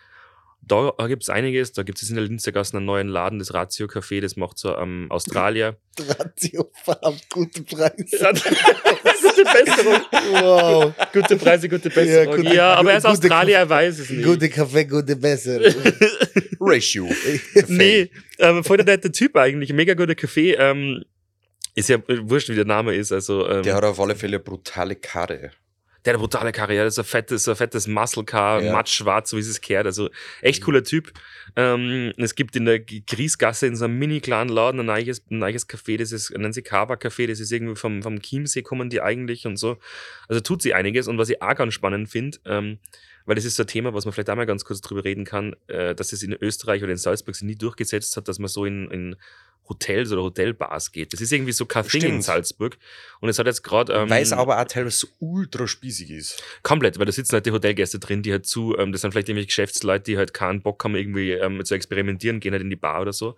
Da 0.62 0.92
gibt 1.08 1.22
es 1.22 1.30
einiges, 1.30 1.72
da 1.72 1.82
gibt 1.84 2.02
es 2.02 2.10
in 2.10 2.16
der 2.16 2.24
Linzergasse 2.24 2.76
einen 2.76 2.84
neuen 2.84 3.08
Laden, 3.08 3.38
das 3.38 3.54
Ratio 3.54 3.86
Café, 3.86 4.20
das 4.20 4.36
macht 4.36 4.58
so 4.58 4.76
ähm, 4.76 5.06
Australier. 5.08 5.78
Ratiofarm, 6.18 7.16
gute 7.30 7.62
Preise. 7.62 7.94
gute 7.96 9.44
Besserung. 9.64 10.00
Wow. 10.32 10.92
Gute 11.14 11.36
Preise, 11.38 11.66
gute 11.68 11.88
Besserung. 11.88 12.42
Ja, 12.44 12.50
gute- 12.50 12.62
aber 12.62 12.92
er 12.92 12.98
ist 12.98 13.06
Australier, 13.06 13.56
er 13.56 13.68
weiß 13.70 14.00
es 14.00 14.10
nicht. 14.10 14.22
Gute 14.22 14.50
Kaffee, 14.50 14.84
gute 14.84 15.16
Besser. 15.16 15.60
Ratio. 16.60 17.08
Nee, 17.68 18.10
ähm, 18.38 18.62
voll 18.62 18.76
der 18.76 18.86
nette 18.86 19.10
Typ 19.10 19.36
eigentlich. 19.36 19.72
Mega 19.72 19.94
guter 19.94 20.14
Kaffee. 20.14 20.52
Ähm, 20.58 21.02
ist 21.74 21.88
ja 21.88 21.98
wurscht, 22.06 22.48
wie 22.48 22.54
der 22.56 22.64
Name 22.64 22.94
ist. 22.94 23.12
Also, 23.12 23.48
ähm, 23.48 23.62
Der 23.62 23.74
hat 23.74 23.84
auf 23.84 24.00
alle 24.00 24.14
Fälle 24.16 24.36
eine 24.36 24.44
brutale 24.44 24.96
Karre. 24.96 25.50
der 26.04 26.14
hat 26.14 26.16
eine 26.16 26.18
brutale 26.18 26.50
Karriere. 26.52 26.84
Das 26.86 26.94
ist 26.94 26.98
ein 26.98 27.04
fettes, 27.04 27.46
ein 27.48 27.56
fettes 27.56 27.86
Muscle 27.86 28.24
Car, 28.24 28.62
Ja. 28.62 28.72
matt 28.72 28.88
schwarz, 28.88 29.30
so 29.30 29.36
wie 29.36 29.40
es 29.40 29.60
kehrt. 29.60 29.84
Also 29.86 30.08
echt 30.40 30.62
cooler 30.64 30.82
Typ. 30.82 31.12
Ähm, 31.56 32.12
es 32.16 32.34
gibt 32.34 32.56
in 32.56 32.64
der 32.64 32.80
Griesgasse 32.80 33.66
in 33.66 33.76
so 33.76 33.84
einem 33.84 33.98
mini 33.98 34.20
kleinen 34.20 34.48
Laden 34.50 34.80
ein 34.80 34.86
neues, 34.86 35.22
ein 35.30 35.38
neues 35.38 35.68
Café, 35.68 35.98
das 35.98 36.12
ist, 36.12 36.30
nennen 36.30 36.52
sie 36.54 36.62
Kava 36.62 36.94
Café, 36.94 37.26
das 37.26 37.38
ist 37.40 37.52
irgendwie 37.52 37.76
vom, 37.76 38.02
vom 38.02 38.20
Chiemsee 38.22 38.62
kommen 38.62 38.88
die 38.88 39.02
eigentlich 39.02 39.46
und 39.46 39.56
so. 39.58 39.76
Also 40.28 40.40
tut 40.40 40.62
sie 40.62 40.72
einiges. 40.74 41.06
Und 41.06 41.18
was 41.18 41.28
ich 41.28 41.42
auch 41.42 41.54
ganz 41.54 41.74
spannend 41.74 42.08
finde, 42.08 42.38
ähm, 42.46 42.78
weil 43.26 43.34
das 43.34 43.44
ist 43.44 43.56
so 43.56 43.64
ein 43.64 43.66
Thema, 43.66 43.92
was 43.92 44.06
man 44.06 44.12
vielleicht 44.14 44.30
einmal 44.30 44.46
ganz 44.46 44.64
kurz 44.64 44.80
drüber 44.80 45.04
reden 45.04 45.24
kann, 45.26 45.54
äh, 45.66 45.94
dass 45.94 46.12
es 46.14 46.22
in 46.22 46.32
Österreich 46.32 46.82
oder 46.82 46.92
in 46.92 46.96
Salzburg 46.98 47.36
sich 47.36 47.46
nie 47.46 47.56
durchgesetzt 47.56 48.16
hat, 48.16 48.26
dass 48.26 48.38
man 48.38 48.48
so 48.48 48.64
in, 48.64 48.90
in 48.90 49.16
Hotels 49.70 50.12
oder 50.12 50.22
Hotelbars 50.22 50.92
geht. 50.92 51.12
Das 51.12 51.20
ist 51.20 51.32
irgendwie 51.32 51.52
so 51.52 51.64
kein 51.64 51.86
Thing 51.86 52.02
in. 52.02 52.22
Salzburg. 52.22 52.76
Und 53.20 53.28
es 53.28 53.38
hat 53.38 53.46
jetzt 53.46 53.62
gerade. 53.62 53.92
Ähm, 53.94 54.10
Weil 54.10 54.22
es 54.22 54.32
aber 54.32 54.60
auch 54.60 54.64
teilweise 54.64 54.98
so 54.98 55.06
ultra 55.20 55.66
spießig 55.66 56.10
ist. 56.10 56.42
Komplett, 56.62 56.98
weil 56.98 57.06
da 57.06 57.12
sitzen 57.12 57.32
halt 57.32 57.46
die 57.46 57.52
Hotelgäste 57.52 57.98
drin, 57.98 58.22
die 58.22 58.32
halt 58.32 58.46
zu, 58.46 58.76
ähm, 58.76 58.92
das 58.92 59.00
sind 59.00 59.12
vielleicht 59.12 59.28
irgendwelche 59.28 59.46
Geschäftsleute, 59.46 60.04
die 60.04 60.18
halt 60.18 60.34
keinen 60.34 60.60
Bock 60.60 60.82
haben, 60.84 60.94
irgendwie 60.94 61.30
ähm, 61.32 61.64
zu 61.64 61.74
experimentieren, 61.74 62.40
gehen 62.40 62.52
halt 62.52 62.62
in 62.62 62.70
die 62.70 62.76
Bar 62.76 63.00
oder 63.02 63.12
so. 63.12 63.36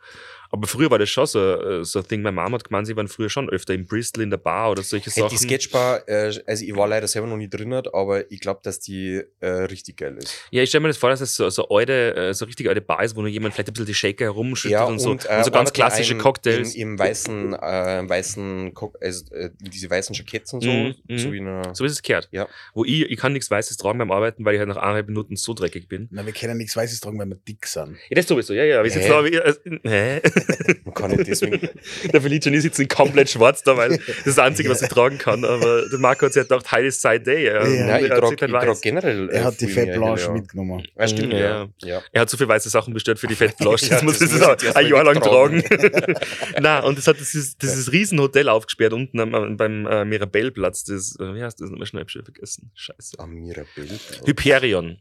Aber 0.53 0.66
früher 0.66 0.90
war 0.90 0.98
das 0.98 1.09
schon 1.09 1.26
so, 1.26 1.38
äh, 1.40 1.84
so 1.84 2.00
ein 2.00 2.07
Ding. 2.09 2.22
Meine 2.22 2.34
Mama 2.36 2.57
hat 2.59 2.64
gemeint, 2.64 2.86
sie 2.86 2.94
waren 2.94 3.09
früher 3.09 3.30
schon 3.30 3.48
öfter 3.48 3.72
in 3.74 3.86
Bristol 3.86 4.22
in 4.22 4.30
der 4.30 4.36
Bar 4.36 4.70
oder 4.70 4.82
solche 4.82 5.11
Hey, 5.11 5.22
Sachen. 5.22 5.30
die 5.30 5.42
Sketchbar, 5.42 6.07
äh, 6.09 6.32
also 6.46 6.64
ich 6.64 6.76
war 6.76 6.86
leider 6.86 7.09
selber 7.09 7.26
noch 7.26 7.38
nie 7.38 7.48
drin, 7.48 7.72
aber 7.72 8.30
ich 8.30 8.38
glaube, 8.38 8.61
dass 8.62 8.78
die 8.78 9.22
äh, 9.40 9.46
richtig 9.48 9.96
geil 9.96 10.16
ist. 10.18 10.34
ja, 10.50 10.62
ich 10.62 10.68
stelle 10.68 10.82
mir 10.82 10.88
das 10.88 10.98
vor, 10.98 11.09
dass 11.11 11.20
es 11.22 11.34
so, 11.34 11.48
so 11.48 11.68
alte, 11.68 12.14
äh, 12.14 12.34
so 12.34 12.44
richtig 12.44 12.68
alte 12.68 12.82
Bar 12.82 13.03
ist, 13.03 13.16
wo 13.16 13.20
nur 13.22 13.30
jemand 13.30 13.55
vielleicht 13.55 13.68
ein 13.70 13.72
bisschen 13.72 13.86
die 13.86 13.94
Shaker 13.94 14.24
herumschüttet 14.26 14.78
und, 14.82 14.98
so. 14.98 15.11
Und, 15.12 15.24
äh, 15.24 15.42
so 15.42 15.50
ganz 15.50 15.55
arbeitet 15.70 15.74
klassische 15.74 16.18
Cocktails. 16.18 16.74
Im, 16.74 16.92
im 16.92 16.98
weißen, 16.98 17.55
äh, 17.55 18.09
weißen, 18.09 18.74
Cock- 18.74 18.98
also, 19.00 19.34
äh, 19.34 19.50
diese 19.59 19.88
weißen 19.88 20.14
Jacketts 20.14 20.53
und 20.53 20.61
so. 20.62 20.70
Mhm, 20.70 20.94
mhm. 21.09 21.18
so 21.18 21.32
wie 21.32 21.40
eine, 21.40 21.62
so 21.74 21.84
ist 21.86 21.92
es 21.92 22.03
gehört. 22.03 22.28
Ja. 22.30 22.46
Wo 22.74 22.84
ich, 22.84 23.03
ich 23.11 23.16
kann 23.18 23.32
nichts 23.32 23.50
Weißes 23.50 23.78
tragen 23.78 23.98
beim 23.98 24.11
Arbeiten, 24.12 24.44
weil 24.44 24.53
ich 24.55 24.59
halt 24.59 24.68
nach 24.68 24.76
eineinhalb 24.76 25.09
Minuten 25.09 25.36
so 25.36 25.55
dreckig 25.55 25.88
bin. 25.88 26.09
Na, 26.11 26.26
wir 26.26 26.32
können 26.34 26.59
nichts 26.59 26.76
Weißes 26.76 27.00
tragen, 27.00 27.18
weil 27.18 27.26
wir 27.28 27.36
dick 27.36 27.66
sind. 27.66 27.96
Ja, 28.11 28.16
das 28.16 28.26
sowieso, 28.26 28.53
ja, 28.53 28.64
ja. 28.64 28.82
Da, 28.82 29.24
wie, 29.24 29.34
äh, 29.34 29.55
hä? 29.84 30.20
Man 30.84 30.95
kann 30.95 31.11
nicht 31.11 31.26
deswegen. 31.26 31.68
Der 32.12 32.20
Felice 32.20 32.61
sitzt 32.61 32.80
in 32.80 32.88
komplett 32.88 33.30
schwarz 33.30 33.62
da, 33.62 33.76
weil 33.76 33.90
das 33.90 34.09
ist 34.09 34.26
das 34.26 34.38
Einzige, 34.38 34.68
was 34.70 34.82
ich 34.82 34.88
tragen 34.88 35.18
kann. 35.18 35.45
Aber 35.45 35.88
der 35.88 35.99
Marco 35.99 36.26
hat 36.26 36.32
sich 36.32 36.43
gedacht, 36.43 36.70
heute 36.70 36.86
ist 36.86 37.01
Side 37.01 37.20
Day. 37.20 37.47
Ja, 37.47 37.66
Ja, 37.66 37.86
Nein, 37.86 38.05
ich 38.05 38.11
er 38.11 38.16
hat 38.16 38.22
trage 38.22 38.36
trag 38.36 38.80
generell. 38.82 39.28
Er 39.30 39.45
hat 39.45 39.61
die 39.61 39.66
Fett 39.66 39.95
Blanche 39.95 40.26
ja. 40.26 40.32
mitgenommen. 40.32 40.86
Ja, 40.99 41.09
stimmt, 41.09 41.32
Ja. 41.32 41.38
ja. 41.38 41.68
ja. 41.82 42.03
Er 42.12 42.20
hat 42.22 42.30
so 42.30 42.36
viel 42.36 42.49
weiße 42.49 42.68
Sachen 42.68 42.95
bestellt 42.95 43.18
für 43.18 43.26
die 43.26 43.34
Fett 43.34 43.57
Blanche, 43.57 43.88
das 43.88 44.01
Ja, 44.01 44.05
muss 44.05 44.18
das 44.18 44.30
das 44.30 44.40
ich 44.40 44.62
jetzt 44.62 44.76
ein 44.76 44.86
Jahr 44.86 45.05
lang 45.05 45.20
tragen. 45.20 45.62
Nein, 46.61 46.84
und 46.84 46.99
es 46.99 47.07
hat 47.07 47.18
dieses, 47.18 47.57
dieses 47.57 47.93
Riesenhotel 47.93 48.49
aufgesperrt 48.49 48.93
unten 48.93 49.20
am, 49.20 49.57
beim 49.57 49.86
äh, 49.86 50.05
Mirabellplatz. 50.05 50.84
Das, 50.84 51.16
äh, 51.18 51.34
wie 51.34 51.43
heißt 51.43 51.61
das? 51.61 51.70
Nochmal 51.70 51.86
schnell 51.86 52.09
schnell 52.09 52.24
vergessen. 52.24 52.70
Scheiße. 52.74 53.18
Am 53.18 53.34
Mirabell. 53.34 53.88
Hyperion. 54.24 54.99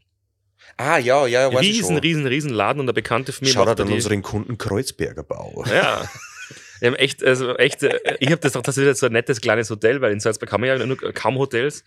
Ah, 0.76 0.98
ja, 0.98 1.26
ja, 1.26 1.50
ich 1.50 1.58
Riesen, 1.58 1.84
schon. 1.94 1.98
riesen, 1.98 2.26
riesen 2.26 2.50
Laden 2.50 2.80
und 2.80 2.86
der 2.86 2.92
Bekannte 2.92 3.32
von 3.32 3.46
mir 3.46 3.54
macht 3.54 3.78
da 3.78 3.82
an 3.84 3.92
unseren 3.92 4.22
Kunden 4.22 4.58
Kreuzberger 4.58 5.22
Bau. 5.22 5.64
Ja. 5.68 6.08
Wir 6.80 6.88
haben 6.88 6.96
echt, 6.96 7.22
also 7.22 7.54
echt, 7.58 7.84
äh, 7.84 8.16
ich 8.18 8.26
habe 8.32 8.40
das 8.40 8.52
doch, 8.54 8.62
das 8.62 8.76
ist 8.76 8.84
jetzt 8.84 8.98
so 9.00 9.06
ein 9.06 9.12
nettes 9.12 9.40
kleines 9.40 9.70
Hotel, 9.70 10.00
weil 10.00 10.10
in 10.12 10.18
Salzburg 10.18 10.50
haben 10.50 10.64
wir 10.64 10.76
ja 10.76 10.84
nur 10.84 10.96
kaum 10.96 11.38
Hotels. 11.38 11.84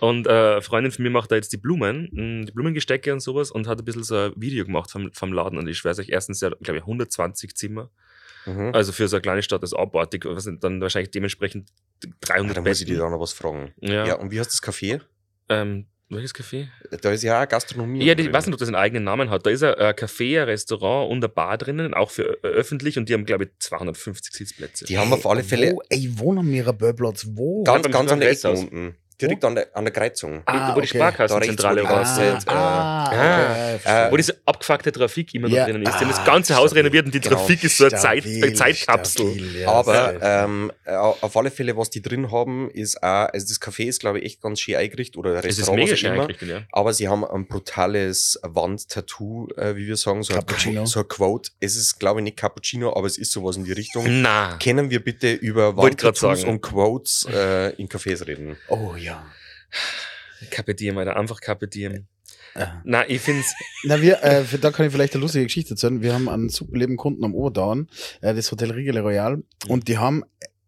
Und 0.00 0.26
äh, 0.26 0.30
eine 0.30 0.62
Freundin 0.62 0.92
von 0.92 1.02
mir 1.02 1.10
macht 1.10 1.30
da 1.30 1.36
jetzt 1.36 1.50
die 1.52 1.56
Blumen, 1.56 2.10
mh, 2.12 2.44
die 2.46 2.52
Blumengestecke 2.52 3.10
und 3.12 3.20
sowas 3.20 3.50
und 3.50 3.66
hat 3.66 3.78
ein 3.78 3.84
bisschen 3.86 4.02
so 4.02 4.16
ein 4.16 4.32
Video 4.36 4.66
gemacht 4.66 4.90
vom, 4.90 5.10
vom 5.14 5.32
Laden. 5.32 5.56
Und 5.58 5.66
ich 5.66 5.78
schwör's 5.78 5.98
euch, 5.98 6.10
erstens 6.10 6.42
ja, 6.42 6.50
glaube 6.50 6.76
ich, 6.76 6.82
120 6.82 7.56
Zimmer. 7.56 7.90
Mhm. 8.44 8.74
Also 8.74 8.92
für 8.92 9.08
so 9.08 9.16
eine 9.16 9.22
kleine 9.22 9.42
Stadt 9.42 9.62
ist 9.62 9.72
abartig. 9.72 10.26
Was 10.26 10.44
sind 10.44 10.62
dann 10.62 10.78
wahrscheinlich 10.82 11.10
dementsprechend 11.10 11.70
Ah, 12.04 12.08
300 12.20 12.56
da 12.58 12.60
muss 12.60 12.80
ich 12.80 12.86
Betten. 12.86 12.96
dir 12.98 13.02
da 13.04 13.08
noch 13.08 13.20
was 13.20 13.32
fragen. 13.32 13.72
Ja. 13.80 14.04
Ja, 14.06 14.14
und 14.16 14.30
wie 14.30 14.38
heißt 14.38 14.50
das 14.52 14.62
Café? 14.62 15.00
Ähm, 15.48 15.86
welches 16.14 16.34
Café? 16.34 16.68
Da 17.02 17.12
ist 17.12 17.22
ja 17.22 17.42
auch 17.42 17.48
Gastronomie. 17.48 18.04
Ja, 18.04 18.14
die, 18.14 18.24
ich 18.24 18.32
weiß 18.32 18.46
nicht, 18.46 18.54
ob 18.54 18.58
das 18.58 18.68
einen 18.68 18.76
eigenen 18.76 19.04
Namen 19.04 19.30
hat. 19.30 19.44
Da 19.46 19.50
ist 19.50 19.62
ein, 19.62 19.74
ein 19.74 19.94
Café, 19.94 20.40
ein 20.40 20.44
Restaurant 20.48 21.10
und 21.10 21.18
eine 21.18 21.28
Bar 21.28 21.58
drinnen, 21.58 21.94
auch 21.94 22.10
für 22.10 22.38
äh, 22.42 22.46
öffentlich 22.46 22.98
und 22.98 23.08
die 23.08 23.14
haben, 23.14 23.24
glaube 23.24 23.44
ich, 23.44 23.50
250 23.58 24.32
Sitzplätze. 24.34 24.84
Die 24.84 24.98
haben 24.98 25.12
auf 25.12 25.26
alle 25.26 25.42
Fälle 25.42 25.72
Wo, 25.72 25.82
ey, 25.88 26.10
wo 26.14 26.32
am 26.32 26.50
Mirabellplatz? 26.50 27.26
Wo? 27.30 27.64
ganz, 27.64 27.88
ganz 27.90 28.10
an 28.12 28.20
der 28.20 28.30
Ecke 28.30 28.42
Kongresshaus. 28.42 28.70
unten. 28.70 28.96
Direkt 29.20 29.44
an 29.44 29.54
der, 29.54 29.68
an 29.74 29.84
der 29.84 29.92
Kreuzung. 29.92 30.42
Ah, 30.46 30.74
wo 30.74 30.80
die 30.80 30.88
okay. 30.88 30.98
Sparkassenzentrale 30.98 31.82
Da 31.82 31.88
wo 31.88 31.94
ah, 31.94 32.00
äh, 32.20 32.30
ah, 32.46 33.04
ah, 33.04 33.06
okay, 33.06 33.78
verstehe. 33.78 34.12
Wo 34.12 34.16
diese 34.16 34.36
abgefuckte 34.44 34.92
Trafik 34.92 35.34
immer 35.34 35.48
Ja. 35.48 35.60
noch 35.60 35.64
drinnen 35.66 35.82
ist. 35.82 35.94
Die 35.94 35.98
haben 36.00 36.08
das 36.08 36.18
Ah, 36.18 36.24
ganze 36.24 36.56
Haus 36.56 36.70
stabil. 36.70 36.82
renoviert 36.82 37.06
und 37.06 37.14
die 37.14 37.20
Genau. 37.20 37.36
Trafik 37.36 37.62
ist 37.64 37.78
so 37.78 37.84
eine 37.84 37.94
Zeit, 37.96 38.22
Stabil, 38.24 38.44
eine 38.44 38.52
Zeitkapsel. 38.54 39.26
stabil, 39.26 39.60
ja, 39.60 39.68
Aber 39.70 40.20
ähm, 40.20 40.72
äh, 40.84 40.94
auf 40.96 41.36
alle 41.36 41.50
Fälle, 41.50 41.76
was 41.76 41.90
die 41.90 42.02
drin 42.02 42.32
haben, 42.32 42.70
ist 42.70 43.02
auch, 43.02 43.28
also 43.32 43.46
das 43.46 43.60
Café 43.60 43.84
ist, 43.84 44.00
glaube 44.00 44.18
ich, 44.18 44.24
echt 44.26 44.42
ganz 44.42 44.60
schön 44.60 44.76
eingerichtet 44.76 45.16
oder 45.16 45.36
Es 45.36 45.44
ist 45.46 45.58
Restaurant, 45.60 45.84
mega 45.84 45.96
schön 45.96 46.12
immer. 46.12 46.22
eingerichtet, 46.22 46.48
ja. 46.48 46.62
Aber 46.72 46.92
sie 46.92 47.08
haben 47.08 47.24
ein 47.24 47.46
brutales 47.46 48.40
Wandtattoo, 48.42 49.48
äh, 49.56 49.76
wie 49.76 49.86
wir 49.86 49.96
sagen, 49.96 50.22
so 50.22 50.32
ein, 50.32 50.40
Cappuccino. 50.40 50.86
so 50.86 51.00
ein 51.00 51.08
Quote. 51.08 51.50
Es 51.60 51.76
ist, 51.76 51.98
glaube 52.00 52.20
ich, 52.20 52.24
nicht 52.24 52.36
Cappuccino, 52.36 52.94
aber 52.96 53.06
es 53.06 53.18
ist 53.18 53.32
sowas 53.32 53.56
in 53.56 53.64
die 53.64 53.72
Richtung. 53.72 54.04
Na, 54.22 54.56
Kennen 54.58 54.90
wir 54.90 55.02
bitte 55.02 55.32
über 55.32 55.76
Wandtattoos 55.76 56.44
und 56.44 56.60
Quotes 56.60 57.26
äh, 57.32 57.70
in 57.76 57.88
Cafés 57.88 58.26
reden? 58.26 58.56
Oh 58.68 58.94
ja. 58.96 59.03
Carpe 60.50 60.74
Diem, 60.74 60.98
Alter, 60.98 61.16
einfach 61.16 61.40
Carpe 61.40 61.68
Diem. 61.68 62.06
Ah. 62.54 62.80
Na, 62.84 63.08
ich 63.08 63.20
find's, 63.20 63.54
Na, 63.84 64.00
wir, 64.00 64.22
äh, 64.22 64.44
da 64.60 64.70
kann 64.70 64.86
ich 64.86 64.92
vielleicht 64.92 65.14
eine 65.14 65.22
lustige 65.22 65.44
Geschichte 65.44 65.70
erzählen. 65.70 66.02
Wir 66.02 66.14
haben 66.14 66.28
einen 66.28 66.48
super 66.48 66.76
lieben 66.76 66.96
Kunden 66.96 67.24
am 67.24 67.34
Oberdauern, 67.34 67.88
äh, 68.20 68.34
das 68.34 68.50
Hotel 68.50 68.70
Riegele 68.70 69.00
Royal, 69.00 69.42
und 69.68 69.88
die 69.88 69.98
haben 69.98 70.24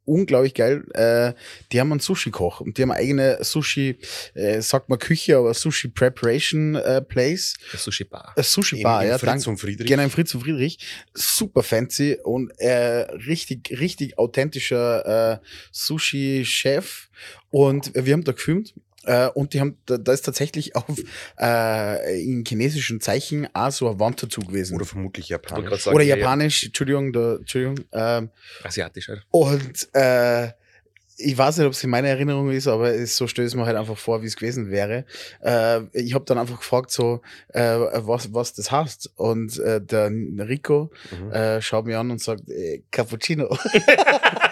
unglaublich 0.06 0.54
geil, 0.54 0.84
äh, 0.94 1.34
die 1.72 1.80
haben 1.80 1.92
einen 1.92 2.00
Sushi-Koch 2.00 2.60
und 2.60 2.78
die 2.78 2.82
haben 2.82 2.92
eigene 2.92 3.38
Sushi, 3.42 3.98
äh, 4.34 4.60
sagt 4.62 4.88
man 4.88 4.98
Küche, 4.98 5.36
aber 5.36 5.52
Sushi 5.52 5.88
Preparation 5.88 6.76
äh, 6.76 7.02
Place, 7.02 7.54
Sushi 7.76 8.04
Bar. 8.04 8.32
äh, 8.36 8.42
Sushi 8.42 8.82
Bar, 8.82 9.02
in, 9.02 9.06
in 9.06 9.12
ja, 9.12 9.18
Fritz 9.18 9.46
und 9.46 9.58
Friedrich. 9.58 9.86
Genau, 9.86 10.02
in 10.02 10.10
Fritz 10.10 10.34
und 10.34 10.42
Friedrich. 10.42 10.78
Super 11.14 11.62
fancy 11.62 12.18
und 12.22 12.50
äh, 12.58 13.02
richtig, 13.26 13.70
richtig 13.78 14.18
authentischer 14.18 15.34
äh, 15.34 15.38
Sushi-Chef. 15.72 17.08
Und 17.50 17.92
wir 17.94 18.12
haben 18.12 18.24
da 18.24 18.32
gefilmt. 18.32 18.74
Äh, 19.06 19.28
und 19.28 19.54
die 19.54 19.60
haben, 19.60 19.78
da, 19.86 19.96
da 19.98 20.12
ist 20.12 20.22
tatsächlich 20.24 20.76
auf 20.76 20.84
äh, 21.40 22.22
in 22.22 22.44
chinesischen 22.46 23.00
Zeichen 23.00 23.48
auch 23.54 23.70
so 23.70 23.88
ein 23.88 23.98
Wandtattoo 23.98 24.42
gewesen. 24.42 24.74
Oder 24.74 24.82
Oder, 24.84 24.90
vermutlich 24.90 25.28
Japanisch. 25.28 25.82
sagen, 25.82 26.00
ja, 26.00 26.02
ja. 26.02 26.16
Japanisch, 26.16 26.64
Entschuldigung, 26.64 27.12
da, 27.12 27.36
Entschuldigung. 27.36 27.80
Ähm, 27.92 28.30
Asiatisch, 28.62 29.08
Alter. 29.08 29.22
und 29.30 29.88
äh, 29.94 30.48
ich 31.18 31.38
weiß 31.38 31.56
nicht, 31.56 31.66
ob 31.66 31.72
es 31.72 31.82
in 31.82 31.88
meiner 31.88 32.08
Erinnerung 32.08 32.50
ist, 32.50 32.66
aber 32.68 32.92
es, 32.92 33.16
so 33.16 33.26
stelle 33.26 33.46
ich 33.46 33.52
es 33.54 33.56
mir 33.56 33.64
halt 33.64 33.76
einfach 33.78 33.96
vor, 33.96 34.20
wie 34.20 34.26
es 34.26 34.36
gewesen 34.36 34.70
wäre. 34.70 35.06
Äh, 35.42 35.80
ich 35.94 36.12
habe 36.12 36.26
dann 36.26 36.36
einfach 36.36 36.58
gefragt, 36.58 36.90
so, 36.90 37.22
äh, 37.54 37.62
was, 37.62 38.34
was 38.34 38.52
das 38.52 38.70
heißt. 38.70 39.12
Und 39.16 39.58
äh, 39.60 39.80
der 39.80 40.10
Rico 40.10 40.90
Mhm. 41.18 41.32
äh, 41.32 41.62
schaut 41.62 41.86
mich 41.86 41.96
an 41.96 42.10
und 42.10 42.20
sagt, 42.20 42.50
äh, 42.50 42.82
Cappuccino. 42.90 43.48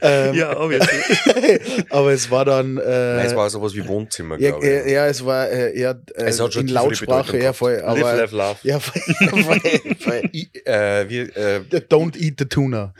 ähm, 0.00 0.34
Ja, 0.34 0.58
obviously. 0.58 1.60
aber 1.90 2.12
es 2.12 2.30
war 2.30 2.44
dann. 2.44 2.76
Äh, 2.78 2.80
Nein, 3.16 3.26
es 3.26 3.36
war 3.36 3.48
sowas 3.50 3.74
wie 3.74 3.86
Wohnzimmer, 3.86 4.38
ja, 4.38 4.50
glaube 4.50 4.66
ich. 4.66 4.72
äh, 4.86 4.92
ja, 4.92 5.06
es 5.06 5.24
war 5.24 5.48
äh, 5.50 5.78
eher 5.78 6.00
äh, 6.14 6.24
Es 6.24 6.40
hat 6.40 6.52
schon 6.54 6.66
in 6.66 6.74
Lautsprache, 6.74 7.38
ja 7.38 7.52
voll. 7.52 7.80
Aber, 7.84 8.00
Live, 8.00 8.32
laugh, 8.32 8.62
love. 8.64 8.68
Ja, 8.68 8.80
voll, 8.80 9.02
voll, 9.42 9.60
voll. 10.00 10.22
I, 10.32 10.48
äh, 10.64 11.08
wir, 11.08 11.36
äh, 11.36 11.60
Don't 11.88 12.16
eat 12.16 12.34
the 12.38 12.44
tuna. 12.46 12.94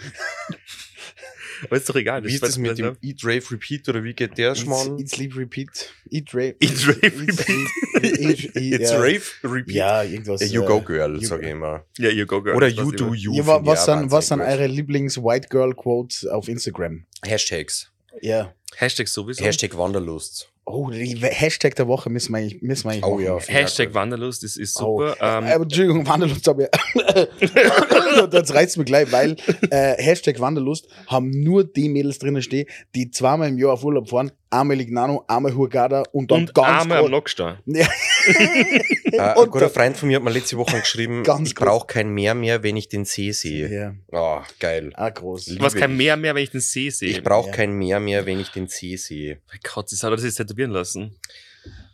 Aber 1.64 1.76
ist 1.76 1.88
doch 1.88 1.96
egal. 1.96 2.24
wie 2.24 2.34
ist 2.34 2.42
das 2.42 2.58
mit 2.58 2.78
dem 2.78 2.96
Eat, 3.02 3.24
Rave, 3.24 3.42
Repeat 3.50 3.88
oder 3.88 4.02
wie 4.04 4.14
geht 4.14 4.36
der 4.38 4.54
Schmarrn? 4.54 4.98
eat, 4.98 5.08
sleep, 5.08 5.36
repeat. 5.36 5.92
Eat, 6.10 6.34
rave. 6.34 6.54
Eat, 6.60 6.86
rave, 6.88 7.06
Eat, 7.06 7.38
repeat. 7.38 8.80
It's. 8.80 8.92
Rave, 9.02 9.22
Repeat. 9.44 9.74
Ja, 9.74 10.02
irgendwas. 10.02 10.40
Äh, 10.40 10.46
you 10.46 10.62
äh, 10.62 10.66
go 10.66 10.80
girl, 10.80 11.14
you 11.20 11.26
sage 11.26 11.42
go- 11.42 11.46
ich 11.46 11.52
immer. 11.52 11.84
Ja, 11.98 12.10
you 12.10 12.26
go, 12.26 12.42
girl. 12.42 12.56
Oder 12.56 12.68
you 12.68 12.92
do 12.92 13.14
you. 13.14 13.32
Was 13.44 13.84
sind, 13.84 14.10
was 14.10 14.30
eure 14.30 14.66
Lieblings-White 14.66 15.48
Girl 15.48 15.74
Quotes 15.74 16.26
auf 16.26 16.48
Instagram? 16.48 17.04
Hashtags. 17.24 17.90
Ja. 18.20 18.54
Hashtag 18.76 19.08
sowieso. 19.08 19.44
Hashtag 19.44 19.76
Wanderlust. 19.76 20.51
Oh, 20.64 20.90
die 20.90 21.16
Hashtag 21.20 21.74
der 21.74 21.88
Woche 21.88 22.08
müssen 22.08 22.32
wir 22.32 22.38
eigentlich, 22.38 22.62
müssen 22.62 22.84
wir 22.84 22.92
eigentlich 22.92 23.04
Oh 23.04 23.14
machen. 23.16 23.24
ja. 23.24 23.38
Hashtag 23.38 23.94
Wanderlust, 23.94 24.44
das 24.44 24.56
ist 24.56 24.74
super. 24.78 25.16
Oh. 25.20 25.24
Ähm, 25.24 25.44
Äh, 25.44 25.54
Entschuldigung, 25.54 26.06
Wanderlust 26.06 26.46
habe 26.46 26.68
ich. 26.72 27.50
das 28.30 28.54
reizt 28.54 28.76
mich 28.78 28.86
gleich, 28.86 29.10
weil 29.10 29.36
äh, 29.70 30.00
Hashtag 30.00 30.38
Wanderlust 30.40 30.86
haben 31.08 31.30
nur 31.30 31.64
die 31.64 31.88
Mädels 31.88 32.18
drinnen 32.20 32.42
stehen, 32.42 32.66
die 32.94 33.10
zweimal 33.10 33.48
im 33.48 33.58
Jahr 33.58 33.72
auf 33.72 33.84
Urlaub 33.84 34.08
fahren. 34.08 34.30
Einmal 34.52 34.76
Lignano, 34.76 35.24
einmal 35.28 35.54
Hurghada 35.54 36.02
und 36.12 36.30
dann 36.30 36.40
und 36.40 36.54
ganz 36.54 36.68
Arme 36.92 37.08
Lockstein. 37.08 37.58
Ja. 37.66 37.86
Äh, 38.26 39.18
ein 39.18 39.50
guter 39.50 39.68
Freund 39.70 39.96
von 39.96 40.08
mir 40.08 40.16
hat 40.16 40.22
mir 40.24 40.30
letzte 40.30 40.56
Woche 40.56 40.78
geschrieben, 40.78 41.22
Ganz 41.24 41.48
ich 41.48 41.54
brauche 41.54 41.86
kein 41.86 42.10
Meer 42.10 42.34
mehr, 42.34 42.62
wenn 42.62 42.76
ich 42.76 42.88
den 42.88 43.04
See 43.04 43.32
sehe. 43.32 43.94
Ja, 44.12 44.18
Ah, 44.18 44.44
geil. 44.60 44.92
auch 44.94 45.12
groß. 45.12 45.46
Liebe 45.48 45.64
Was 45.64 45.74
kein. 45.74 45.96
Meer 45.96 46.16
mehr, 46.16 46.34
wenn 46.34 46.42
ich 46.44 46.50
den 46.50 46.60
See 46.60 46.90
sehe. 46.90 47.08
Ich 47.08 47.22
brauche 47.22 47.48
Ja. 47.48 47.54
kein 47.56 47.72
Meer 47.72 47.98
mehr, 47.98 48.26
wenn 48.26 48.38
ich 48.38 48.50
den 48.50 48.68
See 48.68 48.96
sehe. 48.96 49.40
Mein 49.48 49.58
Gott, 49.74 49.90
das 49.90 50.02
hat 50.02 50.10
er 50.12 50.18
sich 50.18 50.34
tätowieren 50.34 50.70
lassen. 50.70 51.16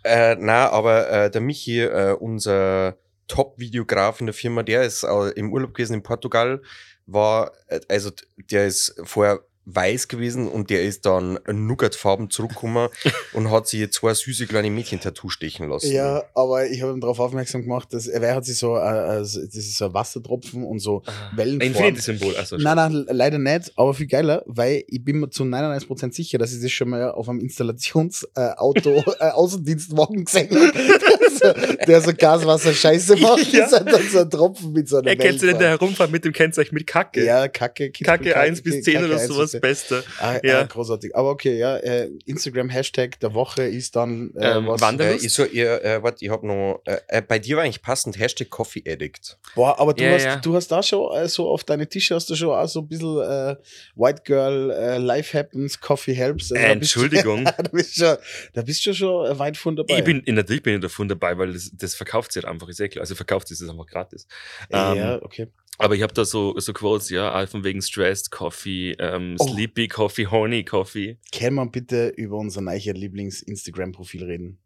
Äh, 0.04 0.36
na, 0.38 0.68
aber 0.70 1.08
äh, 1.10 1.30
der 1.30 1.40
Michi, 1.40 1.80
äh, 1.80 2.12
unser 2.18 2.96
Top-Videograf 3.28 4.20
in 4.20 4.26
der 4.26 4.34
Firma, 4.34 4.62
der 4.62 4.82
ist 4.82 5.04
äh, 5.04 5.28
im 5.36 5.52
Urlaub 5.52 5.74
gewesen 5.74 5.94
in 5.94 6.02
Portugal, 6.02 6.60
war, 7.06 7.52
äh, 7.68 7.80
also 7.88 8.10
der 8.36 8.66
ist 8.66 8.94
vorher 9.04 9.40
weiß 9.70 10.08
gewesen 10.08 10.48
und 10.48 10.70
der 10.70 10.82
ist 10.82 11.04
dann 11.04 11.38
Nougatfarben 11.46 12.30
zurückgekommen 12.30 12.88
und 13.34 13.50
hat 13.50 13.68
sich 13.68 13.90
zwei 13.92 14.14
süße 14.14 14.46
kleine 14.46 14.70
Mädchen-Tattoo 14.70 15.28
stechen 15.28 15.68
lassen. 15.68 15.92
Ja, 15.92 16.22
aber 16.34 16.66
ich 16.66 16.80
habe 16.82 16.92
ihm 16.92 17.00
darauf 17.00 17.20
aufmerksam 17.20 17.62
gemacht, 17.62 17.92
dass 17.92 18.06
er 18.06 18.34
hat 18.34 18.44
sich 18.44 18.56
so, 18.58 18.76
äh, 18.76 19.18
äh, 19.20 19.24
so- 19.24 19.40
das 19.44 19.54
ist 19.54 19.76
so 19.76 19.86
ein 19.86 19.94
Wasserdropfen 19.94 20.64
und 20.64 20.78
so 20.80 21.02
Wellenform. 21.32 21.68
Infinity-Symbol. 21.68 22.34
Also 22.36 22.56
Nein, 22.56 22.76
nein, 22.76 23.06
leider 23.10 23.38
nicht, 23.38 23.72
aber 23.76 23.92
viel 23.94 24.06
geiler, 24.06 24.42
weil 24.46 24.84
ich 24.88 25.04
bin 25.04 25.20
mir 25.20 25.30
zu 25.30 25.44
99% 25.44 26.14
sicher, 26.14 26.38
dass 26.38 26.52
ich 26.54 26.62
das 26.62 26.72
schon 26.72 26.88
mal 26.88 27.10
auf 27.10 27.28
einem 27.28 27.40
Installationsauto, 27.40 29.04
äh, 29.20 29.30
Außendienstwagen 29.30 30.24
gesehen 30.24 30.48
habe, 30.50 30.72
der 31.42 31.54
so, 31.54 31.72
der 31.86 32.00
so 32.00 32.12
Gaswasser-Scheiße 32.14 33.16
macht. 33.16 33.52
Ja. 33.52 33.60
Das 33.60 33.72
hat 33.72 33.92
dann 33.92 34.02
so 34.08 34.18
ein 34.20 34.30
Tropfen 34.30 34.72
mit 34.72 34.88
so 34.88 34.98
einer 34.98 35.08
Er 35.08 35.16
kennt 35.16 35.40
sich 35.40 35.50
denn 35.50 35.58
der 35.58 35.70
herumfahren 35.70 36.10
mit 36.12 36.24
dem 36.24 36.32
Kennzeichen 36.32 36.74
mit 36.74 36.86
Kacke. 36.86 37.24
Ja, 37.24 37.48
Kacke. 37.48 37.90
Kitzbühel, 37.90 38.06
Kacke 38.18 38.36
1 38.36 38.62
bis 38.62 38.82
10 38.82 38.94
Kacke 38.94 39.06
oder 39.06 39.14
1 39.20 39.26
sowas, 39.28 39.42
bis 39.44 39.50
10. 39.52 39.60
Beste. 39.60 40.04
Ah, 40.20 40.36
Ja. 40.42 40.60
ah, 40.60 40.64
großartig. 40.64 41.14
Aber 41.16 41.30
okay, 41.30 41.58
ja, 41.58 41.76
äh, 41.78 42.08
Instagram-Hashtag 42.26 43.20
der 43.20 43.34
Woche 43.34 43.62
ist 43.64 43.96
dann 43.96 44.32
äh, 44.36 44.56
Ähm, 44.58 44.66
was. 44.66 44.80
Wander- 44.80 45.10
Äh, 45.10 45.16
ich 45.16 45.32
so, 45.32 45.44
ihr, 45.44 45.82
äh, 45.84 46.02
warte, 46.02 46.24
ich 46.24 46.30
hab 46.30 46.42
noch, 46.42 46.80
äh, 46.86 46.98
äh, 47.08 47.22
bei 47.22 47.38
dir 47.38 47.56
war 47.56 47.64
eigentlich 47.64 47.82
passend 47.82 48.18
Hashtag 48.18 48.50
Coffee 48.50 48.82
Addict. 48.86 49.38
Boah, 49.54 49.78
aber 49.78 49.94
du, 49.94 50.04
Ja, 50.04 50.12
hast, 50.12 50.24
ja. 50.24 50.36
du 50.36 50.54
hast 50.54 50.68
da 50.68 50.82
schon 50.82 51.14
äh, 51.16 51.28
so 51.28 51.48
auf 51.48 51.64
deine 51.64 51.88
Tische 51.88 52.14
hast 52.14 52.30
du 52.30 52.34
schon 52.34 52.50
auch 52.50 52.68
so 52.68 52.80
ein 52.80 52.88
bisschen 52.88 53.18
äh, 53.20 53.56
White 53.96 54.22
Girl, 54.24 54.70
äh, 54.70 54.98
Life 54.98 55.36
Happens, 55.36 55.80
Coffee 55.80 56.12
Helps. 56.14 56.52
Also 56.52 56.54
Äh, 56.64 56.68
da 56.68 56.74
bist 56.74 56.94
du- 56.94 57.00
Entschuldigung. 57.02 57.44
da 57.56 57.62
bist 57.72 57.96
du 57.96 58.04
schon, 58.04 58.16
da 58.54 58.62
bist 58.62 58.86
du 58.86 58.94
schon 58.94 59.38
weit 59.38 59.56
von 59.56 59.76
dabei. 59.76 59.98
Ich 59.98 60.04
bin, 60.04 60.22
natürlich 60.26 60.62
bin 60.62 60.74
ich 60.76 60.80
davon 60.80 61.08
dabei, 61.08 61.17
weil 61.20 61.52
das, 61.52 61.70
das 61.74 61.94
verkauft 61.94 62.32
sich 62.32 62.42
halt 62.44 62.52
einfach, 62.52 62.68
ist 62.68 62.80
eh 62.80 62.88
klar. 62.88 63.02
Also 63.02 63.14
verkauft 63.14 63.48
sich 63.48 63.58
das 63.58 63.68
einfach 63.68 63.86
gratis. 63.86 64.26
ja, 64.70 65.14
Ähm, 65.14 65.20
okay. 65.22 65.48
Aber 65.80 65.94
ich 65.94 66.02
habe 66.02 66.12
da 66.12 66.24
so, 66.24 66.58
so 66.58 66.72
Quotes, 66.72 67.08
ja, 67.10 67.32
auch 67.40 67.48
von 67.48 67.62
wegen 67.62 67.80
Stressed 67.80 68.30
Coffee, 68.32 68.96
ähm, 68.98 69.36
Oh. 69.38 69.46
Sleepy 69.46 69.86
Coffee, 69.86 70.26
Horny 70.26 70.64
Coffee. 70.64 71.18
Können 71.32 71.54
wir 71.56 71.66
bitte 71.66 72.08
über 72.08 72.36
unser 72.36 72.60
neues 72.62 72.84
Lieblings-Instagram-Profil 72.84 74.24
reden? 74.24 74.58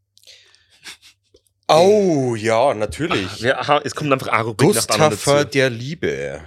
Oh, 1.69 2.35
ja, 2.35 2.75
natürlich. 2.75 3.41
Ja, 3.41 3.59
aha, 3.59 3.81
es 3.85 3.95
kommt 3.95 4.13
einfach 4.13 4.57
Gustafer 4.57 5.11
dazu. 5.11 5.51
der 5.51 5.71
Liebe. 5.71 6.43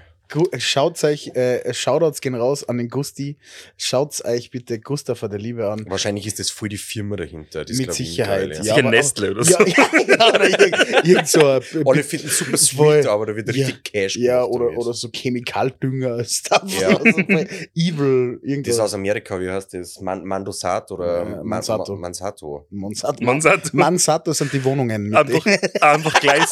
Schaut 0.58 1.04
euch, 1.04 1.28
äh, 1.36 1.74
Shoutouts 1.74 2.22
gehen 2.22 2.36
raus 2.36 2.68
an 2.68 2.78
den 2.78 2.90
Gusti. 2.90 3.38
Schaut 3.78 4.24
euch 4.26 4.50
bitte 4.52 4.80
Gustafer 4.80 5.30
der 5.30 5.40
Liebe 5.40 5.70
an. 5.70 5.86
Wahrscheinlich 5.88 6.26
ist 6.28 6.40
das 6.40 6.50
voll 6.50 6.70
die 6.70 6.78
Firma 6.78 7.16
dahinter. 7.16 7.64
Das 7.66 7.78
Mit 7.78 7.94
Sicherheit. 7.94 8.56
Sicher 8.56 8.74
aber 8.78 8.88
auch- 8.88 8.92
Nestle 8.92 9.32
oder 9.32 9.44
so. 9.44 9.52
Ja, 9.54 9.66
ja, 9.66 9.90
ja 10.08 10.30
oder 10.34 10.50
irgend, 10.50 11.06
irgend 11.08 11.28
so 11.28 11.46
ein, 11.48 11.62
Alle 11.86 12.04
finden 12.04 12.28
es 12.28 12.38
super 12.40 12.58
Voll. 12.58 13.02
sweet, 13.02 13.08
aber 13.08 13.26
da 13.28 13.36
wird 13.36 13.56
Ja. 13.56 13.66
richtig 13.68 13.84
Cash 13.84 14.16
ja, 14.18 14.38
gemacht 14.42 14.50
oder, 14.56 14.66
damit. 14.66 14.80
oder 14.80 14.94
so 14.94 15.10
Chemikaldünger-Stuff. 15.10 16.64
Ja. 16.80 16.90
Ja. 16.90 16.98
So 16.98 17.04
voll 17.04 17.48
evil, 17.76 18.40
Das 18.42 18.50
irgendwas. 18.50 18.80
aus 18.80 18.94
Amerika, 18.94 19.40
wie 19.40 19.50
heißt 19.50 19.74
das? 19.74 20.00
Man 20.02 20.24
Mandosat 20.26 20.92
oder 20.92 21.20
Ja, 21.20 21.26
Man- 21.26 21.46
Mansato. 21.48 21.94
Ma- 21.96 22.02
Mansato. 22.02 22.68
Monsanto. 22.72 23.24
Monsanto. 23.24 23.70
Monsanto 23.74 24.34
sind 24.34 24.52
die 24.54 24.64
Wohnungen. 24.64 25.16
Einfach, 25.16 25.46
einfach 25.82 26.20
gleich 26.20 26.44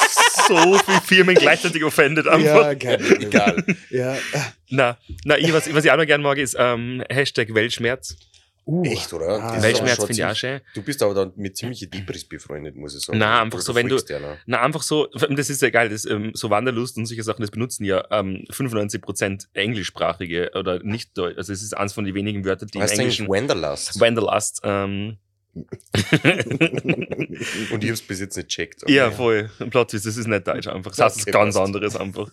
so 0.48 0.56
viele 0.86 1.02
Firmen 1.06 1.36
gleichzeitig 1.36 1.84
offended. 1.84 2.28
Einfach. 2.28 2.44
ja, 2.64 2.74
geil. 2.74 3.00
Egal. 3.20 3.63
Ja. 3.90 4.18
Na, 4.70 4.98
na 5.26 5.38
ich, 5.38 5.52
was, 5.54 5.74
was 5.74 5.86
ich 5.86 5.92
auch 5.92 5.98
noch 5.98 6.06
gerne 6.06 6.24
mag, 6.24 6.38
ist 6.38 6.56
ähm, 6.60 7.04
Hashtag 7.10 7.54
Weltschmerz. 7.54 8.16
Uh, 8.66 8.82
Echt, 8.86 9.12
oder? 9.12 9.44
Ah, 9.44 9.58
ist 9.58 9.64
Weltschmerz 9.64 9.98
finde 9.98 10.14
ich 10.14 10.24
auch 10.24 10.36
schön. 10.36 10.62
Du 10.74 10.82
bist 10.82 11.04
aber 11.04 11.14
dann 11.14 11.34
mit 11.36 11.58
ziemlichen 11.58 11.92
Depris 11.92 12.24
befreundet, 12.24 12.78
muss 12.78 12.96
ich 12.96 13.04
sagen. 13.04 13.20
Na, 13.20 13.42
einfach 13.42 13.58
Oder 13.58 13.66
so, 13.66 13.76
wenn 13.76 13.90
du- 13.90 13.98
der 13.98 14.22
noch. 14.22 14.38
Na, 14.46 14.62
einfach 14.62 14.82
so, 14.84 15.08
das 15.08 15.50
ist 15.50 15.62
ja 15.62 15.70
geil, 15.70 15.90
das, 15.90 16.06
ähm, 16.06 16.32
so 16.34 16.50
Wanderlust 16.50 16.96
und 16.98 17.06
solche 17.06 17.24
Sachen, 17.24 17.42
das 17.42 17.52
benutzen 17.52 17.84
ja 17.84 18.06
ähm, 18.10 18.46
95% 18.50 19.48
englischsprachige 19.54 20.52
oder 20.56 20.80
nicht 20.82 21.18
Deutsch. 21.18 21.36
Also 21.38 21.52
es 21.52 21.62
ist 21.62 21.76
eins 21.76 21.92
von 21.92 22.06
den 22.06 22.16
wenigen 22.16 22.46
Wörtern, 22.46 22.70
die 22.70 22.78
im 22.78 22.84
Heißt 22.84 22.94
eigentlich 22.94 23.20
Englischen 23.20 23.28
Wanderlust. 23.28 24.00
Wanderlust. 24.00 24.62
Ähm, 24.64 25.18
Und 27.72 27.84
ich 27.84 27.90
hab's 27.90 28.02
bis 28.02 28.20
jetzt 28.20 28.36
nicht 28.38 28.48
checkt. 28.50 28.90
ja, 28.90 29.12
voll. 29.12 29.50
Ein 29.60 29.70
Plot-Twist, 29.70 30.06
das 30.06 30.18
ist 30.18 30.28
nicht 30.28 30.48
Deutsch 30.48 30.68
einfach. 30.68 30.92
Das 30.96 31.00
heißt 31.00 31.22
Okay, 31.22 31.32
ganz 31.32 31.56
passt. 31.56 31.66
anderes 31.68 31.96
einfach. 31.96 32.30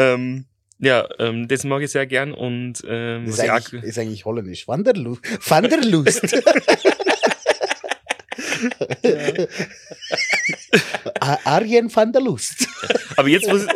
Ähm, 0.00 0.44
ja, 0.78 1.06
ähm, 1.18 1.46
das 1.48 1.64
mag 1.64 1.82
ich 1.82 1.90
sehr 1.90 2.06
gern 2.06 2.32
und 2.32 2.82
ähm, 2.88 3.26
Das 3.26 3.34
ist 3.38 3.44
ich 3.44 3.50
eigentlich, 3.50 3.82
auch, 3.82 3.86
ist 3.86 3.98
eigentlich 3.98 4.24
holländisch. 4.24 4.66
Wanderlust. 4.66 5.20
Wanderlust. 5.50 6.42
A- 11.20 11.38
Arjen 11.44 11.94
van 11.94 12.12
der 12.12 12.22
Lust. 12.22 12.66
aber 13.16 13.28
jetzt 13.28 13.48
muss 13.48 13.66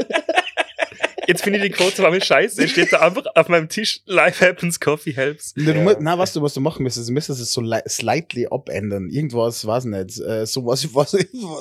Jetzt 1.26 1.42
finde 1.42 1.58
ich 1.58 1.64
die 1.64 1.70
Quote 1.70 1.94
zwar 1.96 2.20
scheiße. 2.20 2.62
Es 2.62 2.70
steht 2.72 2.92
da 2.92 3.00
einfach 3.00 3.24
auf 3.34 3.48
meinem 3.48 3.70
Tisch, 3.70 4.00
Life 4.04 4.44
happens, 4.46 4.78
Coffee 4.78 5.12
helps. 5.12 5.54
Na, 5.56 5.72
du 5.72 5.78
Ja. 5.80 5.96
na, 5.98 6.18
was 6.18 6.34
du, 6.34 6.42
was 6.42 6.52
du 6.52 6.60
machen 6.60 6.82
müsstest, 6.82 7.08
du 7.08 7.14
müsstest 7.14 7.40
es 7.40 7.50
so 7.50 7.62
li 7.62 7.78
slightly 7.88 8.46
abändern. 8.50 9.08
Irgendwas, 9.08 9.66
weiß 9.66 9.86
nicht, 9.86 10.20
äh, 10.20 10.44
so 10.44 10.66
was, 10.66 10.84
was, 10.94 11.12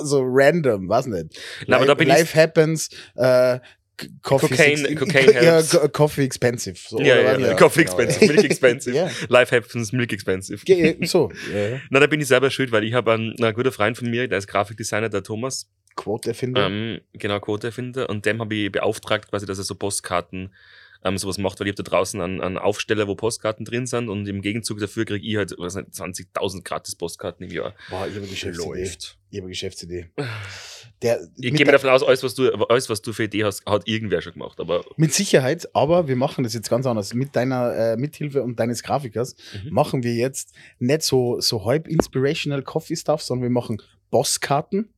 so 0.02 0.20
random, 0.22 0.86
weiß 0.86 1.06
nicht. 1.06 1.28
Na, 1.66 1.76
aber 1.76 1.86
da 1.86 1.94
bin 1.94 2.08
ich- 2.08 2.14
Life 2.14 2.38
happens, 2.38 2.90
äh, 3.16 3.58
Coffee, 4.22 4.48
Cocaine- 4.48 4.84
ex- 4.88 4.98
Cocaine 5.00 5.32
ja, 5.32 5.40
helps. 5.40 5.70
Co- 5.70 5.88
Coffee 5.88 6.24
expensive. 6.24 6.76
So, 6.76 6.98
Ja, 7.00 7.16
ja, 7.20 7.38
ja. 7.38 7.54
Coffee 7.54 7.84
genau, 7.84 7.98
expensive, 7.98 8.32
Milk 8.32 8.44
expensive. 8.44 8.96
Ja. 8.96 9.10
Life 9.28 9.54
happens, 9.54 9.92
Milk 9.92 10.12
expensive. 10.12 10.64
Ge- 10.64 10.96
So, 11.06 11.30
ja. 11.54 11.80
Na, 11.90 12.00
da 12.00 12.06
bin 12.06 12.20
ich 12.20 12.26
selber 12.26 12.50
schuld, 12.50 12.72
weil 12.72 12.84
ich 12.84 12.92
habe 12.94 13.12
einen, 13.12 13.34
einen 13.42 13.54
guten 13.54 13.70
Freund 13.72 13.96
von 13.96 14.10
mir, 14.10 14.26
der 14.28 14.38
ist 14.38 14.46
Grafikdesigner, 14.48 15.08
der 15.08 15.22
Thomas, 15.22 15.70
Quote 15.96 16.30
erfinder. 16.30 16.66
ähm, 16.66 17.00
genau, 17.12 17.38
Quote-Erfinder, 17.38 18.08
und 18.10 18.26
dem 18.26 18.40
habe 18.40 18.52
ich 18.54 18.72
beauftragt, 18.72 19.30
quasi, 19.30 19.46
dass 19.46 19.58
er 19.58 19.64
so 19.64 19.76
Postkarten 19.76 20.52
ähm, 21.04 21.18
sowas 21.18 21.38
macht, 21.38 21.60
weil 21.60 21.66
ich 21.66 21.72
habe 21.72 21.82
da 21.82 21.90
draußen 21.90 22.20
einen, 22.20 22.40
einen 22.40 22.58
Aufsteller, 22.58 23.06
wo 23.06 23.14
Postkarten 23.14 23.64
drin 23.64 23.86
sind 23.86 24.08
und 24.08 24.26
im 24.26 24.40
Gegenzug 24.42 24.80
dafür 24.80 25.04
kriege 25.04 25.26
ich 25.26 25.36
halt 25.36 25.54
was 25.58 25.74
nicht, 25.76 25.88
20.000 25.90 26.62
gratis 26.64 26.96
Postkarten 26.96 27.46
im 27.46 27.52
Jahr. 27.52 27.74
Boah, 27.90 28.06
ich 28.06 28.10
habe 28.14 28.20
eine 28.20 28.26
Geschäftsidee. 28.28 28.68
Läuft. 28.68 29.18
Ich 29.30 29.38
habe 29.38 29.44
eine 29.44 29.50
Geschäftsidee. 29.50 30.06
Der, 31.02 31.20
Ich 31.36 31.52
gehe 31.52 31.66
davon 31.66 31.90
aus, 31.90 32.02
alles 32.02 32.22
was, 32.22 32.34
du, 32.34 32.50
alles, 32.66 32.88
was 32.88 33.02
du 33.02 33.12
für 33.12 33.24
Idee 33.24 33.44
hast, 33.44 33.66
hat 33.66 33.86
irgendwer 33.86 34.22
schon 34.22 34.34
gemacht, 34.34 34.58
aber 34.60 34.84
Mit 34.96 35.12
Sicherheit, 35.12 35.68
aber 35.74 36.08
wir 36.08 36.16
machen 36.16 36.44
das 36.44 36.54
jetzt 36.54 36.70
ganz 36.70 36.86
anders. 36.86 37.12
Mit 37.12 37.36
deiner 37.36 37.74
äh, 37.74 37.96
Mithilfe 37.96 38.42
und 38.42 38.58
deines 38.58 38.82
Grafikers 38.82 39.34
Mhm. 39.64 39.72
machen 39.74 40.02
wir 40.02 40.14
jetzt 40.14 40.54
nicht 40.78 41.02
so, 41.02 41.40
so 41.40 41.64
halb 41.66 41.88
inspirational 41.88 42.62
Coffee 42.62 42.96
Stuff, 42.96 43.22
sondern 43.22 43.42
wir 43.42 43.50
machen 43.50 43.82
Bosskarten, 44.10 44.93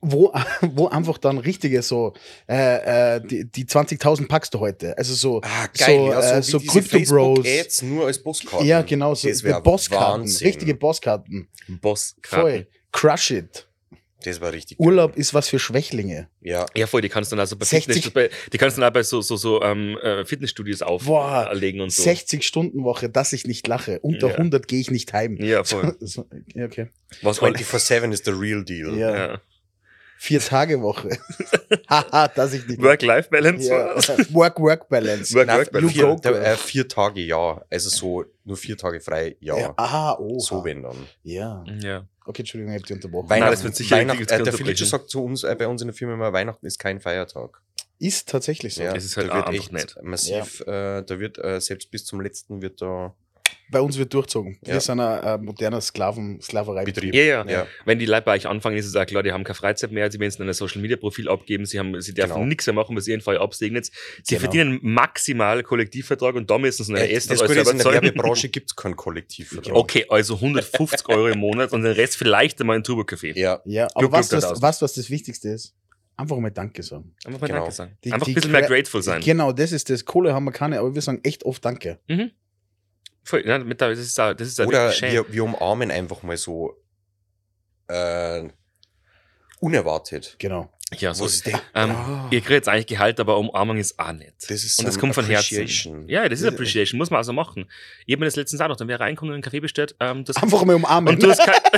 wo, 0.00 0.32
wo 0.62 0.88
einfach 0.88 1.18
dann 1.18 1.38
richtige 1.38 1.82
so, 1.82 2.14
äh, 2.48 3.16
äh, 3.16 3.20
die, 3.20 3.44
die 3.50 3.64
20.000 3.64 4.28
packst 4.28 4.54
du 4.54 4.60
heute. 4.60 4.96
Also 4.96 5.14
so, 5.14 5.40
Ah, 5.44 5.66
geil. 5.76 5.96
so, 5.96 6.10
ja, 6.12 6.22
so, 6.22 6.34
äh, 6.34 6.42
so 6.42 6.58
diese 6.58 6.72
Crypto 6.72 6.98
Bros. 7.14 7.38
Facebook-Ads 7.38 7.82
nur 7.82 8.06
als 8.06 8.22
Postkarten. 8.22 8.66
Ja, 8.66 8.82
genau, 8.82 9.14
so 9.14 9.28
wär 9.28 9.60
Bosskarten, 9.60 10.22
Wahnsinn. 10.22 10.46
richtige 10.46 10.74
Bosskarten. 10.74 11.48
Boss 11.80 12.16
Voll. 12.22 12.66
Crush 12.92 13.30
it. 13.32 13.64
Das 14.24 14.40
war 14.40 14.52
richtig 14.52 14.80
Urlaub 14.80 15.16
ist 15.16 15.32
was 15.32 15.48
für 15.48 15.60
Schwächlinge. 15.60 16.14
Geil. 16.42 16.52
Ja. 16.52 16.66
Ja, 16.74 16.86
voll, 16.88 17.02
die 17.02 17.08
kannst 17.08 17.30
du 17.30 17.36
dann 17.36 17.40
also 17.40 17.56
bei 17.56 17.64
60 17.64 17.94
Fitness, 17.94 18.12
bei, 18.12 18.30
die 18.52 18.58
kannst 18.58 18.76
du 18.76 18.80
dann 18.80 18.90
auch 18.90 18.92
bei 18.92 19.04
so, 19.04 19.20
so, 19.20 19.36
so 19.36 19.62
ähm, 19.62 19.96
äh, 20.02 20.24
Fitnessstudios 20.24 20.82
auflegen 20.82 21.80
und 21.80 21.92
so. 21.92 22.02
60-Stunden-Woche, 22.02 23.10
dass 23.10 23.32
ich 23.32 23.46
nicht 23.46 23.68
lache. 23.68 24.00
Unter 24.00 24.28
Ja. 24.30 24.34
100 24.34 24.66
gehe 24.66 24.80
ich 24.80 24.90
nicht 24.90 25.12
heim. 25.12 25.36
Ja, 25.40 25.62
voll. 25.62 25.96
So, 26.00 26.26
ja, 26.54 26.64
okay. 26.64 26.88
Was 27.22 27.40
all, 27.40 27.52
24-7 27.52 28.12
ist 28.12 28.26
der 28.26 28.40
real 28.40 28.64
deal. 28.64 28.98
Ja. 28.98 29.16
ja. 29.16 29.40
Vier-Tage-Woche. 30.20 31.10
Haha, 31.88 32.28
dass 32.28 32.52
ich 32.52 32.66
nicht. 32.66 32.82
Work-Life-Balance. 32.82 33.68
ja. 33.68 33.94
Work-Work-Balance. 34.34 35.34
Work- 35.34 35.46
Nein, 35.46 35.58
Work-Balance. 35.58 35.94
vier, 35.94 36.06
Go, 36.06 36.16
der, 36.16 36.32
go. 36.32 36.38
äh, 36.38 36.56
vier 36.56 36.88
Tage 36.88 37.20
ja. 37.20 37.62
Also 37.70 37.88
so 37.88 38.24
nur 38.44 38.56
vier 38.56 38.76
Tage 38.76 39.00
frei, 39.00 39.36
ja. 39.40 39.56
Ja. 39.58 39.74
Aha, 39.76 40.16
oh. 40.20 40.38
So 40.40 40.64
wenn 40.64 40.82
dann. 40.82 40.96
Ja. 41.22 41.64
ja. 41.80 42.06
Okay, 42.26 42.42
Entschuldigung, 42.42 42.74
ich 42.74 42.80
hab 42.82 42.86
dich 42.86 42.96
unterbrochen. 42.96 43.26
Nein, 43.28 43.40
Weihnachten, 43.42 43.54
das 43.54 43.64
wird 43.64 43.76
sicher 43.76 43.96
Weihnachten, 43.96 44.18
richtig 44.18 44.38
äh, 44.40 44.42
der. 44.42 44.52
Felice 44.52 44.84
sagt 44.86 45.08
zu 45.08 45.24
uns 45.24 45.44
äh, 45.44 45.54
bei 45.56 45.66
uns 45.68 45.80
in 45.82 45.88
der 45.88 45.94
Firma 45.94 46.14
immer, 46.14 46.32
Weihnachten 46.32 46.66
ist 46.66 46.78
kein 46.78 47.00
Feiertag. 47.00 47.62
Ist 48.00 48.28
tatsächlich 48.28 48.74
so. 48.74 48.82
Ja, 48.82 48.92
Das 48.92 49.04
ist 49.04 49.16
halt 49.16 49.28
da 49.30 49.34
wird 49.36 49.46
auch 49.46 49.52
echt 49.52 49.72
nicht. 49.72 49.96
massiv, 50.02 50.60
äh, 50.62 51.02
da 51.02 51.18
wird 51.20 51.38
äh, 51.38 51.60
selbst 51.60 51.90
bis 51.90 52.04
zum 52.04 52.20
letzten 52.20 52.60
wird 52.60 52.82
da 52.82 53.14
Bei 53.70 53.80
uns 53.82 53.98
wird 53.98 54.14
durchzogen. 54.14 54.58
Wir 54.62 54.74
Ja. 54.74 54.80
sind 54.80 54.98
ein, 55.00 55.20
ein 55.20 55.44
moderner 55.44 55.80
Sklaven, 55.80 56.40
Sklavereibetrieb. 56.40 57.12
Betrieb. 57.12 57.14
Ja, 57.14 57.44
ja, 57.44 57.50
Ja. 57.50 57.66
Wenn 57.84 57.98
die 57.98 58.06
Leute 58.06 58.22
bei 58.22 58.34
euch 58.36 58.46
anfangen, 58.46 58.76
ist 58.78 58.86
es 58.86 58.96
auch 58.96 59.04
klar, 59.04 59.22
die 59.22 59.32
haben 59.32 59.44
keine 59.44 59.56
Freizeit 59.56 59.92
mehr, 59.92 60.10
sie 60.10 60.18
werden 60.18 60.28
es 60.30 60.36
in 60.36 60.46
ein 60.48 60.54
Social 60.54 60.80
Media 60.80 60.96
Profil 60.96 61.28
abgeben, 61.28 61.66
sie, 61.66 61.78
haben, 61.78 62.00
sie 62.00 62.14
dürfen 62.14 62.32
Genau. 62.32 62.46
nichts 62.46 62.66
mehr 62.66 62.74
machen, 62.74 62.96
was 62.96 63.04
sie 63.04 63.10
jeden 63.12 63.26
absegnet. 63.38 63.86
Sie 64.22 64.36
Genau. 64.36 64.40
verdienen 64.40 64.78
maximal 64.82 65.62
Kollektivvertrag 65.62 66.34
und 66.34 66.50
da 66.50 66.56
müssen 66.58 66.84
sie 66.84 66.92
noch 66.92 66.98
Äh, 67.00 67.12
essen 67.12 67.30
das 67.30 67.40
Gute 67.40 67.60
ist, 67.60 67.70
in 67.70 67.78
der. 67.78 67.92
Werbebranche 67.92 68.48
gibt 68.48 68.70
es 68.70 68.76
keinen 68.76 68.96
Kollektivvertrag. 68.96 69.74
Okay, 69.74 70.06
also 70.08 70.36
150 70.40 71.08
Euro 71.08 71.28
im 71.28 71.38
Monat 71.38 71.72
und 71.72 71.82
den 71.82 71.92
Rest 71.92 72.16
vielleicht 72.16 72.60
einmal 72.60 72.76
in 72.76 72.84
Turbo-Café. 72.84 73.38
Ja, 73.38 73.60
Ja, 73.64 73.84
aber 73.94 74.00
Glück, 74.08 74.12
was, 74.12 74.32
was, 74.32 74.62
was, 74.62 74.82
was 74.82 74.92
das 74.94 75.10
Wichtigste 75.10 75.50
ist? 75.50 75.74
Einfach 76.16 76.36
mal 76.38 76.50
Danke 76.50 76.82
sagen. 76.82 77.14
Einfach 77.24 77.40
mal 77.42 77.46
Genau. 77.46 77.58
Danke 77.60 77.74
sagen. 77.74 77.98
Die- 78.02 78.12
Einfach 78.12 78.24
die 78.24 78.32
ein 78.32 78.34
bisschen 78.34 78.50
mehr 78.52 78.62
grateful 78.62 79.02
sein. 79.02 79.20
Genau, 79.20 79.52
das 79.52 79.72
ist 79.72 79.88
das. 79.90 80.04
Kohle 80.04 80.32
haben 80.34 80.44
wir 80.44 80.52
keine, 80.52 80.80
aber 80.80 80.94
wir 80.94 81.02
sagen 81.02 81.20
echt 81.22 81.44
oft 81.44 81.64
Danke. 81.64 81.98
Mhm. 82.08 82.30
Voll, 83.28 83.46
ja, 83.46 83.58
mit 83.58 83.78
der, 83.78 83.90
das 83.90 83.98
ist 83.98 84.18
auch, 84.18 84.32
das 84.32 84.48
ist 84.48 84.58
auch 84.58 84.64
Oder 84.66 84.90
wir, 84.90 85.30
wir 85.30 85.44
umarmen 85.44 85.90
einfach 85.90 86.22
mal 86.22 86.38
so 86.38 86.80
äh, 87.88 88.48
unerwartet. 89.60 90.36
Genau. 90.38 90.72
Ja, 90.96 91.12
so. 91.12 91.28
Denken, 91.28 91.60
Ähm, 91.74 91.90
ah, 91.90 92.28
Ihr 92.30 92.40
kriegt 92.40 92.52
jetzt 92.52 92.68
eigentlich 92.70 92.86
Gehalt, 92.86 93.20
aber 93.20 93.36
Umarmung 93.36 93.76
ist 93.76 93.98
auch 93.98 94.12
nicht. 94.12 94.32
das 94.48 94.64
ist 94.64 94.78
Und 94.78 94.88
das 94.88 94.98
kommt 94.98 95.14
von 95.14 95.26
Herzen. 95.26 96.08
Ja, 96.08 96.26
das 96.26 96.40
ist 96.40 96.46
Appreciation, 96.46 96.96
muss 96.96 97.10
man 97.10 97.18
also 97.18 97.34
machen. 97.34 97.70
Ich 98.06 98.14
habe 98.14 98.20
mir 98.20 98.24
das 98.28 98.36
letztens 98.36 98.62
auch 98.62 98.68
noch, 98.68 98.76
dann 98.76 98.88
wäre 98.88 99.00
reinkommen 99.00 99.32
und 99.32 99.34
einen 99.34 99.42
Kaffee 99.42 99.60
bestellt. 99.60 99.94
Ähm, 100.00 100.24
das 100.24 100.36
Einfach 100.42 100.64
mal 100.64 100.76
umarmen. 100.76 101.12
und 101.14 101.22
du 101.22 101.28
hast 101.30 101.44
kein. 101.44 101.54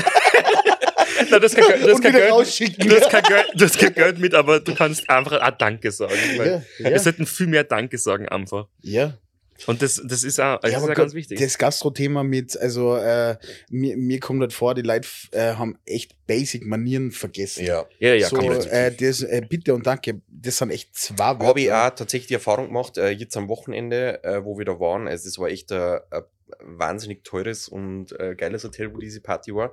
Du 1.31 1.37
hast 1.37 1.55
Und 1.55 2.01
kein 2.01 2.13
wieder 2.13 2.21
Geld. 2.21 2.33
rausschicken. 2.33 2.89
Du 2.89 2.97
hast, 2.97 3.79
kein 3.79 3.93
Geld, 3.95 4.19
mit, 4.19 4.35
aber 4.35 4.59
du 4.59 4.75
kannst 4.75 5.09
einfach 5.09 5.41
auch 5.41 5.51
Danke 5.59 5.93
sagen. 5.93 6.13
Weil 6.37 6.47
ja, 6.49 6.63
Wir 6.79 6.91
ja. 6.93 6.99
sollten 6.99 7.27
viel 7.27 7.47
mehr 7.47 7.63
Danke 7.63 7.99
sagen 7.99 8.29
einfach. 8.29 8.67
ja. 8.83 9.19
Und 9.67 9.83
das, 9.83 10.01
das 10.05 10.25
ist 10.25 10.41
auch, 10.41 10.61
das 10.61 10.71
ja, 10.71 10.79
ist 10.79 10.85
aber 10.85 10.93
auch 10.93 10.97
ganz 10.97 11.15
wichtig. 11.15 11.39
Das 11.39 11.59
Gastro-Thema 11.59 12.23
mit, 12.23 12.59
also 12.59 12.97
äh, 12.97 13.37
mir, 13.69 13.97
mir 13.97 14.21
kommt 14.21 14.41
halt 14.41 14.53
vor, 14.53 14.75
die 14.75 14.83
Leute 14.83 15.09
äh, 15.33 15.55
haben 15.55 15.79
echt 15.85 16.15
Basic-Manieren 16.27 17.11
vergessen. 17.11 17.65
Ja. 17.65 17.87
ja, 17.99 18.15
ja, 18.15 18.29
so, 18.29 18.37
komplett. 18.37 18.67
äh, 18.67 18.95
das, 18.95 19.23
äh, 19.23 19.43
bitte 19.47 19.75
und 19.75 19.87
danke, 19.87 20.21
das 20.29 20.59
sind 20.59 20.71
echt 20.71 20.97
zwei 20.97 21.25
Habe 21.25 21.61
ich 21.61 21.73
auch 21.73 21.91
tatsächlich 21.91 22.29
die 22.29 22.35
Erfahrung 22.35 22.67
gemacht, 22.67 22.99
äh, 22.99 23.11
jetzt 23.11 23.37
am 23.37 23.49
Wochenende, 23.49 24.23
äh, 24.25 24.45
wo 24.45 24.59
wir 24.59 24.65
da 24.65 24.79
waren. 24.79 25.09
Also 25.09 25.29
es 25.29 25.39
war 25.39 25.49
echt 25.49 25.73
ein, 25.73 26.01
ein 26.11 26.23
wahnsinnig 26.61 27.25
teures 27.25 27.69
und 27.69 28.19
äh, 28.19 28.35
geiles 28.37 28.65
Hotel, 28.65 28.95
wo 28.95 28.99
diese 28.99 29.21
Party 29.21 29.55
war. 29.55 29.73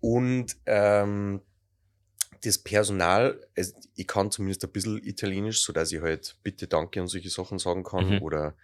Und 0.00 0.56
ähm, 0.66 1.40
das 2.44 2.58
Personal, 2.58 3.40
also 3.56 3.74
ich 3.94 4.06
kann 4.06 4.30
zumindest 4.30 4.64
ein 4.64 4.70
bisschen 4.70 5.02
Italienisch, 5.02 5.60
sodass 5.62 5.92
ich 5.92 6.00
halt 6.00 6.36
bitte 6.42 6.68
danke 6.68 7.00
und 7.00 7.08
solche 7.08 7.30
Sachen 7.30 7.58
sagen 7.58 7.82
kann. 7.82 8.16
Mhm. 8.16 8.22
Oder 8.22 8.54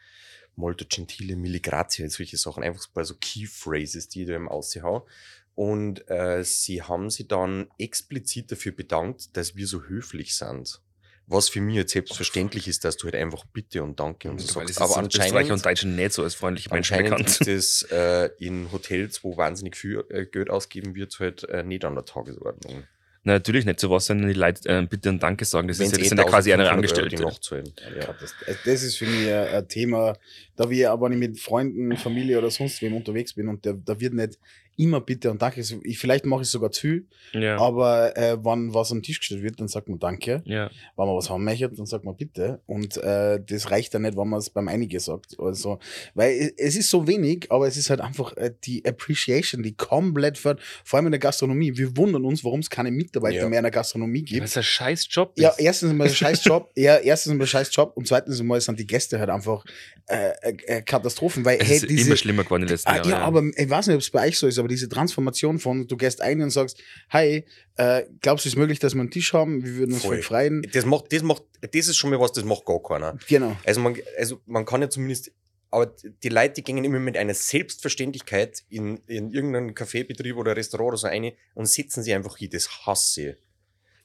molto 0.56 0.84
gentile, 0.88 1.36
mille 1.36 1.60
grazie, 1.60 2.08
solche 2.08 2.36
Sachen. 2.36 2.62
Einfach 2.62 2.86
so 3.04 3.14
Key 3.20 3.46
Phrases, 3.46 4.08
die 4.08 4.22
ich 4.22 4.28
da 4.28 4.36
im 4.36 4.48
Aushau. 4.48 5.06
Und 5.54 6.08
äh, 6.10 6.42
sie 6.42 6.82
haben 6.82 7.10
sich 7.10 7.28
dann 7.28 7.68
explizit 7.78 8.50
dafür 8.50 8.72
bedankt, 8.72 9.36
dass 9.36 9.54
wir 9.54 9.66
so 9.66 9.84
höflich 9.84 10.34
sind. 10.34 10.80
Was 11.26 11.48
für 11.48 11.60
mich 11.60 11.76
jetzt 11.76 11.92
selbstverständlich 11.92 12.68
ist, 12.68 12.84
dass 12.84 12.98
du 12.98 13.04
halt 13.04 13.14
einfach 13.14 13.46
Bitte 13.46 13.82
und 13.82 13.98
Danke 13.98 14.30
und 14.30 14.40
so 14.40 14.56
Weil 14.56 14.68
sagst. 14.68 14.82
Aber 14.82 15.00
in 15.00 15.06
Österreich 15.06 15.46
und 15.46 15.52
anscheinend, 15.52 15.64
Deutschen 15.64 15.96
nicht 15.96 16.12
so 16.12 16.22
als 16.22 16.34
freundliche 16.34 16.68
Menschen 16.68 16.94
anscheinend 16.96 17.18
bekannt. 17.18 17.48
ist 17.48 17.48
es 17.48 17.82
äh, 17.90 18.28
in 18.38 18.70
Hotels, 18.72 19.24
wo 19.24 19.36
wahnsinnig 19.36 19.76
viel 19.76 20.04
äh, 20.10 20.26
Geld 20.26 20.50
ausgeben 20.50 20.94
wird, 20.94 21.18
halt 21.20 21.44
äh, 21.44 21.62
nicht 21.62 21.84
an 21.84 21.94
der 21.94 22.04
Tagesordnung. 22.04 22.84
Na, 23.26 23.32
natürlich 23.32 23.64
nicht. 23.64 23.80
So 23.80 23.90
was 23.90 24.06
sollen 24.06 24.26
die 24.26 24.34
Leute 24.34 24.68
äh, 24.68 24.86
bitte 24.86 25.08
und 25.08 25.22
Danke 25.22 25.46
sagen. 25.46 25.66
Das, 25.66 25.78
ist 25.78 25.80
Wenn's 25.80 25.92
ja, 25.92 25.98
das 25.98 26.06
eh 26.06 26.08
sind 26.10 26.18
ja 26.18 26.24
quasi 26.24 26.52
eine 26.52 26.68
1500 26.68 27.14
Euro 27.16 27.28
Angestellte. 27.30 27.34
Nachzahlen. 27.34 27.72
Ja, 28.00 28.14
das, 28.20 28.34
das 28.64 28.82
ist 28.82 28.96
für 28.98 29.06
mich 29.06 29.26
ein, 29.28 29.48
ein 29.48 29.68
Thema, 29.68 30.16
da 30.56 30.68
wir 30.68 30.90
aber 30.90 31.08
nicht 31.08 31.18
mit 31.18 31.40
Freunden, 31.40 31.96
Familie 31.96 32.38
oder 32.38 32.50
sonst 32.50 32.82
wem 32.82 32.94
unterwegs 32.94 33.32
bin 33.32 33.48
und 33.48 33.64
der, 33.64 33.74
da 33.74 33.98
wird 33.98 34.12
nicht 34.12 34.38
immer 34.76 35.00
bitte 35.00 35.30
und 35.30 35.40
danke. 35.42 35.60
Ich, 35.60 35.98
vielleicht 35.98 36.24
mache 36.26 36.42
ich 36.42 36.48
sogar 36.48 36.70
zu 36.70 37.00
Ja. 37.32 37.58
aber 37.58 38.16
äh, 38.16 38.36
wenn 38.44 38.72
was 38.74 38.90
am 38.92 39.02
Tisch 39.02 39.18
gestellt 39.18 39.42
wird, 39.42 39.60
dann 39.60 39.68
sagt 39.68 39.88
man 39.88 39.98
Danke. 39.98 40.42
ja. 40.44 40.70
Wenn 40.96 41.06
man 41.06 41.16
was 41.16 41.30
haben 41.30 41.44
möchte, 41.44 41.68
dann 41.70 41.86
sagt 41.86 42.04
man 42.04 42.16
bitte. 42.16 42.60
Und 42.66 42.96
äh, 42.98 43.40
das 43.44 43.70
reicht 43.70 43.94
dann 43.94 44.02
nicht, 44.02 44.16
wenn 44.16 44.28
man 44.28 44.38
es 44.38 44.50
beim 44.50 44.68
Einige 44.68 44.98
sagt. 45.00 45.36
Also, 45.38 45.78
weil 46.14 46.32
es- 46.32 46.52
es 46.56 46.76
ist 46.76 46.90
so 46.90 47.06
wenig, 47.06 47.46
aber 47.50 47.66
es 47.66 47.76
ist 47.76 47.90
halt 47.90 48.00
einfach 48.00 48.36
äh, 48.36 48.52
die 48.64 48.84
Appreciation, 48.84 49.62
die 49.62 49.74
komplett 49.74 50.38
fährt, 50.38 50.60
vor 50.84 50.98
allem 50.98 51.06
in 51.06 51.12
der 51.12 51.18
Gastronomie. 51.20 51.76
Wir 51.76 51.96
wundern 51.96 52.24
uns, 52.24 52.44
warum 52.44 52.60
es 52.60 52.70
keine 52.70 52.90
Mitarbeiter 52.90 53.36
Ja. 53.36 53.48
mehr 53.48 53.58
in 53.60 53.64
der 53.64 53.72
Gastronomie 53.72 54.22
gibt. 54.24 54.42
Was 54.42 54.56
ein 54.56 54.62
scheiß 54.62 55.06
Job 55.10 55.32
Ja, 55.36 55.50
ist. 55.50 55.60
erstens 55.60 55.92
mal 55.92 56.08
ein 56.08 56.14
scheiß 56.14 56.44
Job, 56.44 56.70
ja, 56.76 56.96
erstens 56.96 57.34
mal 57.34 57.44
ein 57.44 57.46
scheiß 57.46 57.74
Job 57.74 57.92
und 57.96 58.06
zweitens 58.08 58.42
mal 58.42 58.60
sind 58.60 58.78
die 58.78 58.86
Gäste 58.86 59.18
halt 59.18 59.30
einfach 59.30 59.64
äh, 60.06 60.30
äh, 60.66 60.82
Katastrophen, 60.82 61.44
weil 61.44 61.58
Es 61.60 61.68
hey, 61.68 61.76
ist 61.76 61.88
diese, 61.90 62.06
immer 62.08 62.16
schlimmer 62.16 62.44
geworden 62.44 62.62
in 62.62 62.68
den 62.68 62.74
letzten 62.74 62.88
Ah, 62.90 62.96
Jahren. 62.96 63.08
ja, 63.10 63.18
aber 63.20 63.42
ich 63.56 63.70
weiß 63.70 63.86
nicht, 63.86 63.94
ob 63.94 64.02
es 64.02 64.10
bei 64.10 64.26
euch 64.28 64.38
so 64.38 64.46
ist, 64.46 64.58
aber 64.64 64.68
diese 64.70 64.88
Transformation 64.88 65.58
von, 65.58 65.86
du 65.86 65.96
gehst 65.98 66.22
ein 66.22 66.40
und 66.40 66.48
sagst, 66.48 66.82
hi, 67.10 67.44
äh, 67.76 68.02
glaubst 68.22 68.46
du, 68.46 68.48
es 68.48 68.54
ist 68.54 68.58
möglich, 68.58 68.78
dass 68.78 68.94
wir 68.94 69.00
einen 69.02 69.10
Tisch 69.10 69.34
haben? 69.34 69.62
Wir 69.62 69.74
würden 69.76 69.92
uns 69.92 70.02
Voll. 70.02 70.22
freuen. 70.22 70.66
Das, 70.72 70.86
macht, 70.86 71.12
das, 71.12 71.22
macht, 71.22 71.42
das 71.60 71.88
ist 71.88 71.96
schon 71.98 72.08
mal 72.08 72.18
was, 72.18 72.32
das 72.32 72.44
macht 72.44 72.64
gar 72.64 72.82
keiner. 72.82 73.18
Genau. 73.28 73.54
Also 73.66 73.80
man, 73.82 73.94
also 74.18 74.40
man 74.46 74.64
kann 74.64 74.80
ja 74.80 74.88
zumindest, 74.88 75.32
aber 75.70 75.94
die 76.22 76.28
Leute, 76.30 76.54
die 76.54 76.64
gehen 76.64 76.82
immer 76.82 76.98
mit 76.98 77.18
einer 77.18 77.34
Selbstverständlichkeit 77.34 78.62
in, 78.70 79.02
in 79.06 79.30
irgendeinen 79.32 79.74
Kaffeebetrieb 79.74 80.36
oder 80.36 80.56
Restaurant 80.56 80.88
oder 80.88 80.96
so 80.96 81.06
eine 81.08 81.34
und 81.52 81.66
setzen 81.66 82.02
sie 82.02 82.14
einfach 82.14 82.38
hin. 82.38 82.48
Das 82.50 82.86
hasse 82.86 83.20
ich. 83.20 83.36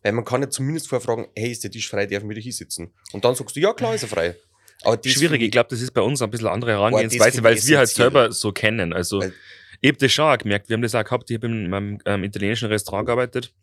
Weil 0.03 0.11
man 0.11 0.25
kann 0.25 0.41
ja 0.41 0.49
zumindest 0.49 0.89
vorher 0.89 1.05
fragen, 1.05 1.27
hey, 1.37 1.51
ist 1.51 1.63
der 1.63 1.71
Tisch 1.71 1.89
frei, 1.89 2.05
darf 2.05 2.23
ich 2.23 2.29
wieder 2.29 2.41
hinsitzen? 2.41 2.91
Und 3.13 3.23
dann 3.23 3.35
sagst 3.35 3.55
du, 3.55 3.61
ja 3.61 3.71
klar, 3.71 3.95
ist 3.95 4.03
er 4.03 4.09
frei. 4.09 4.35
Aber 4.83 4.97
das 4.97 5.11
Schwierig, 5.11 5.29
finde 5.31 5.45
ich 5.45 5.51
glaube, 5.51 5.69
das 5.69 5.81
ist 5.81 5.91
bei 5.91 6.01
uns 6.01 6.21
ein 6.21 6.31
bisschen 6.31 6.47
andere 6.47 6.71
Herangehensweise, 6.71 7.43
weil 7.43 7.57
ich 7.57 7.67
wir 7.67 7.77
halt 7.79 7.89
selber 7.89 8.31
so 8.31 8.51
kennen. 8.51 8.93
Also, 8.93 9.19
Weil- 9.21 9.33
ich 9.81 9.89
habe 9.89 9.97
das 9.97 10.11
schon 10.11 10.25
auch 10.25 10.37
gemerkt, 10.37 10.69
wir 10.69 10.75
haben 10.75 10.81
das 10.81 10.95
auch 10.95 11.03
gehabt, 11.03 11.29
ich 11.29 11.35
habe 11.37 11.47
in 11.47 11.69
meinem 11.69 11.99
ähm, 12.05 12.23
italienischen 12.23 12.67
Restaurant 12.69 13.05
gearbeitet 13.05 13.53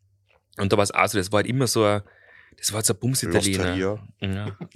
und 0.59 0.73
da 0.73 0.77
war 0.77 0.85
es 0.85 0.91
auch 0.93 1.07
so, 1.07 1.19
das 1.19 1.31
war 1.33 1.39
halt 1.39 1.47
immer 1.47 1.67
so 1.67 1.85
ein, 1.85 2.03
das 2.59 2.73
war 2.73 2.77
halt 2.79 2.87
so 2.87 2.95
ein 2.95 2.99
Bums-Italiener. 3.01 3.77
Ja. 4.21 4.57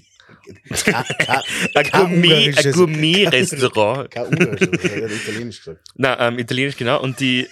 Kein, 0.85 0.95
kein, 1.19 1.43
Ein 1.75 1.85
Kein 1.85 1.91
Gourmet, 1.91 2.47
ein 2.47 2.53
ungarisches- 2.55 2.73
Gourmet-Restaurant. 2.75 4.11
kein 4.13 4.27
Ungarisch, 4.27 4.61
das 4.61 4.83
hat 4.93 5.11
Italienisch 5.11 5.59
gesagt. 5.59 5.81
Nein, 5.97 6.17
ähm, 6.21 6.39
Italienisch, 6.39 6.77
genau. 6.77 7.03
Und 7.03 7.19
die. 7.19 7.49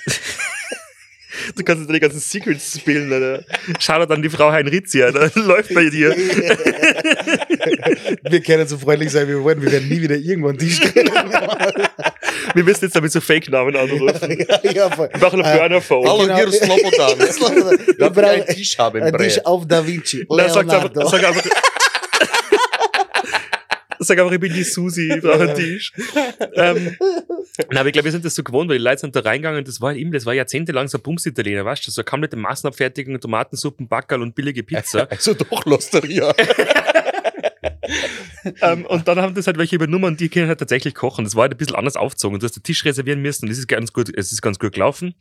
Du 1.57 1.62
kannst 1.64 1.82
jetzt 1.82 1.93
die 1.95 2.01
ganzen 2.01 2.20
Secrets 2.20 2.78
spielen, 2.78 3.12
Alter. 3.12 3.45
Schau 3.78 4.05
dann 4.07 4.22
die 4.22 4.30
Frau 4.30 4.51
Heinrizi, 4.51 4.99
da 4.99 5.30
läuft 5.41 5.74
bei 5.74 5.89
dir. 5.91 6.14
wir 8.30 8.41
können 8.43 8.66
so 8.68 8.78
freundlich 8.78 9.11
sein, 9.11 9.26
wie 9.28 9.32
wir 9.32 9.43
wollen. 9.45 9.61
Wir 9.62 9.72
werden 9.72 9.89
nie 9.89 10.01
wieder 10.01 10.16
einen 10.51 10.59
Tisch 10.59 10.80
kriegen. 10.80 11.11
Wir 12.55 12.64
müssen 12.64 12.84
jetzt 12.84 12.97
damit 12.97 13.12
so 13.12 13.20
Fake-Namen 13.20 13.76
anrufen. 13.76 14.47
ja, 14.62 14.70
ja, 14.72 14.91
voll. 14.91 15.09
Wir 15.12 15.20
machen 15.20 15.43
einen 15.43 15.55
Äh, 15.57 15.59
Burner-Phone. 15.59 16.09
Hallo, 16.09 16.22
Genau. 16.22 16.36
hier 16.36 16.49
ist 16.49 16.64
Slobodan. 16.64 17.18
Wir 17.18 17.28
Ich 18.11 18.24
einen 18.30 18.47
Tisch 18.47 18.78
haben 18.78 19.03
Ein 19.03 19.16
Tisch 19.16 19.45
auf 19.45 19.66
Da 19.66 19.86
Vinci. 19.86 20.26
Nein, 20.28 20.49
sag 20.49 20.62
einfach, 20.70 20.84
Leonardo. 20.95 21.09
sag 21.09 21.24
einfach. 21.26 21.45
Sag 23.99 24.19
einfach, 24.19 24.33
ich 24.33 24.41
bin 24.41 24.53
die 24.53 24.63
Susi, 24.63 25.13
ich 25.13 25.21
brauche 25.21 25.43
einen 25.43 25.55
Tisch. 25.55 25.93
ähm, 26.55 26.97
nein, 27.71 27.79
aber 27.79 27.89
ich 27.89 27.93
glaube, 27.93 28.05
wir 28.05 28.13
sind 28.13 28.25
das 28.25 28.35
so 28.35 28.43
gewohnt, 28.43 28.71
weil 28.71 28.79
die 28.79 28.85
Leute 28.85 29.01
sind 29.01 29.17
da 29.17 29.21
reingegangen 29.21 29.59
und 29.59 29.69
das 29.69 29.81
war 29.81 29.91
halt 29.91 29.99
eben, 29.99 30.13
das 30.13 30.27
war 30.27 30.35
jahrzehntelang 30.35 30.89
so 30.89 30.99
ein 30.99 31.03
Bums-Italiener, 31.03 31.65
weißt 31.65 31.87
du, 31.87 31.91
so 31.91 32.03
kam 32.05 32.21
mit 32.21 32.33
der 32.33 32.39
Massenabfertigung, 32.39 33.19
Tomatensuppen, 33.21 33.89
Backerl 33.89 34.23
und 34.23 34.35
billige 34.35 34.63
Pizza. 34.63 35.09
Also 35.19 35.35
doch 35.35 35.65
L'Osteria. 35.65 36.35
ähm, 38.63 38.87
und 38.87 39.09
dann 39.09 39.21
haben 39.21 39.35
das 39.35 39.47
halt 39.47 39.59
welche 39.59 39.77
übernommen 39.77 40.05
und 40.05 40.21
die 40.21 40.29
können 40.29 40.49
halt 40.49 40.61
tatsächlich 40.61 40.95
kochen. 40.95 41.25
Das 41.25 41.35
war 41.35 41.43
halt 41.43 41.53
ein 41.53 41.59
bisschen 41.59 41.77
anders 41.77 41.97
aufgezogen. 41.97 42.39
Du 42.39 42.45
hast 42.45 42.57
den 42.57 42.63
Tisch 42.63 42.85
reservieren 42.85 43.21
müssen 43.21 43.47
und 43.47 43.51
das 43.51 43.59
ist 43.59 43.67
ganz 43.67 43.93
gut, 43.93 44.13
es 44.15 44.33
ist 44.33 44.43
ganz 44.43 44.59
gut 44.59 44.73
gelaufen. 44.73 45.15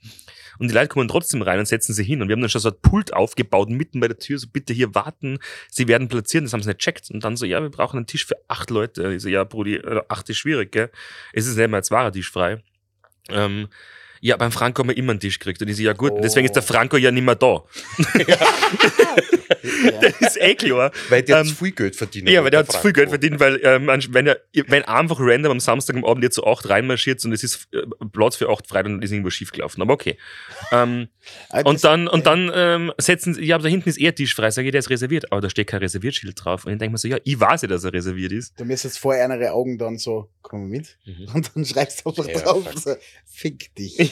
Und 0.59 0.69
die 0.69 0.73
Leute 0.73 0.87
kommen 0.87 1.07
trotzdem 1.07 1.41
rein 1.41 1.59
und 1.59 1.67
setzen 1.67 1.93
sich 1.93 2.07
hin. 2.07 2.21
Und 2.21 2.27
wir 2.29 2.33
haben 2.33 2.41
dann 2.41 2.49
schon 2.49 2.61
so 2.61 2.69
ein 2.69 2.81
Pult 2.81 3.13
aufgebaut, 3.13 3.69
mitten 3.69 3.99
bei 3.99 4.07
der 4.07 4.17
Tür, 4.17 4.37
so 4.39 4.47
bitte 4.51 4.73
hier 4.73 4.93
warten, 4.95 5.39
sie 5.69 5.87
werden 5.87 6.07
platziert. 6.07 6.43
Das 6.43 6.53
haben 6.53 6.61
sie 6.63 6.69
nicht 6.69 6.79
checkt. 6.79 7.09
Und 7.11 7.23
dann 7.23 7.35
so, 7.37 7.45
ja, 7.45 7.61
wir 7.61 7.69
brauchen 7.69 7.97
einen 7.97 8.07
Tisch 8.07 8.25
für 8.25 8.35
acht 8.47 8.69
Leute. 8.69 9.13
Ich 9.13 9.21
so, 9.21 9.29
ja, 9.29 9.43
Brudi, 9.43 9.75
äh, 9.75 10.01
acht 10.09 10.29
ist 10.29 10.37
schwierig, 10.37 10.71
gell? 10.71 10.89
Es 11.33 11.47
ist 11.47 11.57
nicht 11.57 11.69
mal 11.69 11.77
jetzt 11.77 11.91
war 11.91 12.11
Tisch 12.11 12.31
frei. 12.31 12.63
Ähm, 13.29 13.67
ja, 14.19 14.35
beim 14.37 14.51
Franco 14.51 14.81
haben 14.81 14.89
wir 14.89 14.97
immer 14.97 15.11
einen 15.11 15.19
Tisch 15.19 15.39
gekriegt. 15.39 15.61
Und 15.61 15.67
ich 15.67 15.77
so, 15.77 15.83
ja 15.83 15.93
gut, 15.93 16.11
Oh. 16.13 16.19
deswegen 16.21 16.45
ist 16.45 16.55
der 16.55 16.63
Franco 16.63 16.97
ja 16.97 17.11
nicht 17.11 17.23
mehr 17.23 17.35
da. 17.35 17.63
das 20.01 20.21
ist 20.21 20.41
eh 20.41 20.55
klar. 20.55 20.91
Weil 21.09 21.23
der 21.23 21.39
Ähm, 21.39 21.47
zu 21.47 21.55
viel 21.55 21.71
Geld 21.71 21.95
verdient. 21.95 22.29
Ja, 22.29 22.43
weil 22.43 22.51
der 22.51 22.61
hat 22.61 22.71
zu 22.71 22.79
viel 22.79 22.93
Geld 22.93 23.09
Franco. 23.09 23.21
verdient, 23.21 23.39
weil 23.39 23.59
ähm, 23.63 23.87
wenn 24.13 24.27
er 24.27 24.39
wenn 24.67 24.83
einfach 24.83 25.17
random 25.19 25.51
am 25.53 25.59
Samstag 25.59 25.95
am 25.95 26.05
Abend 26.05 26.23
jetzt 26.23 26.35
so 26.35 26.45
acht 26.45 26.69
reinmarschiert 26.69 27.23
und 27.25 27.31
es 27.33 27.43
ist 27.43 27.67
äh, 27.73 27.83
Platz 28.11 28.35
für 28.35 28.49
acht 28.49 28.67
frei, 28.67 28.83
dann 28.83 29.01
ist 29.01 29.11
irgendwo 29.11 29.29
schief 29.29 29.51
gelaufen. 29.51 29.81
Aber 29.81 29.93
okay. 29.93 30.17
Ähm, 30.71 31.07
Ah, 31.49 31.61
und 31.65 31.83
dann, 31.83 32.07
und 32.07 32.25
dann 32.25 32.49
ähm, 32.53 32.93
setzen 32.97 33.33
sie, 33.33 33.43
ja, 33.43 33.55
aber 33.55 33.63
da 33.63 33.69
hinten 33.69 33.89
ist 33.89 33.97
eher 33.97 34.15
Tisch 34.15 34.33
frei, 34.35 34.49
sag 34.51 34.63
ich, 34.65 34.71
der 34.71 34.79
ist 34.79 34.89
reserviert. 34.89 35.31
Aber 35.31 35.41
da 35.41 35.49
steht 35.49 35.67
kein 35.67 35.79
Reservierschild 35.79 36.35
drauf. 36.43 36.65
Und 36.65 36.71
ich 36.73 36.77
denke 36.77 36.93
mir 36.93 36.97
so, 36.97 37.07
ja, 37.07 37.17
ich 37.23 37.39
weiß 37.39 37.63
ja, 37.63 37.67
dass 37.67 37.83
er 37.83 37.91
reserviert 37.93 38.31
ist. 38.31 38.57
Du 38.59 38.65
müsst 38.65 38.83
jetzt 38.85 38.97
vor 38.97 39.13
einer 39.13 39.37
Augen 39.53 39.77
dann 39.77 39.97
so, 39.97 40.29
komm 40.41 40.61
mal 40.61 40.67
mit. 40.69 40.97
Mhm. 41.05 41.27
Und 41.33 41.51
dann 41.53 41.65
schreibst 41.65 42.05
du 42.05 42.09
einfach 42.09 42.27
Ja, 42.27 42.39
drauf, 42.39 42.63
fuck. 42.63 42.79
so, 42.79 42.95
fick 43.25 43.75
dich. 43.75 43.99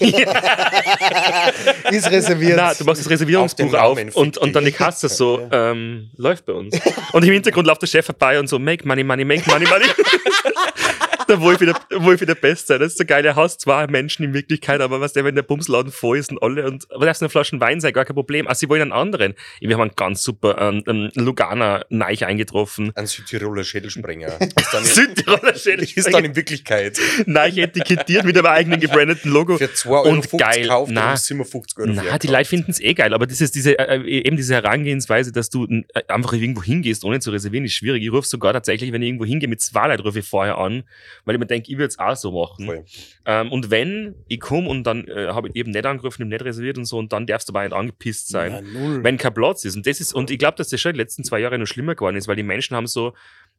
ist 1.92 2.12
reserviert. 2.12 2.58
Na, 2.58 2.74
du 2.74 2.84
machst 2.84 3.02
das 3.02 3.10
Reservierungsbuch 3.10 3.74
Auf 3.74 3.98
auf, 3.98 4.16
und, 4.16 4.36
fick 4.36 4.44
und 4.44 4.54
dann 4.56 4.66
die. 4.66 4.72
Kasse 4.72 5.08
so, 5.10 5.45
ähm, 5.52 6.10
läuft 6.18 6.46
bei 6.46 6.54
uns. 6.54 6.80
Und 7.14 7.24
im 7.24 7.32
Hintergrund 7.32 7.68
läuft 7.68 7.82
der 7.82 7.88
Chef 7.88 8.06
vorbei 8.06 8.40
und 8.40 8.48
so, 8.48 8.60
make 8.60 8.88
money, 8.88 9.04
money, 9.04 9.26
make 9.26 9.50
money, 9.50 9.66
money. 9.68 9.86
der 11.30 11.42
Wolf 11.42 11.62
wieder, 11.62 11.76
Wolf 11.92 12.22
wieder 12.22 12.36
best 12.36 12.68
sein. 12.68 12.80
Das 12.80 12.94
ist 12.94 12.98
so 12.98 13.06
geil. 13.06 13.26
Er 13.26 13.36
hasst 13.36 13.62
zwei 13.62 13.88
Menschen 13.88 14.24
in 14.26 14.34
Wirklichkeit, 14.34 14.82
aber 14.82 15.02
was 15.02 15.14
der, 15.14 15.24
wenn 15.24 15.36
der 15.36 15.44
Bumsladen 15.44 15.92
voll 15.92 16.18
ist 16.18 16.32
und 16.32 16.42
alle 16.42 16.66
und, 16.66 16.86
aber 16.92 17.06
darfst 17.06 17.22
eine 17.22 17.30
Flaschen 17.30 17.60
Wein 17.60 17.80
sein, 17.80 17.94
gar 17.94 18.06
kein 18.06 18.16
Problem. 18.16 18.48
Also, 18.48 18.60
sie 18.62 18.70
wollen 18.70 18.82
einen 18.82 18.92
anderen. 18.92 19.34
Wir 19.60 19.76
haben 19.76 19.82
einen 19.82 19.96
ganz 19.96 20.24
super, 20.24 20.58
ähm, 20.60 20.84
ähm, 20.88 21.12
Lugana 21.16 21.86
Neich 21.90 22.26
eingetroffen. 22.26 22.92
Ein 22.96 23.08
Südtiroler 23.08 23.64
Schädelsprenger. 23.64 24.38
Südtiroler 24.84 25.56
Schädel. 25.56 25.84
ist 25.84 26.12
dann 26.14 26.26
in 26.26 26.36
Wirklichkeit 26.36 27.00
Neich 27.26 27.58
etikettiert 27.58 28.26
mit 28.26 28.38
einem 28.38 28.48
eigenen 28.48 28.80
gebrandeten 28.80 29.32
Logo. 29.32 29.58
für 29.58 29.66
2,50 29.66 29.90
Euro 29.90 30.10
Und 30.10 30.32
geil. 30.38 30.68
kauft 30.68 30.92
Na. 30.94 31.12
und 31.12 31.20
57 31.20 31.78
Euro 31.78 31.90
Na, 31.94 32.18
die. 32.18 32.28
Leute 32.28 32.50
finden 32.50 32.72
es 32.72 32.80
eh 32.80 32.94
geil, 32.94 33.14
aber 33.14 33.26
ist 33.42 33.56
diese, 33.56 33.78
äh, 33.78 33.98
äh, 33.98 34.22
eben 34.26 34.38
diese 34.38 34.54
Herangehensweise, 34.56 35.32
dass 35.32 35.50
du 35.50 35.66
äh, 35.66 35.84
einfach 36.08 36.34
irgendwo 36.34 36.64
hingehst, 36.64 37.04
ohne 37.04 37.20
zu 37.20 37.32
reservieren, 37.32 37.66
ist 37.66 37.74
schwierig. 37.74 38.04
Ich 38.04 38.12
rufe 38.12 38.28
sogar 38.28 38.54
tatsächlich, 38.54 38.92
wenn 38.92 39.02
ich 39.02 39.10
irgendwo 39.10 39.26
hingehe, 39.26 39.50
mit 39.50 39.62
zwei 39.62 39.88
Leuten 39.88 40.04
rufe 40.04 40.20
ich 40.20 40.26
vorher 40.26 40.58
an, 40.58 40.84
weil 41.26 41.36
ich 41.36 41.40
mir 41.40 41.48
denke, 41.48 41.72
ich 41.72 41.78
würde 41.78 41.88
es 41.88 42.00
auch 42.00 42.16
so 42.16 42.32
machen. 42.32 42.66
Voll. 42.66 42.86
Ähm, 43.26 43.52
und 43.52 43.72
wenn 43.72 44.16
ich 44.28 44.40
komme 44.40 44.70
und 44.70 44.84
dann 44.84 45.08
äh, 45.08 45.28
habe 45.28 45.50
ich 45.50 45.56
eben 45.56 45.72
nicht 45.72 45.86
angerufen, 45.86 46.22
eben 46.22 46.30
nicht 46.30 46.46
reserviert 46.46 46.78
und 46.78 46.86
so, 46.86 46.98
und 46.98 47.12
dann 47.12 47.28
darfst 47.28 47.50
du 47.50 47.54
aber 47.54 47.64
nicht 47.64 47.74
angepisst 47.74 48.30
sein. 48.30 48.66
Ja. 48.74 49.04
Wenn 49.04 49.18
kein 49.18 49.34
Platz 49.34 49.66
ist. 49.66 49.76
Und 49.76 49.86
das 49.88 50.00
ist, 50.00 50.14
und 50.14 50.32
ich 50.32 50.38
glaube, 50.38 50.58
dass 50.58 50.70
das 50.70 50.80
schon 50.80 50.94
die 50.94 51.00
letzten 51.00 51.24
zwei 51.24 51.40
Jahre 51.40 51.58
noch 51.58 51.66
schlimmer 51.66 51.96
geworden 51.96 52.16
ist, 52.16 52.28
weil 52.28 52.36
die 52.36 52.44
Menschen 52.44 52.78
haben 52.78 52.88
so 52.88 53.14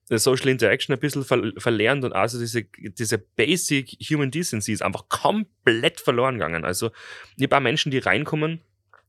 äh, 0.08 0.18
Social 0.18 0.48
Interaction 0.48 0.94
ein 0.94 1.00
bisschen 1.00 1.24
ver 1.24 1.52
verlernt 1.58 2.04
und 2.04 2.12
also 2.12 2.38
diese, 2.38 2.64
diese 2.64 3.18
Basic 3.18 3.96
Human 4.10 4.30
Decency 4.30 4.72
ist 4.72 4.82
einfach 4.82 5.08
komplett 5.08 6.00
verloren 6.00 6.34
gegangen. 6.34 6.64
Also, 6.64 6.90
ich 7.36 7.42
habe 7.44 7.56
auch 7.56 7.60
Menschen, 7.60 7.90
die 7.90 7.98
reinkommen 7.98 8.60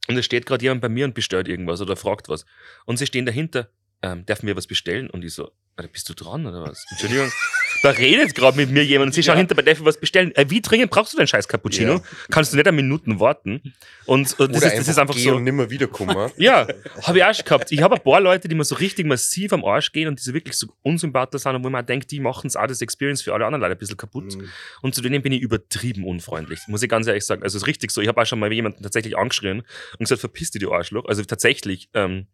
und 0.07 0.17
es 0.17 0.25
steht 0.25 0.45
gerade 0.45 0.63
jemand 0.63 0.81
bei 0.81 0.89
mir 0.89 1.05
und 1.05 1.13
bestellt 1.13 1.47
irgendwas 1.47 1.81
oder 1.81 1.95
fragt 1.95 2.29
was. 2.29 2.45
Und 2.85 2.97
sie 2.97 3.05
stehen 3.05 3.25
dahinter, 3.25 3.69
ähm, 4.01 4.25
dürfen 4.25 4.47
wir 4.47 4.55
was 4.55 4.67
bestellen? 4.67 5.09
Und 5.09 5.23
ich 5.23 5.33
so, 5.33 5.51
Alter, 5.75 5.91
bist 5.91 6.07
du 6.09 6.13
dran 6.13 6.45
oder 6.45 6.63
was? 6.63 6.85
Entschuldigung. 6.91 7.31
Da 7.83 7.89
redet 7.91 8.35
gerade 8.35 8.57
mit 8.57 8.71
mir 8.71 8.83
jemand 8.83 9.07
und 9.07 9.13
sie 9.13 9.23
schauen 9.23 9.37
hinter 9.37 9.55
bei 9.55 9.65
wir 9.65 9.85
was 9.85 9.99
bestellen. 9.99 10.33
Äh, 10.35 10.45
wie 10.49 10.61
dringend 10.61 10.91
brauchst 10.91 11.13
du 11.13 11.17
den 11.17 11.27
scheiß 11.27 11.47
Cappuccino? 11.47 11.93
Ja. 11.93 12.01
Kannst 12.29 12.51
du 12.51 12.57
nicht 12.57 12.67
eine 12.67 12.75
Minuten 12.75 13.19
warten? 13.19 13.73
Und, 14.05 14.39
und 14.39 14.55
das, 14.55 14.63
ist, 14.63 14.77
das 14.77 14.87
ist 14.87 14.97
einfach 14.97 15.17
so. 15.17 15.35
und 15.35 15.43
nimmer 15.43 15.69
wiederkommen. 15.69 16.15
Ja, 16.37 16.67
habe 17.03 17.17
ich 17.17 17.23
auch 17.23 17.33
schon 17.33 17.45
gehabt. 17.45 17.71
Ich 17.71 17.81
habe 17.81 17.95
ein 17.95 18.03
paar 18.03 18.21
Leute, 18.21 18.47
die 18.47 18.55
mir 18.55 18.63
so 18.63 18.75
richtig 18.75 19.05
massiv 19.05 19.53
am 19.53 19.65
Arsch 19.65 19.91
gehen 19.91 20.07
und 20.07 20.19
die 20.19 20.23
so 20.23 20.33
wirklich 20.33 20.55
so 20.55 20.67
unsympathisch 20.83 21.41
sind 21.41 21.55
und 21.55 21.63
wo 21.63 21.69
man 21.69 21.85
denkt, 21.85 22.11
die 22.11 22.19
machen 22.19 22.47
es 22.47 22.55
auch 22.55 22.67
das 22.67 22.81
Experience 22.81 23.21
für 23.21 23.33
alle 23.33 23.45
anderen 23.45 23.61
Leute 23.61 23.73
ein 23.73 23.77
bisschen 23.79 23.97
kaputt. 23.97 24.35
Mhm. 24.35 24.49
Und 24.81 24.95
zu 24.95 25.01
denen 25.01 25.21
bin 25.21 25.31
ich 25.31 25.41
übertrieben 25.41 26.05
unfreundlich, 26.05 26.59
muss 26.67 26.83
ich 26.83 26.89
ganz 26.89 27.07
ehrlich 27.07 27.25
sagen. 27.25 27.43
Also 27.43 27.57
es 27.57 27.63
ist 27.63 27.67
richtig 27.67 27.91
so. 27.91 28.01
Ich 28.01 28.07
habe 28.07 28.21
auch 28.21 28.25
schon 28.25 28.39
mal 28.39 28.51
jemanden 28.51 28.83
tatsächlich 28.83 29.17
angeschrien 29.17 29.59
und 29.59 29.99
gesagt, 29.99 30.21
verpiss 30.21 30.51
dich, 30.51 30.61
du 30.61 30.71
Arschloch. 30.71 31.05
Also 31.05 31.23
tatsächlich. 31.23 31.89
Ähm, 31.93 32.27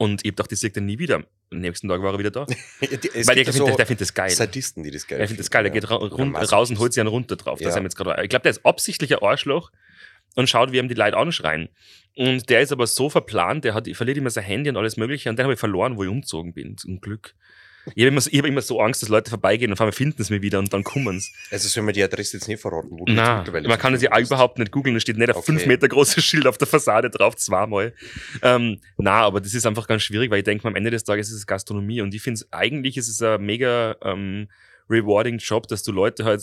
und 0.00 0.22
ich 0.24 0.30
hab 0.30 0.36
gedacht, 0.36 0.50
das 0.50 0.60
sieht 0.60 0.74
er 0.78 0.80
nie 0.80 0.98
wieder. 0.98 1.16
Am 1.50 1.58
nächsten 1.58 1.86
Tag 1.86 2.00
war 2.00 2.14
er 2.14 2.18
wieder 2.18 2.30
da. 2.30 2.46
Es 2.80 3.28
Weil 3.28 3.34
der, 3.34 3.44
findet, 3.44 3.54
so 3.54 3.66
der 3.76 3.84
findet 3.84 4.00
das 4.00 4.14
geil. 4.14 4.30
Sadisten, 4.30 4.82
die 4.82 4.90
das 4.90 5.06
geil 5.06 5.18
Der 5.18 5.28
findet 5.28 5.40
das 5.40 5.50
geil. 5.50 5.64
Der 5.64 5.72
geht 5.72 5.90
ra 5.90 5.96
rund, 5.96 6.34
raus 6.52 6.70
und 6.70 6.78
holt 6.78 6.94
sich 6.94 7.02
einen 7.02 7.10
runter 7.10 7.36
drauf. 7.36 7.60
Ja. 7.60 7.68
Das 7.68 7.76
jetzt 7.76 7.96
gerade. 7.96 8.22
Ich 8.22 8.30
glaube, 8.30 8.44
der 8.44 8.50
ist 8.50 8.64
absichtlicher 8.64 9.22
Arschloch. 9.22 9.70
und 10.36 10.48
schaut, 10.48 10.72
wie 10.72 10.78
ihm 10.78 10.88
die 10.88 10.94
Leute 10.94 11.18
anschreien. 11.18 11.68
Und 12.16 12.48
der 12.48 12.62
ist 12.62 12.72
aber 12.72 12.86
so 12.86 13.10
verplant, 13.10 13.66
der 13.66 13.74
hat, 13.74 13.86
verliert 13.92 14.16
immer 14.16 14.30
sein 14.30 14.44
Handy 14.44 14.70
und 14.70 14.78
alles 14.78 14.96
Mögliche. 14.96 15.28
Und 15.28 15.38
den 15.38 15.44
habe 15.44 15.52
ich 15.52 15.60
verloren, 15.60 15.98
wo 15.98 16.02
ich 16.02 16.08
umgezogen 16.08 16.54
bin, 16.54 16.78
zum 16.78 17.02
Glück. 17.02 17.34
Ich 17.94 18.02
habe 18.02 18.08
immer, 18.08 18.20
so- 18.20 18.30
ich 18.32 18.38
hab 18.38 18.46
immer 18.46 18.60
so 18.62 18.80
Angst, 18.80 19.02
dass 19.02 19.08
Leute 19.08 19.30
vorbeigehen 19.30 19.70
und 19.70 19.74
auf 19.74 19.80
einmal 19.80 19.92
finden 19.92 20.22
sie 20.22 20.32
mich 20.32 20.42
wieder 20.42 20.58
und 20.58 20.72
dann 20.72 20.84
kommen 20.84 21.18
sie. 21.20 21.30
Also 21.50 21.68
soll 21.68 21.82
man 21.82 21.94
die 21.94 22.02
Adresse 22.02 22.36
jetzt 22.36 22.48
nicht 22.48 22.60
verraten, 22.60 22.88
wo 22.90 23.04
Nein, 23.06 23.38
mittlerweile 23.38 23.68
man 23.68 23.78
kann 23.78 23.94
es 23.94 24.02
ja 24.02 24.18
überhaupt 24.18 24.58
nicht 24.58 24.70
googeln. 24.72 24.94
Es 24.96 25.02
steht 25.02 25.16
nicht 25.18 25.28
ein 25.30 25.34
Okay. 25.36 25.46
fünf 25.46 25.66
Meter 25.66 25.88
großes 25.88 26.24
Schild 26.24 26.46
auf 26.46 26.58
der 26.58 26.66
Fassade 26.66 27.10
drauf, 27.10 27.36
zweimal. 27.36 27.94
Ähm, 28.42 28.80
na, 28.98 29.22
aber 29.22 29.40
das 29.40 29.54
ist 29.54 29.66
einfach 29.66 29.86
ganz 29.86 30.02
schwierig, 30.02 30.30
weil 30.30 30.38
ich 30.38 30.44
denke, 30.44 30.66
am 30.68 30.76
Ende 30.76 30.90
des 30.90 31.04
Tages 31.04 31.28
ist 31.30 31.36
es 31.36 31.46
Gastronomie 31.46 32.00
und 32.00 32.14
ich 32.14 32.22
finde 32.22 32.36
es, 32.40 32.52
eigentlich 32.52 32.96
ist 32.96 33.08
es 33.08 33.20
ein 33.22 33.42
mega 33.42 33.96
ähm, 34.02 34.48
rewarding 34.88 35.38
Job, 35.38 35.68
dass 35.68 35.82
du 35.82 35.92
Leute 35.92 36.24
halt, 36.24 36.42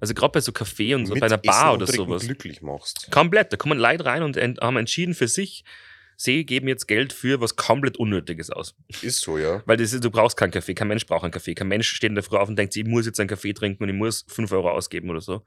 also 0.00 0.14
gerade 0.14 0.32
bei 0.32 0.40
so 0.40 0.52
Café 0.52 0.94
und 0.94 1.06
so, 1.06 1.14
bei 1.14 1.26
einer 1.26 1.36
Essen 1.36 1.42
Bar 1.46 1.72
und 1.74 1.82
oder 1.82 1.92
sowas. 1.92 2.22
glücklich 2.22 2.60
machst. 2.62 3.08
Komplett, 3.10 3.52
da 3.52 3.56
kommen 3.56 3.78
Leute 3.78 4.04
rein 4.04 4.22
und 4.22 4.36
ent- 4.36 4.60
haben 4.60 4.76
entschieden 4.76 5.14
für 5.14 5.28
sich, 5.28 5.64
sie 6.16 6.44
geben 6.44 6.68
jetzt 6.68 6.86
Geld 6.88 7.12
für 7.12 7.40
was 7.40 7.56
komplett 7.56 7.96
Unnötiges 7.96 8.50
aus. 8.50 8.74
Ist 9.02 9.20
so, 9.20 9.38
ja. 9.38 9.62
Weil 9.66 9.76
das 9.76 9.92
ist, 9.92 10.04
du 10.04 10.10
brauchst 10.10 10.36
keinen 10.36 10.50
Kaffee, 10.50 10.74
kein 10.74 10.88
Mensch 10.88 11.06
braucht 11.06 11.24
einen 11.24 11.32
Kaffee. 11.32 11.54
Kein 11.54 11.68
Mensch 11.68 11.88
steht 11.88 12.10
in 12.10 12.14
der 12.14 12.24
Früh 12.24 12.36
auf 12.36 12.48
und 12.48 12.56
denkt, 12.56 12.72
sich, 12.72 12.82
ich 12.82 12.88
muss 12.88 13.06
jetzt 13.06 13.20
einen 13.20 13.28
Kaffee 13.28 13.52
trinken 13.52 13.82
und 13.82 13.88
ich 13.88 13.94
muss 13.94 14.24
5 14.28 14.50
Euro 14.52 14.70
ausgeben 14.70 15.10
oder 15.10 15.20
so. 15.20 15.42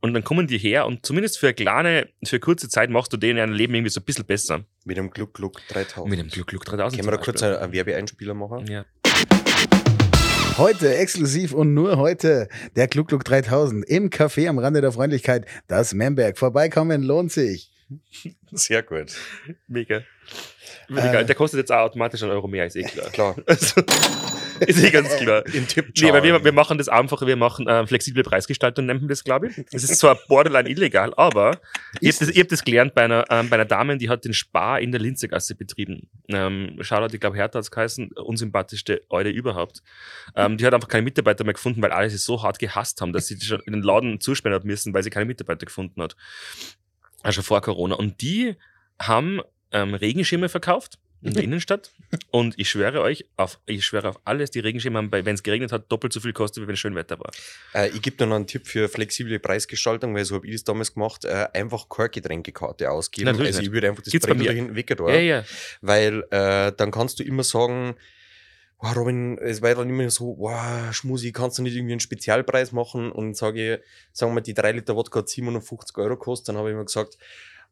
Und 0.00 0.12
dann 0.12 0.24
kommen 0.24 0.46
die 0.46 0.58
her 0.58 0.86
und 0.86 1.06
zumindest 1.06 1.38
für 1.38 1.46
eine 1.46 1.54
kleine, 1.54 2.08
für 2.24 2.36
eine 2.36 2.40
kurze 2.40 2.68
Zeit 2.68 2.90
machst 2.90 3.12
du 3.12 3.16
denen 3.16 3.38
ein 3.38 3.52
Leben 3.52 3.74
irgendwie 3.74 3.90
so 3.90 4.00
ein 4.00 4.04
bisschen 4.04 4.26
besser. 4.26 4.64
Mit 4.84 4.96
dem 4.98 5.10
Gluck 5.10 5.34
Gluck 5.34 5.60
3000. 5.68 6.10
Mit 6.10 6.18
dem 6.18 6.28
Glück 6.28 6.48
Glück 6.48 6.64
3000. 6.64 7.00
Können 7.00 7.12
wir 7.12 7.16
da 7.16 7.22
kurz 7.22 7.42
einen, 7.42 7.56
einen 7.56 7.72
Werbeeinspieler 7.72 8.34
machen? 8.34 8.66
Ja. 8.66 8.84
Heute 10.58 10.96
exklusiv 10.96 11.52
und 11.52 11.74
nur 11.74 11.98
heute 11.98 12.48
der 12.76 12.88
Klugluk 12.88 13.24
3000 13.24 13.84
im 13.84 14.08
Café 14.08 14.48
am 14.48 14.58
Rande 14.58 14.80
der 14.80 14.90
Freundlichkeit. 14.90 15.44
Das 15.66 15.92
Memberg. 15.92 16.38
Vorbeikommen 16.38 17.02
lohnt 17.02 17.30
sich. 17.30 17.70
Sehr 18.52 18.82
gut. 18.82 19.12
Mega. 19.68 20.02
Äh. 20.88 21.24
Der 21.24 21.34
kostet 21.34 21.58
jetzt 21.58 21.70
auch 21.70 21.80
automatisch 21.80 22.22
einen 22.22 22.32
Euro 22.32 22.48
mehr, 22.48 22.66
ist 22.66 22.76
eh 22.76 22.82
klar. 22.84 23.10
Klar. 23.10 23.36
Also, 24.58 24.72
ist 24.72 24.82
eh 24.82 24.90
ganz 24.90 25.14
klar. 25.16 25.44
Im 25.52 25.68
Tipp 25.68 25.92
Nee, 26.00 26.12
weil 26.14 26.22
wir, 26.22 26.42
wir 26.42 26.52
machen 26.52 26.78
das 26.78 26.88
einfach, 26.88 27.20
wir 27.20 27.36
machen 27.36 27.68
äh, 27.68 27.86
flexible 27.86 28.22
Preisgestaltung, 28.22 28.86
nennen 28.86 29.02
wir 29.02 29.08
das, 29.08 29.22
glaube 29.22 29.48
ich. 29.48 29.66
Das 29.70 29.84
ist 29.84 29.98
zwar 29.98 30.14
borderline 30.28 30.66
illegal, 30.70 31.12
aber 31.14 31.60
ich 32.00 32.16
habe 32.16 32.26
das, 32.26 32.34
hab 32.34 32.48
das 32.48 32.64
gelernt 32.64 32.94
bei 32.94 33.02
einer, 33.02 33.26
ähm, 33.28 33.50
bei 33.50 33.56
einer 33.56 33.66
Dame, 33.66 33.98
die 33.98 34.08
hat 34.08 34.24
den 34.24 34.32
Spar 34.32 34.80
in 34.80 34.92
der 34.92 35.00
Linzegasse 35.02 35.56
betrieben. 35.56 36.08
Ähm, 36.28 36.78
Shoutout, 36.80 37.12
ich 37.12 37.20
glaube, 37.20 37.36
Hertha 37.36 37.58
hat 37.58 37.64
es 37.64 37.70
geheißen, 37.70 38.12
unsympathischste 38.12 39.02
Eude 39.10 39.28
überhaupt. 39.28 39.82
Ähm, 40.34 40.56
die 40.56 40.64
hat 40.64 40.72
einfach 40.72 40.88
keine 40.88 41.02
Mitarbeiter 41.02 41.44
mehr 41.44 41.52
gefunden, 41.52 41.82
weil 41.82 41.92
alle 41.92 42.08
sie 42.08 42.16
so 42.16 42.42
hart 42.42 42.58
gehasst 42.58 43.02
haben, 43.02 43.12
dass 43.12 43.26
sie 43.26 43.38
schon 43.38 43.60
in 43.66 43.74
den 43.74 43.82
Laden 43.82 44.20
zusperren 44.20 44.54
hat 44.54 44.64
müssen, 44.64 44.94
weil 44.94 45.02
sie 45.02 45.10
keine 45.10 45.26
Mitarbeiter 45.26 45.66
gefunden 45.66 46.00
hat. 46.00 46.16
Also 47.26 47.42
vor 47.42 47.60
Corona. 47.60 47.96
Und 47.96 48.20
die 48.20 48.54
haben 48.98 49.40
ähm, 49.72 49.94
Regenschirme 49.94 50.48
verkauft 50.48 50.98
in 51.22 51.34
der 51.34 51.42
Innenstadt. 51.42 51.90
Und 52.30 52.54
ich 52.56 52.70
schwöre 52.70 53.00
euch, 53.00 53.26
auf, 53.36 53.58
ich 53.66 53.84
schwöre 53.84 54.08
auf 54.08 54.20
alles, 54.24 54.50
die 54.50 54.60
Regenschirme 54.60 54.98
haben, 54.98 55.10
wenn 55.10 55.34
es 55.34 55.42
geregnet 55.42 55.72
hat, 55.72 55.90
doppelt 55.90 56.12
so 56.12 56.20
viel 56.20 56.32
gekostet, 56.32 56.62
wie 56.62 56.68
wenn 56.68 56.74
es 56.74 56.80
schön 56.80 56.94
Wetter 56.94 57.18
war. 57.18 57.30
Äh, 57.74 57.88
ich 57.88 58.02
gebe 58.02 58.16
dir 58.16 58.26
noch 58.26 58.36
einen 58.36 58.46
Tipp 58.46 58.66
für 58.66 58.88
flexible 58.88 59.38
Preisgestaltung, 59.38 60.14
weil 60.14 60.24
so 60.24 60.36
habe 60.36 60.46
ich 60.46 60.52
das 60.52 60.64
damals 60.64 60.94
gemacht. 60.94 61.24
Äh, 61.24 61.48
einfach 61.52 61.88
keine 61.88 62.10
Getränkekarte 62.10 62.90
ausgeben. 62.90 63.26
Natürlich 63.26 63.48
also 63.48 63.58
nicht. 63.60 63.68
ich 63.68 63.72
würde 63.72 63.88
einfach 63.88 64.02
das 64.02 64.12
Gibt's 64.12 64.26
dahin 64.26 64.74
weggehen. 64.76 65.08
Ja, 65.08 65.16
ja. 65.16 65.44
Weil 65.80 66.22
äh, 66.30 66.72
dann 66.76 66.90
kannst 66.90 67.18
du 67.18 67.24
immer 67.24 67.42
sagen, 67.42 67.96
oh, 68.78 68.88
Robin, 68.94 69.38
es 69.38 69.62
war 69.62 69.74
dann 69.74 69.88
immer 69.88 70.08
so, 70.10 70.36
wow, 70.38 70.92
Schmusi, 70.92 71.32
kannst 71.32 71.58
du 71.58 71.62
nicht 71.62 71.74
irgendwie 71.76 71.92
einen 71.94 72.00
Spezialpreis 72.00 72.72
machen? 72.72 73.10
Und 73.10 73.36
sage 73.36 73.74
ich, 73.76 73.80
sagen 74.12 74.34
wir, 74.34 74.40
die 74.42 74.54
3 74.54 74.72
Liter 74.72 74.96
Wodka 74.96 75.20
hat 75.20 75.28
750 75.28 75.96
Euro 75.98 76.10
gekostet. 76.10 76.48
Dann 76.50 76.56
habe 76.58 76.68
ich 76.70 76.74
immer 76.74 76.84
gesagt, 76.84 77.16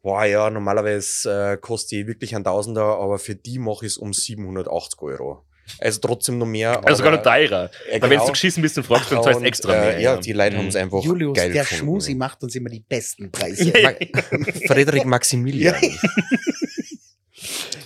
boah, 0.03 0.25
ja, 0.25 0.51
normalerweise 0.51 1.53
äh, 1.53 1.57
kostet 1.57 1.93
die 1.93 2.07
wirklich 2.07 2.35
ein 2.37 2.45
Tausender, 2.45 2.85
aber 2.99 3.19
für 3.19 3.35
die 3.35 3.59
mache 3.59 3.87
ich 3.87 3.93
es 3.93 3.99
um 3.99 4.13
780 4.13 5.01
Euro. 5.03 5.45
Also 5.79 5.99
trotzdem 6.01 6.37
noch 6.37 6.45
mehr. 6.47 6.85
Also 6.87 6.99
sogar 6.99 7.13
noch 7.13 7.21
aber- 7.21 7.31
teurer. 7.31 7.71
Ja, 7.91 7.95
Weil 7.95 8.03
wenn 8.03 8.11
du 8.11 8.17
genau. 8.19 8.31
geschissen 8.33 8.63
bist 8.63 8.77
und 8.77 8.85
fragst, 8.85 9.11
dann 9.11 9.23
zahlst 9.23 9.37
du 9.37 9.41
Und, 9.41 9.47
extra 9.47 9.75
äh, 9.75 9.81
mehr. 9.93 10.01
Ja, 10.01 10.17
die 10.19 10.33
Leute 10.35 10.57
Mhm. 10.57 10.61
haben 10.61 10.69
es 10.69 10.77
einfach 10.77 11.03
Julius, 11.03 11.35
geil 11.39 11.53
der 11.53 11.63
gefunden. 11.63 11.85
Schmusi 11.85 12.15
macht 12.15 12.43
uns 12.43 12.55
immer 12.55 12.69
die 12.69 12.81
besten 12.81 13.33
Preise. 13.33 13.73
Frederik 14.67 15.07
Maximilian. 15.07 15.75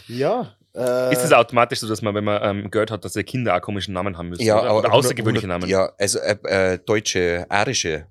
ja. 0.08 0.54
Äh, 0.78 1.12
Ist 1.12 1.24
es 1.24 1.32
automatisch 1.32 1.80
so, 1.80 1.88
dass 1.88 2.02
man, 2.02 2.14
wenn 2.14 2.24
man 2.24 2.40
ähm, 2.42 2.70
gehört 2.70 2.90
hat, 2.90 3.04
dass 3.04 3.14
die 3.14 3.24
Kinder 3.24 3.56
auch 3.56 3.60
komischen 3.60 3.94
Namen 3.94 4.16
haben 4.16 4.28
müssen? 4.28 4.42
ja, 4.42 4.60
oder? 4.60 4.76
oder 4.76 4.92
außergewöhnliche 4.92 5.46
100 5.46 5.60
Namen? 5.60 5.70
Ja, 5.70 5.92
also 5.98 6.18
äh, 6.20 6.36
äh, 6.44 6.78
deutsche, 6.78 7.46
arische. 7.48 8.06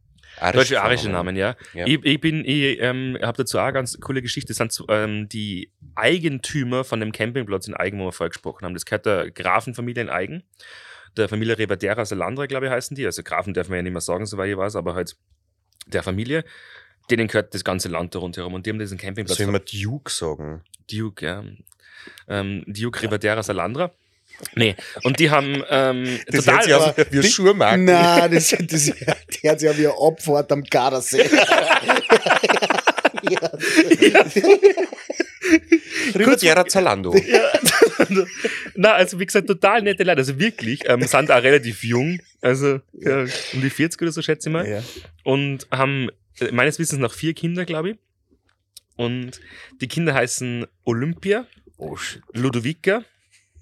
Deutsche 0.54 0.82
arische 0.82 1.10
Namen, 1.10 1.36
ja. 1.36 1.56
Ja. 1.74 1.88
Ich, 1.88 2.04
ich 2.04 2.22
bin, 2.22 2.44
ich 2.46 2.80
ähm, 2.80 3.18
habe 3.22 3.38
dazu 3.38 3.58
auch 3.58 3.64
eine 3.64 3.74
ganz 3.74 4.00
coole 4.00 4.22
Geschichte. 4.22 4.54
Das 4.54 4.58
sind 4.58 4.86
ähm, 4.90 5.28
die 5.30 5.72
Eigentümer 5.96 6.84
von 6.84 7.00
dem 7.00 7.12
Campingplatz 7.12 7.68
in 7.68 7.74
Eigen, 7.74 8.00
wo 8.00 8.06
wir 8.06 8.12
vorher 8.12 8.30
gesprochen 8.30 8.66
haben. 8.66 8.74
Das 8.74 8.86
gehört 8.86 9.06
der 9.06 9.32
Grafenfamilie 9.32 10.04
in 10.04 10.10
Eigen. 10.10 10.44
Der 11.16 11.28
Familie 11.28 11.58
Rebadera 11.58 12.06
Salandra, 12.06 12.46
glaube 12.46 12.68
ich, 12.68 12.72
heißen 12.72 12.96
die. 12.96 13.06
Also 13.06 13.24
Grafen 13.24 13.56
dürfen 13.56 13.72
wir 13.72 13.78
ja 13.78 13.84
nicht 13.84 13.94
mehr 13.94 14.02
sagen, 14.02 14.28
soweit 14.28 14.52
ich 14.52 14.58
weiß, 14.58 14.76
aber 14.76 14.94
halt 14.94 15.16
der 15.88 16.04
Familie. 16.04 16.44
Denen 17.10 17.28
gehört 17.28 17.56
das 17.56 17.64
ganze 17.64 17.88
Land 17.88 18.14
da 18.14 18.20
rundherum. 18.20 18.54
Und 18.54 18.66
die 18.66 18.70
haben 18.70 18.80
diesen 18.80 18.98
Campingplatz. 18.98 19.38
Soll 19.38 19.48
ich 19.48 19.52
mal 19.52 19.60
Duke 19.60 20.12
sagen? 20.12 20.62
Duke, 20.92 21.26
ja. 21.26 21.44
Ähm, 22.28 22.64
Duke 22.68 23.02
Ribadera 23.04 23.44
Salandra. 23.44 23.92
Nee, 24.56 24.76
und 25.04 25.20
die 25.20 25.30
haben 25.32 25.64
ähm, 25.70 26.20
total. 26.32 26.56
hört 26.56 26.64
sich 26.64 26.74
aber- 26.74 26.96
wie 27.12 27.18
ein 27.18 27.24
Schuhmarkt. 27.24 27.80
Na, 27.80 28.28
das, 28.28 28.50
das, 28.50 28.68
das 28.68 28.94
hört 29.42 29.60
sich 29.60 29.68
ja 29.70 29.78
wie 29.78 29.88
ein 29.88 29.94
Opfer 29.94 30.46
am 30.50 30.64
Gardasee. 30.64 31.26
ja. 33.30 33.52
Ribadera 36.16 36.66
Zalando. 36.68 37.16
Ja. 37.16 37.50
Na, 38.76 38.94
also 38.94 39.20
wie 39.20 39.26
gesagt, 39.26 39.48
total 39.48 39.82
nette 39.82 40.04
Leute. 40.04 40.20
Also 40.20 40.40
wirklich, 40.40 40.82
ähm, 40.88 41.02
sind 41.04 41.32
auch 41.32 41.42
relativ 41.44 41.84
jung. 41.84 42.20
Also 42.42 42.80
ja, 42.94 43.22
um 43.54 43.62
die 43.62 43.70
40 43.70 44.02
oder 44.02 44.12
so, 44.12 44.22
schätze 44.22 44.50
ich 44.50 44.54
mal. 44.54 44.68
Ja. 44.68 44.84
Und 45.24 45.68
haben 45.72 46.10
äh, 46.40 46.52
meines 46.52 46.80
Wissens 46.80 47.00
noch 47.00 47.14
vier 47.14 47.34
Kinder, 47.34 47.66
glaube 47.66 47.92
ich. 47.92 47.98
Und 48.96 49.40
die 49.82 49.88
Kinder 49.88 50.14
heißen 50.14 50.66
Olympia, 50.84 51.46
Oh, 51.78 51.96
shit. 51.96 52.22
Ludovica, 52.34 53.04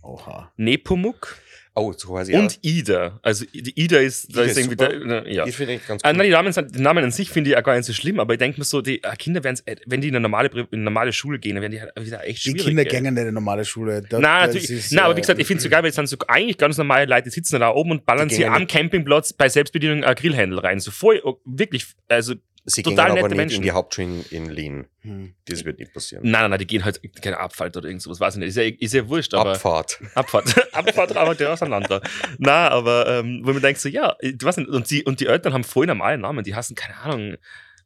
Oha. 0.02 0.52
Nepomuk 0.58 1.38
Oh, 1.78 1.92
so 1.92 2.18
heißt 2.18 2.32
und 2.32 2.58
Ida. 2.62 3.20
Also 3.22 3.44
die 3.54 3.78
Ida 3.78 3.98
ist, 4.00 4.30
da 4.34 4.44
Ida 4.44 4.44
ist 4.44 4.52
ist 4.52 4.58
irgendwie, 4.60 4.78
da, 4.78 5.26
ja. 5.26 5.44
Die 5.44 5.52
finde 5.52 5.74
ich 5.74 5.86
ganz 5.86 6.02
Ah, 6.06 6.12
cool. 6.12 6.18
nein, 6.20 6.28
die 6.28 6.32
Namen, 6.32 6.54
die 6.72 6.82
Namen 6.82 7.04
an 7.04 7.12
sich 7.12 7.30
finde 7.30 7.50
ich 7.50 7.58
auch 7.58 7.64
gar 7.64 7.76
nicht 7.76 7.86
so 7.86 7.92
schlimm, 7.92 8.18
aber 8.22 8.32
ich 8.36 8.40
denke 8.40 8.58
mir 8.62 8.64
so, 8.64 8.82
die 8.82 9.04
äh, 9.04 9.14
Kinder 9.18 9.44
werden 9.44 9.60
wenn 9.86 10.00
die 10.00 10.08
in 10.08 10.16
eine 10.16 10.22
normale, 10.22 10.48
in 10.48 10.68
eine 10.72 10.84
normale 10.84 11.12
Schule 11.12 11.38
gehen, 11.38 11.56
dann 11.56 11.62
werden 11.64 11.74
die 11.74 11.82
halt 11.82 11.92
wieder 12.00 12.26
echt 12.26 12.46
Die 12.46 12.52
schwierig. 12.52 12.66
Kinder 12.66 12.84
ey. 12.84 12.88
gehen 12.88 13.04
nicht 13.04 13.12
in 13.12 13.18
eine 13.18 13.32
normale 13.34 13.66
Schule. 13.66 14.04
Das- 14.04 14.22
Nein, 14.22 14.46
das 14.48 14.56
natürlich. 14.56 14.70
ist, 14.86 14.92
Nein, 14.94 15.04
aber 15.04 15.16
wie 15.16 15.20
äh, 15.20 15.22
gesagt, 15.24 15.40
ich 15.42 15.48
finde 15.48 15.58
es 15.58 15.64
so 15.64 15.70
geil, 15.70 15.84
weil 15.84 15.90
es 15.90 15.96
sind 15.96 16.08
so 16.08 16.16
eigentlich 16.30 16.58
ganz 16.58 16.78
normale 16.78 17.08
Leute, 17.08 17.24
die 17.24 17.30
sitzen 17.32 17.60
da 17.60 17.70
oben 17.72 17.92
und 17.92 18.06
ballern 18.06 18.30
Die 18.30 18.36
sie 18.36 18.46
am 18.46 18.68
Campingplatz 18.68 19.34
bei 19.34 19.50
Selbstbedienung 19.50 20.06
ein 20.06 20.16
Grillhändel 20.16 20.60
rein. 20.60 20.80
So 20.80 20.92
voll, 20.92 21.20
oh, 21.26 21.42
wirklich, 21.44 21.88
also, 22.08 22.36
Sie 22.68 22.82
total 22.82 22.96
gehen 22.96 23.12
aber 23.12 23.22
nette 23.22 23.28
nicht 23.30 23.38
Menschen. 23.38 23.56
in 23.58 23.62
die 23.62 23.72
Hauptschule 23.72 24.08
in, 24.08 24.24
in 24.32 24.50
Lien. 24.50 24.88
hm. 25.02 25.36
Das 25.46 25.64
wird 25.66 25.78
nicht 25.78 25.94
passieren. 25.94 26.24
nein, 26.24 26.42
nein, 26.42 26.50
nein, 26.50 26.60
die 26.60 26.68
gehen 26.68 26.84
halt, 26.84 27.00
keine 27.22 27.40
Abfahrt 27.40 27.78
oder 27.78 27.88
irgend 27.88 28.02
sowas, 28.02 28.20
weiß 28.20 28.36
ich 28.36 28.40
nicht. 28.40 28.50
Ist 28.50 28.58
ja, 28.58 28.64
ist 28.64 28.94
ja 28.94 29.08
wurscht, 29.08 29.34
aber. 29.36 29.52
Abfahrt. 29.52 30.00
Abfahrt. 30.16 30.74
Abfahrt, 30.74 31.16
aber 31.16 31.36
der 31.36 31.54
auseinander. 31.54 32.02
Na, 32.40 32.70
aber, 32.70 33.08
ähm, 33.08 33.42
wo 33.44 33.54
man 33.54 33.62
denkt 33.62 33.80
so, 33.80 33.88
ja, 33.88 34.16
ich 34.20 34.44
weiß 34.44 34.58
nicht, 34.58 34.70
und 34.70 34.90
die, 34.90 35.04
und 35.04 35.20
die 35.20 35.28
Eltern 35.28 35.54
haben 35.54 35.64
voll 35.64 35.86
normale 35.86 36.18
Namen, 36.18 36.44
die 36.44 36.56
heißen, 36.56 36.76
keine 36.76 36.98
Ahnung, 36.98 37.38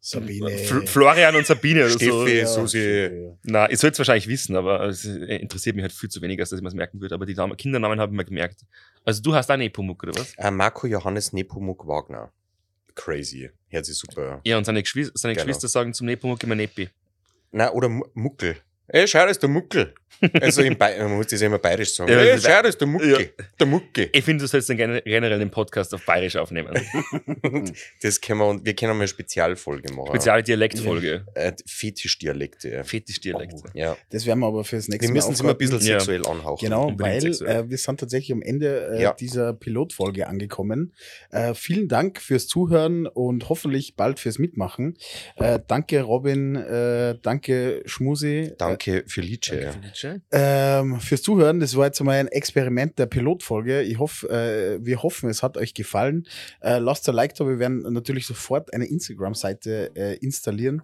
Sabine. 0.01 0.49
Fl 0.49 0.87
Florian 0.87 1.35
und 1.35 1.45
Sabine 1.45 1.81
oder 1.81 1.89
so. 1.89 1.99
Steffi. 1.99 2.37
Ja, 2.37 2.45
Susi. 2.45 3.31
Na, 3.43 3.69
ich 3.69 3.79
soll 3.79 3.89
es 3.91 3.97
wahrscheinlich 3.97 4.27
wissen, 4.27 4.55
aber 4.55 4.83
es 4.83 5.03
interessiert 5.03 5.75
mich 5.75 5.83
halt 5.83 5.91
viel 5.91 6.09
zu 6.09 6.21
wenig, 6.21 6.39
als 6.39 6.51
dass 6.51 6.59
ich 6.59 6.63
mir 6.63 6.73
merken 6.73 7.01
würde. 7.01 7.15
Aber 7.15 7.25
die 7.25 7.33
Namen, 7.33 7.57
Kindernamen 7.57 7.99
habe 7.99 8.13
ich 8.13 8.17
mir 8.17 8.25
gemerkt. 8.25 8.61
Also 9.03 9.21
du 9.21 9.35
hast 9.35 9.51
auch 9.51 9.57
Nepomuk, 9.57 10.03
oder 10.03 10.13
was? 10.15 10.33
Äh, 10.37 10.51
Marco 10.51 10.87
Johannes 10.87 11.33
Nepomuk 11.33 11.85
Wagner. 11.85 12.31
Crazy. 12.99 13.49
Hört 13.69 13.85
sich 13.85 13.97
super. 13.97 14.41
Ja, 14.43 14.57
und 14.57 14.65
seine, 14.65 14.81
Geschwister, 14.83 15.13
seine 15.17 15.33
Genau. 15.33 15.45
Geschwister 15.45 15.67
sagen 15.67 15.93
zum 15.93 16.05
Nepomuk 16.07 16.43
immer 16.43 16.55
Nepi. 16.55 16.89
Na, 17.51 17.71
oder 17.71 17.89
Mu- 17.89 18.05
Muckel. 18.13 18.57
Ey, 18.89 19.07
schau, 19.07 19.19
das 19.21 19.31
ist 19.31 19.41
der 19.43 19.49
Muckel. 19.49 19.93
Also 20.41 20.63
in 20.63 20.77
Bay 20.77 20.99
man 21.01 21.15
muss 21.15 21.27
das 21.27 21.39
ja 21.39 21.47
immer 21.47 21.59
bayerisch 21.59 21.93
sagen. 21.93 22.11
Ja, 22.11 22.19
Ey, 22.19 22.37
schau, 22.37 22.49
das 22.61 22.71
ist 22.71 22.81
der 22.81 22.87
Mucki. 22.89 23.29
Der 23.57 23.67
Mucki. 23.67 24.09
Ich 24.11 24.25
finde, 24.25 24.43
du 24.43 24.47
sollst 24.49 24.67
den 24.67 24.75
gene- 24.75 25.01
generell 25.01 25.39
den 25.39 25.49
Podcast 25.49 25.93
auf 25.93 26.05
Bayerisch 26.05 26.35
aufnehmen. 26.35 26.73
Das 28.01 28.19
können 28.19 28.39
wir, 28.39 28.47
und 28.47 28.65
wir 28.65 28.75
können 28.75 28.91
mal 28.93 28.99
eine 28.99 29.07
Spezialfolge 29.07 29.93
machen. 29.93 30.07
Spezielle 30.09 30.43
Dialektfolge. 30.43 31.25
Äh, 31.35 31.53
Fetischdialekte. 31.65 32.83
Fetischdialekte. 32.83 33.69
Ja. 33.73 33.95
Das 34.09 34.25
werden 34.25 34.39
wir 34.39 34.47
aber 34.47 34.63
fürs 34.63 34.87
nächste 34.89 35.03
Wir 35.03 35.09
Mal 35.09 35.13
müssen 35.15 35.33
es 35.33 35.39
immer 35.39 35.51
ein 35.51 35.57
bisschen 35.57 35.79
Ja. 35.81 35.99
sexuell 35.99 36.25
anhauchen. 36.25 36.65
Genau, 36.65 36.91
weil 36.97 37.25
äh, 37.25 37.69
wir 37.69 37.77
sind 37.77 37.99
tatsächlich 37.99 38.31
am 38.33 38.41
Ende 38.41 38.89
äh, 38.97 39.01
Ja. 39.03 39.13
dieser 39.13 39.53
Pilotfolge 39.53 40.27
angekommen. 40.27 40.93
Äh, 41.31 41.53
vielen 41.53 41.87
Dank 41.87 42.21
fürs 42.21 42.47
Zuhören 42.47 43.07
und 43.07 43.47
hoffentlich 43.49 43.95
bald 43.95 44.19
fürs 44.19 44.37
Mitmachen. 44.39 44.97
Äh, 45.37 45.59
danke 45.67 46.01
Robin, 46.01 46.55
äh, 46.55 47.15
danke 47.21 47.83
Schmusi. 47.85 48.51
Danke 48.57 48.78
Danke 48.79 49.03
für 49.07 49.21
Liedje. 49.21 49.61
Ja. 49.61 49.71
Felice. 49.71 50.21
Ähm, 50.31 50.99
fürs 51.01 51.21
Zuhören, 51.21 51.59
das 51.59 51.75
war 51.75 51.87
jetzt 51.87 52.01
mal 52.01 52.17
ein 52.17 52.27
Experiment 52.27 52.97
der 52.97 53.07
Pilotfolge. 53.07 53.81
Ich 53.81 53.99
hoffe, 53.99 54.29
äh, 54.29 54.85
wir 54.85 55.03
hoffen, 55.03 55.29
es 55.29 55.43
hat 55.43 55.57
euch 55.57 55.73
gefallen. 55.73 56.25
Äh, 56.61 56.79
lasst 56.79 57.07
ein 57.09 57.15
Like 57.15 57.35
da, 57.35 57.45
wir 57.45 57.59
werden 57.59 57.81
natürlich 57.93 58.25
sofort 58.25 58.73
eine 58.73 58.85
Instagram-Seite 58.85 59.91
äh, 59.95 60.15
installieren 60.19 60.81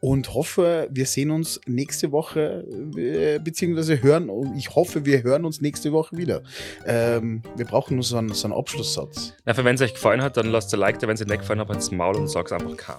und 0.00 0.34
hoffe, 0.34 0.88
wir 0.90 1.06
sehen 1.06 1.30
uns 1.30 1.58
nächste 1.66 2.12
Woche, 2.12 2.64
äh, 2.96 3.38
beziehungsweise 3.38 4.02
hören, 4.02 4.30
ich 4.56 4.74
hoffe, 4.74 5.06
wir 5.06 5.22
hören 5.22 5.46
uns 5.46 5.62
nächste 5.62 5.92
Woche 5.92 6.16
wieder. 6.18 6.42
Ähm, 6.84 7.42
wir 7.56 7.64
brauchen 7.64 7.94
nur 7.94 8.04
so 8.04 8.18
einen, 8.18 8.34
so 8.34 8.46
einen 8.46 8.54
Abschlusssatz. 8.54 9.32
Na, 9.46 9.56
wenn 9.56 9.74
es 9.74 9.80
euch 9.80 9.94
gefallen 9.94 10.20
hat, 10.20 10.36
dann 10.36 10.48
lasst 10.48 10.74
ein 10.74 10.80
Like 10.80 10.98
da. 10.98 11.08
Wenn 11.08 11.14
es 11.14 11.22
euch 11.22 11.28
nicht 11.28 11.40
gefallen 11.40 11.60
hat, 11.60 11.68
halt's 11.68 11.90
Maul 11.90 12.16
und 12.16 12.28
sag's 12.28 12.52
einfach 12.52 12.76
kam. 12.76 12.98